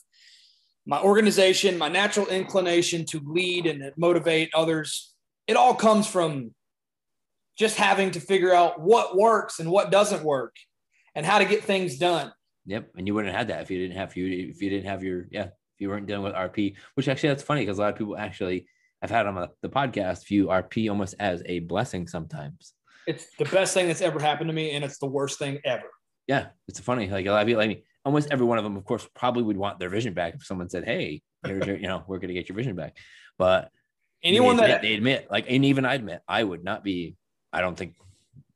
my 0.85 1.01
organization, 1.01 1.77
my 1.77 1.89
natural 1.89 2.27
inclination 2.27 3.05
to 3.07 3.21
lead 3.25 3.65
and 3.65 3.91
motivate 3.97 4.49
others, 4.53 5.13
it 5.47 5.57
all 5.57 5.75
comes 5.75 6.07
from 6.07 6.53
just 7.57 7.77
having 7.77 8.11
to 8.11 8.19
figure 8.19 8.53
out 8.53 8.79
what 8.79 9.17
works 9.17 9.59
and 9.59 9.69
what 9.69 9.91
doesn't 9.91 10.23
work 10.23 10.55
and 11.15 11.25
how 11.25 11.39
to 11.39 11.45
get 11.45 11.63
things 11.63 11.97
done. 11.97 12.31
yep. 12.65 12.89
And 12.97 13.07
you 13.07 13.13
wouldn't 13.13 13.33
have 13.33 13.39
had 13.39 13.47
that 13.49 13.61
if 13.63 13.71
you 13.71 13.79
didn't 13.79 13.97
have 13.97 14.15
you 14.15 14.49
if 14.49 14.61
you 14.61 14.69
didn't 14.69 14.85
have 14.85 15.03
your 15.03 15.27
yeah 15.31 15.45
if 15.45 15.79
you 15.79 15.89
weren't 15.89 16.07
dealing 16.07 16.23
with 16.23 16.33
RP. 16.33 16.75
Which 16.95 17.07
actually 17.07 17.29
that's 17.29 17.43
funny 17.43 17.61
because 17.61 17.77
a 17.77 17.81
lot 17.81 17.93
of 17.93 17.97
people 17.97 18.17
actually 18.17 18.67
I've 19.05 19.11
had 19.11 19.27
on 19.27 19.35
the, 19.61 19.69
podcast 19.69 20.25
view 20.25 20.47
RP 20.47 20.89
almost 20.89 21.13
as 21.19 21.43
a 21.45 21.59
blessing 21.59 22.07
sometimes. 22.07 22.73
It's 23.05 23.27
the 23.37 23.45
best 23.45 23.75
thing 23.75 23.85
that's 23.85 24.01
ever 24.01 24.19
happened 24.19 24.47
to 24.47 24.53
me, 24.53 24.71
and 24.71 24.83
it's 24.83 24.97
the 24.97 25.05
worst 25.05 25.37
thing 25.37 25.59
ever. 25.63 25.85
Yeah, 26.25 26.47
it's 26.67 26.79
funny. 26.79 27.07
Like 27.07 27.27
a 27.27 27.31
lot 27.31 27.43
of 27.43 27.47
people, 27.47 27.61
I 27.61 27.67
mean, 27.67 27.83
almost 28.03 28.29
every 28.31 28.47
one 28.47 28.57
of 28.57 28.63
them, 28.63 28.75
of 28.75 28.83
course, 28.83 29.07
probably 29.13 29.43
would 29.43 29.57
want 29.57 29.77
their 29.77 29.89
vision 29.89 30.15
back 30.15 30.33
if 30.33 30.43
someone 30.43 30.71
said, 30.71 30.85
"Hey, 30.85 31.21
here's 31.45 31.67
your, 31.67 31.77
you 31.77 31.87
know, 31.87 32.03
we're 32.07 32.17
going 32.17 32.29
to 32.29 32.33
get 32.33 32.49
your 32.49 32.55
vision 32.55 32.75
back." 32.75 32.97
But 33.37 33.69
Anyone 34.23 34.57
they 34.57 34.63
admit, 34.63 34.75
that 34.75 34.81
they 34.81 34.93
admit, 34.95 35.27
like, 35.29 35.45
and 35.47 35.65
even 35.65 35.85
I 35.85 35.93
admit, 35.93 36.21
I 36.27 36.43
would 36.43 36.63
not 36.63 36.83
be. 36.83 37.15
I 37.53 37.61
don't 37.61 37.77
think 37.77 37.93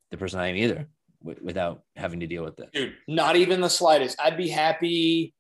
the 0.10 0.18
person 0.18 0.39
I 0.39 0.47
am 0.47 0.56
either, 0.56 0.88
w- 1.22 1.39
without 1.43 1.84
having 1.95 2.22
to 2.22 2.28
deal 2.28 2.43
with 2.43 2.58
this. 2.58 2.70
dude, 2.74 2.95
not 3.08 3.36
even 3.36 3.62
the 3.62 3.70
slightest. 3.70 4.20
I'd 4.20 4.36
be 4.36 4.47
happy 4.47 5.36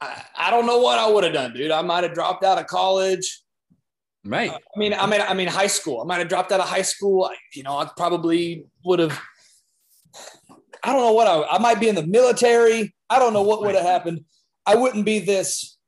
I, 0.00 0.22
I 0.36 0.50
don't 0.50 0.66
know 0.66 0.78
what 0.78 0.98
I 0.98 1.08
would 1.08 1.24
have 1.24 1.32
done, 1.32 1.54
dude. 1.54 1.70
I 1.70 1.82
might 1.82 2.04
have 2.04 2.14
dropped 2.14 2.44
out 2.44 2.58
of 2.58 2.66
college. 2.66 3.42
Right. 4.26 4.50
I 4.50 4.78
mean, 4.78 4.92
I 4.94 5.06
mean, 5.06 5.20
I 5.20 5.34
mean, 5.34 5.48
high 5.48 5.66
school. 5.68 6.00
I 6.00 6.04
might 6.04 6.18
have 6.18 6.28
dropped 6.28 6.50
out 6.52 6.60
of 6.60 6.68
high 6.68 6.82
school. 6.82 7.24
I- 7.24 7.36
You 7.54 7.62
know, 7.62 7.76
I 7.78 7.88
probably 7.96 8.66
would 8.84 8.98
have. 8.98 9.18
I 10.82 10.92
don't 10.92 11.00
know 11.02 11.12
what 11.12 11.26
I. 11.26 11.42
I 11.56 11.58
might 11.58 11.80
be 11.80 11.88
in 11.88 11.94
the 11.94 12.06
military. 12.06 12.94
I 13.10 13.18
don't 13.18 13.32
know 13.32 13.42
what 13.42 13.60
would 13.62 13.74
have 13.74 13.84
happened. 13.84 14.24
I 14.66 14.74
wouldn't 14.76 15.04
be 15.04 15.18
this 15.20 15.78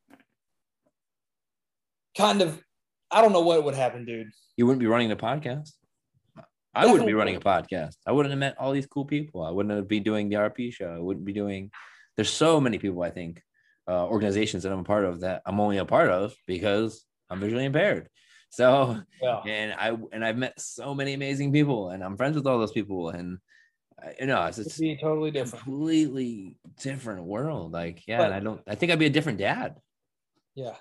kind 2.16 2.43
of. 2.43 2.62
I 3.11 3.22
don't 3.22 3.32
know 3.32 3.41
what 3.41 3.64
would 3.64 3.74
happen, 3.74 4.05
dude. 4.05 4.28
you 4.57 4.66
wouldn't 4.66 4.80
be 4.80 4.86
running 4.86 5.09
the 5.09 5.16
podcast. 5.16 5.70
I 6.74 6.86
wouldn't 6.86 7.07
be 7.07 7.14
running 7.14 7.34
a 7.36 7.41
podcast. 7.41 7.95
I 8.07 8.12
wouldn't 8.12 8.30
have 8.30 8.39
met 8.39 8.57
all 8.59 8.72
these 8.72 8.86
cool 8.86 9.05
people. 9.05 9.43
I 9.43 9.51
wouldn't 9.51 9.74
have 9.74 9.89
be 9.89 9.99
doing 10.01 10.28
the 10.28 10.36
RP 10.36 10.72
show. 10.72 10.95
I 10.95 10.99
wouldn't 10.99 11.24
be 11.26 11.32
doing. 11.32 11.70
There's 12.16 12.30
so 12.30 12.61
many 12.61 12.78
people. 12.78 13.03
I 13.03 13.11
think 13.11 13.43
uh, 13.89 14.07
organizations 14.07 14.62
that 14.62 14.72
I'm 14.72 14.80
a 14.80 14.84
part 14.84 15.05
of 15.05 15.20
that 15.20 15.43
I'm 15.47 15.59
only 15.61 15.78
a 15.78 15.84
part 15.84 16.11
of 16.11 16.34
because 16.47 17.05
I'm 17.30 17.41
visually 17.41 17.64
impaired. 17.64 18.09
So 18.51 19.01
Yeah. 19.23 19.41
and 19.47 19.73
I 19.75 19.97
and 20.13 20.25
I've 20.25 20.37
met 20.39 20.61
so 20.61 20.95
many 20.95 21.13
amazing 21.15 21.53
people, 21.53 21.91
and 21.91 22.03
I'm 22.03 22.17
friends 22.17 22.37
with 22.37 22.47
all 22.47 22.59
those 22.59 22.73
people, 22.73 23.11
and 23.11 23.39
uh, 24.03 24.11
you 24.19 24.27
know 24.27 24.45
it's 24.47 24.59
It'd 24.59 24.73
be 24.81 24.97
totally 24.97 25.31
different. 25.31 25.65
completely 25.65 26.57
different 26.81 27.25
world. 27.25 27.73
Like 27.73 28.07
yeah, 28.07 28.19
But- 28.19 28.27
and 28.27 28.35
I 28.35 28.41
don't. 28.41 28.61
I 28.67 28.75
think 28.75 28.91
I'd 28.93 28.99
be 28.99 29.07
a 29.07 29.11
different 29.11 29.39
dad. 29.39 29.77
Yeah. 30.55 30.77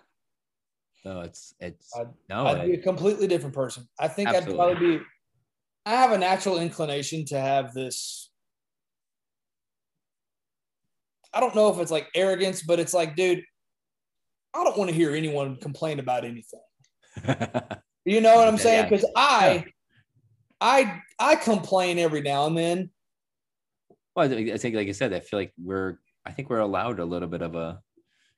So 1.03 1.21
it's 1.21 1.53
it's 1.59 1.95
I'd- 1.97 2.09
no. 2.29 2.45
I'd 2.47 2.65
be 2.65 2.73
a 2.75 2.81
completely 2.81 3.27
different 3.27 3.53
person. 3.55 3.87
I 3.99 4.07
think 4.07 4.29
I'd 4.29 4.45
probably 4.45 4.97
be. 4.97 5.03
I 5.85 5.91
have 5.91 6.11
a 6.11 6.17
natural 6.17 6.59
inclination 6.59 7.25
to 7.25 7.39
have 7.39 7.73
this. 7.73 8.29
I 11.33 11.39
don't 11.39 11.55
know 11.55 11.69
if 11.71 11.79
it's 11.79 11.91
like 11.91 12.07
arrogance, 12.15 12.63
but 12.63 12.79
it's 12.79 12.93
like, 12.93 13.15
dude, 13.15 13.43
I 14.53 14.63
don't 14.63 14.77
want 14.77 14.89
to 14.89 14.95
hear 14.95 15.13
anyone 15.15 15.57
complain 15.57 15.99
about 15.99 16.25
anything. 16.25 16.59
You 18.05 18.21
know 18.21 18.35
what 18.35 18.47
I'm 18.47 18.57
saying? 18.57 18.87
Because 18.89 19.05
I, 19.15 19.65
I, 20.61 21.01
I 21.19 21.35
complain 21.35 21.99
every 21.99 22.21
now 22.21 22.47
and 22.47 22.57
then. 22.57 22.89
Well, 24.15 24.31
I 24.33 24.57
think, 24.57 24.75
like 24.75 24.87
I 24.87 24.93
said, 24.93 25.13
I 25.13 25.19
feel 25.19 25.39
like 25.39 25.53
we're, 25.61 25.97
I 26.25 26.31
think 26.31 26.49
we're 26.49 26.59
allowed 26.59 26.99
a 26.99 27.05
little 27.05 27.27
bit 27.27 27.41
of 27.41 27.55
a 27.55 27.79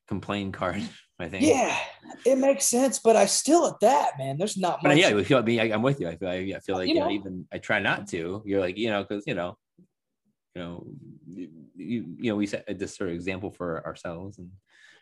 complain 0.08 0.52
card. 0.52 0.82
I 1.22 1.28
think. 1.28 1.44
Yeah, 1.46 1.78
it 2.26 2.38
makes 2.38 2.66
sense, 2.66 3.00
but 3.00 3.18
I 3.18 3.26
still 3.26 3.68
at 3.68 3.80
that 3.82 4.18
man. 4.18 4.38
There's 4.38 4.58
not 4.58 4.80
But 4.82 4.90
much. 4.90 4.98
yeah, 5.00 5.14
we 5.14 5.26
feel. 5.26 5.40
I 5.40 5.42
mean, 5.42 5.60
I, 5.60 5.66
I'm 5.66 5.82
with 5.82 6.00
you. 6.00 6.08
I 6.08 6.16
feel. 6.16 6.30
I, 6.30 6.54
I 6.56 6.60
feel 6.60 6.78
like 6.78 6.88
You 6.88 6.94
you 6.94 7.00
know, 7.02 7.08
know. 7.08 7.12
even 7.12 7.46
I 7.52 7.58
try 7.58 7.80
not 7.80 8.08
to. 8.10 8.42
You're 8.46 8.62
like, 8.62 8.78
you 8.78 8.90
know, 8.90 9.04
because 9.04 9.26
you 9.28 9.36
know, 9.36 9.58
you 10.56 10.62
know, 10.62 10.88
you, 11.28 11.50
you 11.76 12.06
you 12.20 12.32
know, 12.32 12.38
we 12.38 12.48
set 12.48 12.66
this 12.80 12.96
sort 12.96 13.10
of 13.10 13.16
example 13.16 13.52
for 13.52 13.86
ourselves 13.86 14.38
and 14.38 14.50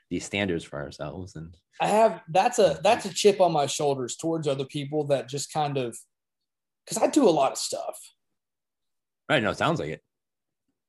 these 0.10 0.26
standards 0.26 0.64
for 0.64 0.82
ourselves, 0.82 1.36
and 1.36 1.55
I 1.82 1.88
have 1.88 2.22
that's 2.30 2.60
a 2.60 2.80
that's 2.84 3.05
a 3.05 3.14
chip 3.14 3.41
on 3.41 3.51
my 3.51 3.66
shoulders 3.66 4.16
towards 4.16 4.47
other 4.47 4.66
people 4.66 5.05
that 5.08 5.30
just 5.30 5.51
kind 5.51 5.78
of 5.78 5.97
because 6.86 7.01
I 7.01 7.08
do 7.08 7.28
a 7.28 7.32
lot 7.32 7.51
of 7.51 7.58
stuff, 7.58 7.97
right. 9.30 9.41
No, 9.41 9.51
it 9.51 9.58
sounds 9.58 9.80
like 9.80 9.89
it. 9.89 10.01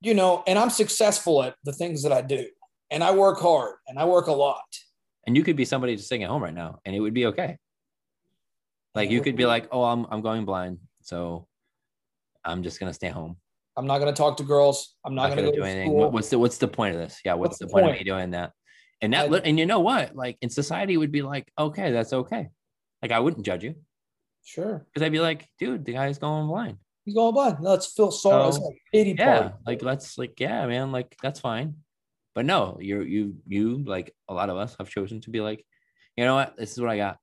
you 0.00 0.14
know, 0.14 0.42
and 0.46 0.58
I'm 0.58 0.70
successful 0.70 1.42
at 1.42 1.56
the 1.64 1.72
things 1.72 2.02
that 2.02 2.12
I 2.12 2.22
do, 2.22 2.46
and 2.90 3.02
I 3.02 3.12
work 3.12 3.40
hard 3.40 3.76
and 3.86 3.98
I 3.98 4.04
work 4.04 4.28
a 4.28 4.32
lot. 4.32 4.64
And 5.26 5.36
you 5.36 5.42
could 5.44 5.56
be 5.56 5.64
somebody 5.64 5.96
just 5.96 6.08
sitting 6.08 6.24
at 6.24 6.30
home 6.30 6.42
right 6.42 6.54
now, 6.54 6.80
and 6.84 6.94
it 6.94 7.00
would 7.00 7.14
be 7.14 7.26
okay. 7.26 7.58
Like 8.94 9.10
you 9.10 9.20
could 9.20 9.36
be 9.36 9.46
like, 9.46 9.68
oh, 9.70 9.84
I'm 9.84 10.06
I'm 10.10 10.22
going 10.22 10.44
blind, 10.44 10.78
so 11.02 11.46
I'm 12.44 12.62
just 12.62 12.80
gonna 12.80 12.94
stay 12.94 13.08
home. 13.08 13.36
I'm 13.76 13.86
not 13.86 14.00
going 14.00 14.12
to 14.12 14.18
talk 14.18 14.36
to 14.38 14.42
girls. 14.42 14.96
I'm 15.06 15.14
not, 15.14 15.28
not 15.28 15.36
going 15.36 15.44
gonna 15.44 15.56
do 15.56 15.62
anything. 15.62 15.90
school. 15.90 16.10
What's 16.10 16.30
the 16.30 16.38
what's 16.40 16.58
the 16.58 16.66
point 16.66 16.96
of 16.96 17.00
this? 17.00 17.20
Yeah, 17.24 17.34
what's, 17.34 17.50
What's 17.50 17.58
the, 17.60 17.66
the 17.66 17.72
point, 17.72 17.86
of 17.86 17.92
me 17.92 18.02
doing 18.02 18.32
that? 18.32 18.50
And 19.00 19.12
that 19.12 19.32
I- 19.32 19.38
and 19.38 19.58
you 19.58 19.66
know 19.66 19.80
what? 19.80 20.14
Like 20.16 20.38
in 20.42 20.50
society 20.50 20.96
would 20.96 21.12
be 21.12 21.22
like, 21.22 21.50
okay, 21.58 21.92
that's 21.92 22.12
okay. 22.12 22.48
Like 23.02 23.12
I 23.12 23.20
wouldn't 23.20 23.46
judge 23.46 23.62
you 23.64 23.76
sure, 24.44 24.86
because 24.86 25.04
I'd 25.04 25.12
be 25.12 25.20
like, 25.20 25.46
dude, 25.58 25.84
the 25.84 25.92
guy's 25.92 26.18
going 26.18 26.46
blind. 26.48 26.78
he's 27.04 27.14
going 27.14 27.34
blind. 27.34 27.58
Let's 27.60 27.86
feel 27.92 28.10
sorry. 28.10 28.50
Like 28.52 28.76
pity 28.92 29.14
Yeah, 29.18 29.40
party. 29.40 29.54
like 29.66 29.82
let's 29.82 30.18
like 30.18 30.38
yeah, 30.40 30.66
man, 30.66 30.90
like 30.92 31.16
that's 31.22 31.38
fine. 31.40 31.74
But 32.34 32.44
no, 32.44 32.78
you're 32.80 33.02
you 33.02 33.36
you 33.46 33.84
like 33.86 34.14
a 34.28 34.34
lot 34.34 34.50
of 34.50 34.56
us 34.56 34.74
have 34.78 34.88
chosen 34.90 35.20
to 35.22 35.30
be 35.30 35.40
like, 35.40 35.64
you 36.16 36.24
know 36.24 36.34
what? 36.34 36.56
This 36.56 36.72
is 36.72 36.80
what 36.80 36.90
I 36.90 36.96
got. 36.96 37.18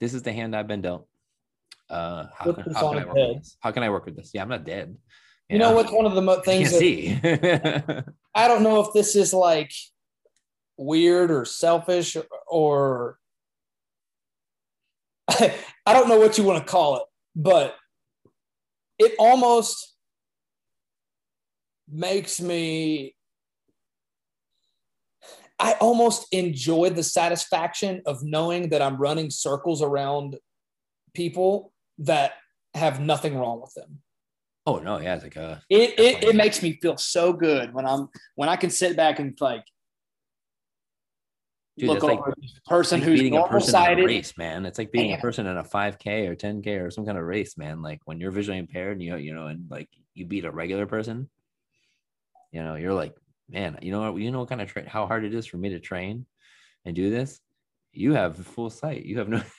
This 0.00 0.14
is 0.14 0.22
the 0.22 0.32
hand 0.32 0.56
I've 0.56 0.68
been 0.68 0.80
dealt. 0.82 1.06
Uh, 1.90 2.26
how 2.38 2.52
can, 2.52 2.72
how 2.74 2.90
can 2.92 2.98
I 3.02 3.04
work 3.04 3.14
with 3.14 3.16
head. 3.26 3.36
this? 3.40 3.56
How 3.60 3.70
can 3.72 3.82
I 3.82 3.90
work 3.90 4.04
with 4.06 4.16
this? 4.16 4.30
Yeah, 4.32 4.42
I'm 4.42 4.48
not 4.48 4.64
dead. 4.64 4.96
You 5.50 5.58
know 5.58 5.72
what's 5.72 5.90
one 5.92 6.06
of 6.06 6.14
the 6.14 6.22
mo- 6.22 6.40
things 6.44 6.70
that 6.70 6.78
see. 6.78 7.18
I 8.34 8.46
don't 8.48 8.62
know 8.62 8.80
if 8.80 8.92
this 8.94 9.16
is 9.16 9.34
like 9.34 9.72
weird 10.80 11.30
or 11.30 11.44
selfish 11.44 12.16
or 12.48 13.18
I 15.28 15.92
don't 15.92 16.08
know 16.08 16.18
what 16.18 16.38
you 16.38 16.44
want 16.44 16.66
to 16.66 16.70
call 16.70 16.96
it, 16.96 17.02
but 17.36 17.76
it 18.98 19.14
almost 19.18 19.94
makes 21.88 22.40
me 22.40 23.14
I 25.58 25.74
almost 25.74 26.26
enjoy 26.32 26.88
the 26.88 27.02
satisfaction 27.02 28.00
of 28.06 28.22
knowing 28.22 28.70
that 28.70 28.80
I'm 28.80 28.96
running 28.96 29.28
circles 29.28 29.82
around 29.82 30.38
people 31.12 31.74
that 31.98 32.32
have 32.72 33.00
nothing 33.00 33.36
wrong 33.36 33.60
with 33.60 33.74
them. 33.74 34.00
oh 34.64 34.78
no, 34.78 34.98
yeah, 34.98 35.20
like 35.22 35.36
a 35.36 35.62
It, 35.68 35.98
it 35.98 36.24
it 36.24 36.36
makes 36.36 36.62
me 36.62 36.78
feel 36.80 36.96
so 36.96 37.34
good 37.34 37.74
when 37.74 37.84
I'm 37.84 38.08
when 38.36 38.48
I 38.48 38.56
can 38.56 38.70
sit 38.70 38.96
back 38.96 39.18
and 39.18 39.36
like 39.40 39.64
Dude, 41.80 41.88
look 41.90 42.02
like- 42.02 42.18
over 42.18 42.34
person 42.66 43.00
like 43.00 43.08
who's 43.08 43.20
beating 43.20 43.38
a 43.38 43.46
person 43.46 43.92
in 43.92 43.98
a 44.00 44.04
race, 44.04 44.36
man. 44.36 44.66
It's 44.66 44.78
like 44.78 44.92
beating 44.92 45.14
a 45.14 45.18
person 45.18 45.46
in 45.46 45.56
a 45.56 45.64
5K 45.64 46.28
or 46.28 46.36
10K 46.36 46.80
or 46.80 46.90
some 46.90 47.06
kind 47.06 47.18
of 47.18 47.24
race, 47.24 47.56
man. 47.56 47.82
Like 47.82 48.00
when 48.04 48.20
you're 48.20 48.30
visually 48.30 48.58
impaired 48.58 48.92
and 48.92 49.02
you 49.02 49.16
you 49.16 49.34
know, 49.34 49.46
and 49.46 49.70
like 49.70 49.88
you 50.14 50.26
beat 50.26 50.44
a 50.44 50.50
regular 50.50 50.86
person, 50.86 51.28
you 52.52 52.62
know, 52.62 52.74
you're 52.74 52.94
like, 52.94 53.14
man, 53.48 53.78
you 53.82 53.92
know 53.92 54.12
what, 54.12 54.20
you 54.20 54.30
know 54.30 54.40
what 54.40 54.48
kind 54.48 54.60
of 54.60 54.68
tra- 54.68 54.88
how 54.88 55.06
hard 55.06 55.24
it 55.24 55.34
is 55.34 55.46
for 55.46 55.56
me 55.56 55.70
to 55.70 55.80
train 55.80 56.26
and 56.84 56.94
do 56.94 57.10
this. 57.10 57.40
You 57.92 58.12
have 58.12 58.36
full 58.36 58.70
sight. 58.70 59.04
You 59.04 59.18
have 59.18 59.28
no. 59.28 59.42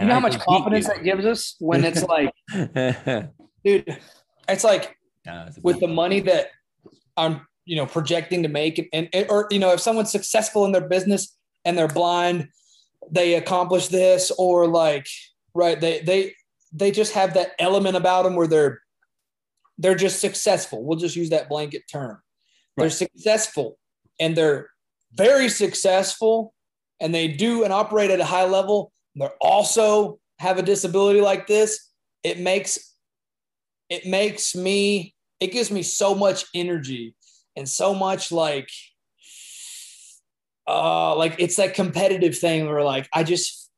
You 0.00 0.06
know 0.06 0.14
how 0.14 0.18
I 0.18 0.22
much 0.22 0.38
confidence 0.40 0.88
that 0.88 1.04
gives 1.04 1.24
us 1.24 1.54
when 1.60 1.84
it's 1.84 2.02
like, 2.02 2.32
dude, 3.64 3.98
it's 4.48 4.64
like 4.64 4.96
it's 5.24 5.58
with 5.62 5.78
the 5.78 5.86
money 5.86 6.18
that 6.22 6.48
I'm, 7.16 7.46
you 7.70 7.76
know, 7.76 7.86
projecting 7.86 8.42
to 8.42 8.48
make, 8.48 8.88
and, 8.92 9.08
and 9.12 9.26
or 9.30 9.46
you 9.52 9.60
know, 9.60 9.70
if 9.72 9.78
someone's 9.78 10.10
successful 10.10 10.64
in 10.64 10.72
their 10.72 10.88
business 10.88 11.38
and 11.64 11.78
they're 11.78 11.86
blind, 11.86 12.48
they 13.08 13.34
accomplish 13.34 13.86
this, 13.86 14.32
or 14.36 14.66
like, 14.66 15.06
right, 15.54 15.80
they 15.80 16.00
they 16.00 16.34
they 16.72 16.90
just 16.90 17.12
have 17.12 17.34
that 17.34 17.52
element 17.60 17.94
about 17.94 18.24
them 18.24 18.34
where 18.34 18.48
they're 18.48 18.80
they're 19.78 19.94
just 19.94 20.18
successful. 20.20 20.84
We'll 20.84 20.98
just 20.98 21.14
use 21.14 21.30
that 21.30 21.48
blanket 21.48 21.84
term. 21.88 22.20
They're 22.76 22.90
successful, 22.90 23.78
and 24.18 24.36
they're 24.36 24.68
very 25.12 25.48
successful, 25.48 26.52
and 26.98 27.14
they 27.14 27.28
do 27.28 27.62
and 27.62 27.72
operate 27.72 28.10
at 28.10 28.18
a 28.18 28.24
high 28.24 28.46
level. 28.46 28.90
They 29.14 29.28
also 29.40 30.18
have 30.40 30.58
a 30.58 30.62
disability 30.62 31.20
like 31.20 31.46
this. 31.46 31.88
It 32.24 32.40
makes 32.40 32.96
it 33.88 34.06
makes 34.06 34.56
me 34.56 35.14
it 35.38 35.52
gives 35.52 35.70
me 35.70 35.84
so 35.84 36.16
much 36.16 36.46
energy 36.52 37.14
and 37.60 37.68
so 37.68 37.94
much 37.94 38.32
like 38.32 38.70
uh 40.66 41.14
like 41.14 41.36
it's 41.38 41.56
that 41.56 41.74
competitive 41.74 42.36
thing 42.36 42.66
where 42.66 42.82
like 42.82 43.08
I 43.14 43.22
just 43.22 43.70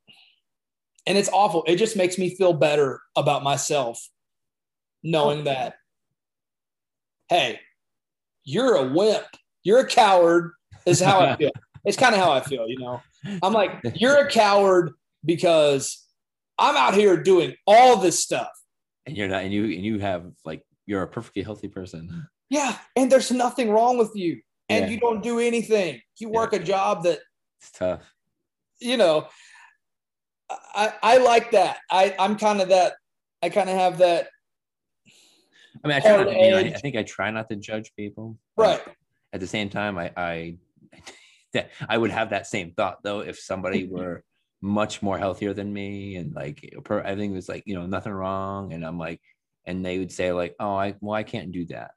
and 1.05 1.19
it's 1.19 1.29
awful. 1.31 1.65
It 1.67 1.77
just 1.77 1.97
makes 1.97 2.17
me 2.17 2.35
feel 2.37 2.53
better 2.53 3.01
about 3.17 3.43
myself 3.43 4.09
knowing 5.03 5.45
that 5.45 5.75
hey, 7.29 7.59
you're 8.45 8.77
a 8.77 8.93
wimp. 8.93 9.27
You're 9.65 9.81
a 9.81 9.87
coward 9.87 10.53
is 10.87 11.01
how 11.01 11.21
I 11.21 11.37
feel. 11.37 11.51
It's 11.85 11.97
kind 11.97 12.15
of 12.15 12.21
how 12.21 12.31
I 12.31 12.41
feel, 12.43 12.69
you 12.69 12.79
know. 12.79 13.03
I'm 13.43 13.53
like, 13.53 13.73
you're 13.97 14.25
a 14.25 14.31
coward 14.31 14.93
because 15.25 16.07
I'm 16.57 16.77
out 16.77 16.95
here 16.95 17.21
doing 17.21 17.57
all 17.67 17.97
this 17.97 18.21
stuff. 18.21 18.53
and 19.05 19.17
you're 19.17 19.27
not, 19.27 19.43
and 19.43 19.53
you 19.53 19.65
and 19.65 19.85
you 19.85 19.99
have 19.99 20.31
like 20.45 20.65
you're 20.87 21.03
a 21.03 21.09
perfectly 21.09 21.43
healthy 21.43 21.67
person. 21.67 22.29
Yeah, 22.53 22.77
and 22.97 23.11
there's 23.11 23.33
nothing 23.33 23.71
wrong 23.71 23.97
with 23.97 24.13
you, 24.15 24.43
and 24.69 24.85
Yeah. 24.85 24.91
you 24.91 25.01
don't 25.01 25.23
do 25.23 25.39
anything. 25.39 26.03
You 26.19 26.29
work 26.29 26.53
a 26.53 26.59
job 26.59 27.03
that 27.05 27.21
It's 27.59 27.71
tough. 27.71 28.03
you 28.79 28.99
know. 28.99 29.29
I 30.51 30.93
I 31.03 31.17
like 31.17 31.53
that. 31.53 31.79
I 31.91 32.15
I'm 32.19 32.37
kind 32.37 32.61
of 32.61 32.69
that. 32.69 32.93
I 33.43 33.49
kind 33.49 33.71
of 33.71 33.77
have 33.77 33.97
that. 33.99 34.29
I 35.83 35.89
mean, 35.89 35.97
I 35.97 36.01
try 36.01 36.17
not 36.19 36.25
to, 36.25 36.33
you 36.45 36.51
know, 36.51 36.59
I. 36.59 36.71
Think 36.75 36.97
I 36.97 37.03
try 37.05 37.31
not 37.31 37.49
to 37.49 37.57
judge 37.57 37.91
people. 37.97 38.37
Right. 38.59 38.83
At 39.33 39.41
the 39.41 39.47
same 39.47 39.71
time, 39.71 39.97
I, 39.97 40.13
I, 40.15 40.57
that 41.55 41.71
I 41.89 41.97
would 41.97 42.11
have 42.11 42.29
that 42.31 42.47
same 42.47 42.73
thought 42.73 43.03
though 43.03 43.21
if 43.21 43.39
somebody 43.39 43.87
were 43.97 44.25
much 44.61 45.01
more 45.01 45.17
healthier 45.17 45.55
than 45.55 45.73
me 45.73 46.17
and 46.17 46.35
like 46.35 46.59
per, 46.85 47.01
everything 47.01 47.33
was 47.33 47.49
like 47.49 47.63
you 47.65 47.75
know 47.77 47.87
nothing 47.87 48.13
wrong, 48.13 48.75
and 48.75 48.85
I'm 48.85 48.99
like, 48.99 49.23
and 49.65 49.83
they 49.83 49.99
would 49.99 50.13
say 50.13 50.33
like, 50.33 50.55
oh, 50.61 50.75
I 50.75 50.97
well 51.01 51.15
I 51.15 51.23
can't 51.23 51.51
do 51.51 51.65
that. 51.77 51.93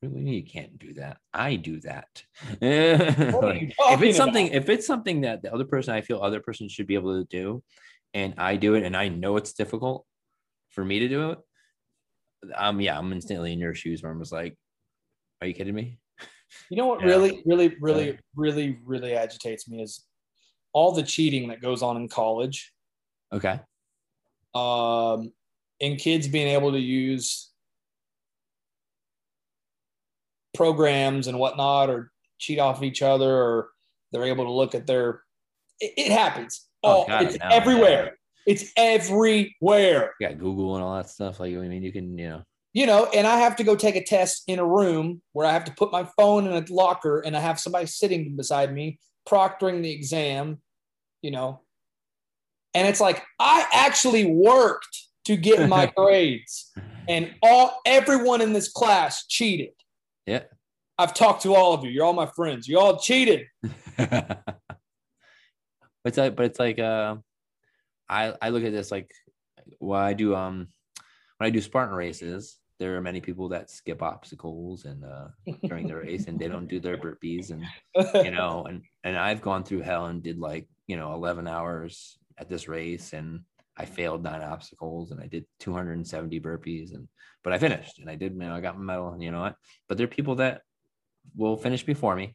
You 0.00 0.44
can't 0.44 0.78
do 0.78 0.94
that? 0.94 1.18
I 1.34 1.56
do 1.56 1.80
that. 1.80 2.22
Like, 2.60 3.74
if 3.90 4.02
it's 4.02 4.16
something, 4.16 4.46
about? 4.48 4.56
if 4.56 4.68
it's 4.68 4.86
something 4.86 5.22
that 5.22 5.42
the 5.42 5.52
other 5.52 5.64
person, 5.64 5.94
I 5.94 6.02
feel 6.02 6.20
other 6.20 6.40
person 6.40 6.68
should 6.68 6.86
be 6.86 6.94
able 6.94 7.18
to 7.18 7.24
do, 7.24 7.62
and 8.14 8.34
I 8.38 8.56
do 8.56 8.74
it, 8.74 8.84
and 8.84 8.96
I 8.96 9.08
know 9.08 9.36
it's 9.36 9.52
difficult 9.52 10.06
for 10.70 10.84
me 10.84 11.00
to 11.00 11.08
do 11.08 11.30
it. 11.32 11.38
Um, 12.54 12.80
yeah, 12.80 12.96
I'm 12.96 13.12
instantly 13.12 13.52
in 13.52 13.58
your 13.58 13.74
shoes 13.74 14.02
where 14.02 14.12
I'm 14.12 14.20
just 14.20 14.32
like, 14.32 14.56
are 15.40 15.48
you 15.48 15.54
kidding 15.54 15.74
me? 15.74 15.98
You 16.70 16.76
know 16.76 16.86
what 16.86 17.00
Yeah. 17.02 17.08
really, 17.08 17.42
really, 17.44 17.76
really, 17.80 18.18
really, 18.36 18.78
really 18.84 19.14
agitates 19.14 19.68
me 19.68 19.82
is 19.82 20.04
all 20.72 20.92
the 20.92 21.02
cheating 21.02 21.48
that 21.48 21.60
goes 21.60 21.82
on 21.82 21.96
in 21.96 22.08
college, 22.08 22.72
Okay. 23.32 23.58
um, 24.54 25.32
and 25.80 25.98
kids 25.98 26.28
being 26.28 26.48
able 26.48 26.70
to 26.72 26.78
use 26.78 27.50
programs 30.58 31.28
and 31.28 31.38
whatnot, 31.38 31.88
or 31.88 32.10
cheat 32.38 32.58
off 32.58 32.78
of 32.78 32.82
each 32.82 33.00
other, 33.00 33.34
or 33.34 33.70
they're 34.12 34.24
able 34.24 34.44
to 34.44 34.52
look 34.52 34.74
at 34.74 34.86
their. 34.86 35.22
It, 35.80 35.94
it 35.96 36.12
happens. 36.12 36.66
Oh, 36.82 37.02
Oh, 37.02 37.06
God, 37.06 37.22
it's 37.22 37.38
no, 37.38 37.48
everywhere. 37.50 38.18
It's 38.46 38.72
everywhere. 38.76 40.14
You 40.20 40.28
got 40.28 40.38
Google 40.38 40.74
and 40.74 40.84
all 40.84 40.96
that 40.96 41.08
stuff. 41.08 41.40
Like, 41.40 41.54
I 41.54 41.58
mean, 41.60 41.82
you 41.82 41.92
can, 41.92 42.18
you 42.18 42.28
know, 42.28 42.42
you 42.72 42.86
know, 42.86 43.06
and 43.14 43.26
I 43.26 43.38
have 43.38 43.56
to 43.56 43.64
go 43.64 43.76
take 43.76 43.96
a 43.96 44.04
test 44.04 44.44
in 44.46 44.58
a 44.58 44.66
room 44.66 45.22
where 45.32 45.46
I 45.46 45.52
have 45.52 45.64
to 45.64 45.72
put 45.72 45.92
my 45.92 46.08
phone 46.16 46.46
in 46.46 46.52
a 46.52 46.64
locker 46.72 47.20
and 47.20 47.36
I 47.36 47.40
have 47.40 47.58
somebody 47.58 47.86
sitting 47.86 48.36
beside 48.36 48.72
me 48.72 48.98
proctoring 49.28 49.82
the 49.82 49.90
exam, 49.90 50.60
you 51.22 51.30
know. 51.30 51.60
And 52.74 52.86
it's 52.86 53.00
like 53.00 53.24
I 53.38 53.66
actually 53.72 54.26
worked 54.26 55.06
to 55.24 55.36
get 55.36 55.68
my 55.68 55.86
grades 55.96 56.72
and 57.08 57.34
all 57.42 57.80
everyone 57.84 58.40
in 58.40 58.52
this 58.52 58.70
class 58.70 59.26
cheated. 59.26 59.72
Yeah. 60.28 60.42
I've 60.98 61.14
talked 61.14 61.42
to 61.44 61.54
all 61.54 61.72
of 61.72 61.84
you. 61.84 61.90
You're 61.90 62.04
all 62.04 62.12
my 62.12 62.26
friends. 62.26 62.68
You 62.68 62.78
all 62.78 62.98
cheated. 62.98 63.46
it's 63.98 64.42
like, 66.04 66.36
but 66.36 66.46
it's 66.46 66.58
like, 66.58 66.78
uh, 66.78 67.16
I 68.08 68.34
I 68.42 68.48
look 68.50 68.64
at 68.64 68.72
this 68.72 68.90
like, 68.90 69.10
well, 69.80 70.00
I 70.00 70.12
do 70.12 70.34
um, 70.34 70.68
when 71.38 71.46
I 71.46 71.50
do 71.50 71.60
Spartan 71.60 71.94
races, 71.94 72.58
there 72.78 72.96
are 72.96 73.00
many 73.00 73.20
people 73.20 73.48
that 73.48 73.70
skip 73.70 74.02
obstacles 74.02 74.84
and 74.84 75.04
uh 75.04 75.28
during 75.66 75.88
the 75.88 75.96
race 75.96 76.26
and 76.26 76.38
they 76.38 76.48
don't 76.48 76.68
do 76.68 76.78
their 76.78 76.96
burpees 76.96 77.50
and 77.50 77.64
you 78.24 78.30
know 78.30 78.64
and 78.68 78.82
and 79.04 79.16
I've 79.16 79.42
gone 79.42 79.64
through 79.64 79.80
hell 79.80 80.06
and 80.06 80.22
did 80.22 80.38
like 80.38 80.68
you 80.86 80.96
know 80.96 81.12
11 81.14 81.48
hours 81.48 82.18
at 82.38 82.48
this 82.48 82.68
race 82.68 83.12
and 83.12 83.40
I 83.78 83.84
failed 83.84 84.24
nine 84.24 84.42
obstacles 84.42 85.12
and 85.12 85.20
I 85.20 85.26
did 85.26 85.46
270 85.60 86.40
burpees 86.40 86.92
and 86.94 87.08
but 87.44 87.52
I 87.52 87.58
finished 87.58 88.00
and 88.00 88.10
I 88.10 88.16
did 88.16 88.32
you 88.32 88.38
know 88.38 88.54
I 88.54 88.60
got 88.60 88.76
my 88.76 88.84
medal 88.84 89.10
and 89.12 89.22
you 89.22 89.30
know 89.30 89.40
what? 89.40 89.54
But 89.88 89.96
there 89.96 90.04
are 90.04 90.08
people 90.08 90.36
that 90.36 90.62
will 91.36 91.56
finish 91.56 91.84
before 91.84 92.16
me 92.16 92.34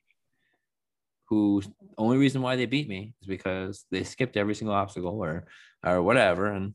who 1.27 1.61
only 1.97 2.17
reason 2.17 2.41
why 2.41 2.55
they 2.55 2.65
beat 2.65 2.87
me 2.87 3.13
is 3.21 3.27
because 3.27 3.85
they 3.91 4.03
skipped 4.03 4.37
every 4.37 4.55
single 4.55 4.75
obstacle 4.75 5.21
or 5.21 5.45
or 5.85 6.01
whatever 6.01 6.47
and 6.47 6.73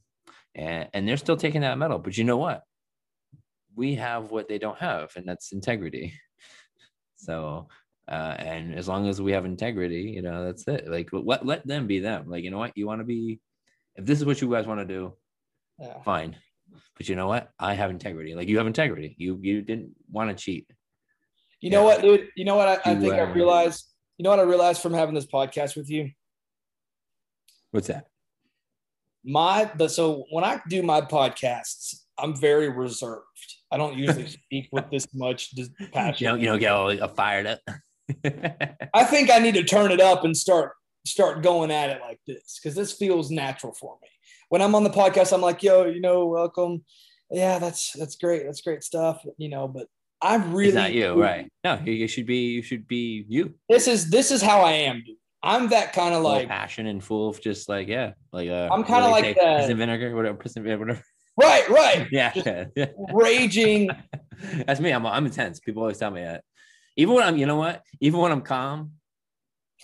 and, 0.54 0.88
and 0.92 1.08
they're 1.08 1.16
still 1.16 1.36
taking 1.36 1.60
that 1.62 1.78
medal. 1.78 1.98
But 1.98 2.18
you 2.18 2.24
know 2.24 2.36
what? 2.36 2.62
We 3.74 3.94
have 3.94 4.30
what 4.30 4.48
they 4.48 4.58
don't 4.58 4.78
have 4.78 5.12
and 5.16 5.26
that's 5.26 5.52
integrity. 5.52 6.14
So 7.20 7.66
uh, 8.08 8.36
and 8.38 8.76
as 8.76 8.86
long 8.86 9.08
as 9.08 9.20
we 9.20 9.32
have 9.32 9.44
integrity 9.44 10.12
you 10.14 10.22
know 10.22 10.44
that's 10.44 10.68
it. 10.68 10.88
Like 10.88 11.08
let, 11.12 11.44
let 11.44 11.66
them 11.66 11.88
be 11.88 11.98
them. 11.98 12.30
Like 12.30 12.44
you 12.44 12.52
know 12.52 12.58
what? 12.58 12.76
You 12.76 12.86
want 12.86 13.00
to 13.00 13.04
be 13.04 13.40
if 13.98 14.06
this 14.06 14.18
is 14.18 14.24
what 14.24 14.40
you 14.40 14.48
guys 14.50 14.66
want 14.66 14.80
to 14.80 14.86
do 14.86 15.12
Yeah. 15.78 16.00
fine 16.02 16.36
but 16.96 17.08
you 17.08 17.16
know 17.16 17.28
what 17.28 17.50
i 17.58 17.74
have 17.74 17.90
integrity 17.90 18.34
like 18.34 18.48
you 18.48 18.56
have 18.58 18.66
integrity 18.66 19.14
you 19.18 19.38
you 19.42 19.60
didn't 19.62 19.90
want 20.10 20.30
to 20.30 20.36
cheat 20.44 20.64
You 21.60 21.70
know 21.70 21.82
what, 21.82 22.02
dude? 22.02 22.28
You 22.36 22.44
know 22.44 22.54
what 22.54 22.68
I, 22.68 22.76
I 22.92 22.94
think 22.94 23.14
I 23.14 23.26
uh, 23.26 23.32
realized? 23.34 23.82
You 24.16 24.22
know 24.22 24.30
what 24.30 24.38
I 24.38 24.46
realized 24.54 24.80
from 24.80 24.94
having 24.94 25.14
this 25.18 25.26
podcast 25.26 25.76
with 25.76 25.90
you? 25.90 26.02
what's 27.72 27.88
that 27.88 28.04
my 29.24 29.70
but 29.76 29.90
so 29.90 30.24
when 30.30 30.44
I 30.44 30.60
do 30.68 30.82
my 30.82 31.00
podcasts, 31.02 31.82
I'm 32.16 32.34
very 32.36 32.68
reserved. 32.70 33.24
I 33.72 33.76
don't 33.76 33.96
usually 33.98 34.26
speak 34.38 34.68
with 34.72 34.86
this 34.90 35.06
much 35.12 35.40
passion. 35.92 36.24
you 36.24 36.28
know 36.30 36.36
you 36.42 36.46
know 36.50 36.58
get 36.58 36.72
all 36.72 36.90
uh, 36.90 37.08
fired 37.08 37.46
up 37.46 37.60
I 38.94 39.04
think 39.04 39.30
I 39.30 39.38
need 39.38 39.54
to 39.60 39.64
turn 39.64 39.90
it 39.92 40.00
up 40.00 40.24
and 40.24 40.34
start 40.36 40.72
start 41.08 41.42
going 41.42 41.70
at 41.70 41.90
it 41.90 42.00
like 42.00 42.20
this 42.26 42.58
because 42.60 42.74
this 42.74 42.92
feels 42.92 43.30
natural 43.30 43.72
for 43.72 43.96
me. 44.02 44.08
When 44.48 44.62
I'm 44.62 44.74
on 44.74 44.84
the 44.84 44.90
podcast, 44.90 45.32
I'm 45.32 45.40
like, 45.40 45.62
"Yo, 45.62 45.86
you 45.86 46.00
know, 46.00 46.26
welcome. 46.26 46.84
Yeah, 47.30 47.58
that's 47.58 47.92
that's 47.92 48.16
great. 48.16 48.44
That's 48.44 48.60
great 48.60 48.82
stuff. 48.82 49.24
You 49.36 49.48
know, 49.48 49.68
but 49.68 49.86
I 50.20 50.36
really 50.36 50.68
it's 50.68 50.74
not 50.74 50.92
you 50.92 51.12
right 51.12 51.48
no 51.62 51.80
you, 51.84 52.08
should 52.08 52.26
be 52.26 52.48
you 52.50 52.62
should 52.62 52.88
be 52.88 53.24
you 53.28 53.54
This 53.68 53.86
is 53.86 54.10
this 54.10 54.30
is 54.30 54.42
how 54.42 54.62
I 54.62 54.72
am, 54.72 55.02
dude. 55.06 55.16
I'm 55.42 55.68
that 55.68 55.92
kind 55.92 56.14
of 56.14 56.22
like 56.22 56.48
passion 56.48 56.86
and 56.86 57.02
full 57.02 57.28
of 57.28 57.40
just 57.40 57.68
like 57.68 57.86
yeah 57.86 58.12
like 58.32 58.48
uh 58.48 58.68
I'm 58.72 58.82
kinda 58.82 59.08
like 59.08 59.24
say? 59.24 59.34
that- 59.34 59.70
and 59.70 59.78
vinegar 59.78 60.14
whatever 60.16 60.38
vinegar 60.42 60.78
whatever 60.78 61.02
right, 61.40 61.68
right, 61.68 62.08
yeah 62.12 62.32
raging. 63.12 63.90
That's 64.66 64.80
me. 64.80 64.90
I'm 64.90 65.06
I'm 65.06 65.26
intense. 65.26 65.60
People 65.60 65.82
always 65.82 65.98
tell 65.98 66.10
me 66.10 66.22
that. 66.22 66.42
Even 66.96 67.14
when 67.14 67.24
I'm, 67.24 67.36
you 67.36 67.46
know 67.46 67.56
what? 67.56 67.82
Even 68.00 68.20
when 68.20 68.32
I'm 68.32 68.42
calm. 68.42 68.92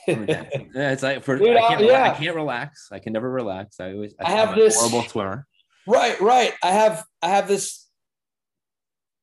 Yeah, 0.07 0.45
it's 0.93 1.03
like 1.03 1.23
for 1.25 1.39
Dude, 1.39 1.57
I, 1.57 1.69
can't, 1.69 1.81
I- 1.83 1.85
yeah. 1.85 2.03
I 2.03 2.11
can't 2.15 2.37
relax. 2.37 2.89
I 2.93 2.99
can 2.99 3.13
never 3.13 3.31
relax. 3.31 3.81
I 3.81 3.93
always 3.93 4.15
I 4.21 4.31
have 4.31 4.51
I'm 4.51 4.59
a 4.59 4.61
this- 4.63 4.77
horrible 4.79 5.03
swimmer. 5.09 5.47
Right, 5.87 6.19
right. 6.21 6.53
I 6.63 6.71
have 6.71 7.05
I 7.23 7.29
have 7.29 7.47
this 7.49 7.89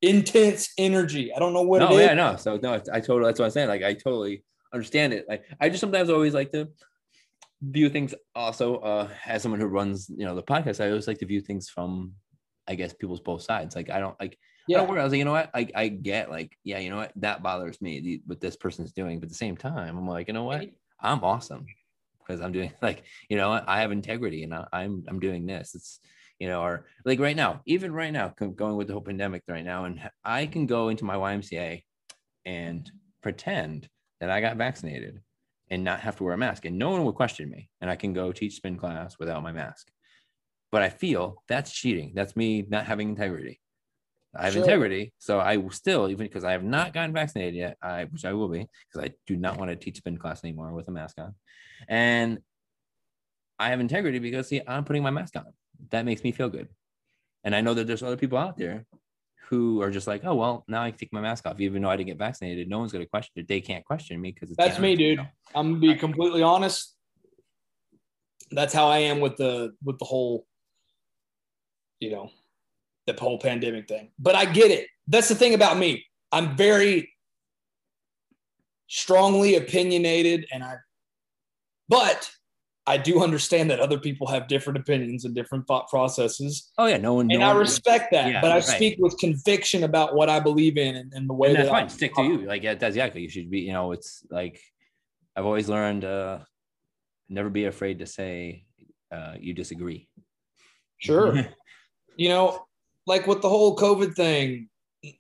intense 0.02 0.72
energy. 0.78 1.34
I 1.34 1.40
don't 1.40 1.54
know 1.54 1.62
what 1.62 1.80
No, 1.80 1.90
it 1.98 2.02
is. 2.02 2.08
yeah, 2.08 2.14
no. 2.14 2.36
So 2.36 2.58
no, 2.62 2.74
I 2.76 3.00
totally. 3.00 3.26
That's 3.26 3.40
what 3.40 3.46
I'm 3.46 3.52
saying. 3.52 3.68
Like 3.70 3.84
I 3.84 3.94
totally 3.94 4.44
understand 4.74 5.14
it. 5.14 5.26
Like 5.28 5.44
I 5.60 5.70
just 5.70 5.82
sometimes 5.82 6.10
always 6.10 6.34
like 6.34 6.52
to 6.52 6.70
view 7.62 7.90
things. 7.90 8.14
Also, 8.36 8.78
uh, 8.78 9.08
as 9.26 9.42
someone 9.42 9.60
who 9.60 9.68
runs, 9.68 10.10
you 10.10 10.26
know, 10.26 10.36
the 10.36 10.44
podcast, 10.44 10.84
I 10.84 10.90
always 10.90 11.08
like 11.08 11.20
to 11.20 11.26
view 11.26 11.42
things 11.42 11.70
from, 11.70 12.14
I 12.68 12.76
guess, 12.76 12.94
people's 12.94 13.20
both 13.22 13.42
sides. 13.44 13.76
Like 13.76 13.90
I 13.90 14.00
don't 14.00 14.20
like. 14.20 14.38
I 14.70 14.72
Yeah. 14.72 14.78
don't 14.80 14.90
worry. 14.90 15.00
I 15.02 15.04
was 15.04 15.12
like, 15.12 15.20
you 15.20 15.26
know 15.26 15.32
what? 15.32 15.50
I, 15.54 15.68
I 15.76 15.88
get 15.88 16.30
like, 16.30 16.58
yeah, 16.64 16.80
you 16.80 16.90
know 16.90 16.98
what? 16.98 17.12
That 17.18 17.44
bothers 17.44 17.82
me. 17.82 18.22
What 18.26 18.40
this 18.42 18.56
person's 18.56 18.92
doing, 18.94 19.20
but 19.20 19.26
at 19.26 19.30
the 19.30 19.36
same 19.36 19.58
time, 19.58 19.98
I'm 19.98 20.08
like, 20.08 20.28
you 20.28 20.34
know 20.34 20.44
what? 20.44 20.70
I'm 21.00 21.24
awesome 21.24 21.66
because 22.20 22.42
I'm 22.42 22.52
doing 22.52 22.72
like, 22.82 23.04
you 23.30 23.38
know. 23.38 23.52
I 23.52 23.82
have 23.82 23.92
integrity 23.92 24.44
and 24.44 24.54
I, 24.54 24.68
I'm 24.72 25.04
I'm 25.08 25.20
doing 25.20 25.46
this. 25.46 25.76
It's 25.76 26.00
you 26.40 26.48
know, 26.48 26.62
or 26.62 26.86
like 27.06 27.20
right 27.20 27.36
now, 27.36 27.62
even 27.66 27.94
right 27.94 28.12
now, 28.12 28.30
going 28.30 28.76
with 28.76 28.88
the 28.88 28.94
whole 28.94 29.02
pandemic 29.04 29.44
right 29.48 29.64
now, 29.66 29.86
and 29.86 30.10
I 30.24 30.48
can 30.48 30.66
go 30.66 30.90
into 30.90 31.06
my 31.06 31.16
YMCA 31.16 31.84
and 32.46 32.92
pretend 33.22 33.88
that 34.20 34.32
I 34.32 34.42
got 34.42 34.58
vaccinated 34.58 35.22
and 35.70 35.84
not 35.84 36.00
have 36.02 36.18
to 36.18 36.24
wear 36.24 36.34
a 36.34 36.38
mask, 36.38 36.66
and 36.66 36.78
no 36.80 36.90
one 36.92 37.04
will 37.06 37.14
question 37.14 37.50
me, 37.50 37.70
and 37.80 37.90
I 37.90 37.96
can 37.96 38.14
go 38.14 38.32
teach 38.32 38.56
spin 38.56 38.78
class 38.78 39.18
without 39.20 39.44
my 39.44 39.52
mask. 39.52 39.92
But 40.72 40.82
I 40.82 40.90
feel 40.90 41.44
that's 41.48 41.72
cheating. 41.72 42.14
That's 42.16 42.36
me 42.36 42.66
not 42.68 42.86
having 42.86 43.10
integrity. 43.10 43.62
I 44.34 44.46
have 44.46 44.54
Sure. 44.54 44.64
integrity, 44.64 45.14
so 45.18 45.40
I 45.40 45.58
will 45.58 45.72
still, 45.72 46.10
even 46.10 46.26
because 46.26 46.46
I 46.46 46.54
have 46.54 46.64
not 46.64 46.94
gotten 46.94 47.12
vaccinated 47.12 47.54
yet, 47.54 47.78
I 47.82 48.06
which 48.06 48.24
I 48.24 48.32
will 48.34 48.48
be, 48.48 48.66
because 48.88 49.10
I 49.10 49.14
do 49.28 49.36
not 49.36 49.58
want 49.58 49.72
to 49.72 49.76
teach 49.76 49.98
spin 49.98 50.18
class 50.18 50.44
anymore 50.44 50.72
with 50.72 50.88
a 50.88 50.92
mask 50.92 51.20
on, 51.20 51.36
and 51.90 52.40
I 53.60 53.70
have 53.70 53.82
integrity 53.82 54.20
because 54.20 54.48
see, 54.48 54.62
I'm 54.66 54.86
putting 54.86 55.04
my 55.04 55.12
mask 55.12 55.36
on. 55.36 55.48
That 55.90 56.06
makes 56.06 56.24
me 56.24 56.32
feel 56.32 56.50
good, 56.50 56.70
and 57.44 57.54
I 57.54 57.62
know 57.62 57.74
that 57.74 57.88
there's 57.88 58.04
other 58.04 58.16
people 58.16 58.38
out 58.38 58.58
there 58.58 58.86
who 59.50 59.82
are 59.82 59.92
just 59.92 60.08
like, 60.08 60.24
oh 60.24 60.36
well, 60.36 60.64
now 60.70 60.82
I 60.82 60.92
can 60.92 61.00
take 61.00 61.12
my 61.12 61.20
mask 61.20 61.46
off, 61.46 61.60
even 61.60 61.82
though 61.82 61.90
I 61.90 61.98
didn't 61.98 62.08
get 62.08 62.18
vaccinated. 62.18 62.70
No 62.70 62.80
one's 62.80 62.94
gonna 62.94 63.06
question 63.06 63.34
it. 63.36 63.50
They 63.50 63.60
can't 63.60 63.84
question 63.84 64.22
me 64.22 64.32
because 64.32 64.56
That's 64.56 64.80
me, 64.80 64.96
dude. 64.96 65.20
I'm 65.54 65.72
gonna 65.74 65.80
be 65.80 65.96
completely 65.96 66.42
honest. 66.42 66.96
That's 68.52 68.74
how 68.74 68.88
I 68.88 69.00
am 69.00 69.20
with 69.20 69.36
the 69.36 69.74
with 69.84 70.00
the 70.00 70.06
whole, 70.06 70.46
you 72.00 72.12
know, 72.12 72.30
the 73.08 73.14
whole 73.20 73.40
pandemic 73.40 73.88
thing. 73.88 74.12
But 74.20 74.36
I 74.36 74.46
get 74.46 74.72
it. 74.72 74.88
That's 75.08 75.28
the 75.30 75.36
thing 75.36 75.54
about 75.54 75.78
me. 75.78 76.06
I'm 76.32 76.56
very 76.56 77.12
strongly 78.88 79.56
opinionated, 79.56 80.46
and 80.52 80.64
I, 80.64 80.76
but 81.90 82.30
I 82.88 82.98
do 82.98 83.22
understand 83.24 83.70
that 83.72 83.80
other 83.80 84.00
people 84.00 84.28
have 84.28 84.48
different 84.48 84.80
opinions 84.80 85.26
and 85.26 85.36
different 85.36 85.68
thought 85.68 85.88
processes, 85.90 86.72
Oh 86.78 86.88
yeah, 86.88 86.98
no 86.98 87.14
one. 87.16 87.30
and 87.30 87.40
no 87.40 87.46
I 87.46 87.50
one- 87.50 87.58
respect 87.60 88.12
that. 88.12 88.32
Yeah, 88.32 88.42
but 88.42 88.52
I 88.52 88.56
right. 88.56 88.64
speak 88.64 88.96
with 89.00 89.18
conviction 89.18 89.84
about 89.84 90.16
what 90.16 90.30
I 90.30 90.40
believe 90.40 90.78
in 90.78 90.96
and, 90.96 91.14
and 91.14 91.30
the 91.30 91.34
way 91.34 91.50
and 91.50 91.58
that's 91.58 91.68
that 91.68 91.72
fine. 91.72 91.84
I, 91.86 91.88
Stick 91.88 92.14
to 92.16 92.24
you. 92.24 92.38
Like 92.40 92.64
yeah, 92.64 92.74
that's 92.76 92.96
exactly. 92.96 93.22
You 93.22 93.30
should 93.30 93.50
be. 93.50 93.60
You 93.62 93.74
know, 93.74 93.92
it's 93.92 94.26
like 94.30 94.62
I've 95.36 95.46
always 95.46 95.70
learned. 95.70 96.06
uh 96.06 96.40
Never 97.30 97.50
be 97.50 97.64
afraid 97.66 98.00
to 98.00 98.06
say 98.06 98.66
uh 99.12 99.36
you 99.40 99.54
disagree. 99.54 100.10
Sure. 100.98 101.36
you 102.18 102.28
know, 102.30 102.66
like 103.08 103.28
with 103.28 103.42
the 103.42 103.50
whole 103.50 103.76
COVID 103.76 104.16
thing, 104.16 104.70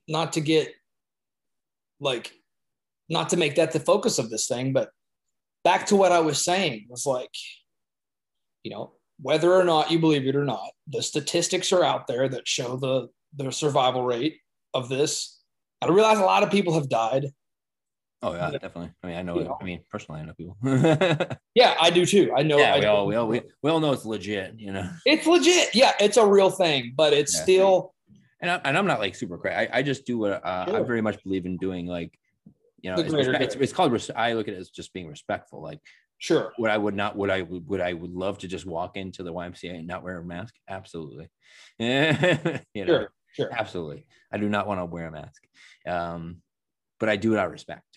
not 0.08 0.34
to 0.34 0.41
get 0.41 0.74
like, 1.99 2.32
not 3.10 3.30
to 3.30 3.38
make 3.38 3.56
that 3.56 3.72
the 3.72 3.80
focus 3.80 4.20
of 4.20 4.30
this 4.30 4.48
thing, 4.48 4.74
but 4.74 4.90
back 5.64 5.86
to 5.88 5.95
what 5.95 6.12
I 6.12 6.20
was 6.20 6.44
saying 6.44 6.88
was 6.90 7.06
like, 7.06 7.34
you 8.64 8.72
know, 8.72 8.94
whether 9.20 9.53
or 9.53 9.64
not 9.64 9.91
you 9.91 9.99
believe 9.99 10.26
it 10.26 10.36
or 10.36 10.45
not, 10.45 10.70
the 10.88 11.03
statistics 11.03 11.72
are 11.72 11.84
out 11.84 12.08
there 12.08 12.28
that 12.30 12.48
show 12.48 12.78
the 12.78 13.10
the 13.36 13.52
survival 13.52 14.03
rate 14.03 14.38
of 14.74 14.90
this 14.90 15.41
I 15.82 15.88
realize 15.88 16.20
a 16.20 16.24
lot 16.24 16.44
of 16.44 16.52
people 16.52 16.76
have 16.76 16.90
died. 16.90 17.34
Oh 18.23 18.34
yeah, 18.34 18.52
Yeah. 18.52 18.57
definitely. 18.60 18.91
I 19.03 19.07
mean, 19.07 19.15
I 19.18 19.22
know. 19.23 19.38
You 19.39 19.45
know. 19.45 19.57
I 19.60 19.64
mean, 19.64 19.81
personally, 19.89 20.22
I 20.22 20.26
know 20.26 20.34
people. 20.34 20.57
yeah, 20.64 21.34
Yeah, 21.56 21.76
I 21.80 21.89
do 21.89 22.06
too. 22.06 22.31
I 22.35 22.43
know. 22.43 22.60
I 22.61 22.76
we 22.76 22.81
do. 22.81 22.88
all 22.88 23.07
we 23.07 23.15
all 23.15 23.27
we, 23.27 23.41
we 23.64 23.72
all 23.72 23.80
know 23.80 23.91
it's 23.93 24.06
legit, 24.06 24.56
you 24.60 24.72
know. 24.72 24.89
It's 25.06 25.26
legit. 25.26 25.73
Yeah, 25.73 25.93
it's 25.99 26.18
a 26.18 26.26
real 26.26 26.49
thing, 26.49 26.93
but 26.95 27.14
it's 27.14 27.35
Yeah. 27.35 27.43
still 27.43 27.93
And, 28.41 28.49
I, 28.52 28.61
and 28.65 28.77
I'm 28.77 28.85
not 28.88 28.99
like 28.99 29.15
super 29.15 29.38
crazy. 29.38 29.56
I, 29.56 29.80
I 29.80 29.81
just 29.84 30.06
do 30.06 30.18
what 30.19 30.43
uh, 30.45 30.65
I 30.68 30.81
very 30.81 31.02
much 31.02 31.23
believe 31.23 31.45
in 31.45 31.57
doing. 31.57 31.85
Like, 31.88 32.18
you 32.81 32.89
know, 32.91 32.98
it's, 32.99 33.14
it's, 33.14 33.56
it's 33.56 33.73
called. 33.73 33.91
Res- 33.91 34.10
I 34.15 34.34
look 34.34 34.48
at 34.48 34.53
it 34.56 34.57
as 34.57 34.69
just 34.69 34.93
being 34.93 35.07
respectful. 35.07 35.61
Like, 35.61 35.80
sure. 36.18 36.52
would 36.57 36.72
I 36.72 36.77
would 36.77 36.95
not 36.95 37.15
would 37.15 37.30
I 37.30 37.41
would, 37.43 37.68
would 37.68 37.81
I 37.81 37.93
would 37.93 38.11
love 38.11 38.38
to 38.39 38.48
just 38.48 38.65
walk 38.65 38.98
into 38.98 39.22
the 39.23 39.31
YMCA 39.34 39.76
and 39.77 39.88
not 39.88 40.03
wear 40.03 40.18
a 40.18 40.23
mask? 40.26 40.56
Absolutely. 40.68 41.30
you 41.80 41.85
know, 41.88 42.85
Sure. 42.85 43.11
Sure. 43.34 43.49
absolutely. 43.52 44.06
I 44.31 44.38
do 44.38 44.49
not 44.49 44.68
want 44.68 44.80
to 44.81 44.85
wear 44.85 45.07
a 45.07 45.11
mask. 45.11 45.41
Um, 45.88 46.41
but 46.99 47.07
I 47.10 47.15
do 47.15 47.34
it 47.34 47.38
out 47.39 47.45
of 47.45 47.52
respect. 47.52 47.91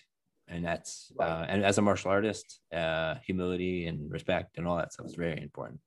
And 0.47 0.63
that's 0.63 1.11
Right. 1.15 1.27
uh, 1.27 1.45
and 1.49 1.65
as 1.65 1.77
a 1.77 1.81
martial 1.81 2.11
artist, 2.11 2.59
uh, 2.73 3.15
humility 3.25 3.87
and 3.87 4.11
respect 4.11 4.57
and 4.57 4.67
all 4.67 4.77
that 4.77 4.93
stuff 4.93 5.07
is 5.07 5.15
very 5.15 5.41
important. 5.41 5.79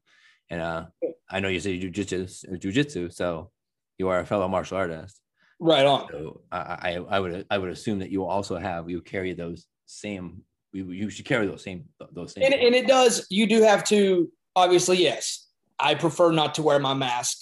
And 0.50 0.60
uh, 0.60 0.86
I 1.30 1.40
know 1.40 1.48
you 1.48 1.60
say 1.60 1.72
you 1.72 1.90
do 1.90 2.04
jujitsu, 2.04 2.58
jujitsu, 2.58 3.12
so 3.12 3.50
you 3.98 4.08
are 4.08 4.20
a 4.20 4.26
fellow 4.26 4.48
martial 4.48 4.78
artist. 4.78 5.20
Right 5.60 5.86
on. 5.86 6.08
So 6.10 6.40
I, 6.50 6.58
I, 6.58 7.16
I 7.16 7.20
would 7.20 7.46
I 7.50 7.58
would 7.58 7.70
assume 7.70 7.98
that 7.98 8.10
you 8.10 8.24
also 8.24 8.56
have 8.56 8.88
you 8.88 9.00
carry 9.02 9.32
those 9.34 9.66
same 9.86 10.42
you, 10.72 10.90
you 10.90 11.10
should 11.10 11.24
carry 11.24 11.46
those 11.46 11.62
same 11.62 11.84
those 12.12 12.32
same. 12.32 12.44
And, 12.44 12.54
and 12.54 12.74
it 12.74 12.86
does, 12.86 13.26
you 13.30 13.46
do 13.46 13.62
have 13.62 13.84
to, 13.84 14.30
obviously, 14.56 14.98
yes. 14.98 15.46
I 15.78 15.94
prefer 15.94 16.32
not 16.32 16.54
to 16.56 16.62
wear 16.62 16.78
my 16.78 16.94
mask. 16.94 17.38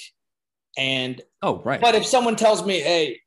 And, 0.77 1.23
oh 1.43 1.63
right. 1.65 1.81
but 1.81 1.95
if 1.95 2.05
someone 2.05 2.37
tells 2.37 2.65
me, 2.65 2.81
hey, 2.81 3.21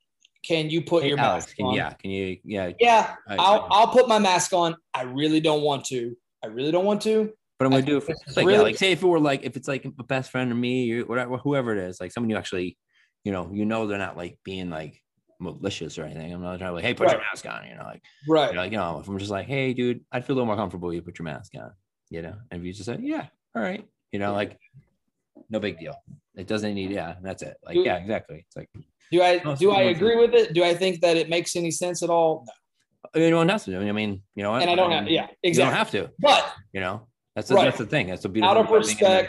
can 0.43 0.69
you 0.69 0.81
put 0.81 1.03
Hey, 1.03 1.09
your 1.09 1.19
Alex, 1.19 1.45
mask 1.47 1.57
can, 1.57 1.65
on? 1.67 1.73
yeah, 1.75 1.93
can 1.93 2.11
you 2.11 2.37
yeah? 2.43 2.71
Yeah, 2.79 3.15
I- 3.27 3.35
I'll, 3.35 3.67
I'll 3.69 3.87
put 3.87 4.07
my 4.07 4.19
mask 4.19 4.53
on. 4.53 4.75
I 4.93 5.03
really 5.03 5.39
don't 5.39 5.61
want 5.63 5.85
to. 5.85 6.15
I 6.43 6.47
really 6.47 6.71
don't 6.71 6.85
want 6.85 7.01
to. 7.03 7.31
But 7.57 7.65
I'm 7.65 7.71
gonna 7.71 7.83
do 7.85 7.97
it 7.97 8.03
for 8.03 8.13
like, 8.13 8.37
yeah, 8.37 8.43
really- 8.43 8.63
like 8.63 8.77
say 8.77 8.93
if 8.93 9.03
it 9.03 9.05
were 9.07 9.19
like 9.19 9.43
if 9.43 9.57
it's 9.57 9.67
like 9.67 9.83
a 9.85 10.03
best 10.03 10.31
friend 10.31 10.51
or 10.51 10.55
me 10.55 10.91
or 10.99 11.05
whatever 11.05 11.37
whoever 11.37 11.73
it 11.73 11.79
is, 11.79 11.99
like 11.99 12.11
someone 12.13 12.29
you 12.29 12.37
actually, 12.37 12.77
you 13.25 13.31
know, 13.33 13.49
you 13.53 13.65
know 13.65 13.85
they're 13.85 13.97
not 13.97 14.15
like 14.15 14.39
being 14.45 14.69
like 14.69 15.01
malicious 15.41 15.97
or 15.97 16.03
anything. 16.05 16.33
I'm 16.33 16.41
not 16.41 16.57
trying 16.59 16.69
to 16.69 16.73
like, 16.75 16.83
hey, 16.85 16.93
put 16.93 17.11
your 17.11 17.19
mask 17.19 17.45
on, 17.45 17.65
you 17.67 17.75
know, 17.75 17.83
like 17.83 18.01
Right. 18.27 18.49
you 18.49 18.55
know, 18.55 18.61
like, 18.61 18.71
you 18.71 18.77
know, 18.77 18.99
if 18.99 19.07
I'm 19.09 19.17
just 19.19 19.31
like, 19.31 19.47
hey, 19.47 19.73
dude, 19.73 20.01
I'd 20.11 20.25
feel 20.25 20.35
a 20.35 20.37
little 20.37 20.45
more 20.47 20.55
comfortable 20.55 20.93
you 20.93 21.01
put 21.01 21.19
your 21.19 21.25
mask 21.25 21.51
on, 21.57 21.71
you 22.09 22.21
know, 22.21 22.35
and 22.49 22.61
if 22.61 22.65
you 22.65 22.71
just 22.71 22.85
say, 22.85 22.97
yeah, 23.01 23.25
all 23.55 23.61
right, 23.61 23.85
you 24.13 24.19
know, 24.19 24.31
like 24.33 24.57
no 25.49 25.59
big 25.59 25.79
deal. 25.79 25.95
It 26.35 26.47
doesn't 26.47 26.73
need, 26.73 26.91
yeah, 26.91 27.15
that's 27.21 27.41
it. 27.43 27.57
Like, 27.65 27.75
Dude. 27.75 27.85
yeah, 27.85 27.97
exactly. 27.97 28.45
It's 28.47 28.55
like 28.55 28.69
Do 29.11 29.21
I 29.21 29.41
No, 29.43 29.55
do 29.55 29.71
I 29.71 29.81
agree 29.83 30.15
with 30.15 30.33
it? 30.33 30.53
Do 30.53 30.63
I 30.63 30.73
think 30.73 31.01
that 31.01 31.17
it 31.17 31.29
makes 31.29 31.55
any 31.55 31.71
sense 31.71 32.03
at 32.03 32.09
all? 32.09 32.45
No. 33.15 33.21
anyone 33.21 33.49
has 33.49 33.65
to. 33.65 33.77
I 33.77 33.91
mean, 33.91 34.21
you 34.35 34.43
know. 34.43 34.53
And 34.55 34.69
I 34.69 34.75
don't 34.75 34.91
have. 34.91 35.05
mean, 35.05 35.13
Yeah, 35.13 35.27
you 35.43 35.53
don't 35.53 35.73
have 35.73 35.91
to. 35.91 36.09
But 36.19 36.53
You 36.73 36.81
know, 36.81 37.07
that's 37.35 37.47
the, 37.49 37.55
Right. 37.55 37.65
that's 37.65 37.77
the 37.77 37.85
thing. 37.85 38.07
That's 38.07 38.25
a 38.25 38.29
beautiful. 38.29 38.57
Out 38.57 38.57
of 38.57 38.67
being 38.87 39.27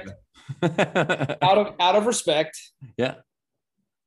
out 1.43 1.59
of 1.59 1.75
out 1.81 1.97
of 1.97 2.07
respect, 2.07 2.59
yeah. 2.97 3.15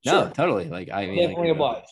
No, 0.06 0.24
sure, 0.24 0.32
totally. 0.32 0.66
Like 0.66 0.90
I 0.92 1.08
mean, 1.08 1.20
definitely 1.20 1.48
you 1.48 1.54
know, 1.56 1.64
oblige. 1.66 1.86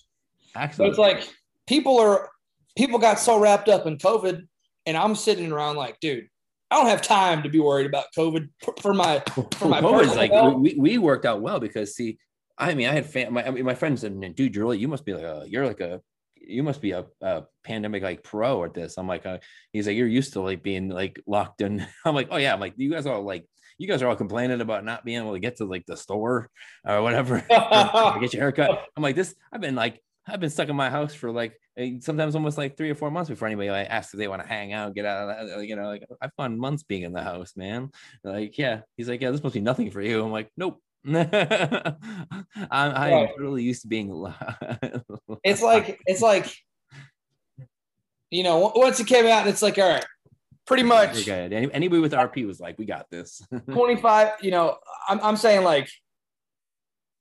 But 0.54 0.62
Absolutely. 0.64 0.90
it's 0.90 1.00
like 1.00 1.30
people 1.68 2.00
are 2.00 2.30
people 2.78 3.00
got 3.00 3.20
so 3.20 3.40
wrapped 3.40 3.70
up 3.70 3.88
in 3.88 3.98
COVID, 3.98 4.46
and 4.86 4.98
I'm 4.98 5.16
sitting 5.16 5.52
around 5.52 5.78
like, 5.78 6.00
dude, 6.02 6.28
I 6.70 6.76
don't 6.76 6.88
have 6.88 7.02
time 7.02 7.44
to 7.44 7.50
be 7.50 7.60
worried 7.60 7.86
about 7.88 8.06
COVID 8.18 8.50
for, 8.82 8.94
my 8.94 9.24
for 9.56 9.68
my 9.68 9.82
COVID 9.82 10.02
is 10.02 10.08
personal 10.08 10.16
like 10.18 10.32
health. 10.32 10.56
we, 10.56 10.76
we 10.78 10.98
worked 10.98 11.26
out 11.26 11.42
well 11.42 11.60
because 11.60 11.96
see, 11.96 12.18
I 12.62 12.76
mean, 12.76 12.88
I 12.88 12.94
had 12.94 13.06
fam- 13.08 13.34
my 13.34 13.46
I 13.46 13.50
mean, 13.52 13.66
my 13.66 13.74
friends 13.74 14.02
said, 14.02 14.36
dude, 14.36 14.56
you're 14.56 14.68
like 14.68 14.80
you 14.80 14.88
must 14.88 15.04
be 15.04 15.14
like 15.14 15.24
a 15.24 15.46
you're 15.48 15.66
like 15.66 15.82
a 15.82 16.02
you 16.36 16.64
must 16.64 16.82
be 16.82 16.92
a, 16.92 17.06
a 17.22 17.44
pandemic 17.64 18.04
like 18.04 18.24
pro 18.24 18.64
at 18.64 18.74
this. 18.74 18.98
I'm 18.98 19.08
like, 19.08 19.26
uh, 19.26 19.40
he's 19.74 19.88
like, 19.88 19.96
you're 19.96 20.08
used 20.08 20.34
to 20.34 20.42
like 20.42 20.64
being 20.64 20.90
like 20.90 21.22
locked 21.28 21.62
in. 21.62 21.86
I'm 22.06 22.16
like, 22.16 22.28
oh 22.32 22.38
yeah, 22.38 22.54
I'm 22.54 22.60
like, 22.60 22.74
you 22.78 22.92
guys 22.92 23.06
are 23.06 23.16
all 23.16 23.24
like, 23.24 23.46
you 23.78 23.88
guys 23.88 24.02
are 24.02 24.08
all 24.08 24.16
complaining 24.16 24.62
about 24.62 24.86
not 24.86 25.04
being 25.04 25.20
able 25.20 25.34
to 25.34 25.40
get 25.40 25.58
to 25.58 25.66
like 25.66 25.86
the 25.86 25.98
store 25.98 26.50
or 26.86 27.02
whatever, 27.02 27.38
or 27.50 28.20
get 28.20 28.34
your 28.34 28.44
haircut. 28.44 28.86
I'm 28.96 29.04
like, 29.04 29.16
this, 29.16 29.34
I've 29.52 29.62
been 29.62 29.76
like, 29.76 30.02
I've 30.28 30.40
been 30.40 30.50
stuck 30.50 30.70
in 30.70 30.76
my 30.76 30.90
house 30.90 31.16
for 31.16 31.32
like 31.32 31.54
eh, 31.78 31.94
sometimes 32.00 32.36
almost 32.36 32.58
like 32.58 32.78
three 32.78 32.92
or 32.92 32.96
four 32.96 33.10
months 33.10 33.30
before 33.30 33.48
anybody 33.48 33.72
like 33.72 33.90
asks 33.90 34.14
if 34.14 34.20
they 34.20 34.28
want 34.28 34.42
to 34.42 34.48
hang 34.48 34.72
out, 34.74 34.94
get 34.94 35.06
out 35.06 35.30
of 35.30 35.50
that. 35.50 35.68
You 35.68 35.76
know, 35.76 35.88
like 35.88 36.04
I've 36.22 36.36
gone 36.38 36.60
months 36.60 36.84
being 36.84 37.04
in 37.04 37.14
the 37.14 37.24
house, 37.24 37.54
man. 37.56 37.90
Like, 38.24 38.58
yeah, 38.58 38.82
he's 38.98 39.10
like, 39.10 39.22
yeah, 39.22 39.32
this 39.32 39.44
must 39.44 39.56
be 39.56 39.62
nothing 39.62 39.90
for 39.90 40.02
you. 40.02 40.24
I'm 40.24 40.32
like, 40.32 40.50
nope. 40.58 40.82
I'm, 41.08 42.46
I 42.72 43.10
am 43.10 43.14
Right. 43.14 43.30
totally 43.38 43.64
used 43.64 43.82
to 43.84 43.88
being. 43.88 44.10
it's 45.44 45.62
like 45.62 46.00
it's 46.06 46.22
like 46.22 46.56
you 48.30 48.44
know 48.44 48.72
once 48.76 49.00
it 49.00 49.08
came 49.08 49.26
out, 49.26 49.48
it's 49.48 49.62
like 49.62 49.78
all 49.78 49.90
right, 49.90 50.06
pretty 50.68 50.84
much 50.84 51.28
You're 51.28 51.50
good. 51.50 51.72
Anybody 51.74 52.02
with 52.02 52.14
RP 52.14 52.46
was 52.46 52.60
like, 52.60 52.78
we 52.78 52.86
got 52.86 53.10
this. 53.10 53.42
25 53.72 54.34
you 54.42 54.52
know 54.52 54.78
I'm, 55.08 55.20
I'm 55.22 55.38
saying 55.38 55.64
like 55.64 55.90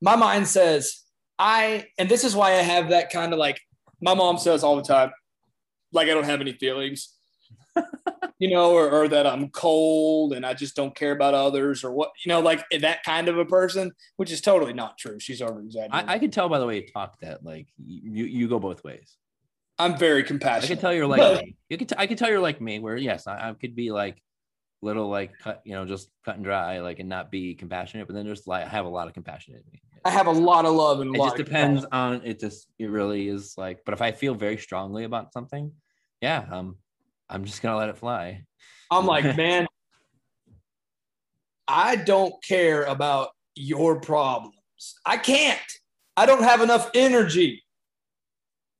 my 0.03 0.17
mind 0.17 0.47
says 0.49 1.03
i 1.39 1.87
and 1.99 2.09
this 2.09 2.25
is 2.25 2.35
why 2.37 2.51
i 2.51 2.63
have 2.63 2.91
that 2.91 3.11
kind 3.11 3.33
of 3.33 3.39
like 3.39 3.59
my 4.01 4.15
mom 4.15 4.39
says 4.39 4.63
all 4.63 4.77
the 4.77 4.83
time 4.83 5.11
like 5.93 6.09
i 6.09 6.15
don't 6.15 6.25
have 6.25 6.41
any 6.41 6.53
feelings 6.53 7.15
you 8.41 8.51
know 8.51 8.73
or, 8.73 8.91
or 8.91 9.07
that 9.07 9.27
i'm 9.27 9.49
cold 9.51 10.33
and 10.33 10.45
i 10.45 10.53
just 10.53 10.75
don't 10.75 10.95
care 10.97 11.13
about 11.13 11.35
others 11.35 11.85
or 11.85 11.93
what 11.93 12.11
you 12.25 12.31
know 12.31 12.41
like 12.41 12.65
that 12.81 13.05
kind 13.05 13.29
of 13.29 13.39
a 13.39 13.45
person 13.45 13.93
which 14.17 14.33
is 14.33 14.41
totally 14.41 14.73
not 14.73 14.99
true 14.99 15.21
she's 15.21 15.41
over 15.41 15.61
exaggerating 15.61 16.09
I, 16.09 16.15
I 16.15 16.19
could 16.19 16.33
tell 16.33 16.49
by 16.49 16.59
the 16.59 16.67
way 16.67 16.77
you 16.81 16.87
talk 16.93 17.21
that 17.21 17.45
like 17.45 17.69
you 17.79 18.25
you 18.25 18.49
go 18.49 18.59
both 18.59 18.83
ways. 18.83 19.17
i'm 19.79 19.97
very 19.97 20.25
compassionate. 20.25 20.65
I 20.65 20.75
could 20.75 20.81
tell 20.81 20.93
you're 20.95 21.07
like 21.07 21.21
But- 21.21 21.45
me. 21.45 21.57
you 21.69 21.79
could 21.79 21.89
t- 21.91 21.95
I 21.99 22.07
could 22.09 22.19
tell 22.19 22.29
you're 22.31 22.41
like 22.41 22.61
me 22.61 22.81
where 22.81 22.97
yes 22.97 23.27
I, 23.29 23.51
I 23.51 23.53
could 23.53 23.77
be 23.77 23.93
like 23.93 24.21
little 24.83 25.11
like 25.11 25.39
cut 25.39 25.61
you 25.65 25.75
know 25.75 25.85
just 25.85 26.09
cut 26.25 26.37
and 26.37 26.45
dry 26.45 26.81
like 26.81 26.99
and 27.01 27.09
not 27.09 27.31
be 27.31 27.55
compassionate 27.55 28.07
but 28.07 28.15
then 28.17 28.25
there's 28.25 28.47
like 28.47 28.65
I 28.65 28.69
have 28.71 28.87
a 28.87 28.89
lot 28.89 29.07
of 29.09 29.13
compassion 29.13 29.53
in 29.55 29.61
me. 29.71 29.83
i 30.07 30.11
have 30.11 30.27
a 30.27 30.31
lot 30.33 30.65
of 30.65 30.73
love 30.75 31.01
and 31.01 31.15
It 31.15 31.19
just 31.19 31.37
depends 31.37 31.85
on 31.93 32.23
it 32.25 32.41
just 32.41 32.69
it 32.79 32.89
really 32.89 33.29
is 33.29 33.55
like 33.59 33.81
but 33.85 33.93
if 33.93 34.01
I 34.01 34.13
feel 34.13 34.35
very 34.35 34.57
strongly 34.57 35.05
about 35.05 35.35
something 35.35 35.73
yeah 36.23 36.47
um 36.51 36.77
I'm 37.31 37.45
just 37.45 37.63
gonna 37.63 37.77
let 37.77 37.89
it 37.89 37.97
fly. 37.97 38.45
I'm 38.91 39.07
like, 39.07 39.25
man, 39.37 39.67
I 41.69 41.97
don't 41.97 42.35
care 42.43 42.83
about 42.83 43.31
your 43.55 44.01
problems. 44.01 44.55
I 45.07 45.17
can't. 45.17 45.59
I 46.17 46.27
don't 46.27 46.43
have 46.43 46.61
enough 46.61 46.91
energy. 46.95 47.63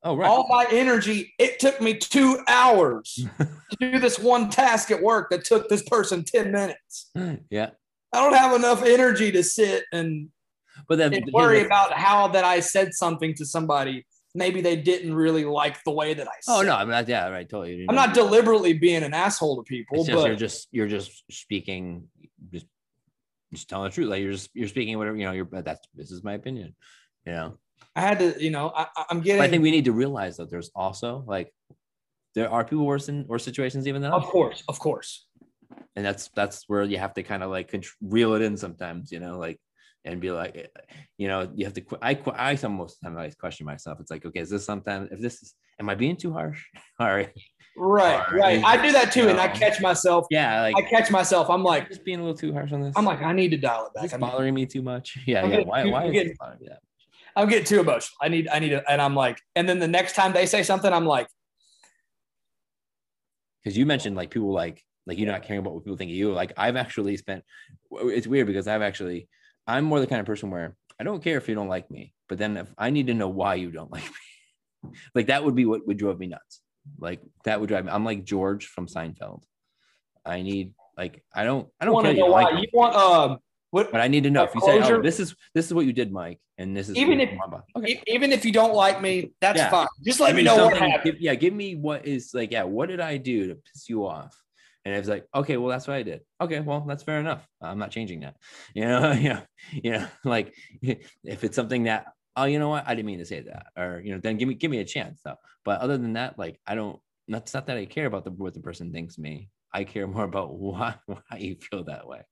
Oh 0.03 0.17
right. 0.17 0.29
All 0.29 0.47
my 0.49 0.67
energy, 0.71 1.33
it 1.39 1.61
took 1.61 1.81
me 1.81 1.95
two 1.95 2.39
hours 2.49 3.27
to 3.39 3.77
do 3.79 3.99
this 3.99 4.19
one 4.19 4.51
task 4.51 4.91
at 4.91 5.03
work 5.03 5.31
that 5.31 5.45
took 5.45 5.69
this 5.69 5.83
person 5.83 6.25
10 6.25 6.51
minutes. 6.51 7.11
yeah. 7.51 7.71
I 8.13 8.21
don't 8.21 8.37
have 8.37 8.57
enough 8.57 8.83
energy 8.83 9.31
to 9.33 9.45
sit 9.45 9.85
and, 9.93 10.31
But 10.89 10.99
then 10.99 11.15
and 11.15 11.31
worry 11.33 11.65
about 11.65 11.93
how 11.93 12.29
that 12.29 12.45
I 12.45 12.61
said 12.61 12.95
something 12.95 13.35
to 13.35 13.45
somebody. 13.45 14.07
Maybe 14.35 14.61
they 14.61 14.77
didn't 14.77 15.15
really 15.15 15.45
like 15.45 15.83
the 15.85 15.91
way 15.91 16.15
that 16.15 16.27
I 16.29 16.33
said. 16.41 16.53
Oh 16.53 16.63
no, 16.63 16.77
I 16.77 16.85
mean 16.85 17.05
yeah, 17.09 17.29
right, 17.29 17.49
totally. 17.49 17.85
I'm 17.89 17.95
not 17.97 18.15
deliberately 18.15 18.73
being 18.75 19.03
an 19.03 19.13
asshole 19.13 19.57
to 19.57 19.63
people, 19.63 20.05
but 20.05 20.27
you're 20.27 20.37
just 20.37 20.69
you're 20.71 20.87
just 20.89 21.25
speaking 21.31 22.09
just 22.53 22.67
just 23.53 23.69
telling 23.69 23.91
the 23.91 23.95
truth. 23.95 24.09
Like 24.09 24.23
you're 24.23 24.33
just 24.33 24.51
you're 24.55 24.69
speaking 24.69 24.97
whatever 24.99 25.17
you 25.17 25.25
know. 25.25 25.33
You're 25.33 25.45
but 25.45 25.65
that's 25.65 25.81
this 25.95 26.11
is 26.13 26.23
my 26.23 26.35
opinion. 26.35 26.77
You 27.27 27.33
know, 27.33 27.59
I 27.97 28.01
had 28.03 28.19
to, 28.21 28.43
you 28.43 28.51
know, 28.51 28.73
I, 28.75 28.87
I'm 29.11 29.21
getting. 29.21 29.41
but 29.41 29.45
I 29.45 29.49
think 29.49 29.63
we 29.63 29.73
need 29.73 29.87
to 29.87 29.93
realize 29.93 30.37
that 30.37 30.49
there's 30.51 30.71
also 30.75 31.25
like 31.27 31.53
there 32.37 32.49
are 32.51 32.65
people 32.65 32.87
worse 32.87 33.09
in 33.09 33.27
worse 33.27 33.43
situations 33.45 33.89
even 33.89 34.01
than 34.01 34.13
Of 34.13 34.23
us, 34.23 34.31
course, 34.31 34.63
of 34.69 34.79
course. 34.79 35.27
and 35.97 36.05
that's 36.07 36.29
that's 36.37 36.65
where 36.69 36.85
you 36.85 36.99
have 36.99 37.15
to 37.15 37.25
kind 37.25 37.43
of 37.43 37.51
like 37.51 37.75
reel 38.01 38.35
it 38.35 38.43
in 38.43 38.57
sometimes. 38.57 39.11
You 39.11 39.19
know, 39.19 39.39
like 39.39 39.59
and 40.05 40.21
be 40.21 40.31
like, 40.31 40.57
eh, 40.57 40.67
you 41.19 41.29
know, 41.29 41.51
you 41.55 41.65
have 41.67 41.75
to. 41.75 41.83
I 42.03 42.19
I 42.35 42.69
most 42.69 42.95
of 42.95 43.01
the 43.03 43.09
time 43.09 43.19
I 43.19 43.31
question 43.31 43.67
myself. 43.67 43.99
It's 44.01 44.11
like, 44.11 44.25
okay, 44.25 44.41
is 44.41 44.51
this 44.51 44.65
sometimes 44.65 45.11
if 45.13 45.21
this 45.21 45.43
is 45.43 45.55
am 45.79 45.89
I 45.91 45.95
being 45.95 46.17
too 46.17 46.33
harsh? 46.33 46.63
All 46.99 47.07
right, 47.09 47.31
Right, 47.77 48.21
Or 48.33 48.37
right. 48.39 48.65
I 48.65 48.81
do 48.85 48.93
that 48.93 49.13
too, 49.13 49.23
you 49.23 49.29
and 49.29 49.41
I 49.41 49.49
catch 49.49 49.81
myself. 49.81 50.27
yeah, 50.31 50.61
like 50.63 50.77
I 50.77 50.83
catch 50.83 51.11
myself. 51.11 51.49
I'm 51.51 51.63
like, 51.63 51.89
just 51.89 52.05
being 52.05 52.19
a 52.19 52.23
little 52.23 52.37
too 52.37 52.53
harsh 52.53 52.73
on 52.73 52.83
this. 52.83 52.95
I'm 52.97 53.05
like, 53.05 53.23
I 53.23 53.33
need 53.33 53.51
to 53.51 53.57
dial 53.59 53.87
it 53.87 53.95
back. 53.95 54.03
this 54.05 54.13
I'm, 54.13 54.21
bothering 54.21 54.55
me 54.55 54.67
too 54.67 54.83
much? 54.83 55.17
Yeah, 55.27 55.43
I'm 55.43 55.51
yeah. 55.51 55.57
getting 55.57 55.69
Why 55.69 55.83
too- 55.85 55.91
why 55.93 56.01
I'm 56.03 56.07
is 56.09 56.13
getting- 56.13 56.29
this 56.29 56.39
bothering 56.39 56.61
me? 56.61 56.69
I'm 57.37 57.49
getting 57.49 57.65
too 57.65 57.81
emotional. 57.81 58.17
I 58.21 58.29
need, 58.29 58.49
I 58.49 58.59
need 58.59 58.71
to, 58.71 58.91
and 58.91 59.01
I'm 59.01 59.15
like, 59.15 59.41
and 59.55 59.69
then 59.69 59.79
the 59.79 59.87
next 59.87 60.15
time 60.15 60.33
they 60.33 60.47
say 60.47 60.65
something, 60.65 60.93
I'm 60.93 61.07
like, 61.07 61.29
because 63.63 63.77
you 63.79 63.87
mentioned 63.87 64.17
like 64.17 64.31
people 64.31 64.53
like 64.53 64.83
like 65.07 65.17
you're 65.19 65.31
not 65.31 65.43
caring 65.43 65.61
about 65.61 65.75
what 65.75 65.85
people 65.85 65.97
think 65.97 66.11
of 66.11 66.17
you. 66.17 66.33
Like 66.33 66.53
I've 66.57 66.77
actually 66.77 67.17
spent. 67.17 67.45
It's 67.93 68.27
weird 68.27 68.47
because 68.49 68.67
I've 68.67 68.83
actually 68.83 69.29
I'm 69.71 69.85
more 69.85 70.01
the 70.01 70.07
kind 70.07 70.21
of 70.21 70.27
person 70.27 70.51
where 70.51 70.77
I 70.99 71.05
don't 71.05 71.23
care 71.23 71.39
if 71.39 71.49
you 71.49 71.55
don't 71.55 71.69
like 71.69 71.91
me, 71.91 72.13
but 72.29 72.39
then 72.39 72.57
if 72.57 72.69
I 72.77 72.91
need 72.91 73.07
to 73.07 73.15
know 73.15 73.29
why 73.29 73.55
you 73.55 73.71
don't 73.71 73.91
like 73.97 74.05
me, 74.05 74.91
like 75.15 75.27
that 75.29 75.45
would 75.45 75.55
be 75.55 75.65
what 75.67 75.87
would 75.87 75.97
drive 75.99 76.19
me 76.19 76.27
nuts. 76.27 76.61
Like 76.99 77.21
that 77.45 77.61
would 77.61 77.69
drive 77.69 77.85
me. 77.85 77.93
I'm 77.93 78.05
like 78.05 78.25
George 78.25 78.67
from 78.67 78.87
Seinfeld. 78.87 79.43
I 80.25 80.43
need 80.43 80.75
like 80.97 81.23
I 81.35 81.45
don't 81.45 81.69
I 81.81 81.85
don't 81.85 81.95
want 81.95 82.05
care 82.05 82.13
to 82.15 82.19
you 82.19 82.25
know 82.25 82.29
don't 82.35 82.43
why? 82.45 82.51
like. 82.51 82.63
You 82.63 82.69
want, 82.73 82.95
um, 82.97 83.39
What, 83.71 83.93
But 83.93 84.01
I 84.01 84.09
need 84.09 84.25
to 84.25 84.31
know 84.31 84.43
if 84.43 84.53
you 84.55 84.61
say, 84.63 84.81
"Oh, 84.83 85.01
this 85.01 85.21
is 85.21 85.35
this 85.55 85.67
is 85.67 85.73
what 85.75 85.87
you 85.87 85.93
did, 85.93 86.11
Mike," 86.11 86.41
and 86.59 86.77
this 86.77 86.89
is 86.89 86.97
Even 86.97 87.21
if- 87.21 87.31
you 87.31 87.39
okay. 87.77 88.03
even 88.09 88.33
if 88.33 88.45
you 88.45 88.51
don't 88.53 88.75
like 88.75 89.01
me, 89.01 89.31
that's 89.41 89.59
Yeah. 89.59 89.71
fine. 89.71 89.87
Just 90.05 90.19
let 90.19 90.29
Give 90.29 90.37
me 90.39 90.43
know 90.43 90.65
what 90.65 90.77
happened. 90.77 91.05
give- 91.05 91.21
yeah, 91.21 91.37
give 91.37 91.55
me 91.55 91.77
what 91.77 92.05
is 92.05 92.35
like, 92.35 92.51
yeah, 92.51 92.65
what 92.65 92.89
did 92.89 92.99
I 92.99 93.17
do 93.17 93.47
to 93.49 93.55
piss 93.55 93.89
you 93.89 94.05
off? 94.07 94.35
And 94.85 94.95
it's 94.95 95.09
like, 95.09 95.27
okay, 95.35 95.57
well, 95.57 95.69
that's 95.69 95.87
what 95.87 95.97
I 95.97 96.03
did. 96.03 96.23
Okay, 96.41 96.61
well, 96.61 96.81
that's 96.87 97.03
fair 97.03 97.21
enough. 97.21 97.47
I'm 97.61 97.79
not 97.79 97.91
changing 97.91 98.21
that. 98.21 98.37
You 98.75 98.85
know, 98.87 99.13
yeah, 99.13 99.41
know, 99.83 100.07
like 100.25 100.55
if 100.83 101.45
it's 101.45 101.57
something 101.57 101.85
that, 101.85 102.07
oh, 102.37 102.45
you 102.45 102.59
know 102.59 102.69
what, 102.69 102.85
I 102.87 102.95
didn't 102.95 103.07
mean 103.07 103.19
to 103.19 103.27
say 103.27 103.43
that, 103.43 103.67
or 103.77 104.01
you 104.03 104.13
know, 104.13 104.21
then 104.21 104.37
give 104.37 104.49
me 104.49 104.55
give 104.55 104.71
me 104.71 104.79
a 104.79 104.85
chance 104.85 105.21
though. 105.25 105.37
But 105.65 105.81
other 105.81 105.99
than 105.99 106.15
that, 106.15 106.39
like, 106.39 106.61
I 106.67 106.75
don't. 106.75 106.99
That's 107.29 107.55
not 107.55 107.67
that 107.67 107.77
I 107.77 107.85
care 107.85 108.07
about 108.07 108.25
the 108.25 108.31
what 108.31 108.55
the 108.55 108.61
person 108.61 108.93
thinks 108.93 109.19
me. 109.19 109.51
I 109.73 109.85
care 109.85 110.07
more 110.07 110.25
about 110.25 110.55
why 110.55 110.95
why 111.07 111.21
you 111.39 111.57
feel 111.57 111.85
that 111.85 112.07
way. 112.07 112.23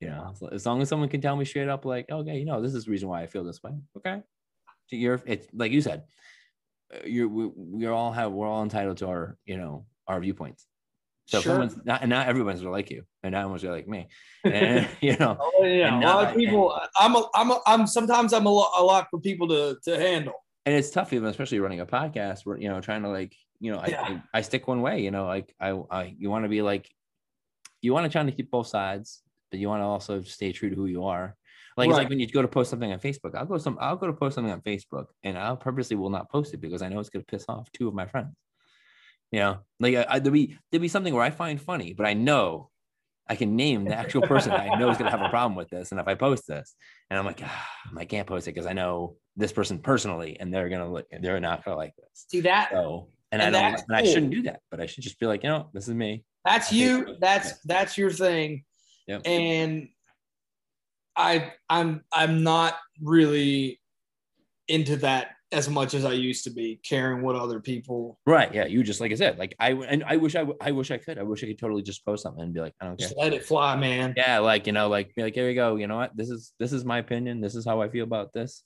You 0.00 0.08
know, 0.08 0.32
so 0.34 0.48
as 0.48 0.66
long 0.66 0.82
as 0.82 0.88
someone 0.88 1.08
can 1.08 1.20
tell 1.20 1.36
me 1.36 1.44
straight 1.44 1.68
up, 1.68 1.84
like, 1.84 2.10
okay, 2.10 2.38
you 2.38 2.44
know, 2.44 2.60
this 2.60 2.74
is 2.74 2.86
the 2.86 2.90
reason 2.90 3.08
why 3.08 3.22
I 3.22 3.26
feel 3.26 3.44
this 3.44 3.62
way. 3.62 3.72
Okay, 3.96 4.20
so 4.86 4.96
you're 4.96 5.20
it's 5.26 5.46
like 5.52 5.72
you 5.72 5.80
said, 5.80 6.04
uh, 6.92 7.06
you're 7.06 7.28
we, 7.28 7.50
we 7.54 7.86
all 7.86 8.12
have 8.12 8.32
we're 8.32 8.48
all 8.48 8.62
entitled 8.62 8.96
to 8.98 9.08
our 9.08 9.36
you 9.44 9.56
know 9.56 9.86
our 10.08 10.18
viewpoints. 10.20 10.66
So 11.32 11.40
Sure. 11.40 11.68
not 11.84 12.02
and 12.02 12.10
not 12.10 12.28
everyone's 12.28 12.60
gonna 12.60 12.70
like 12.72 12.90
you, 12.90 13.04
and 13.22 13.32
not 13.32 13.40
everyone's 13.40 13.62
gonna 13.62 13.74
like 13.74 13.88
me, 13.88 14.08
and 14.44 14.86
you 15.00 15.16
know, 15.16 15.38
Oh, 15.40 15.64
yeah, 15.64 15.98
a 15.98 16.00
lot 16.00 16.28
of 16.30 16.36
people. 16.36 16.78
I'm 16.98 17.16
a, 17.16 17.28
I'm 17.34 17.50
a, 17.50 17.60
I'm 17.66 17.86
sometimes 17.86 18.32
I'm 18.32 18.46
a 18.46 18.50
lot, 18.50 18.72
a 18.78 18.84
lot 18.84 19.08
for 19.10 19.18
people 19.20 19.48
to 19.48 19.76
to 19.84 19.98
handle. 19.98 20.34
and 20.66 20.74
it's 20.74 20.90
tough 20.90 21.12
even 21.12 21.28
especially 21.28 21.58
running 21.60 21.80
a 21.80 21.86
podcast 21.86 22.40
where 22.44 22.56
you 22.58 22.68
know 22.68 22.80
trying 22.80 23.02
to 23.02 23.08
like 23.08 23.34
you 23.60 23.72
know 23.72 23.78
I, 23.78 23.86
Yeah. 23.88 24.02
I, 24.02 24.38
I 24.38 24.40
stick 24.42 24.68
one 24.68 24.80
way 24.82 25.00
you 25.00 25.10
know 25.10 25.24
like 25.26 25.54
I, 25.58 25.70
I 25.90 26.14
you 26.18 26.28
want 26.30 26.44
to 26.44 26.48
be 26.48 26.62
like 26.62 26.88
you 27.80 27.92
want 27.92 28.04
to 28.04 28.10
try 28.12 28.22
to 28.22 28.30
keep 28.30 28.50
both 28.50 28.66
sides 28.68 29.22
but 29.50 29.58
you 29.60 29.68
want 29.68 29.80
to 29.80 29.86
also 29.86 30.20
stay 30.22 30.52
true 30.52 30.70
to 30.70 30.76
who 30.76 30.86
you 30.86 31.04
are 31.04 31.34
like 31.76 31.88
it's 31.88 31.96
like 31.98 32.08
when 32.10 32.20
you 32.20 32.28
go 32.28 32.42
to 32.42 32.48
post 32.48 32.70
something 32.70 32.92
on 32.92 32.98
facebook 33.00 33.34
i'll 33.34 33.46
go 33.46 33.58
some 33.58 33.76
i'll 33.80 33.96
go 33.96 34.06
to 34.06 34.12
post 34.12 34.34
something 34.36 34.52
on 34.52 34.60
facebook 34.60 35.06
and 35.24 35.36
i'll 35.38 35.56
purposely 35.56 35.96
will 35.96 36.10
not 36.10 36.30
post 36.30 36.54
it 36.54 36.60
because 36.60 36.82
i 36.82 36.88
know 36.88 37.00
it's 37.00 37.10
going 37.10 37.24
to 37.24 37.30
piss 37.32 37.44
off 37.48 37.70
two 37.72 37.88
of 37.88 37.94
my 37.94 38.06
friends 38.06 38.34
you 39.32 39.40
know 39.40 39.58
like 39.80 39.96
I, 39.96 40.06
I, 40.08 40.18
there'll 40.20 40.32
be 40.32 40.56
there'll 40.70 40.82
be 40.82 40.88
something 40.88 41.12
where 41.12 41.24
i 41.24 41.30
find 41.30 41.60
funny 41.60 41.92
but 41.92 42.06
i 42.06 42.14
know 42.14 42.70
I 43.28 43.36
can 43.36 43.56
name 43.56 43.84
the 43.84 43.94
actual 43.94 44.22
person 44.22 44.52
I 44.52 44.78
know 44.78 44.90
is 44.90 44.98
going 44.98 45.10
to 45.10 45.16
have 45.16 45.26
a 45.26 45.30
problem 45.30 45.54
with 45.54 45.68
this. 45.68 45.90
And 45.90 46.00
if 46.00 46.08
I 46.08 46.14
post 46.14 46.46
this, 46.46 46.74
and 47.08 47.18
I'm 47.18 47.24
like, 47.24 47.40
ah, 47.42 47.70
I 47.96 48.04
can't 48.04 48.26
post 48.26 48.48
it 48.48 48.54
because 48.54 48.66
I 48.66 48.72
know 48.72 49.16
this 49.36 49.52
person 49.52 49.78
personally, 49.78 50.38
and 50.38 50.52
they're 50.52 50.68
gonna 50.68 50.90
look, 50.90 51.06
they're 51.10 51.40
not 51.40 51.64
gonna 51.64 51.76
like 51.76 51.94
this. 51.96 52.26
See 52.30 52.40
that? 52.40 52.70
So, 52.72 53.08
and, 53.30 53.40
And 53.40 53.56
I 53.56 53.60
don't, 53.60 53.70
that's 53.72 53.84
and 53.88 53.96
I 53.96 54.04
shouldn't 54.04 54.32
do 54.32 54.42
that, 54.42 54.60
but 54.70 54.80
I 54.80 54.86
should 54.86 55.04
just 55.04 55.18
be 55.18 55.26
like, 55.26 55.42
you 55.42 55.48
know, 55.48 55.70
this 55.72 55.88
is 55.88 55.94
me. 55.94 56.24
That's 56.44 56.72
I 56.72 56.76
you. 56.76 57.16
That's 57.20 57.48
Yeah. 57.48 57.54
that's 57.64 57.96
your 57.96 58.10
thing. 58.10 58.64
Yep. 59.06 59.22
And 59.24 59.88
I 61.16 61.52
I'm 61.70 62.02
I'm 62.12 62.42
not 62.42 62.76
really 63.00 63.80
into 64.68 64.96
that 64.96 65.28
as 65.52 65.68
much 65.68 65.94
as 65.94 66.04
I 66.04 66.12
used 66.12 66.44
to 66.44 66.50
be, 66.50 66.80
caring 66.82 67.22
what 67.22 67.36
other 67.36 67.60
people 67.60 68.18
Right? 68.26 68.52
Yeah. 68.52 68.64
You 68.64 68.82
just 68.82 69.00
like 69.00 69.12
I 69.12 69.14
said, 69.14 69.38
like 69.38 69.54
I 69.60 69.72
and 69.72 70.02
I 70.04 70.16
wish 70.16 70.34
I, 70.34 70.46
I 70.60 70.72
wish 70.72 70.90
I 70.90 70.96
could. 70.98 71.18
I 71.18 71.22
wish 71.22 71.44
I 71.44 71.46
could 71.48 71.58
totally 71.58 71.82
just 71.82 72.04
post 72.04 72.22
something 72.22 72.42
and 72.42 72.54
be 72.54 72.60
like, 72.60 72.74
I 72.80 72.86
don't 72.86 72.98
care. 72.98 73.08
just 73.08 73.18
let 73.18 73.32
it 73.32 73.44
fly, 73.44 73.76
man. 73.76 74.14
Yeah, 74.16 74.38
like 74.38 74.66
you 74.66 74.72
know, 74.72 74.88
like 74.88 75.14
be 75.14 75.22
like 75.22 75.34
here 75.34 75.46
we 75.46 75.54
go. 75.54 75.76
You 75.76 75.86
know 75.86 75.96
what? 75.96 76.16
This 76.16 76.30
is 76.30 76.52
this 76.58 76.72
is 76.72 76.84
my 76.84 76.98
opinion. 76.98 77.40
This 77.40 77.54
is 77.54 77.64
how 77.64 77.82
I 77.82 77.88
feel 77.88 78.04
about 78.04 78.32
this. 78.32 78.64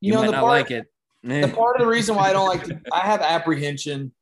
You, 0.00 0.08
You, 0.08 0.14
know 0.14 0.22
might 0.22 0.30
not 0.32 0.40
part, 0.40 0.52
like 0.52 0.70
it. 0.70 0.86
the 1.22 1.54
part 1.54 1.76
of 1.76 1.80
the 1.80 1.88
reason 1.88 2.16
why 2.16 2.30
I 2.30 2.32
don't 2.32 2.48
like 2.48 2.64
to, 2.64 2.80
I 2.92 3.00
have 3.00 3.20
apprehension 3.22 4.12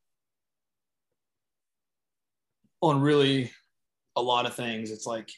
on 2.81 3.01
really 3.01 3.51
a 4.17 4.23
lot 4.23 4.47
of 4.47 4.55
things. 4.55 4.91
It's 4.91 5.07
like 5.07 5.31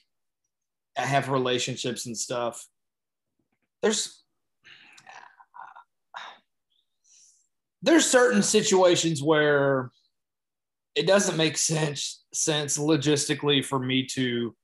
I 0.99 1.03
have 1.03 1.29
relationships 1.29 2.07
and 2.07 2.17
stuff. 2.17 2.67
There's 3.83 4.23
there's 7.83 8.07
certain 8.07 8.43
situations 8.43 9.23
where 9.23 9.91
it 10.95 11.07
doesn't 11.07 11.37
make 11.37 11.57
sense 11.57 12.25
sense 12.33 12.79
logistically 12.79 13.65
for 13.65 13.79
me 13.79 14.07
to 14.07 14.55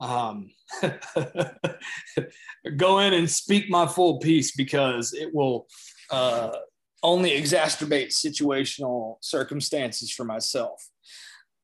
um, 0.00 0.50
go 2.76 3.00
in 3.00 3.12
and 3.12 3.28
speak 3.28 3.68
my 3.68 3.86
full 3.86 4.18
piece 4.18 4.52
because 4.56 5.12
it 5.12 5.34
will 5.34 5.66
uh, 6.10 6.50
only 7.02 7.30
exacerbate 7.30 8.08
situational 8.08 9.16
circumstances 9.20 10.10
for 10.10 10.24
myself. 10.24 10.86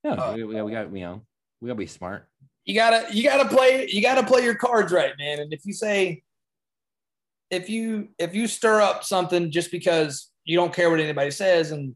Yeah, 0.04 0.12
uh, 0.12 0.34
we, 0.34 0.44
we, 0.44 0.62
we 0.62 0.72
got 0.72 0.94
you 0.94 1.00
know 1.00 1.22
we 1.60 1.68
gotta 1.68 1.78
be 1.78 1.86
smart. 1.86 2.28
You 2.64 2.74
gotta 2.74 3.06
you 3.14 3.22
gotta 3.22 3.48
play 3.48 3.88
you 3.90 4.02
gotta 4.02 4.26
play 4.26 4.42
your 4.42 4.56
cards 4.56 4.92
right, 4.92 5.12
man. 5.18 5.40
And 5.40 5.52
if 5.52 5.64
you 5.64 5.72
say 5.72 6.22
if 7.50 7.70
you 7.70 8.08
if 8.18 8.34
you 8.34 8.46
stir 8.46 8.80
up 8.80 9.04
something 9.04 9.50
just 9.50 9.70
because 9.70 10.30
you 10.46 10.56
don't 10.56 10.72
care 10.72 10.88
what 10.88 11.00
anybody 11.00 11.30
says 11.30 11.72
and 11.72 11.94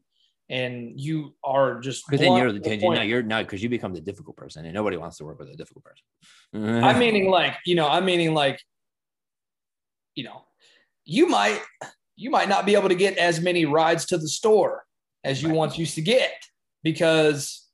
and 0.50 1.00
you 1.00 1.32
are 1.44 1.80
just 1.80 2.04
Because 2.06 2.20
then 2.20 2.36
you're 2.36 2.52
the 2.52 2.76
No, 2.76 3.02
you're 3.02 3.22
not 3.22 3.44
because 3.46 3.62
you 3.62 3.68
become 3.68 3.94
the 3.94 4.00
difficult 4.00 4.36
person, 4.36 4.64
and 4.64 4.74
nobody 4.74 4.96
wants 4.96 5.16
to 5.18 5.24
work 5.24 5.38
with 5.38 5.48
a 5.48 5.56
difficult 5.56 5.84
person. 5.84 6.04
I'm 6.84 6.98
meaning 6.98 7.30
like, 7.30 7.54
you 7.64 7.76
know, 7.76 7.88
I'm 7.88 8.04
meaning 8.04 8.34
like, 8.34 8.60
you 10.16 10.24
know, 10.24 10.44
you 11.04 11.28
might 11.28 11.62
you 12.16 12.30
might 12.30 12.48
not 12.48 12.66
be 12.66 12.74
able 12.74 12.88
to 12.88 12.94
get 12.96 13.16
as 13.16 13.40
many 13.40 13.64
rides 13.64 14.04
to 14.06 14.18
the 14.18 14.28
store 14.28 14.84
as 15.24 15.40
you 15.40 15.48
Right. 15.50 15.56
once 15.56 15.78
used 15.78 15.94
to 15.94 16.02
get 16.02 16.32
because 16.82 17.69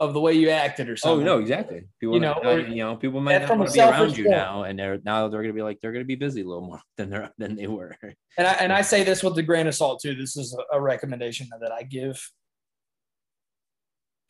of 0.00 0.14
the 0.14 0.20
way 0.20 0.32
you 0.32 0.48
acted 0.48 0.88
or 0.88 0.96
something. 0.96 1.28
Oh 1.28 1.36
no, 1.36 1.38
exactly. 1.40 1.82
People, 2.00 2.14
You 2.14 2.20
know, 2.20 2.32
or- 2.42 2.58
you 2.60 2.76
know, 2.76 2.96
people 2.96 3.20
might 3.20 3.38
not 3.42 3.56
want 3.58 3.68
to 3.68 3.74
be 3.74 3.80
around 3.80 4.16
you 4.16 4.28
now, 4.28 4.62
and 4.62 4.78
they're 4.78 4.98
now 5.04 5.28
they're 5.28 5.42
gonna 5.42 5.52
be 5.52 5.62
like 5.62 5.78
they're 5.80 5.92
gonna 5.92 6.06
be 6.06 6.14
busy 6.14 6.40
a 6.40 6.44
little 6.46 6.66
more 6.66 6.80
than 6.96 7.10
they're 7.10 7.30
than 7.36 7.54
they 7.54 7.66
were. 7.66 7.94
And 8.38 8.46
I 8.46 8.52
and 8.52 8.72
I 8.72 8.80
say 8.80 9.04
this 9.04 9.22
with 9.22 9.36
a 9.38 9.42
grain 9.42 9.66
of 9.66 9.74
salt 9.74 10.00
too. 10.00 10.14
This 10.14 10.36
is 10.36 10.56
a 10.72 10.80
recommendation 10.80 11.48
that 11.60 11.70
I 11.70 11.82
give 11.82 12.20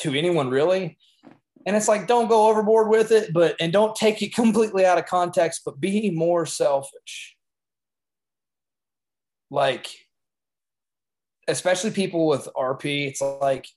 to 0.01 0.15
anyone 0.15 0.51
really. 0.51 0.99
And 1.67 1.77
it's 1.77 1.89
like 1.89 2.09
don't 2.09 2.29
go 2.29 2.49
overboard 2.49 2.89
with 2.89 3.13
it, 3.13 3.33
but 3.33 3.55
and 3.61 3.73
don't 3.73 3.95
take 3.95 4.23
it 4.23 4.35
completely 4.35 4.85
out 4.85 4.99
of 4.99 5.07
context, 5.07 5.63
but 5.65 5.79
be 5.81 6.11
more 6.11 6.47
selfish. 6.47 7.37
Like 9.53 9.87
especially 11.47 11.91
people 11.91 12.27
with 12.27 12.49
RP, 12.57 13.07
it's 13.09 13.21
like 13.21 13.69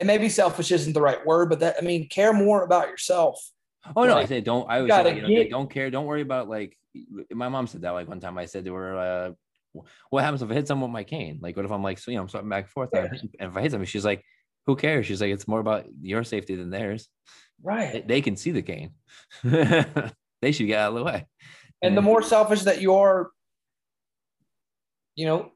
and 0.00 0.06
maybe 0.06 0.28
selfish 0.28 0.72
isn't 0.72 0.92
the 0.92 1.00
right 1.00 1.24
word, 1.24 1.48
but 1.48 1.60
that 1.60 1.76
I 1.80 1.84
mean 1.84 2.08
care 2.08 2.32
more 2.32 2.62
about 2.62 2.88
yourself. 2.88 3.50
Oh 3.96 4.04
no, 4.04 4.16
I 4.16 4.26
say 4.26 4.40
don't. 4.40 4.68
I 4.70 4.80
you 4.80 4.88
say, 4.88 5.04
like, 5.04 5.16
you 5.16 5.44
know, 5.44 5.50
don't 5.50 5.70
care. 5.70 5.90
Don't 5.90 6.06
worry 6.06 6.22
about 6.22 6.48
like. 6.48 6.76
My 7.30 7.48
mom 7.48 7.66
said 7.66 7.82
that 7.82 7.90
like 7.90 8.08
one 8.08 8.20
time. 8.20 8.38
I 8.38 8.46
said 8.46 8.64
to 8.64 8.74
her, 8.74 8.96
uh, 8.96 9.80
"What 10.10 10.22
happens 10.22 10.42
if 10.42 10.50
I 10.50 10.54
hit 10.54 10.68
someone 10.68 10.90
with 10.90 10.94
my 10.94 11.04
cane? 11.04 11.38
Like, 11.42 11.56
what 11.56 11.64
if 11.64 11.72
I'm 11.72 11.82
like, 11.82 11.98
so, 11.98 12.10
you 12.10 12.16
know, 12.16 12.22
I'm 12.22 12.28
swiping 12.28 12.48
back 12.48 12.64
and 12.64 12.70
forth, 12.70 12.90
and 12.94 13.08
and 13.40 13.50
if 13.50 13.56
I 13.56 13.62
hit 13.62 13.72
somebody, 13.72 13.90
she's 13.90 14.04
like, 14.04 14.24
who 14.66 14.76
cares? 14.76 15.06
She's 15.06 15.20
like, 15.20 15.32
it's 15.32 15.48
more 15.48 15.60
about 15.60 15.86
your 16.00 16.24
safety 16.24 16.54
than 16.54 16.70
theirs. 16.70 17.08
Right. 17.62 18.06
they 18.06 18.20
can 18.20 18.36
see 18.36 18.50
the 18.50 18.62
cane. 18.62 18.92
they 19.42 20.52
should 20.52 20.66
get 20.66 20.80
out 20.80 20.90
of 20.90 20.94
the 20.96 21.04
way. 21.04 21.26
and 21.82 21.96
the 21.96 22.02
more 22.02 22.22
selfish 22.22 22.62
that 22.62 22.80
you 22.80 22.94
are 22.94 23.30
you 25.16 25.26
know 25.26 25.52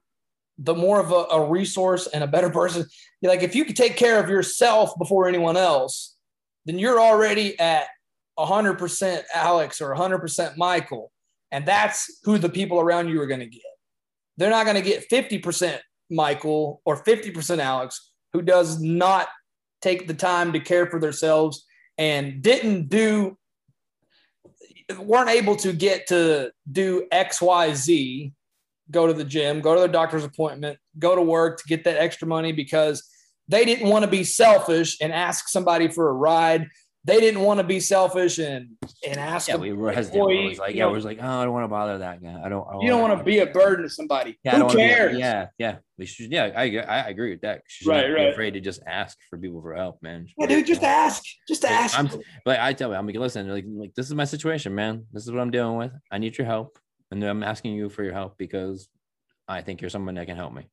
the 0.59 0.74
more 0.74 1.01
of 1.01 1.12
a, 1.12 1.26
a 1.35 1.48
resource 1.48 2.06
and 2.06 2.22
a 2.24 2.26
better 2.26 2.51
person. 2.60 2.86
You're 3.20 3.32
like 3.32 3.43
if 3.43 3.55
you 3.55 3.64
could 3.64 3.76
take 3.76 3.97
care 3.97 4.22
of 4.22 4.28
yourself 4.28 4.93
before 4.98 5.28
anyone 5.28 5.56
else 5.56 6.16
then 6.68 6.78
you're 6.78 7.01
already 7.01 7.59
at 7.59 7.86
100% 8.39 9.22
alex 9.35 9.80
or 9.80 9.94
100% 9.94 10.56
michael. 10.59 11.10
And 11.51 11.64
that's 11.66 12.20
who 12.24 12.36
the 12.36 12.51
people 12.51 12.78
around 12.78 13.09
you 13.09 13.20
are 13.22 13.26
going 13.26 13.40
to 13.40 13.47
get. 13.47 13.62
They're 14.36 14.51
not 14.51 14.66
going 14.66 14.76
to 14.76 14.82
get 14.82 15.09
50% 15.10 15.78
michael 16.10 16.82
or 16.85 17.02
50% 17.02 17.59
alex 17.59 18.12
who 18.35 18.43
does 18.43 18.80
not 18.82 19.28
take 19.80 20.06
the 20.06 20.14
time 20.14 20.52
to 20.52 20.60
care 20.60 20.86
for 20.86 21.01
themselves 21.01 21.64
and 21.97 22.43
didn't 22.43 22.90
do 22.90 23.39
weren't 24.98 25.30
able 25.30 25.56
to 25.56 25.72
get 25.72 26.06
to 26.09 26.51
do 26.70 27.06
X, 27.10 27.43
Y, 27.43 27.74
Z, 27.74 28.32
go 28.90 29.06
to 29.06 29.12
the 29.12 29.24
gym, 29.24 29.60
go 29.60 29.74
to 29.74 29.81
their 29.81 29.89
doctor's 29.89 30.24
appointment, 30.24 30.78
go 30.98 31.15
to 31.15 31.23
work 31.23 31.59
to 31.59 31.65
get 31.69 31.85
that 31.85 31.97
extra 31.97 32.27
money 32.27 32.52
because 32.52 33.02
they 33.48 33.65
didn't 33.65 33.89
want 33.89 34.05
to 34.05 34.10
be 34.10 34.24
selfish 34.24 34.98
and 35.01 35.12
ask 35.12 35.48
somebody 35.48 35.89
for 35.89 36.10
a 36.10 36.12
ride. 36.12 36.69
They 37.05 37.20
didn't 37.20 37.40
want 37.40 37.59
to 37.59 37.65
be 37.65 37.81
selfish 37.81 38.39
and 38.39 38.70
and 39.06 39.19
ask. 39.19 39.48
Yeah, 39.48 39.55
a 39.55 39.59
we 39.59 39.73
were 39.73 39.93
hesitant. 39.93 40.27
We 40.27 40.48
was 40.48 40.59
like, 40.59 40.74
yeah, 40.74 40.82
know, 40.82 40.90
we 40.90 40.97
was 40.97 41.06
like, 41.06 41.19
oh, 41.23 41.27
I 41.27 41.44
don't 41.44 41.55
want 41.55 41.65
to 41.65 41.69
bother 41.69 41.98
that 41.98 42.23
guy. 42.23 42.39
I 42.44 42.51
don't. 42.51 42.66
I 42.69 42.81
you 42.82 42.89
don't 42.89 43.01
want 43.01 43.16
to 43.16 43.24
be 43.24 43.39
a 43.39 43.47
burden 43.47 43.85
to 43.85 43.89
somebody. 43.89 44.39
Yeah, 44.44 44.59
Who 44.59 44.77
cares? 44.77 45.16
yeah, 45.16 45.47
yeah. 45.56 45.77
We 45.97 46.05
should. 46.05 46.31
Yeah, 46.31 46.51
I 46.55 46.65
agree- 46.65 46.81
I 46.81 47.09
agree 47.09 47.31
with 47.31 47.40
that. 47.43 47.62
Right, 47.86 48.06
be 48.09 48.12
right. 48.12 48.28
afraid 48.28 48.55
to 48.55 48.60
just 48.60 48.82
ask 48.86 49.16
for 49.31 49.39
people 49.39 49.62
for 49.62 49.74
help, 49.74 50.02
man. 50.02 50.27
Yeah, 50.36 50.47
dude, 50.48 50.66
just 50.66 50.82
ask. 50.82 51.23
Just 51.47 51.65
ask. 51.65 51.98
I'm, 51.98 52.10
but 52.44 52.60
I 52.60 52.74
tell 52.74 52.90
you, 52.90 52.97
I'm 52.97 53.06
like, 53.06 53.16
listen, 53.16 53.48
like, 53.48 53.65
like 53.66 53.94
this 53.94 54.06
is 54.06 54.15
my 54.15 54.24
situation, 54.24 54.74
man. 54.74 55.06
This 55.12 55.23
is 55.23 55.32
what 55.32 55.40
I'm 55.40 55.51
dealing 55.51 55.78
with. 55.78 55.93
I 56.10 56.19
need 56.19 56.36
your 56.36 56.47
help, 56.47 56.78
and 57.10 57.22
I'm 57.24 57.43
asking 57.43 57.74
you 57.74 57.89
for 57.89 58.02
your 58.02 58.12
help 58.12 58.36
because 58.39 58.89
I 59.47 59.62
think 59.62 59.80
you're 59.80 59.90
someone 59.90 60.14
that 60.16 60.26
can 60.26 60.36
help 60.36 60.52
me. 60.52 60.68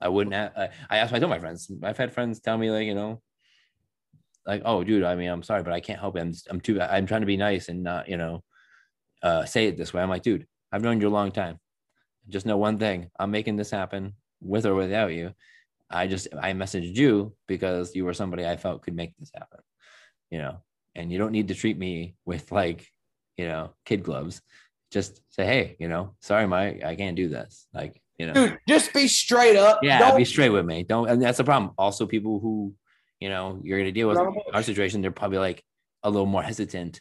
I 0.00 0.08
wouldn't. 0.08 0.34
I 0.34 0.70
I 0.90 0.98
asked. 0.98 1.12
I 1.12 1.18
told 1.18 1.30
my 1.30 1.38
friends. 1.38 1.70
I've 1.82 1.96
had 1.96 2.12
friends 2.12 2.40
tell 2.40 2.58
me 2.58 2.70
like, 2.70 2.86
you 2.86 2.94
know, 2.94 3.22
like, 4.46 4.62
oh, 4.64 4.82
dude, 4.84 5.04
I 5.04 5.14
mean, 5.14 5.30
I'm 5.30 5.42
sorry, 5.42 5.62
but 5.62 5.72
I 5.72 5.80
can't 5.80 6.00
help 6.00 6.16
it. 6.16 6.20
I'm, 6.20 6.32
I'm 6.50 6.60
too, 6.60 6.80
I'm 6.80 7.06
trying 7.06 7.20
to 7.20 7.26
be 7.26 7.36
nice 7.36 7.68
and 7.68 7.82
not, 7.82 8.08
you 8.08 8.16
know, 8.16 8.42
uh, 9.22 9.44
say 9.44 9.66
it 9.66 9.76
this 9.76 9.94
way. 9.94 10.02
I'm 10.02 10.08
like, 10.08 10.22
dude, 10.22 10.46
I've 10.72 10.82
known 10.82 11.00
you 11.00 11.08
a 11.08 11.10
long 11.10 11.30
time. 11.30 11.58
Just 12.28 12.46
know 12.46 12.56
one 12.56 12.78
thing: 12.78 13.10
I'm 13.18 13.30
making 13.30 13.56
this 13.56 13.70
happen 13.70 14.14
with 14.40 14.66
or 14.66 14.74
without 14.74 15.12
you. 15.12 15.32
I 15.90 16.06
just, 16.06 16.28
I 16.40 16.52
messaged 16.52 16.96
you 16.96 17.34
because 17.46 17.94
you 17.94 18.04
were 18.04 18.14
somebody 18.14 18.46
I 18.46 18.56
felt 18.56 18.82
could 18.82 18.96
make 18.96 19.16
this 19.18 19.30
happen. 19.34 19.60
You 20.30 20.38
know, 20.38 20.56
and 20.94 21.12
you 21.12 21.18
don't 21.18 21.32
need 21.32 21.48
to 21.48 21.54
treat 21.54 21.78
me 21.78 22.16
with 22.24 22.50
like, 22.50 22.86
you 23.36 23.46
know, 23.46 23.74
kid 23.84 24.02
gloves. 24.02 24.40
Just 24.92 25.22
say, 25.30 25.44
hey, 25.46 25.76
you 25.78 25.88
know, 25.88 26.14
sorry, 26.20 26.46
Mike, 26.46 26.84
I 26.84 26.94
can't 26.94 27.16
do 27.16 27.28
this. 27.28 27.66
Like, 27.72 28.00
you 28.18 28.26
know, 28.26 28.34
Dude, 28.34 28.58
just 28.68 28.92
be 28.92 29.08
straight 29.08 29.56
up. 29.56 29.80
yeah, 29.82 29.98
Don't- 29.98 30.18
be 30.18 30.24
straight 30.24 30.50
with 30.50 30.66
me. 30.66 30.82
Don't, 30.84 31.08
and 31.08 31.20
that's 31.22 31.38
the 31.38 31.44
problem. 31.44 31.72
Also, 31.78 32.06
people 32.06 32.38
who, 32.40 32.74
you 33.18 33.30
know, 33.30 33.58
you're 33.64 33.78
gonna 33.78 33.90
deal 33.92 34.08
with 34.08 34.18
in 34.18 34.36
our 34.52 34.62
situation, 34.62 35.00
they're 35.00 35.10
probably 35.10 35.38
like 35.38 35.64
a 36.02 36.10
little 36.10 36.26
more 36.26 36.42
hesitant 36.42 37.00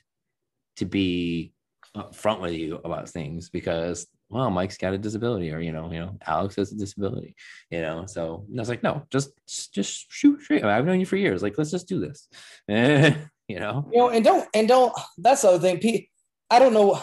to 0.77 0.85
be 0.85 1.51
upfront 1.95 2.39
with 2.39 2.53
you 2.53 2.80
about 2.85 3.09
things 3.09 3.49
because, 3.49 4.07
well, 4.30 4.49
Mike's 4.49 4.77
got 4.77 4.93
a 4.93 4.97
disability, 4.97 5.51
or 5.51 5.59
you 5.59 5.73
know, 5.73 5.91
you 5.91 5.99
know, 5.99 6.18
Alex 6.26 6.55
has 6.55 6.72
a 6.72 6.76
disability, 6.77 7.35
you 7.69 7.81
know. 7.81 8.05
So 8.05 8.45
I 8.55 8.59
was 8.59 8.69
like, 8.69 8.84
no, 8.84 9.03
just 9.11 9.31
just 9.73 10.09
shoot 10.09 10.41
straight. 10.41 10.63
I've 10.63 10.85
known 10.85 11.01
you 11.01 11.05
for 11.05 11.18
years. 11.18 11.43
Like, 11.43 11.57
let's 11.57 11.72
just 11.72 11.89
do 11.89 11.99
this. 11.99 12.30
you 12.68 13.59
know, 13.59 13.89
you 13.91 13.97
know, 13.97 14.09
and 14.09 14.23
don't 14.23 14.47
and 14.53 14.68
don't. 14.68 14.93
That's 15.18 15.41
the 15.41 15.49
other 15.49 15.77
thing. 15.77 16.05
I 16.49 16.59
don't 16.59 16.73
know 16.73 17.01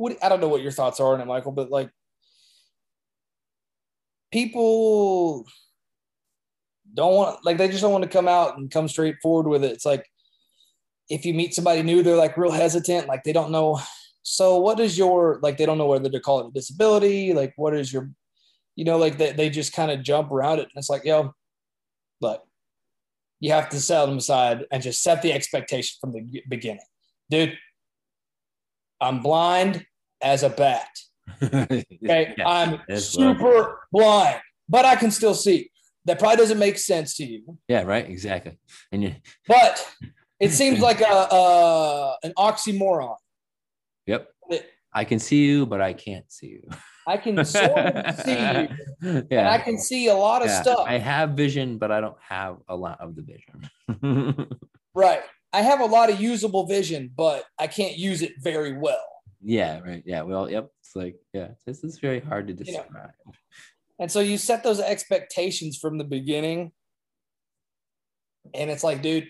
what 0.00 0.16
I 0.24 0.28
don't 0.28 0.40
know 0.40 0.48
what 0.48 0.62
your 0.62 0.72
thoughts 0.72 0.98
are 0.98 1.14
on 1.14 1.20
it, 1.20 1.26
Michael, 1.26 1.52
but 1.52 1.70
like 1.70 1.90
people 4.32 5.46
don't 6.94 7.14
want 7.14 7.44
like 7.44 7.58
they 7.58 7.68
just 7.68 7.82
don't 7.82 7.92
want 7.92 8.04
to 8.04 8.10
come 8.10 8.26
out 8.26 8.56
and 8.56 8.70
come 8.70 8.88
straight 8.88 9.16
forward 9.22 9.48
with 9.48 9.62
it. 9.62 9.72
It's 9.72 9.84
like 9.84 10.06
if 11.10 11.24
you 11.24 11.34
meet 11.34 11.54
somebody 11.54 11.82
new, 11.82 12.02
they're 12.02 12.16
like 12.16 12.36
real 12.38 12.50
hesitant, 12.50 13.08
like 13.08 13.24
they 13.24 13.32
don't 13.32 13.52
know. 13.52 13.80
So 14.22 14.58
what 14.58 14.78
is 14.80 14.98
your 14.98 15.40
like 15.42 15.56
they 15.56 15.66
don't 15.66 15.78
know 15.78 15.86
whether 15.86 16.08
to 16.08 16.20
call 16.20 16.40
it 16.40 16.48
a 16.48 16.52
disability, 16.52 17.32
like 17.32 17.52
what 17.56 17.74
is 17.74 17.92
your 17.92 18.10
you 18.76 18.84
know, 18.84 18.96
like 18.96 19.18
they, 19.18 19.32
they 19.32 19.50
just 19.50 19.72
kind 19.72 19.90
of 19.90 20.02
jump 20.02 20.30
around 20.30 20.58
it. 20.60 20.68
And 20.72 20.72
it's 20.76 20.88
like, 20.88 21.04
yo, 21.04 21.34
look, 22.20 22.42
you 23.40 23.52
have 23.52 23.68
to 23.70 23.80
set 23.80 24.06
them 24.06 24.18
aside 24.18 24.64
and 24.70 24.82
just 24.82 25.02
set 25.02 25.20
the 25.20 25.32
expectation 25.32 25.96
from 26.00 26.12
the 26.12 26.42
beginning. 26.48 26.84
Dude, 27.28 27.58
I'm 29.00 29.20
blind 29.20 29.84
as 30.22 30.42
a 30.42 30.50
bat. 30.50 30.88
Okay. 31.42 32.34
I'm 32.44 32.80
super 32.98 33.80
blind, 33.92 34.40
but 34.68 34.84
I 34.84 34.96
can 34.96 35.10
still 35.10 35.34
see. 35.34 35.70
That 36.06 36.18
probably 36.18 36.36
doesn't 36.38 36.58
make 36.58 36.78
sense 36.78 37.16
to 37.18 37.24
you, 37.24 37.58
yeah, 37.68 37.82
right, 37.82 38.08
exactly. 38.08 38.58
And 38.90 39.02
you, 39.04 39.14
but 39.48 39.86
it 40.40 40.50
seems 40.50 40.80
like 40.88 41.00
a, 41.02 41.04
a 41.30 42.16
an 42.24 42.32
oxymoron. 42.36 43.16
yep, 44.06 44.28
It- 44.48 44.66
I 44.92 45.04
can 45.04 45.18
see 45.20 45.44
you, 45.44 45.66
but 45.66 45.80
I 45.80 45.92
can't 45.92 46.30
see 46.32 46.46
you. 46.48 46.68
I 47.06 47.16
can 47.16 47.44
sort 47.44 47.70
of 47.78 48.20
see 48.20 48.32
you, 48.32 48.68
and 49.02 49.26
yeah. 49.30 49.50
I 49.52 49.58
can 49.58 49.78
see 49.78 50.08
a 50.08 50.14
lot 50.14 50.42
of 50.42 50.48
Yeah, 50.48 50.62
stuff. 50.62 50.84
I 50.88 50.98
have 50.98 51.30
vision, 51.30 51.78
but 51.78 51.90
I 51.92 52.00
don't 52.00 52.18
have 52.28 52.56
a 52.68 52.74
lot 52.76 53.00
of 53.00 53.14
the 53.14 53.22
vision. 53.22 54.48
right. 54.94 55.20
I 55.52 55.62
have 55.62 55.80
a 55.80 55.84
lot 55.86 56.10
of 56.10 56.20
usable 56.20 56.66
vision, 56.66 57.10
but 57.16 57.44
I 57.58 57.66
can't 57.66 57.96
use 57.96 58.22
it 58.22 58.32
very 58.40 58.76
well. 58.76 59.04
Yeah, 59.42 59.80
right. 59.80 60.02
Yeah. 60.04 60.22
Well, 60.22 60.50
yep. 60.50 60.70
It's 60.80 60.94
like, 60.94 61.16
yeah, 61.32 61.48
this 61.66 61.82
is 61.84 61.98
very 61.98 62.20
hard 62.20 62.48
to 62.48 62.52
You 62.52 62.72
know, 62.72 62.82
describe. 62.82 63.10
And 63.98 64.10
so 64.10 64.20
you 64.20 64.38
set 64.38 64.62
those 64.62 64.80
expectations 64.80 65.78
from 65.78 65.98
the 65.98 66.04
beginning. 66.04 66.72
And 68.54 68.70
it's 68.70 68.82
like, 68.82 69.02
dude, 69.02 69.28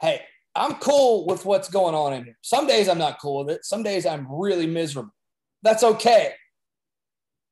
hey, 0.00 0.22
I'm 0.54 0.74
cool 0.74 1.26
with 1.26 1.44
what's 1.44 1.68
going 1.68 1.94
on 1.94 2.12
in 2.12 2.24
here. 2.24 2.36
Some 2.42 2.66
days 2.66 2.88
I'm 2.88 2.98
not 2.98 3.20
cool 3.20 3.44
with 3.44 3.56
it. 3.56 3.64
Some 3.64 3.82
days 3.82 4.04
I'm 4.04 4.26
really 4.30 4.66
miserable. 4.66 5.14
That's 5.62 5.82
okay. 5.82 6.34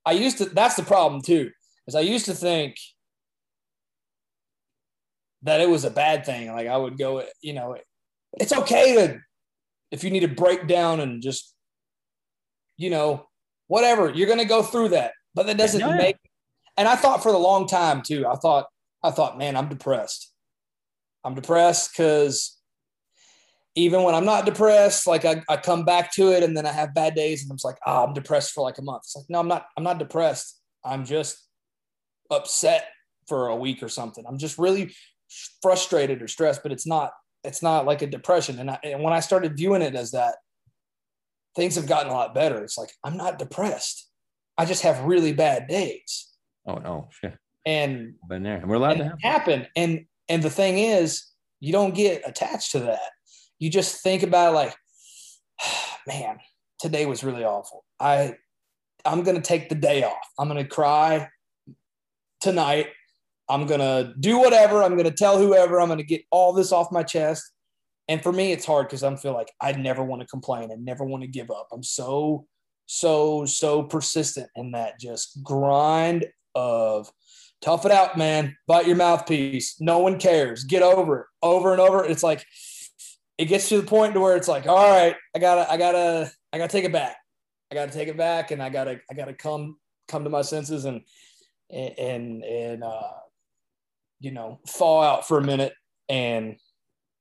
I 0.04 0.12
used 0.12 0.38
to, 0.38 0.46
that's 0.46 0.76
the 0.76 0.82
problem 0.82 1.22
too, 1.22 1.50
is 1.86 1.94
I 1.94 2.00
used 2.00 2.26
to 2.26 2.34
think 2.34 2.76
that 5.42 5.60
it 5.60 5.68
was 5.68 5.84
a 5.84 5.90
bad 5.90 6.26
thing. 6.26 6.52
Like 6.52 6.66
I 6.66 6.76
would 6.76 6.98
go, 6.98 7.24
you 7.40 7.52
know, 7.52 7.76
it's 8.34 8.52
okay 8.52 8.94
to, 8.94 9.20
if 9.90 10.04
you 10.04 10.10
need 10.10 10.20
to 10.20 10.28
break 10.28 10.66
down 10.66 11.00
and 11.00 11.22
just, 11.22 11.54
you 12.80 12.88
know, 12.88 13.26
whatever, 13.66 14.10
you're 14.10 14.26
going 14.26 14.38
to 14.38 14.46
go 14.46 14.62
through 14.62 14.88
that. 14.88 15.12
But 15.34 15.46
that 15.46 15.58
doesn't 15.58 15.80
Yeah. 15.80 15.94
make, 15.96 16.16
and 16.78 16.88
I 16.88 16.96
thought 16.96 17.22
for 17.22 17.30
the 17.30 17.38
long 17.38 17.66
time 17.66 18.00
too, 18.00 18.26
I 18.26 18.36
thought, 18.36 18.66
I 19.04 19.10
thought, 19.10 19.36
man, 19.36 19.54
I'm 19.54 19.68
depressed. 19.68 20.32
I'm 21.22 21.34
depressed 21.34 21.90
because 21.92 22.58
even 23.74 24.02
when 24.02 24.14
I'm 24.14 24.24
not 24.24 24.46
depressed, 24.46 25.06
like 25.06 25.26
I, 25.26 25.42
I 25.48 25.58
come 25.58 25.84
back 25.84 26.12
to 26.14 26.32
it 26.32 26.42
and 26.42 26.56
then 26.56 26.64
I 26.64 26.72
have 26.72 26.94
bad 26.94 27.14
days 27.14 27.42
and 27.42 27.50
I'm 27.50 27.58
just 27.58 27.66
like, 27.66 27.78
ah, 27.86 28.04
I'm 28.06 28.14
depressed 28.14 28.52
for 28.52 28.62
like 28.62 28.78
a 28.78 28.82
month. 28.82 29.02
It's 29.04 29.16
like, 29.16 29.26
no, 29.28 29.40
I'm 29.40 29.48
not, 29.48 29.66
I'm 29.76 29.84
not 29.84 29.98
depressed. 29.98 30.58
I'm 30.82 31.04
just 31.04 31.36
upset 32.30 32.88
for 33.28 33.48
a 33.48 33.56
week 33.56 33.82
or 33.82 33.88
something. 33.88 34.24
I'm 34.26 34.38
just 34.38 34.58
really 34.58 34.94
frustrated 35.60 36.22
or 36.22 36.28
stressed, 36.28 36.62
but 36.62 36.72
it's 36.72 36.86
not, 36.86 37.12
it's 37.44 37.62
not 37.62 37.84
like 37.84 38.00
a 38.00 38.06
depression. 38.06 38.58
And, 38.58 38.70
I, 38.70 38.78
and 38.82 39.02
when 39.02 39.12
I 39.12 39.20
started 39.20 39.56
viewing 39.56 39.82
it 39.82 39.94
as 39.94 40.12
that, 40.12 40.36
things 41.56 41.74
have 41.76 41.86
gotten 41.86 42.10
a 42.10 42.14
lot 42.14 42.34
better. 42.34 42.62
It's 42.62 42.78
like, 42.78 42.90
I'm 43.04 43.16
not 43.16 43.38
depressed. 43.38 44.08
I 44.56 44.64
just 44.64 44.82
have 44.82 45.04
really 45.04 45.32
bad 45.32 45.68
days. 45.68 46.28
Oh 46.66 46.76
no, 46.76 47.08
shit. 47.20 47.36
And 47.66 48.14
Been 48.28 48.42
there. 48.42 48.56
And 48.56 48.68
we're 48.68 48.76
allowed 48.76 48.92
and 48.92 49.00
to 49.00 49.04
have 49.08 49.22
happen. 49.22 49.66
And 49.76 50.06
and 50.28 50.42
the 50.42 50.50
thing 50.50 50.78
is, 50.78 51.26
you 51.60 51.72
don't 51.72 51.94
get 51.94 52.22
attached 52.26 52.72
to 52.72 52.80
that. 52.80 53.10
You 53.58 53.70
just 53.70 54.02
think 54.02 54.22
about 54.22 54.52
it 54.52 54.56
like, 54.56 54.74
man, 56.06 56.38
today 56.78 57.06
was 57.06 57.24
really 57.24 57.44
awful. 57.44 57.84
I 57.98 58.34
I'm 59.04 59.22
gonna 59.22 59.40
take 59.40 59.68
the 59.68 59.74
day 59.74 60.04
off. 60.04 60.18
I'm 60.38 60.48
gonna 60.48 60.64
cry 60.64 61.28
tonight. 62.40 62.88
I'm 63.48 63.66
gonna 63.66 64.14
do 64.20 64.38
whatever. 64.38 64.82
I'm 64.82 64.96
gonna 64.96 65.10
tell 65.10 65.38
whoever. 65.38 65.80
I'm 65.80 65.88
gonna 65.88 66.02
get 66.02 66.22
all 66.30 66.52
this 66.52 66.72
off 66.72 66.92
my 66.92 67.02
chest. 67.02 67.50
And 68.08 68.22
for 68.22 68.32
me, 68.32 68.52
it's 68.52 68.64
hard 68.64 68.86
because 68.86 69.02
I'm 69.02 69.16
feel 69.16 69.34
like 69.34 69.52
I 69.60 69.72
never 69.72 70.02
want 70.02 70.22
to 70.22 70.26
complain 70.26 70.70
and 70.70 70.84
never 70.84 71.04
want 71.04 71.22
to 71.22 71.28
give 71.28 71.50
up. 71.50 71.68
I'm 71.72 71.82
so, 71.82 72.46
so, 72.86 73.44
so 73.44 73.84
persistent 73.84 74.48
in 74.56 74.72
that 74.72 74.98
just 74.98 75.42
grind 75.42 76.26
of 76.54 77.10
tough 77.62 77.86
it 77.86 77.92
out, 77.92 78.18
man. 78.18 78.56
Bite 78.66 78.86
your 78.86 78.96
mouthpiece. 78.96 79.80
No 79.80 79.98
one 79.98 80.18
cares. 80.18 80.64
Get 80.64 80.82
over 80.82 81.20
it. 81.20 81.26
Over 81.42 81.72
and 81.72 81.80
over. 81.80 82.04
It's 82.04 82.22
like 82.22 82.44
it 83.38 83.46
gets 83.46 83.68
to 83.68 83.80
the 83.80 83.86
point 83.86 84.14
to 84.14 84.20
where 84.20 84.36
it's 84.36 84.48
like, 84.48 84.66
all 84.66 84.90
right, 84.90 85.16
I 85.34 85.38
gotta, 85.38 85.70
I 85.70 85.76
gotta, 85.76 86.30
I 86.52 86.58
gotta 86.58 86.72
take 86.72 86.84
it 86.84 86.92
back. 86.92 87.16
I 87.70 87.74
gotta 87.74 87.92
take 87.92 88.08
it 88.08 88.16
back, 88.16 88.50
and 88.50 88.60
I 88.60 88.68
gotta, 88.68 89.00
I 89.08 89.14
gotta 89.14 89.32
come, 89.32 89.76
come 90.08 90.24
to 90.24 90.30
my 90.30 90.42
senses 90.42 90.84
and 90.84 91.02
and 91.70 92.44
and 92.44 92.82
uh, 92.82 93.12
you 94.18 94.30
know, 94.32 94.60
fall 94.66 95.02
out 95.02 95.26
for 95.26 95.38
a 95.38 95.42
minute. 95.44 95.72
And 96.08 96.56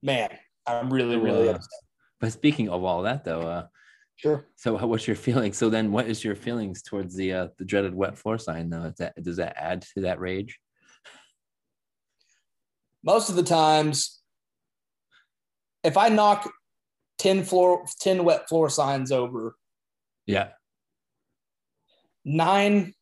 man, 0.01 0.29
I'm 0.69 0.91
really, 0.93 1.17
really 1.17 1.49
Uh, 1.49 1.53
upset. 1.53 1.79
But 2.19 2.31
speaking 2.31 2.69
of 2.69 2.83
all 2.83 3.03
that, 3.03 3.23
though, 3.23 3.41
uh, 3.41 3.67
Sure. 4.15 4.45
so 4.55 4.75
what's 4.85 5.07
your 5.07 5.15
feeling? 5.15 5.53
So 5.53 5.69
then, 5.69 5.91
what 5.91 6.07
is 6.07 6.23
your 6.23 6.35
feelings 6.35 6.81
towards 6.81 7.15
the 7.15 7.33
uh, 7.33 7.47
the 7.57 7.65
dreaded 7.65 7.93
wet 7.93 8.17
floor 8.17 8.37
sign? 8.37 8.69
Though, 8.69 8.83
Is 8.85 8.95
that 8.97 9.21
does 9.21 9.37
that 9.37 9.55
add 9.57 9.81
to 9.93 10.01
that 10.01 10.19
rage? 10.19 10.59
most 13.01 13.29
of 13.29 13.35
the 13.37 13.43
times 13.43 14.19
if 15.85 15.95
i 15.95 16.09
knock 16.09 16.51
10 17.17 17.43
floor 17.45 17.85
10 18.01 18.25
wet 18.25 18.47
floor 18.49 18.69
signs 18.69 19.11
over 19.11 19.55
Yeah, 20.25 20.49
nine 22.25 22.93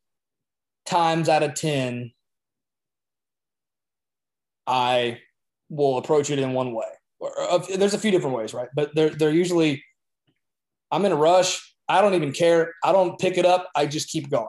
times 0.85 1.29
out 1.29 1.41
of 1.43 1.55
10 1.55 2.11
i 4.67 5.19
will 5.69 5.97
approach 5.97 6.29
it 6.29 6.39
in 6.39 6.53
one 6.53 6.73
way 6.73 6.85
there's 7.77 7.93
a 7.93 7.99
few 7.99 8.11
different 8.11 8.35
ways 8.35 8.53
right 8.53 8.69
but 8.75 8.93
they're, 8.95 9.09
they're 9.09 9.31
usually 9.31 9.83
i'm 10.91 11.03
in 11.05 11.11
a 11.11 11.15
rush 11.15 11.75
i 11.89 12.01
don't 12.01 12.13
even 12.13 12.31
care 12.31 12.73
i 12.83 12.91
don't 12.91 13.17
pick 13.19 13.37
it 13.37 13.45
up 13.45 13.69
i 13.75 13.85
just 13.85 14.09
keep 14.09 14.29
going 14.29 14.47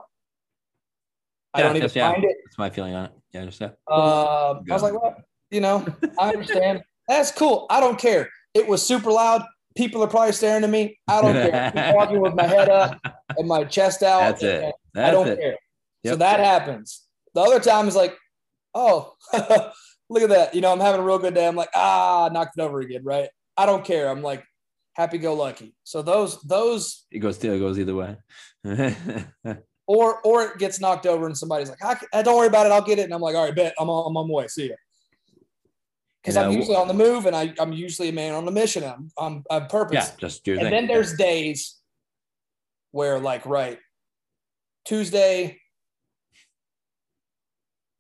i 1.54 1.60
Yeah, 1.60 1.66
don't 1.66 1.76
even 1.76 1.80
that's- 1.88 1.96
yeah. 1.96 2.12
find 2.12 2.24
it 2.24 2.36
that's 2.44 2.58
my 2.58 2.70
feeling 2.70 2.94
on 2.94 3.06
it. 3.06 3.12
Yeah, 3.32 3.40
I 3.40 3.42
understand. 3.42 3.72
Uh, 3.90 4.52
I 4.54 4.60
was 4.68 4.82
like, 4.82 4.94
what? 4.94 5.18
You 5.50 5.60
know, 5.60 5.84
I 6.18 6.30
understand. 6.30 6.82
That's 7.08 7.30
cool. 7.30 7.66
I 7.68 7.78
don't 7.78 7.98
care. 7.98 8.30
It 8.54 8.66
was 8.66 8.82
super 8.82 9.10
loud. 9.12 9.44
People 9.76 10.02
are 10.02 10.06
probably 10.08 10.32
staring 10.32 10.64
at 10.64 10.70
me. 10.70 10.98
I 11.06 11.20
don't 11.20 11.34
care. 11.34 11.72
I'm 11.76 11.94
walking 11.94 12.20
with 12.20 12.32
my 12.34 12.44
head 12.46 12.70
up 12.70 12.98
and 13.36 13.46
my 13.46 13.64
chest 13.64 14.02
out. 14.02 14.20
That's 14.20 14.42
it. 14.42 14.74
That's 14.94 15.08
I 15.08 15.10
don't 15.10 15.28
it. 15.28 15.38
care. 15.40 15.56
So 16.06 16.16
that 16.16 16.40
happens. 16.40 17.04
The 17.34 17.42
other 17.42 17.60
time 17.60 17.86
is 17.86 17.94
like, 17.96 18.16
oh, 18.74 19.12
look 20.08 20.22
at 20.22 20.30
that. 20.30 20.54
You 20.54 20.60
know, 20.60 20.72
I'm 20.72 20.80
having 20.80 21.00
a 21.00 21.04
real 21.04 21.18
good 21.18 21.34
day. 21.34 21.46
I'm 21.46 21.56
like, 21.56 21.70
ah, 21.74 22.28
knocked 22.32 22.58
it 22.58 22.62
over 22.62 22.80
again, 22.80 23.04
right? 23.04 23.28
I 23.56 23.66
don't 23.66 23.84
care. 23.84 24.08
I'm 24.08 24.22
like 24.22 24.44
happy 24.98 25.16
go 25.16 25.34
lucky. 25.34 25.74
So 25.84 26.02
those 26.02 26.42
those 26.42 27.06
It 27.10 27.20
goes 27.20 27.36
still 27.36 27.54
it 27.54 27.60
goes 27.60 27.78
either 27.78 27.94
way. 27.94 28.16
or 29.86 30.20
or 30.22 30.42
it 30.42 30.58
gets 30.58 30.80
knocked 30.80 31.06
over 31.06 31.26
and 31.26 31.38
somebody's 31.38 31.70
like, 31.70 31.82
I, 32.12 32.22
don't 32.22 32.36
worry 32.36 32.48
about 32.48 32.66
it. 32.66 32.72
I'll 32.72 32.82
get 32.82 32.98
it. 32.98 33.04
And 33.04 33.14
I'm 33.14 33.20
like, 33.20 33.36
all 33.36 33.44
right, 33.44 33.54
bet 33.54 33.74
I'm 33.78 33.88
on, 33.88 34.10
I'm 34.10 34.16
on 34.16 34.28
my 34.28 34.34
way. 34.34 34.48
See 34.48 34.68
ya. 34.68 34.74
because 36.20 36.36
I'm 36.36 36.52
usually 36.52 36.76
on 36.76 36.88
the 36.88 36.94
move 36.94 37.26
and 37.26 37.36
I, 37.36 37.54
I'm 37.58 37.72
usually 37.72 38.08
a 38.08 38.12
man 38.12 38.34
on 38.34 38.46
a 38.46 38.50
mission. 38.50 38.84
I'm 38.84 39.10
I'm, 39.16 39.44
I'm 39.50 39.66
purpose. 39.68 39.94
yeah, 39.94 40.16
just 40.18 40.46
your 40.46 40.56
and 40.56 40.64
thing. 40.64 40.72
then 40.72 40.86
there's 40.88 41.14
days 41.14 41.76
where 42.90 43.18
like 43.20 43.46
right 43.46 43.78
Tuesday 44.84 45.60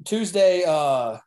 Tuesday 0.04 0.64
uh 0.66 1.18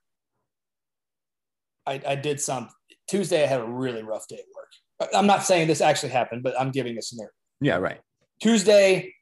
I 1.86 2.02
I 2.06 2.16
did 2.16 2.40
some 2.40 2.70
Tuesday 3.08 3.44
I 3.44 3.48
had 3.48 3.62
a 3.62 3.66
really 3.66 4.04
rough 4.04 4.28
day 4.28 4.38
at 4.38 4.46
work. 4.56 5.14
I'm 5.14 5.28
not 5.28 5.44
saying 5.44 5.68
this 5.68 5.82
actually 5.82 6.12
happened, 6.12 6.44
but 6.44 6.60
I'm 6.60 6.72
giving 6.72 6.98
a 6.98 7.02
scenario. 7.02 7.32
yeah, 7.60 7.78
right. 7.78 8.00
Tuesday 8.42 9.14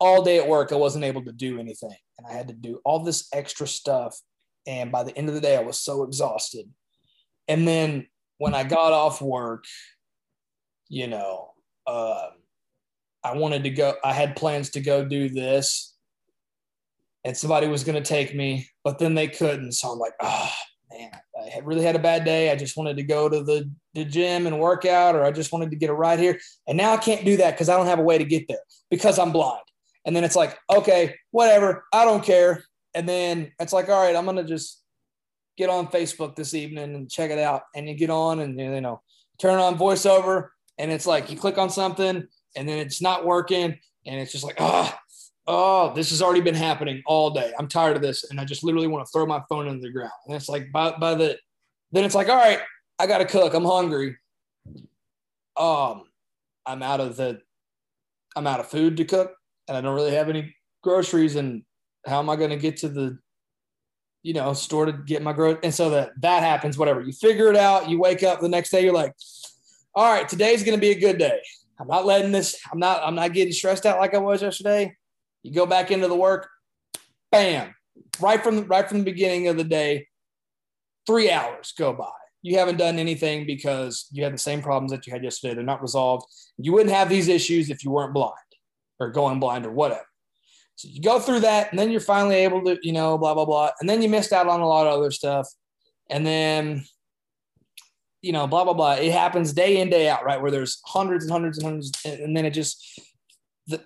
all 0.00 0.22
day 0.22 0.38
at 0.38 0.48
work 0.48 0.72
I 0.72 0.76
wasn't 0.76 1.04
able 1.04 1.24
to 1.24 1.32
do 1.32 1.60
anything 1.60 1.94
and 2.18 2.26
I 2.26 2.32
had 2.32 2.48
to 2.48 2.54
do 2.54 2.80
all 2.84 3.04
this 3.04 3.28
extra 3.32 3.66
stuff 3.66 4.18
and 4.66 4.90
by 4.90 5.02
the 5.02 5.16
end 5.16 5.28
of 5.28 5.34
the 5.34 5.40
day 5.40 5.56
I 5.56 5.62
was 5.62 5.78
so 5.78 6.02
exhausted. 6.02 6.68
And 7.48 7.66
then 7.66 8.06
when 8.38 8.54
I 8.54 8.64
got 8.64 8.92
off 8.92 9.20
work, 9.20 9.64
you 10.88 11.06
know, 11.06 11.52
uh, 11.86 12.28
I 13.24 13.36
wanted 13.36 13.64
to 13.64 13.70
go. 13.70 13.94
I 14.04 14.12
had 14.12 14.36
plans 14.36 14.70
to 14.70 14.80
go 14.80 15.04
do 15.04 15.28
this, 15.28 15.94
and 17.24 17.36
somebody 17.36 17.68
was 17.68 17.84
going 17.84 18.02
to 18.02 18.08
take 18.08 18.34
me, 18.34 18.68
but 18.82 18.98
then 18.98 19.14
they 19.14 19.28
couldn't. 19.28 19.72
So 19.72 19.90
I'm 19.90 19.98
like, 19.98 20.14
oh 20.20 20.52
man, 20.92 21.10
I 21.36 21.58
really 21.60 21.84
had 21.84 21.96
a 21.96 22.00
bad 22.00 22.24
day. 22.24 22.50
I 22.50 22.56
just 22.56 22.76
wanted 22.76 22.96
to 22.96 23.02
go 23.02 23.28
to 23.28 23.42
the, 23.42 23.70
the 23.94 24.04
gym 24.04 24.46
and 24.46 24.60
work 24.60 24.84
out, 24.84 25.14
or 25.14 25.24
I 25.24 25.30
just 25.30 25.52
wanted 25.52 25.70
to 25.70 25.76
get 25.76 25.90
a 25.90 25.94
ride 25.94 26.18
here, 26.18 26.38
and 26.66 26.76
now 26.76 26.92
I 26.92 26.96
can't 26.96 27.24
do 27.24 27.36
that 27.38 27.52
because 27.52 27.68
I 27.68 27.76
don't 27.76 27.86
have 27.86 27.98
a 27.98 28.04
way 28.04 28.18
to 28.18 28.24
get 28.24 28.48
there 28.48 28.60
because 28.90 29.18
I'm 29.18 29.32
blind. 29.32 29.62
And 30.04 30.14
then 30.14 30.24
it's 30.24 30.36
like, 30.36 30.58
okay, 30.70 31.14
whatever, 31.30 31.84
I 31.92 32.04
don't 32.04 32.24
care. 32.24 32.64
And 32.94 33.08
then 33.08 33.52
it's 33.60 33.72
like, 33.72 33.88
all 33.88 34.02
right, 34.02 34.16
I'm 34.16 34.24
gonna 34.24 34.44
just 34.44 34.82
get 35.56 35.70
on 35.70 35.86
Facebook 35.88 36.36
this 36.36 36.54
evening 36.54 36.94
and 36.94 37.10
check 37.10 37.30
it 37.30 37.38
out. 37.38 37.62
And 37.74 37.88
you 37.88 37.94
get 37.94 38.10
on 38.10 38.40
and 38.40 38.58
you 38.58 38.80
know, 38.80 39.00
turn 39.38 39.58
on 39.58 39.78
voiceover, 39.78 40.48
and 40.78 40.90
it's 40.90 41.06
like 41.06 41.30
you 41.30 41.36
click 41.36 41.58
on 41.58 41.70
something 41.70 42.26
and 42.56 42.68
then 42.68 42.78
it's 42.78 43.00
not 43.00 43.24
working, 43.24 43.78
and 44.06 44.20
it's 44.20 44.32
just 44.32 44.44
like, 44.44 44.56
oh, 44.58 44.92
oh, 45.46 45.92
this 45.94 46.10
has 46.10 46.22
already 46.22 46.40
been 46.40 46.54
happening 46.54 47.02
all 47.06 47.30
day. 47.30 47.52
I'm 47.58 47.68
tired 47.68 47.96
of 47.96 48.02
this, 48.02 48.30
and 48.30 48.40
I 48.40 48.44
just 48.44 48.64
literally 48.64 48.86
want 48.86 49.06
to 49.06 49.10
throw 49.10 49.26
my 49.26 49.42
phone 49.48 49.68
into 49.68 49.82
the 49.82 49.92
ground. 49.92 50.12
And 50.26 50.36
it's 50.36 50.48
like 50.48 50.70
by 50.72 50.92
by 50.92 51.14
the 51.14 51.38
then 51.92 52.04
it's 52.04 52.14
like, 52.14 52.28
all 52.28 52.36
right, 52.36 52.60
I 52.98 53.06
gotta 53.06 53.24
cook. 53.24 53.54
I'm 53.54 53.64
hungry. 53.64 54.16
Um, 55.56 56.04
I'm 56.64 56.82
out 56.82 57.00
of 57.00 57.16
the 57.16 57.40
I'm 58.36 58.46
out 58.46 58.60
of 58.60 58.68
food 58.68 58.96
to 58.96 59.04
cook, 59.04 59.34
and 59.68 59.76
I 59.76 59.80
don't 59.80 59.94
really 59.94 60.14
have 60.14 60.28
any 60.28 60.54
groceries. 60.82 61.36
And 61.36 61.62
how 62.06 62.18
am 62.18 62.30
I 62.30 62.36
going 62.36 62.50
to 62.50 62.56
get 62.56 62.78
to 62.78 62.88
the 62.88 63.18
you 64.22 64.34
know 64.34 64.52
store 64.54 64.86
to 64.86 64.92
get 64.92 65.22
my 65.22 65.32
groceries? 65.32 65.60
And 65.64 65.74
so 65.74 65.90
that 65.90 66.12
that 66.20 66.42
happens. 66.42 66.78
Whatever 66.78 67.02
you 67.02 67.12
figure 67.12 67.48
it 67.48 67.56
out. 67.56 67.90
You 67.90 67.98
wake 67.98 68.22
up 68.22 68.40
the 68.40 68.48
next 68.48 68.70
day. 68.70 68.84
You're 68.84 68.94
like, 68.94 69.14
all 69.94 70.10
right, 70.10 70.28
today's 70.28 70.62
going 70.62 70.76
to 70.76 70.80
be 70.80 70.90
a 70.90 71.00
good 71.00 71.18
day. 71.18 71.40
I'm 71.78 71.88
not 71.88 72.06
letting 72.06 72.32
this. 72.32 72.58
I'm 72.72 72.78
not. 72.78 73.02
I'm 73.02 73.14
not 73.14 73.32
getting 73.32 73.52
stressed 73.52 73.84
out 73.84 73.98
like 73.98 74.14
I 74.14 74.18
was 74.18 74.40
yesterday. 74.42 74.96
You 75.42 75.52
go 75.52 75.66
back 75.66 75.90
into 75.90 76.08
the 76.08 76.16
work. 76.16 76.48
Bam! 77.30 77.74
Right 78.20 78.42
from 78.42 78.56
the, 78.56 78.62
right 78.64 78.88
from 78.88 78.98
the 78.98 79.04
beginning 79.04 79.48
of 79.48 79.56
the 79.56 79.64
day, 79.64 80.06
three 81.06 81.30
hours 81.30 81.72
go 81.76 81.92
by. 81.92 82.10
You 82.42 82.58
haven't 82.58 82.78
done 82.78 82.98
anything 82.98 83.46
because 83.46 84.06
you 84.10 84.24
had 84.24 84.34
the 84.34 84.38
same 84.38 84.62
problems 84.62 84.90
that 84.92 85.06
you 85.06 85.12
had 85.12 85.22
yesterday. 85.22 85.54
They're 85.54 85.64
not 85.64 85.82
resolved. 85.82 86.26
You 86.58 86.72
wouldn't 86.72 86.94
have 86.94 87.08
these 87.08 87.28
issues 87.28 87.70
if 87.70 87.84
you 87.84 87.90
weren't 87.90 88.14
blind 88.14 88.34
or 88.98 89.10
going 89.10 89.40
blind 89.40 89.64
or 89.64 89.70
whatever. 89.70 90.06
So 90.74 90.88
you 90.88 91.00
go 91.00 91.20
through 91.20 91.40
that, 91.40 91.70
and 91.70 91.78
then 91.78 91.90
you're 91.90 92.00
finally 92.00 92.36
able 92.36 92.64
to, 92.64 92.78
you 92.82 92.92
know, 92.92 93.16
blah 93.18 93.34
blah 93.34 93.44
blah, 93.44 93.70
and 93.80 93.88
then 93.88 94.02
you 94.02 94.08
missed 94.08 94.32
out 94.32 94.48
on 94.48 94.60
a 94.60 94.66
lot 94.66 94.86
of 94.86 94.98
other 94.98 95.10
stuff, 95.10 95.46
and 96.10 96.26
then, 96.26 96.84
you 98.22 98.32
know, 98.32 98.46
blah 98.46 98.64
blah 98.64 98.72
blah. 98.72 98.94
It 98.94 99.12
happens 99.12 99.52
day 99.52 99.80
in 99.80 99.90
day 99.90 100.08
out, 100.08 100.24
right? 100.24 100.40
Where 100.40 100.50
there's 100.50 100.80
hundreds 100.84 101.24
and 101.24 101.32
hundreds 101.32 101.58
and 101.58 101.66
hundreds, 101.66 101.92
and 102.04 102.20
and 102.20 102.36
then 102.36 102.44
it 102.44 102.50
just 102.50 103.00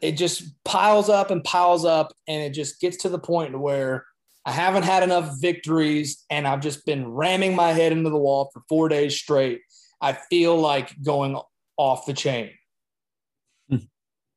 it 0.01 0.12
just 0.12 0.44
piles 0.65 1.09
up 1.09 1.31
and 1.31 1.44
piles 1.44 1.85
up, 1.85 2.12
and 2.27 2.43
it 2.43 2.51
just 2.51 2.81
gets 2.81 2.98
to 2.98 3.09
the 3.09 3.19
point 3.19 3.59
where 3.59 4.05
I 4.44 4.53
haven't 4.53 4.85
had 4.85 5.03
enough 5.03 5.40
victories, 5.40 6.24
and 6.31 6.47
I've 6.47 6.61
just 6.61 6.86
been 6.86 7.09
ramming 7.09 7.55
my 7.55 7.73
head 7.73 7.93
into 7.93 8.11
the 8.11 8.19
wall 8.19 8.51
for 8.53 8.62
four 8.69 8.89
days 8.89 9.19
straight. 9.19 9.61
I 10.01 10.12
feel 10.12 10.57
like 10.57 10.94
going 11.03 11.40
off 11.77 12.07
the 12.07 12.12
chain. 12.12 12.51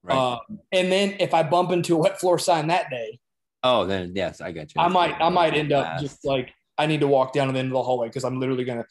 Right. 0.04 0.18
Um, 0.18 0.60
and 0.72 0.92
then 0.92 1.16
if 1.20 1.34
I 1.34 1.44
bump 1.44 1.72
into 1.72 1.96
a 1.96 1.98
wet 1.98 2.20
floor 2.20 2.40
sign 2.40 2.68
that 2.68 2.90
day, 2.90 3.20
oh, 3.64 3.86
then 3.86 4.14
yes, 4.16 4.42
I 4.42 4.52
got 4.52 4.74
you. 4.74 4.82
I 4.82 4.88
might 4.88 5.16
I 5.20 5.30
might 5.30 5.54
end 5.54 5.72
up 5.72 5.86
Last. 5.86 6.02
just 6.02 6.26
like 6.26 6.54
I 6.78 6.86
need 6.86 7.02
to 7.02 7.08
walk 7.08 7.34
down 7.34 7.48
to 7.48 7.54
the 7.54 7.60
end 7.60 7.68
of 7.68 7.74
the 7.74 7.84
hallway 7.84 8.08
because 8.08 8.24
I'm 8.24 8.40
literally 8.40 8.64
gonna, 8.64 8.86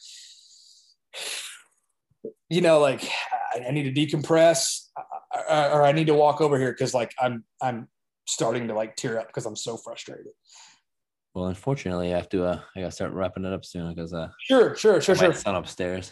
you 2.49 2.61
know, 2.61 2.79
like 2.79 3.09
I, 3.55 3.71
need 3.71 3.93
to 3.93 4.07
decompress 4.07 4.85
uh, 4.95 5.08
or, 5.33 5.69
or 5.71 5.83
I 5.83 5.91
need 5.91 6.07
to 6.07 6.13
walk 6.13 6.41
over 6.41 6.57
here 6.57 6.71
because 6.71 6.93
like 6.93 7.13
I'm 7.19 7.43
I'm 7.61 7.87
starting 8.25 8.67
to 8.67 8.73
like 8.73 8.95
tear 8.95 9.19
up 9.19 9.27
because 9.27 9.45
I'm 9.45 9.55
so 9.55 9.77
frustrated. 9.77 10.33
Well, 11.33 11.47
unfortunately, 11.47 12.13
I 12.13 12.17
have 12.17 12.29
to. 12.29 12.45
Uh, 12.45 12.59
I 12.75 12.81
gotta 12.81 12.91
start 12.91 13.13
wrapping 13.13 13.45
it 13.45 13.53
up 13.53 13.63
soon 13.63 13.93
because 13.93 14.13
uh, 14.13 14.29
Sure, 14.41 14.75
sure, 14.75 14.99
sure, 15.01 15.15
sure. 15.15 15.33
son 15.33 15.55
upstairs. 15.55 16.11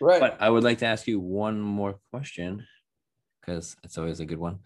Right. 0.00 0.20
But 0.20 0.36
I 0.40 0.50
would 0.50 0.64
like 0.64 0.78
to 0.78 0.86
ask 0.86 1.06
you 1.06 1.18
one 1.20 1.60
more 1.60 1.98
question 2.10 2.66
because 3.40 3.76
it's 3.82 3.98
always 3.98 4.20
a 4.20 4.26
good 4.26 4.38
one. 4.38 4.60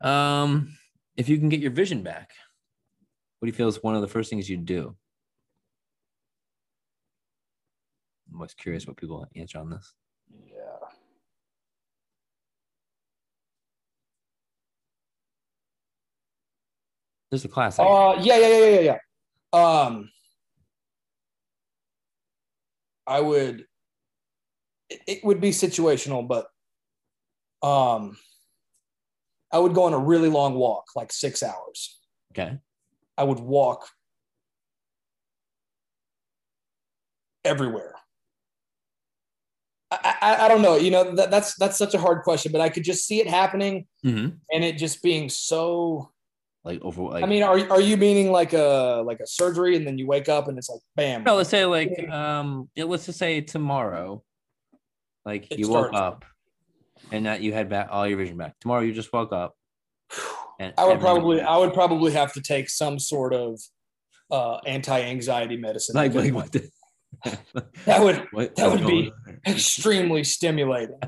Um, 0.00 0.76
if 1.16 1.28
you 1.28 1.38
can 1.38 1.48
get 1.48 1.60
your 1.60 1.70
vision 1.70 2.02
back, 2.02 2.32
what 3.38 3.46
do 3.46 3.50
you 3.50 3.56
feel 3.56 3.68
is 3.68 3.82
one 3.82 3.94
of 3.94 4.02
the 4.02 4.08
first 4.08 4.30
things 4.30 4.50
you'd 4.50 4.66
do? 4.66 4.96
I'm 8.28 8.36
always 8.36 8.54
curious 8.54 8.86
what 8.86 8.96
people 8.96 9.26
answer 9.36 9.58
on 9.58 9.70
this. 9.70 9.94
There's 17.36 17.44
a 17.44 17.48
class. 17.48 17.78
I 17.78 17.84
Uh, 17.84 18.18
yeah, 18.22 18.38
yeah, 18.38 18.48
yeah, 18.48 18.58
yeah, 18.58 18.80
yeah, 18.80 18.98
yeah. 19.52 19.82
Um, 19.84 20.10
I 23.06 23.20
would. 23.20 23.66
It, 24.88 25.00
it 25.06 25.24
would 25.24 25.38
be 25.42 25.50
situational, 25.50 26.26
but 26.26 26.46
um, 27.62 28.16
I 29.52 29.58
would 29.58 29.74
go 29.74 29.84
on 29.84 29.92
a 29.92 29.98
really 29.98 30.30
long 30.30 30.54
walk, 30.54 30.84
like 30.96 31.12
six 31.12 31.42
hours. 31.42 31.98
okay. 32.32 32.56
I 33.18 33.24
would 33.24 33.40
walk 33.40 33.86
everywhere. 37.44 37.96
I, 39.90 40.14
I, 40.22 40.36
I 40.46 40.48
don't 40.48 40.62
know. 40.62 40.76
You 40.76 40.90
know 40.90 41.14
that, 41.16 41.30
that's 41.30 41.54
that's 41.56 41.76
such 41.76 41.92
a 41.92 41.98
hard 41.98 42.22
question, 42.22 42.50
but 42.50 42.62
I 42.62 42.70
could 42.70 42.82
just 42.84 43.06
see 43.06 43.20
it 43.20 43.28
happening, 43.28 43.86
Mm-hmm. 44.06 44.36
and 44.52 44.64
it 44.64 44.78
just 44.78 45.02
being 45.02 45.28
so 45.28 46.12
Like 46.66 46.82
over. 46.82 47.02
Like, 47.02 47.22
I 47.22 47.26
mean, 47.26 47.44
are 47.44 47.60
are 47.70 47.80
you 47.80 47.96
meaning 47.96 48.32
like 48.32 48.52
a 48.52 49.00
like 49.06 49.20
a 49.20 49.26
surgery 49.26 49.76
and 49.76 49.86
then 49.86 49.98
you 49.98 50.06
wake 50.08 50.28
up 50.28 50.48
and 50.48 50.58
it's 50.58 50.68
like 50.68 50.80
bam? 50.96 51.22
no. 51.22 51.36
Let's 51.36 51.48
say 51.48 51.64
like 51.64 52.08
um. 52.10 52.68
Yeah, 52.74 52.84
let's 52.84 53.06
just 53.06 53.20
say 53.20 53.40
tomorrow. 53.40 54.24
Like 55.24 55.46
It 55.52 55.60
you 55.60 55.68
woke 55.68 55.94
up, 55.94 56.24
and 57.12 57.26
that 57.26 57.40
you 57.40 57.52
had 57.52 57.68
back 57.68 57.86
all 57.92 58.04
your 58.08 58.18
vision 58.18 58.36
back. 58.36 58.58
Tomorrow 58.60 58.82
you 58.82 58.92
just 58.92 59.12
woke 59.12 59.32
up. 59.32 59.54
And 60.58 60.72
I 60.78 60.86
would 60.86 61.00
probably. 61.00 61.42
I 61.42 61.58
would 61.58 61.74
probably 61.74 62.12
have 62.12 62.32
to 62.32 62.40
take 62.40 62.70
some 62.70 62.98
sort 62.98 63.34
of 63.34 63.60
uh, 64.30 64.56
anti-anxiety 64.66 65.58
medicine. 65.58 65.94
like 65.94 66.14
like 66.14 66.32
what? 66.32 66.50
The, 66.50 66.70
that 67.84 68.02
would 68.02 68.26
what 68.32 68.56
that 68.56 68.70
would 68.70 68.86
be 68.86 69.12
extremely 69.46 70.24
stimulating. 70.24 70.98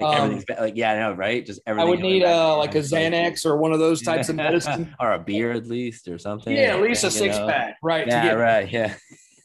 Like 0.00 0.16
um, 0.16 0.24
everything's 0.24 0.60
like 0.60 0.76
yeah, 0.76 0.92
I 0.92 0.98
know, 0.98 1.12
right? 1.12 1.44
Just 1.44 1.60
everything. 1.66 1.86
I 1.86 1.90
would 1.90 2.00
need 2.00 2.22
back 2.22 2.34
uh, 2.34 2.56
like 2.56 2.74
a 2.74 2.78
Xanax 2.78 3.44
or 3.44 3.56
one 3.56 3.72
of 3.72 3.78
those 3.78 4.02
types 4.02 4.28
of 4.28 4.36
medicine. 4.36 4.94
or 5.00 5.12
a 5.12 5.18
beer 5.18 5.52
at 5.52 5.66
least 5.66 6.06
or 6.08 6.18
something. 6.18 6.54
Yeah, 6.54 6.76
at 6.76 6.82
least 6.82 7.04
a 7.04 7.10
six 7.10 7.36
know? 7.36 7.48
pack, 7.48 7.76
right? 7.82 8.06
Yeah, 8.06 8.32
right. 8.32 8.70
Yeah. 8.70 8.94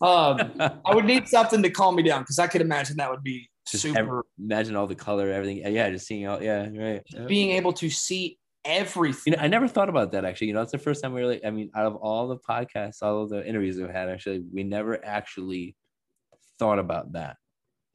Um, 0.01 0.51
I 0.59 0.93
would 0.93 1.05
need 1.05 1.27
something 1.29 1.63
to 1.63 1.69
calm 1.69 1.95
me 1.95 2.03
down 2.03 2.21
because 2.21 2.37
I 2.37 2.47
could 2.47 2.61
imagine 2.61 2.97
that 2.97 3.09
would 3.09 3.23
be 3.23 3.49
Just 3.67 3.83
super. 3.83 4.25
imagine 4.37 4.75
all 4.75 4.85
the 4.85 4.95
color, 4.95 5.31
everything. 5.31 5.57
Yeah, 5.73 5.89
just 5.89 6.05
seeing 6.05 6.27
all. 6.27 6.43
Yeah, 6.43 6.67
right. 6.73 7.01
Yeah. 7.07 7.25
being 7.25 7.51
able 7.51 7.73
to 7.73 7.89
see 7.89 8.37
everything. 8.65 9.33
You 9.33 9.37
know, 9.37 9.43
I 9.43 9.47
never 9.47 9.67
thought 9.67 9.89
about 9.89 10.11
that 10.11 10.25
actually. 10.25 10.47
You 10.47 10.53
know, 10.53 10.61
it's 10.61 10.71
the 10.71 10.77
first 10.77 11.01
time 11.01 11.13
we 11.13 11.21
really, 11.21 11.45
I 11.45 11.49
mean, 11.49 11.71
out 11.75 11.85
of 11.85 11.95
all 11.95 12.27
the 12.27 12.37
podcasts, 12.37 13.01
all 13.01 13.23
of 13.23 13.29
the 13.29 13.45
interviews 13.47 13.77
we've 13.77 13.89
had, 13.89 14.09
actually, 14.09 14.43
we 14.51 14.63
never 14.63 15.03
actually 15.03 15.75
thought 16.59 16.79
about 16.79 17.13
that. 17.13 17.37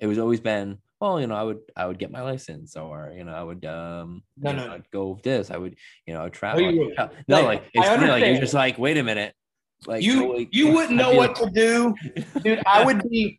It 0.00 0.06
was 0.06 0.18
always 0.18 0.40
been, 0.40 0.78
well, 1.00 1.20
you 1.20 1.26
know, 1.26 1.34
I 1.36 1.42
would, 1.42 1.58
I 1.76 1.86
would 1.86 1.98
get 1.98 2.10
my 2.10 2.22
license, 2.22 2.76
or 2.76 3.12
you 3.16 3.24
know, 3.24 3.32
I 3.32 3.42
would, 3.42 3.64
um, 3.64 4.22
No, 4.36 4.50
you 4.50 4.56
know, 4.56 4.66
no. 4.66 4.72
I'd 4.74 4.90
go 4.90 5.10
with 5.10 5.22
this. 5.22 5.50
I 5.50 5.56
would, 5.56 5.76
you 6.06 6.14
know, 6.14 6.28
travel. 6.28 6.60
you 6.60 6.80
would. 6.86 6.94
Tra- 6.94 7.10
No, 7.28 7.36
Like, 7.36 7.44
like 7.44 7.70
it's 7.74 7.86
funny, 7.86 8.06
like 8.08 8.24
you're 8.24 8.40
just 8.40 8.54
like, 8.54 8.78
wait 8.78 8.96
a 8.98 9.02
minute, 9.02 9.34
like 9.86 10.02
you 10.02 10.18
holy- 10.20 10.48
you 10.50 10.72
wouldn't 10.74 10.96
know 10.96 11.12
what 11.12 11.36
to 11.36 11.48
do 11.50 11.94
dude 12.42 12.60
i 12.66 12.84
would 12.84 13.08
be 13.08 13.38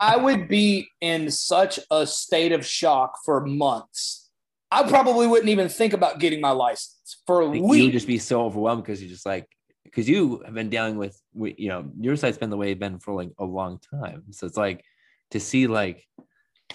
i 0.00 0.16
would 0.24 0.48
be 0.48 0.88
in 1.00 1.30
such 1.30 1.78
a 1.92 2.04
state 2.04 2.50
of 2.50 2.66
shock 2.66 3.14
for 3.24 3.46
months 3.46 4.30
i 4.72 4.82
probably 4.88 5.28
wouldn't 5.28 5.48
even 5.48 5.68
think 5.68 5.92
about 5.92 6.18
getting 6.18 6.40
my 6.40 6.50
license 6.50 7.18
for 7.24 7.42
a 7.42 7.46
like, 7.46 7.56
you 7.58 7.62
would 7.84 7.92
just 7.92 8.08
be 8.08 8.18
so 8.18 8.42
overwhelmed 8.46 8.82
because 8.82 9.00
you're 9.00 9.08
just 9.10 9.24
like 9.24 9.46
because 9.84 10.08
you 10.08 10.40
have 10.44 10.54
been 10.54 10.70
dealing 10.70 10.96
with, 10.96 11.20
with, 11.34 11.54
you 11.58 11.68
know, 11.68 11.90
your 12.00 12.14
sight's 12.14 12.38
been 12.38 12.50
the 12.50 12.56
way 12.56 12.70
it's 12.70 12.78
been 12.78 12.98
for 13.00 13.12
like 13.12 13.30
a 13.38 13.44
long 13.44 13.80
time. 13.92 14.22
So 14.30 14.46
it's 14.46 14.56
like 14.56 14.84
to 15.32 15.40
see 15.40 15.66
like, 15.66 16.06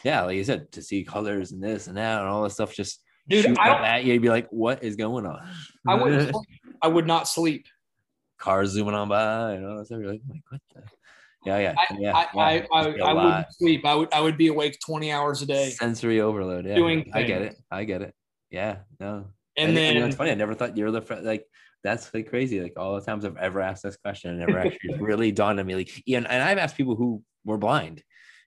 yeah, 0.03 0.23
like 0.23 0.35
you 0.38 0.43
said, 0.43 0.72
to 0.73 0.81
see 0.81 1.03
colors 1.03 1.51
and 1.51 1.63
this 1.63 1.88
and 1.88 1.97
that 1.97 2.19
and 2.22 2.30
all 2.30 2.43
this 2.43 2.53
stuff 2.53 2.73
just 2.73 3.01
Dude, 3.27 3.57
I 3.57 3.69
at 3.95 4.03
you, 4.03 4.13
you'd 4.13 4.22
be 4.22 4.30
like, 4.30 4.47
what 4.49 4.84
is 4.84 4.95
going 4.95 5.26
on? 5.26 5.41
I 5.88 5.95
would 5.95 6.31
I 6.81 6.88
would 6.88 7.07
not 7.07 7.27
sleep. 7.27 7.65
Cars 8.38 8.69
zooming 8.69 8.93
on 8.93 9.09
by 9.09 9.53
and 9.53 9.65
all 9.65 9.77
that 9.77 9.85
stuff. 9.88 9.99
You're 9.99 10.11
like, 10.11 10.22
like 10.30 10.41
what 10.49 10.61
the? 10.76 10.84
Yeah, 11.45 11.57
yeah, 11.59 11.73
I 11.77 11.95
yeah. 11.99 12.15
I, 12.15 12.27
yeah. 12.34 12.65
I, 12.72 12.80
I, 12.81 12.95
I 13.03 13.13
wouldn't 13.13 13.45
sleep. 13.53 13.85
I 13.85 13.95
would 13.95 14.13
I 14.13 14.19
would 14.19 14.38
be 14.38 14.47
awake 14.47 14.77
20 14.85 15.11
hours 15.11 15.41
a 15.41 15.45
day. 15.45 15.69
sensory 15.69 16.22
overload. 16.22 16.65
Yeah, 16.65 16.76
doing 16.76 17.09
I 17.13 17.23
get 17.23 17.41
it. 17.41 17.55
I 17.72 17.84
get 17.84 18.01
it. 18.01 18.13
Yeah, 18.51 18.80
no. 18.99 19.27
And 19.57 19.72
I 19.72 19.73
think- 19.73 19.88
you 19.88 19.93
know, 19.93 19.99
then 20.01 20.09
it's 20.09 20.17
funny. 20.17 20.31
I 20.31 20.35
never 20.35 20.53
thought 20.53 20.77
you're 20.77 20.91
the 20.91 21.01
fr- 21.01 21.15
like. 21.15 21.45
That's 21.84 22.11
like 22.15 22.30
crazy. 22.30 22.61
Like 22.61 22.73
all 22.77 22.95
the 22.95 23.05
times 23.05 23.26
I've 23.26 23.38
ever 23.38 23.61
asked 23.61 23.84
this 23.84 23.95
question, 23.95 24.34
it 24.34 24.45
never 24.47 24.57
actually 24.65 24.95
really 24.97 25.31
dawned 25.31 25.59
on 25.59 25.67
me. 25.67 25.76
Like, 25.76 26.01
yeah, 26.07 26.17
and, 26.17 26.27
and 26.27 26.41
I've 26.41 26.57
asked 26.57 26.76
people 26.76 26.95
who 26.95 27.22
were 27.45 27.59
blind, 27.59 28.01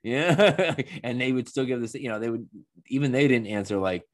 yeah, 0.09 0.75
and 1.03 1.21
they 1.21 1.33
would 1.33 1.49
still 1.49 1.65
give 1.65 1.81
this. 1.81 1.95
You 1.95 2.09
know, 2.09 2.19
they 2.19 2.31
would 2.31 2.49
even 2.87 3.13
they 3.13 3.29
didn't 3.29 3.49
answer 3.49 3.77
like, 3.79 4.05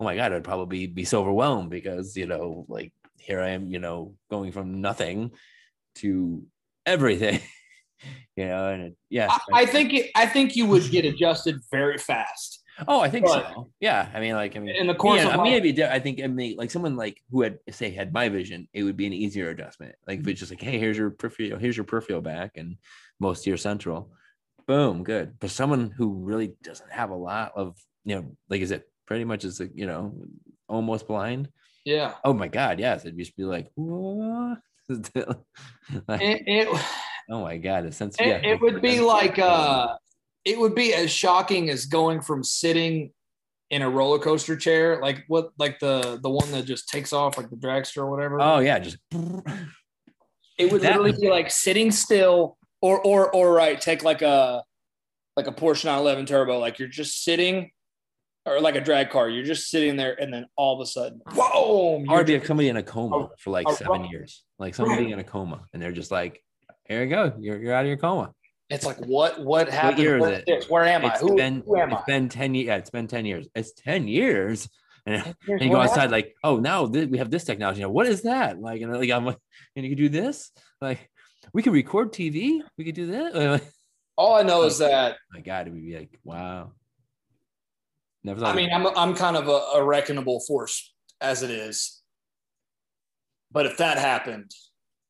"Oh 0.00 0.04
my 0.04 0.16
god," 0.16 0.32
I'd 0.32 0.44
probably 0.44 0.86
be 0.86 1.04
so 1.04 1.20
overwhelmed 1.20 1.70
because 1.70 2.16
you 2.16 2.26
know, 2.26 2.64
like 2.68 2.92
here 3.18 3.40
I 3.40 3.50
am, 3.50 3.66
you 3.66 3.78
know, 3.78 4.14
going 4.30 4.52
from 4.52 4.80
nothing 4.80 5.32
to 5.96 6.44
everything, 6.84 7.40
you 8.36 8.46
know, 8.46 8.68
and 8.68 8.82
it, 8.82 8.96
yeah, 9.10 9.28
I, 9.52 9.62
I 9.62 9.66
think 9.66 9.94
it, 9.94 10.10
I 10.14 10.26
think 10.26 10.54
you 10.56 10.66
would 10.66 10.88
get 10.90 11.04
adjusted 11.04 11.56
very 11.70 11.98
fast. 11.98 12.62
Oh, 12.86 13.00
I 13.00 13.08
think 13.08 13.24
But- 13.24 13.52
so. 13.54 13.70
Yeah, 13.80 14.06
I 14.14 14.20
mean, 14.20 14.34
like, 14.34 14.54
I 14.54 14.58
mean, 14.58 14.76
In 14.76 14.86
the 14.86 14.94
course 14.94 15.22
yeah, 15.22 15.28
of 15.28 15.32
I 15.32 15.36
mean, 15.42 15.44
life- 15.44 15.52
it'd 15.52 15.62
be, 15.62 15.72
di- 15.72 15.90
I 15.90 15.98
think, 15.98 16.22
I 16.22 16.26
mean, 16.26 16.56
like 16.58 16.70
someone 16.70 16.94
like 16.94 17.22
who 17.30 17.40
had 17.40 17.58
say 17.70 17.90
had 17.90 18.12
my 18.12 18.28
vision, 18.28 18.68
it 18.74 18.82
would 18.82 18.98
be 18.98 19.06
an 19.06 19.14
easier 19.14 19.48
adjustment. 19.48 19.94
Like 20.06 20.20
if 20.20 20.28
it's 20.28 20.40
just 20.40 20.52
like, 20.52 20.60
hey, 20.60 20.78
here's 20.78 20.98
your 20.98 21.08
peripheral, 21.10 21.58
here's 21.58 21.74
your 21.76 21.84
peripheral 21.84 22.20
back, 22.20 22.52
and 22.58 22.76
most 23.18 23.40
of 23.40 23.46
your 23.46 23.56
central, 23.56 24.12
boom, 24.66 25.04
good. 25.04 25.38
But 25.40 25.50
someone 25.50 25.90
who 25.96 26.12
really 26.14 26.54
doesn't 26.62 26.90
have 26.92 27.10
a 27.10 27.14
lot 27.16 27.52
of, 27.56 27.76
you 28.04 28.16
know, 28.16 28.36
like, 28.48 28.60
is 28.60 28.70
it 28.70 28.88
pretty 29.06 29.24
much 29.24 29.44
is 29.44 29.60
like, 29.60 29.72
you 29.74 29.86
know, 29.86 30.14
almost 30.68 31.06
blind? 31.06 31.48
Yeah. 31.84 32.14
Oh 32.24 32.32
my 32.32 32.48
god, 32.48 32.80
yes, 32.80 33.04
it'd 33.04 33.18
just 33.18 33.36
be 33.36 33.44
like? 33.44 33.70
Like, 36.08 36.20
It, 36.20 36.42
it, 36.46 36.68
oh 37.30 37.42
my 37.42 37.56
god, 37.56 37.92
sense. 37.94 38.16
it, 38.20 38.26
yeah, 38.26 38.36
it 38.38 38.60
would 38.60 38.80
be 38.80 39.00
like 39.00 39.38
uh 39.38 39.94
it 40.44 40.58
would 40.58 40.74
be 40.76 40.94
as 40.94 41.10
shocking 41.10 41.70
as 41.70 41.86
going 41.86 42.20
from 42.20 42.44
sitting 42.44 43.10
in 43.70 43.82
a 43.82 43.90
roller 43.90 44.20
coaster 44.20 44.56
chair, 44.56 45.00
like 45.02 45.24
what 45.26 45.50
like 45.58 45.78
the 45.80 46.20
the 46.22 46.30
one 46.30 46.50
that 46.52 46.64
just 46.66 46.88
takes 46.88 47.12
off 47.12 47.36
like 47.36 47.50
the 47.50 47.56
dragster 47.56 47.98
or 47.98 48.10
whatever. 48.10 48.40
oh 48.40 48.60
yeah, 48.60 48.78
just 48.78 48.98
it 49.12 50.70
would 50.72 50.82
that- 50.82 51.00
literally 51.00 51.12
be 51.20 51.28
like 51.30 51.50
sitting 51.50 51.90
still 51.90 52.56
or 52.80 53.00
or 53.00 53.30
or 53.34 53.52
right, 53.52 53.80
take 53.80 54.02
like 54.04 54.22
a 54.22 54.62
like 55.36 55.46
a 55.46 55.52
Porsche 55.52 55.84
911 55.84 56.26
turbo, 56.26 56.58
like 56.58 56.78
you're 56.78 56.88
just 56.88 57.22
sitting 57.22 57.70
or 58.46 58.60
like 58.60 58.76
a 58.76 58.80
drag 58.80 59.10
car, 59.10 59.28
you're 59.28 59.44
just 59.44 59.68
sitting 59.68 59.96
there 59.96 60.18
and 60.20 60.32
then 60.32 60.46
all 60.56 60.74
of 60.74 60.80
a 60.80 60.86
sudden, 60.86 61.20
whoa, 61.32 61.96
or 61.98 62.04
you're 62.04 62.14
it'd 62.16 62.26
be 62.26 62.38
like 62.38 62.46
somebody 62.46 62.68
in 62.68 62.76
a 62.76 62.82
coma 62.82 63.16
a- 63.18 63.28
for 63.38 63.50
like 63.50 63.68
seven 63.70 64.02
rock- 64.02 64.10
years, 64.10 64.44
like 64.58 64.74
somebody 64.74 65.10
in 65.10 65.18
a 65.18 65.24
coma, 65.24 65.64
and 65.72 65.82
they're 65.82 65.92
just 65.92 66.10
like, 66.10 66.42
"Here 66.84 67.02
you 67.02 67.10
go, 67.10 67.32
you're, 67.38 67.60
you're 67.60 67.74
out 67.74 67.82
of 67.84 67.88
your 67.88 67.96
coma." 67.96 68.32
It's 68.70 68.84
like 68.86 68.98
what 69.06 69.40
what 69.44 69.68
happened? 69.68 69.98
year 70.02 70.16
is 70.16 70.22
Where, 70.22 70.32
it? 70.32 70.44
this? 70.46 70.70
Where 70.70 70.84
am 70.84 71.04
I? 71.04 71.10
Who, 71.18 71.36
been 71.36 71.62
who 71.66 71.78
am 71.78 71.92
it's 71.92 72.02
I? 72.02 72.04
been 72.06 72.28
ten 72.28 72.54
years. 72.54 72.66
Yeah, 72.66 72.76
it's 72.76 72.90
been 72.90 73.06
ten 73.08 73.24
years. 73.26 73.46
It's 73.54 73.72
ten 73.72 74.08
years, 74.08 74.68
and, 75.06 75.22
Here's 75.22 75.36
and 75.48 75.62
you 75.62 75.68
go 75.70 75.78
what 75.78 75.90
outside 75.90 76.10
like, 76.10 76.34
"Oh, 76.42 76.56
now 76.58 76.86
th- 76.86 77.08
we 77.08 77.18
have 77.18 77.30
this 77.30 77.44
technology. 77.44 77.82
Now, 77.82 77.90
what 77.90 78.06
is 78.06 78.22
that?" 78.22 78.60
Like, 78.60 78.80
and 78.80 78.92
like 78.92 79.10
I'm 79.10 79.24
like, 79.26 79.38
and 79.76 79.84
you 79.84 79.90
can 79.94 79.98
do 80.04 80.08
this. 80.08 80.50
Like, 80.80 81.08
we 81.52 81.62
can 81.62 81.72
record 81.72 82.12
TV. 82.12 82.60
We 82.76 82.84
could 82.84 82.94
do 82.94 83.06
that. 83.06 83.62
All 84.16 84.34
I 84.34 84.42
know 84.42 84.62
oh, 84.62 84.66
is 84.66 84.78
that 84.78 85.16
my 85.32 85.40
God, 85.40 85.66
it 85.66 85.72
would 85.72 85.84
be 85.84 85.96
like, 85.96 86.18
wow. 86.24 86.72
Never 88.24 88.40
thought. 88.40 88.54
I 88.54 88.56
mean 88.56 88.70
I'm 88.72 88.86
I'm 88.96 89.14
kind 89.14 89.36
of 89.36 89.48
a, 89.48 89.50
a 89.50 89.80
reckonable 89.80 90.44
force 90.46 90.92
as 91.20 91.42
it 91.42 91.50
is. 91.50 92.02
But 93.52 93.66
if 93.66 93.78
that 93.78 93.98
happened, 93.98 94.50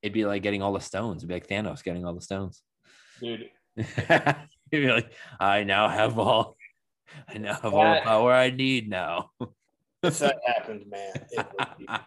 it'd 0.03 0.13
be 0.13 0.25
like 0.25 0.43
getting 0.43 0.63
all 0.63 0.73
the 0.73 0.81
stones. 0.81 1.19
It'd 1.19 1.29
be 1.29 1.35
like 1.35 1.49
Thanos 1.49 1.83
getting 1.83 2.05
all 2.05 2.15
the 2.15 2.21
stones. 2.21 2.63
dude, 3.21 3.51
You'd 3.77 3.87
be 4.71 4.89
like, 4.89 5.13
I 5.39 5.65
now 5.65 5.89
have 5.89 6.19
all, 6.19 6.57
I 7.29 7.39
now 7.39 7.55
have 7.55 7.75
all 7.75 7.95
the 7.95 8.01
power 8.03 8.33
I 8.33 8.51
need 8.51 8.89
now. 8.89 9.31
if 10.03 10.19
that 10.19 10.39
happened, 10.47 10.85
man, 10.89 12.01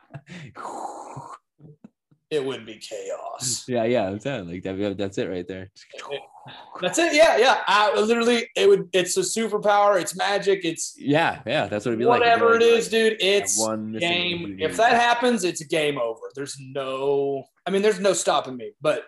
it 2.31 2.45
would 2.45 2.65
be, 2.65 2.73
it 2.73 2.73
would 2.73 2.77
be 2.77 2.77
chaos. 2.77 3.65
yeah, 3.67 3.83
yeah, 3.85 4.11
that's 4.11 4.25
it. 4.25 4.47
Like 4.47 4.63
that, 4.63 4.97
that's 4.97 5.17
it 5.17 5.29
right 5.29 5.47
there. 5.47 5.71
That's 6.81 6.97
it. 6.97 7.13
Yeah, 7.13 7.37
yeah. 7.37 7.61
I 7.67 7.93
literally, 7.99 8.49
it 8.55 8.67
would. 8.69 8.89
It's 8.93 9.17
a 9.17 9.21
superpower. 9.21 9.99
It's 9.99 10.15
magic. 10.15 10.61
It's 10.63 10.95
Yeah, 10.97 11.41
yeah, 11.45 11.67
that's 11.67 11.85
what 11.85 11.91
it'd 11.91 11.99
be 11.99 12.05
like. 12.05 12.19
whatever 12.19 12.55
it 12.55 12.59
be 12.59 12.65
is, 12.65 12.89
dude. 12.89 13.17
It's 13.19 13.59
one 13.59 13.93
game. 13.93 14.57
If 14.59 14.77
that 14.77 14.93
happens, 14.93 15.43
it's 15.43 15.63
game 15.63 15.97
over. 15.99 16.21
There's 16.35 16.57
no. 16.59 17.45
I 17.65 17.71
mean, 17.71 17.81
there's 17.81 17.99
no 17.99 18.13
stopping 18.13 18.57
me. 18.57 18.71
But 18.81 19.03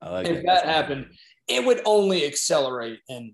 I 0.00 0.10
like 0.10 0.26
if 0.26 0.44
that 0.44 0.64
happened, 0.66 1.06
it 1.48 1.64
would 1.64 1.80
only 1.84 2.24
accelerate 2.26 3.00
and 3.08 3.32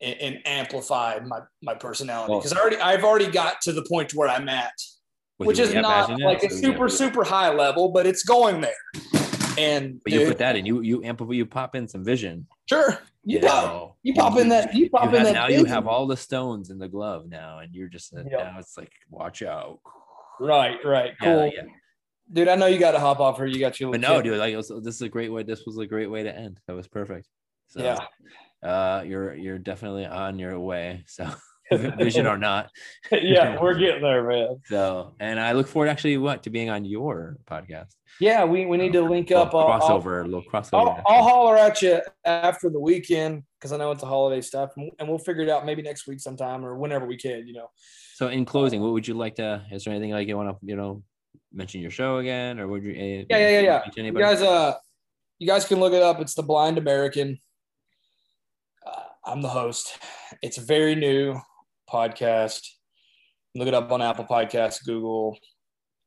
and, 0.00 0.20
and 0.20 0.38
amplify 0.46 1.18
my 1.24 1.40
my 1.62 1.74
personality 1.74 2.30
Well- 2.32 2.40
because 2.40 2.52
I 2.52 2.60
already 2.60 2.76
I've 2.78 3.04
already 3.04 3.30
got 3.30 3.60
to 3.62 3.72
the 3.72 3.84
point 3.88 4.14
where 4.14 4.28
I'm 4.28 4.48
at, 4.48 4.74
Would 5.38 5.48
which 5.48 5.58
is 5.58 5.74
not 5.74 6.18
like 6.20 6.42
a 6.42 6.50
So, 6.50 6.56
super 6.56 6.88
yeah. 6.88 6.94
super 6.94 7.24
high 7.24 7.52
level, 7.52 7.90
but 7.90 8.06
it's 8.06 8.22
going 8.24 8.60
there. 8.62 8.72
And 9.58 10.00
But 10.04 10.12
you 10.12 10.18
dude, 10.20 10.28
put 10.28 10.38
that 10.38 10.56
in, 10.56 10.66
you 10.66 10.80
you 10.82 11.02
amplify, 11.04 11.32
you 11.32 11.46
pop 11.46 11.74
in 11.74 11.88
some 11.88 12.04
vision. 12.04 12.46
sure, 12.68 12.98
you 13.24 13.40
pop 13.40 13.96
you 14.02 14.14
pop 14.14 14.38
in 14.38 14.48
that 14.50 14.74
you 14.74 14.88
pop 14.90 15.04
you 15.04 15.08
in 15.10 15.16
have- 15.16 15.26
that. 15.26 15.32
now 15.34 15.48
you 15.48 15.64
have 15.64 15.86
all 15.86 16.06
the 16.06 16.16
stones 16.16 16.70
in 16.70 16.78
the 16.78 16.88
glove 16.88 17.28
now, 17.28 17.58
and 17.60 17.74
you're 17.74 17.88
just 17.88 18.12
Yep. 18.12 18.26
now 18.30 18.56
it's 18.58 18.76
like 18.76 18.92
watch 19.10 19.42
out. 19.42 19.80
right, 20.40 20.76
right, 20.84 21.12
cool, 21.22 21.46
yeah. 21.46 21.62
dude. 22.32 22.48
I 22.48 22.54
know 22.56 22.66
you 22.66 22.78
got 22.78 22.92
to 22.92 23.00
hop 23.00 23.20
off 23.20 23.38
here. 23.38 23.46
You 23.46 23.58
got 23.58 23.80
your. 23.80 23.92
But 23.92 24.00
no, 24.00 24.16
kid. 24.16 24.24
dude, 24.24 24.38
like 24.38 24.54
was, 24.54 24.68
this 24.82 24.94
is 24.96 25.02
a 25.02 25.08
great 25.08 25.32
way. 25.32 25.42
This 25.42 25.64
was 25.66 25.78
a 25.78 25.86
great 25.86 26.10
way 26.10 26.22
to 26.22 26.34
end. 26.34 26.60
That 26.66 26.74
was 26.76 26.86
perfect. 26.88 27.26
So, 27.68 27.82
Yeah. 27.82 27.98
uh, 28.68 29.02
you're 29.06 29.34
you're 29.34 29.58
definitely 29.58 30.04
on 30.04 30.38
your 30.38 30.58
way. 30.60 31.04
So, 31.06 31.24
vision 31.98 32.26
or 32.26 32.38
not. 32.38 32.70
yeah, 33.12 33.60
we're 33.60 33.74
getting 33.74 34.02
there, 34.02 34.22
man. 34.28 34.60
So, 34.66 35.14
and 35.20 35.40
I 35.40 35.52
look 35.52 35.66
forward 35.66 35.88
actually 35.88 36.16
what 36.18 36.42
to 36.44 36.50
being 36.50 36.70
on 36.70 36.84
your 36.84 37.36
podcast. 37.50 37.88
Yeah, 38.20 38.44
we, 38.44 38.64
we 38.66 38.76
need 38.76 38.92
to 38.94 39.02
link 39.02 39.30
up. 39.32 39.54
I'll- 39.54 39.66
I'll- 39.68 39.80
crossover, 39.80 40.22
a 40.22 40.24
little 40.24 40.42
crossover. 40.42 40.74
I'll, 40.74 41.02
I'll 41.06 41.22
holler 41.22 41.56
at 41.56 41.82
you 41.82 42.00
after 42.24 42.70
the 42.70 42.80
weekend 42.80 43.42
because 43.58 43.72
I 43.72 43.76
know 43.76 43.90
it's 43.90 44.02
a 44.02 44.06
holiday 44.06 44.40
stuff, 44.40 44.70
and 44.76 44.90
and 44.98 45.08
we'll 45.08 45.18
figure 45.18 45.42
it 45.42 45.48
out 45.50 45.66
maybe 45.66 45.82
next 45.82 46.06
week 46.06 46.20
sometime 46.20 46.64
or 46.64 46.76
whenever 46.76 47.04
we 47.06 47.16
can. 47.16 47.46
You 47.46 47.54
know, 47.54 47.70
so, 48.14 48.28
in 48.28 48.44
closing, 48.44 48.80
what 48.80 48.92
would 48.92 49.06
you 49.06 49.14
like 49.14 49.34
to? 49.36 49.64
Is 49.70 49.84
there 49.84 49.92
anything 49.92 50.12
like 50.12 50.28
you 50.28 50.36
want 50.36 50.48
to, 50.48 50.56
you 50.66 50.76
know, 50.76 51.02
mention 51.52 51.80
your 51.82 51.90
show 51.90 52.18
again, 52.18 52.58
or 52.58 52.68
would 52.68 52.84
you? 52.84 52.92
eh, 52.92 53.24
Yeah, 53.28 53.38
yeah, 53.38 53.60
yeah, 53.60 53.82
yeah. 53.96 54.02
you 54.04 54.12
guys, 54.12 54.40
uh, 54.40 54.74
you 55.38 55.46
guys 55.46 55.66
can 55.66 55.80
look 55.80 55.92
it 55.92 56.02
up. 56.02 56.20
It's 56.20 56.34
the 56.34 56.42
Blind 56.42 56.78
American. 56.78 57.38
Uh, 58.86 59.02
I'm 59.24 59.42
the 59.42 59.48
host. 59.48 59.98
It's 60.42 60.56
very 60.56 60.94
new 60.94 61.38
podcast. 61.90 62.66
Look 63.54 63.68
it 63.68 63.74
up 63.74 63.90
on 63.90 64.02
Apple 64.02 64.26
Podcasts, 64.26 64.84
Google, 64.84 65.38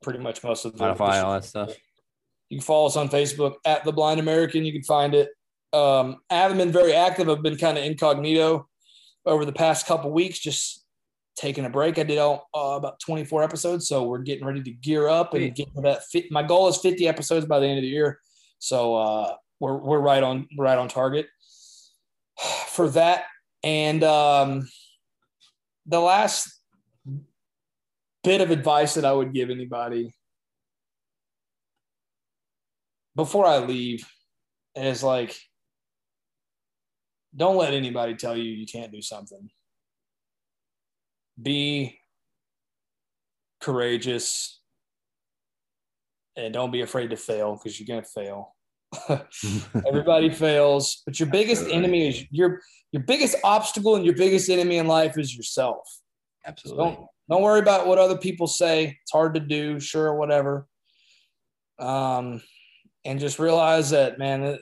pretty 0.02 0.20
much 0.20 0.44
most 0.44 0.66
of 0.66 0.74
the. 0.74 0.84
Spotify, 0.84 1.24
all 1.24 1.34
that 1.34 1.46
stuff. 1.46 1.76
You 2.50 2.58
can 2.58 2.66
follow 2.66 2.88
us 2.88 2.96
on 2.96 3.10
Facebook 3.10 3.56
at 3.66 3.84
The 3.84 3.92
Blind 3.92 4.20
American. 4.20 4.66
You 4.66 4.74
can 4.74 4.84
find 4.84 5.14
it. 5.14 5.30
Um, 5.72 6.18
I 6.30 6.36
haven't 6.36 6.58
been 6.58 6.72
very 6.72 6.94
active. 6.94 7.30
I've 7.30 7.44
been 7.44 7.58
kind 7.58 7.78
of 7.78 7.84
incognito 7.84 8.68
over 9.26 9.46
the 9.46 9.54
past 9.54 9.86
couple 9.86 10.12
weeks, 10.12 10.40
just 10.40 10.84
taking 11.36 11.66
a 11.66 11.70
break. 11.70 11.98
I 11.98 12.04
did 12.04 12.18
all, 12.18 12.50
uh, 12.56 12.76
about 12.76 13.00
24 13.00 13.44
episodes, 13.44 13.88
so 13.88 14.04
we're 14.04 14.20
getting 14.20 14.46
ready 14.46 14.64
to 14.64 14.72
gear 14.72 15.08
up 15.08 15.34
and 15.34 15.54
get 15.56 15.74
to 15.76 15.82
that. 15.82 16.04
Fit. 16.06 16.32
My 16.32 16.44
goal 16.44 16.68
is 16.68 16.78
50 16.78 17.08
episodes 17.08 17.46
by 17.46 17.60
the 17.60 17.68
end 17.68 17.78
of 17.78 17.84
the 17.84 17.88
year, 17.88 18.20
so 18.58 18.96
uh, 18.96 19.36
we're 19.60 19.78
we're 19.78 20.00
right 20.00 20.24
on 20.24 20.48
right 20.58 20.78
on 20.78 20.88
target 20.88 21.28
for 22.68 22.90
that. 22.90 23.26
And 23.64 24.04
um, 24.04 24.68
the 25.90 26.00
last 26.00 26.62
bit 28.24 28.42
of 28.42 28.52
advice 28.52 28.94
that 28.94 29.06
I 29.06 29.12
would 29.12 29.34
give 29.34 29.50
anybody 29.50 30.14
before 33.16 33.46
I 33.48 33.58
leave 33.58 34.08
is 34.76 35.04
like, 35.04 35.36
don't 37.36 37.58
let 37.58 37.74
anybody 37.74 38.14
tell 38.14 38.38
you 38.38 38.44
you 38.44 38.68
can't 38.68 38.92
do 38.92 39.02
something. 39.02 39.50
Be 41.42 42.00
courageous 43.60 44.62
and 46.36 46.54
don't 46.54 46.72
be 46.72 46.82
afraid 46.82 47.10
to 47.10 47.18
fail 47.18 47.56
because 47.56 47.80
you're 47.80 47.88
going 47.88 48.04
to 48.04 48.10
fail. 48.10 48.56
Everybody 49.88 50.30
fails, 50.30 51.04
but 51.06 51.20
your 51.20 51.30
biggest 51.30 51.62
Absolutely. 51.64 51.78
enemy 51.78 52.08
is 52.10 52.26
your 52.32 52.62
your 52.92 53.04
biggest 53.04 53.36
obstacle 53.44 53.96
and 53.96 54.06
your 54.06 54.16
biggest 54.16 54.50
enemy 54.50 54.78
in 54.78 54.88
life 54.88 55.18
is 55.18 55.36
yourself. 55.36 55.88
So 56.44 56.50
Absolutely. 56.50 56.84
don't 56.84 57.08
don't 57.30 57.42
worry 57.44 57.60
about 57.60 57.86
what 57.88 58.00
other 58.00 58.18
people 58.18 58.48
say. 58.48 58.98
It's 59.02 59.12
hard 59.12 59.36
to 59.36 59.40
do, 59.40 59.80
sure, 59.80 60.16
whatever. 60.16 60.68
Um, 61.78 62.42
and 63.06 63.20
just 63.20 63.40
realize 63.40 63.92
that, 63.92 64.18
man, 64.18 64.42
that 64.42 64.60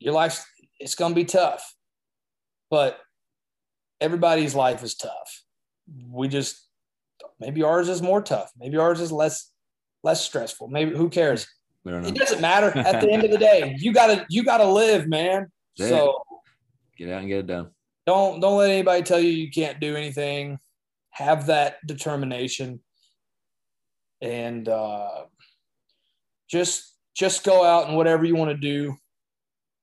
your 0.00 0.12
life's 0.12 0.44
it's 0.78 0.94
going 0.94 1.12
to 1.12 1.16
be 1.16 1.24
tough, 1.24 1.74
but 2.70 2.98
everybody's 4.00 4.54
life 4.54 4.82
is 4.82 4.94
tough. 4.94 5.42
We 6.10 6.28
just 6.28 6.66
maybe 7.38 7.62
ours 7.62 7.88
is 7.88 8.02
more 8.02 8.20
tough. 8.20 8.50
Maybe 8.58 8.76
ours 8.76 9.00
is 9.00 9.12
less 9.12 9.52
less 10.02 10.24
stressful. 10.24 10.68
Maybe 10.68 10.96
who 10.96 11.08
cares? 11.08 11.46
We 11.86 11.92
don't 11.92 12.02
know. 12.02 12.08
It 12.08 12.16
doesn't 12.16 12.40
matter. 12.40 12.76
At 12.76 13.00
the 13.00 13.08
end 13.08 13.22
of 13.22 13.30
the 13.30 13.38
day, 13.38 13.76
you 13.78 13.92
gotta 13.92 14.26
you 14.28 14.42
gotta 14.42 14.66
live, 14.66 15.06
man. 15.06 15.46
That's 15.78 15.88
So 15.88 16.20
Get 16.98 17.10
out 17.10 17.20
and 17.20 17.28
get 17.28 17.38
it 17.38 17.46
done. 17.46 17.70
don't 18.08 18.40
don't 18.40 18.58
let 18.58 18.70
anybody 18.70 19.04
tell 19.04 19.20
you 19.20 19.30
you 19.30 19.52
can't 19.52 19.78
do 19.78 19.94
anything. 19.94 20.58
Have 21.10 21.46
that 21.46 21.76
determination, 21.86 22.80
and 24.20 24.68
uh, 24.68 25.26
just 26.50 26.92
just 27.14 27.44
go 27.44 27.64
out 27.64 27.86
and 27.86 27.96
whatever 27.96 28.24
you 28.24 28.34
want 28.34 28.50
to 28.50 28.56
do, 28.56 28.96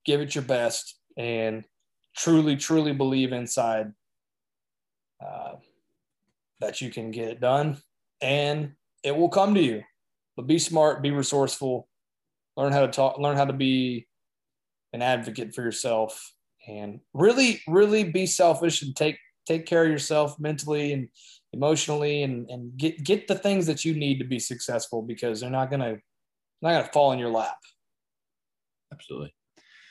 give 0.06 0.20
it 0.20 0.36
your 0.36 0.44
best, 0.44 1.00
and 1.16 1.64
truly 2.18 2.58
truly 2.58 2.92
believe 2.92 3.32
inside 3.32 3.94
uh, 5.26 5.54
that 6.60 6.82
you 6.82 6.90
can 6.90 7.12
get 7.12 7.30
it 7.30 7.40
done, 7.40 7.78
and 8.20 8.74
it 9.04 9.16
will 9.16 9.30
come 9.30 9.56
to 9.56 9.62
you. 9.62 9.84
But 10.36 10.48
be 10.48 10.60
smart, 10.60 11.02
be 11.02 11.12
resourceful, 11.12 11.88
learn 12.58 12.72
how 12.72 12.82
to 12.82 12.88
talk, 12.88 13.18
learn 13.18 13.38
how 13.38 13.46
to 13.46 13.54
be 13.54 14.08
an 14.94 15.02
advocate 15.02 15.54
for 15.56 15.62
yourself 15.62 16.34
and 16.68 17.00
really 17.14 17.62
really 17.68 18.04
be 18.04 18.26
selfish 18.26 18.82
and 18.82 18.96
take 18.96 19.18
take 19.46 19.66
care 19.66 19.84
of 19.84 19.92
yourself 19.92 20.40
mentally 20.40 20.94
and 20.94 21.10
emotionally 21.52 22.24
and 22.24 22.50
and 22.50 22.78
get 22.78 23.04
get 23.04 23.28
the 23.28 23.36
things 23.36 23.66
that 23.66 23.84
you 23.84 23.94
need 23.94 24.20
to 24.20 24.26
be 24.26 24.40
successful 24.40 25.02
because 25.02 25.42
they're 25.42 25.50
not 25.50 25.70
gonna 25.70 25.98
not 26.62 26.72
gonna 26.72 26.90
fall 26.94 27.12
in 27.12 27.20
your 27.20 27.30
lap 27.30 27.58
Absolutely. 28.94 29.34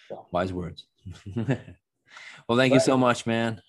So. 0.08 0.26
Wise 0.30 0.52
words. 0.52 0.84
well, 1.36 2.56
thank 2.56 2.72
you 2.72 2.80
so 2.80 2.96
much, 2.96 3.26
man. 3.26 3.60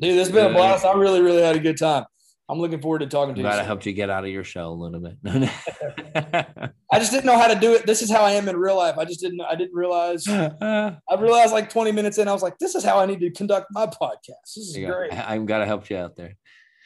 dude 0.00 0.16
this 0.18 0.28
has 0.28 0.34
been 0.34 0.50
a 0.50 0.54
blast 0.54 0.84
i 0.84 0.92
really 0.94 1.20
really 1.20 1.42
had 1.42 1.54
a 1.54 1.60
good 1.60 1.76
time 1.76 2.04
i'm 2.50 2.58
looking 2.58 2.80
forward 2.80 2.98
to 2.98 3.06
talking 3.06 3.34
to 3.34 3.40
you. 3.40 3.46
I'm 3.46 3.52
to 3.52 3.56
glad 3.56 3.58
I 3.60 3.62
you 3.62 3.66
helped 3.66 3.86
you 3.86 3.92
get 3.92 4.10
out 4.10 4.24
of 4.24 4.30
your 4.30 4.44
shell 4.44 4.72
a 4.72 4.74
little 4.74 5.00
bit. 5.00 5.16
i 6.92 6.98
just 6.98 7.12
didn't 7.12 7.26
know 7.26 7.38
how 7.38 7.46
to 7.46 7.58
do 7.58 7.72
it 7.74 7.86
this 7.86 8.02
is 8.02 8.10
how 8.10 8.22
i 8.22 8.32
am 8.32 8.48
in 8.48 8.56
real 8.56 8.76
life 8.76 8.98
i 8.98 9.04
just 9.04 9.20
didn't 9.20 9.40
i 9.42 9.54
didn't 9.54 9.74
realize 9.74 10.26
i 10.28 10.96
realized 11.18 11.52
like 11.52 11.70
20 11.70 11.92
minutes 11.92 12.18
in 12.18 12.28
i 12.28 12.32
was 12.32 12.42
like 12.42 12.58
this 12.58 12.74
is 12.74 12.82
how 12.84 12.98
i 12.98 13.06
need 13.06 13.20
to 13.20 13.30
conduct 13.30 13.66
my 13.72 13.86
podcast 13.86 14.54
this 14.56 14.68
is 14.68 14.76
go. 14.76 14.86
great 14.92 15.12
I- 15.12 15.34
I'm 15.34 15.50
I 15.50 15.64
helped 15.64 15.88
you 15.90 15.96
out 15.96 16.16
there. 16.16 16.36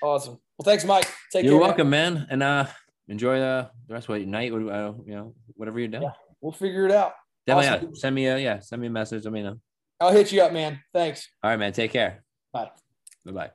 awesome 0.03 0.39
well 0.59 0.65
thanks 0.65 0.85
mike 0.85 1.09
take 1.33 1.45
You're 1.45 1.55
care 1.55 1.61
welcome, 1.61 1.91
man. 1.91 2.27
And 2.31 2.43
uh 2.43 2.67
enjoy 3.09 3.39
the, 3.39 3.71
the 3.89 3.95
rest 3.95 4.09
of 4.09 4.17
your 4.17 4.27
night. 4.27 4.51
Uh, 4.53 4.95
you 5.05 5.15
know, 5.15 5.35
whatever 5.57 5.79
you're 5.79 5.89
doing. 5.89 6.05
Yeah. 6.05 6.13
we'll 6.41 6.53
figure 6.53 6.87
it 6.87 6.93
out 6.93 7.13
Definitely 7.47 7.69
Awesome. 7.77 7.89
yeah, 7.93 8.01
send 8.01 8.15
me 8.15 8.27
a 8.27 8.39
yeah, 8.39 8.59
send 8.61 8.81
me 8.81 8.89
a 8.89 8.91
message. 8.91 9.25
Let 9.25 9.33
me 9.33 9.43
know. 9.43 9.59
i'll 10.01 10.13
hit 10.13 10.33
you 10.33 10.43
up 10.43 10.53
man 10.53 10.81
thanks 10.93 11.29
All 11.43 11.51
right, 11.51 11.59
man. 11.59 11.73
Take 11.73 11.93
care. 11.93 12.23
bye 12.53 12.71
Bye 13.25 13.33
bye. 13.33 13.51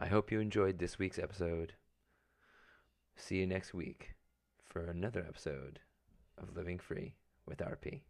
I 0.00 0.06
hope 0.06 0.30
you 0.30 0.38
enjoyed 0.38 0.78
this 0.78 0.96
week's 0.96 1.18
episode. 1.18 1.72
See 3.16 3.38
you 3.38 3.48
next 3.48 3.74
week 3.74 4.14
for 4.64 4.84
another 4.84 5.24
episode 5.26 5.80
of 6.40 6.54
Living 6.54 6.78
Free 6.78 7.16
with 7.46 7.58
RP. 7.58 8.02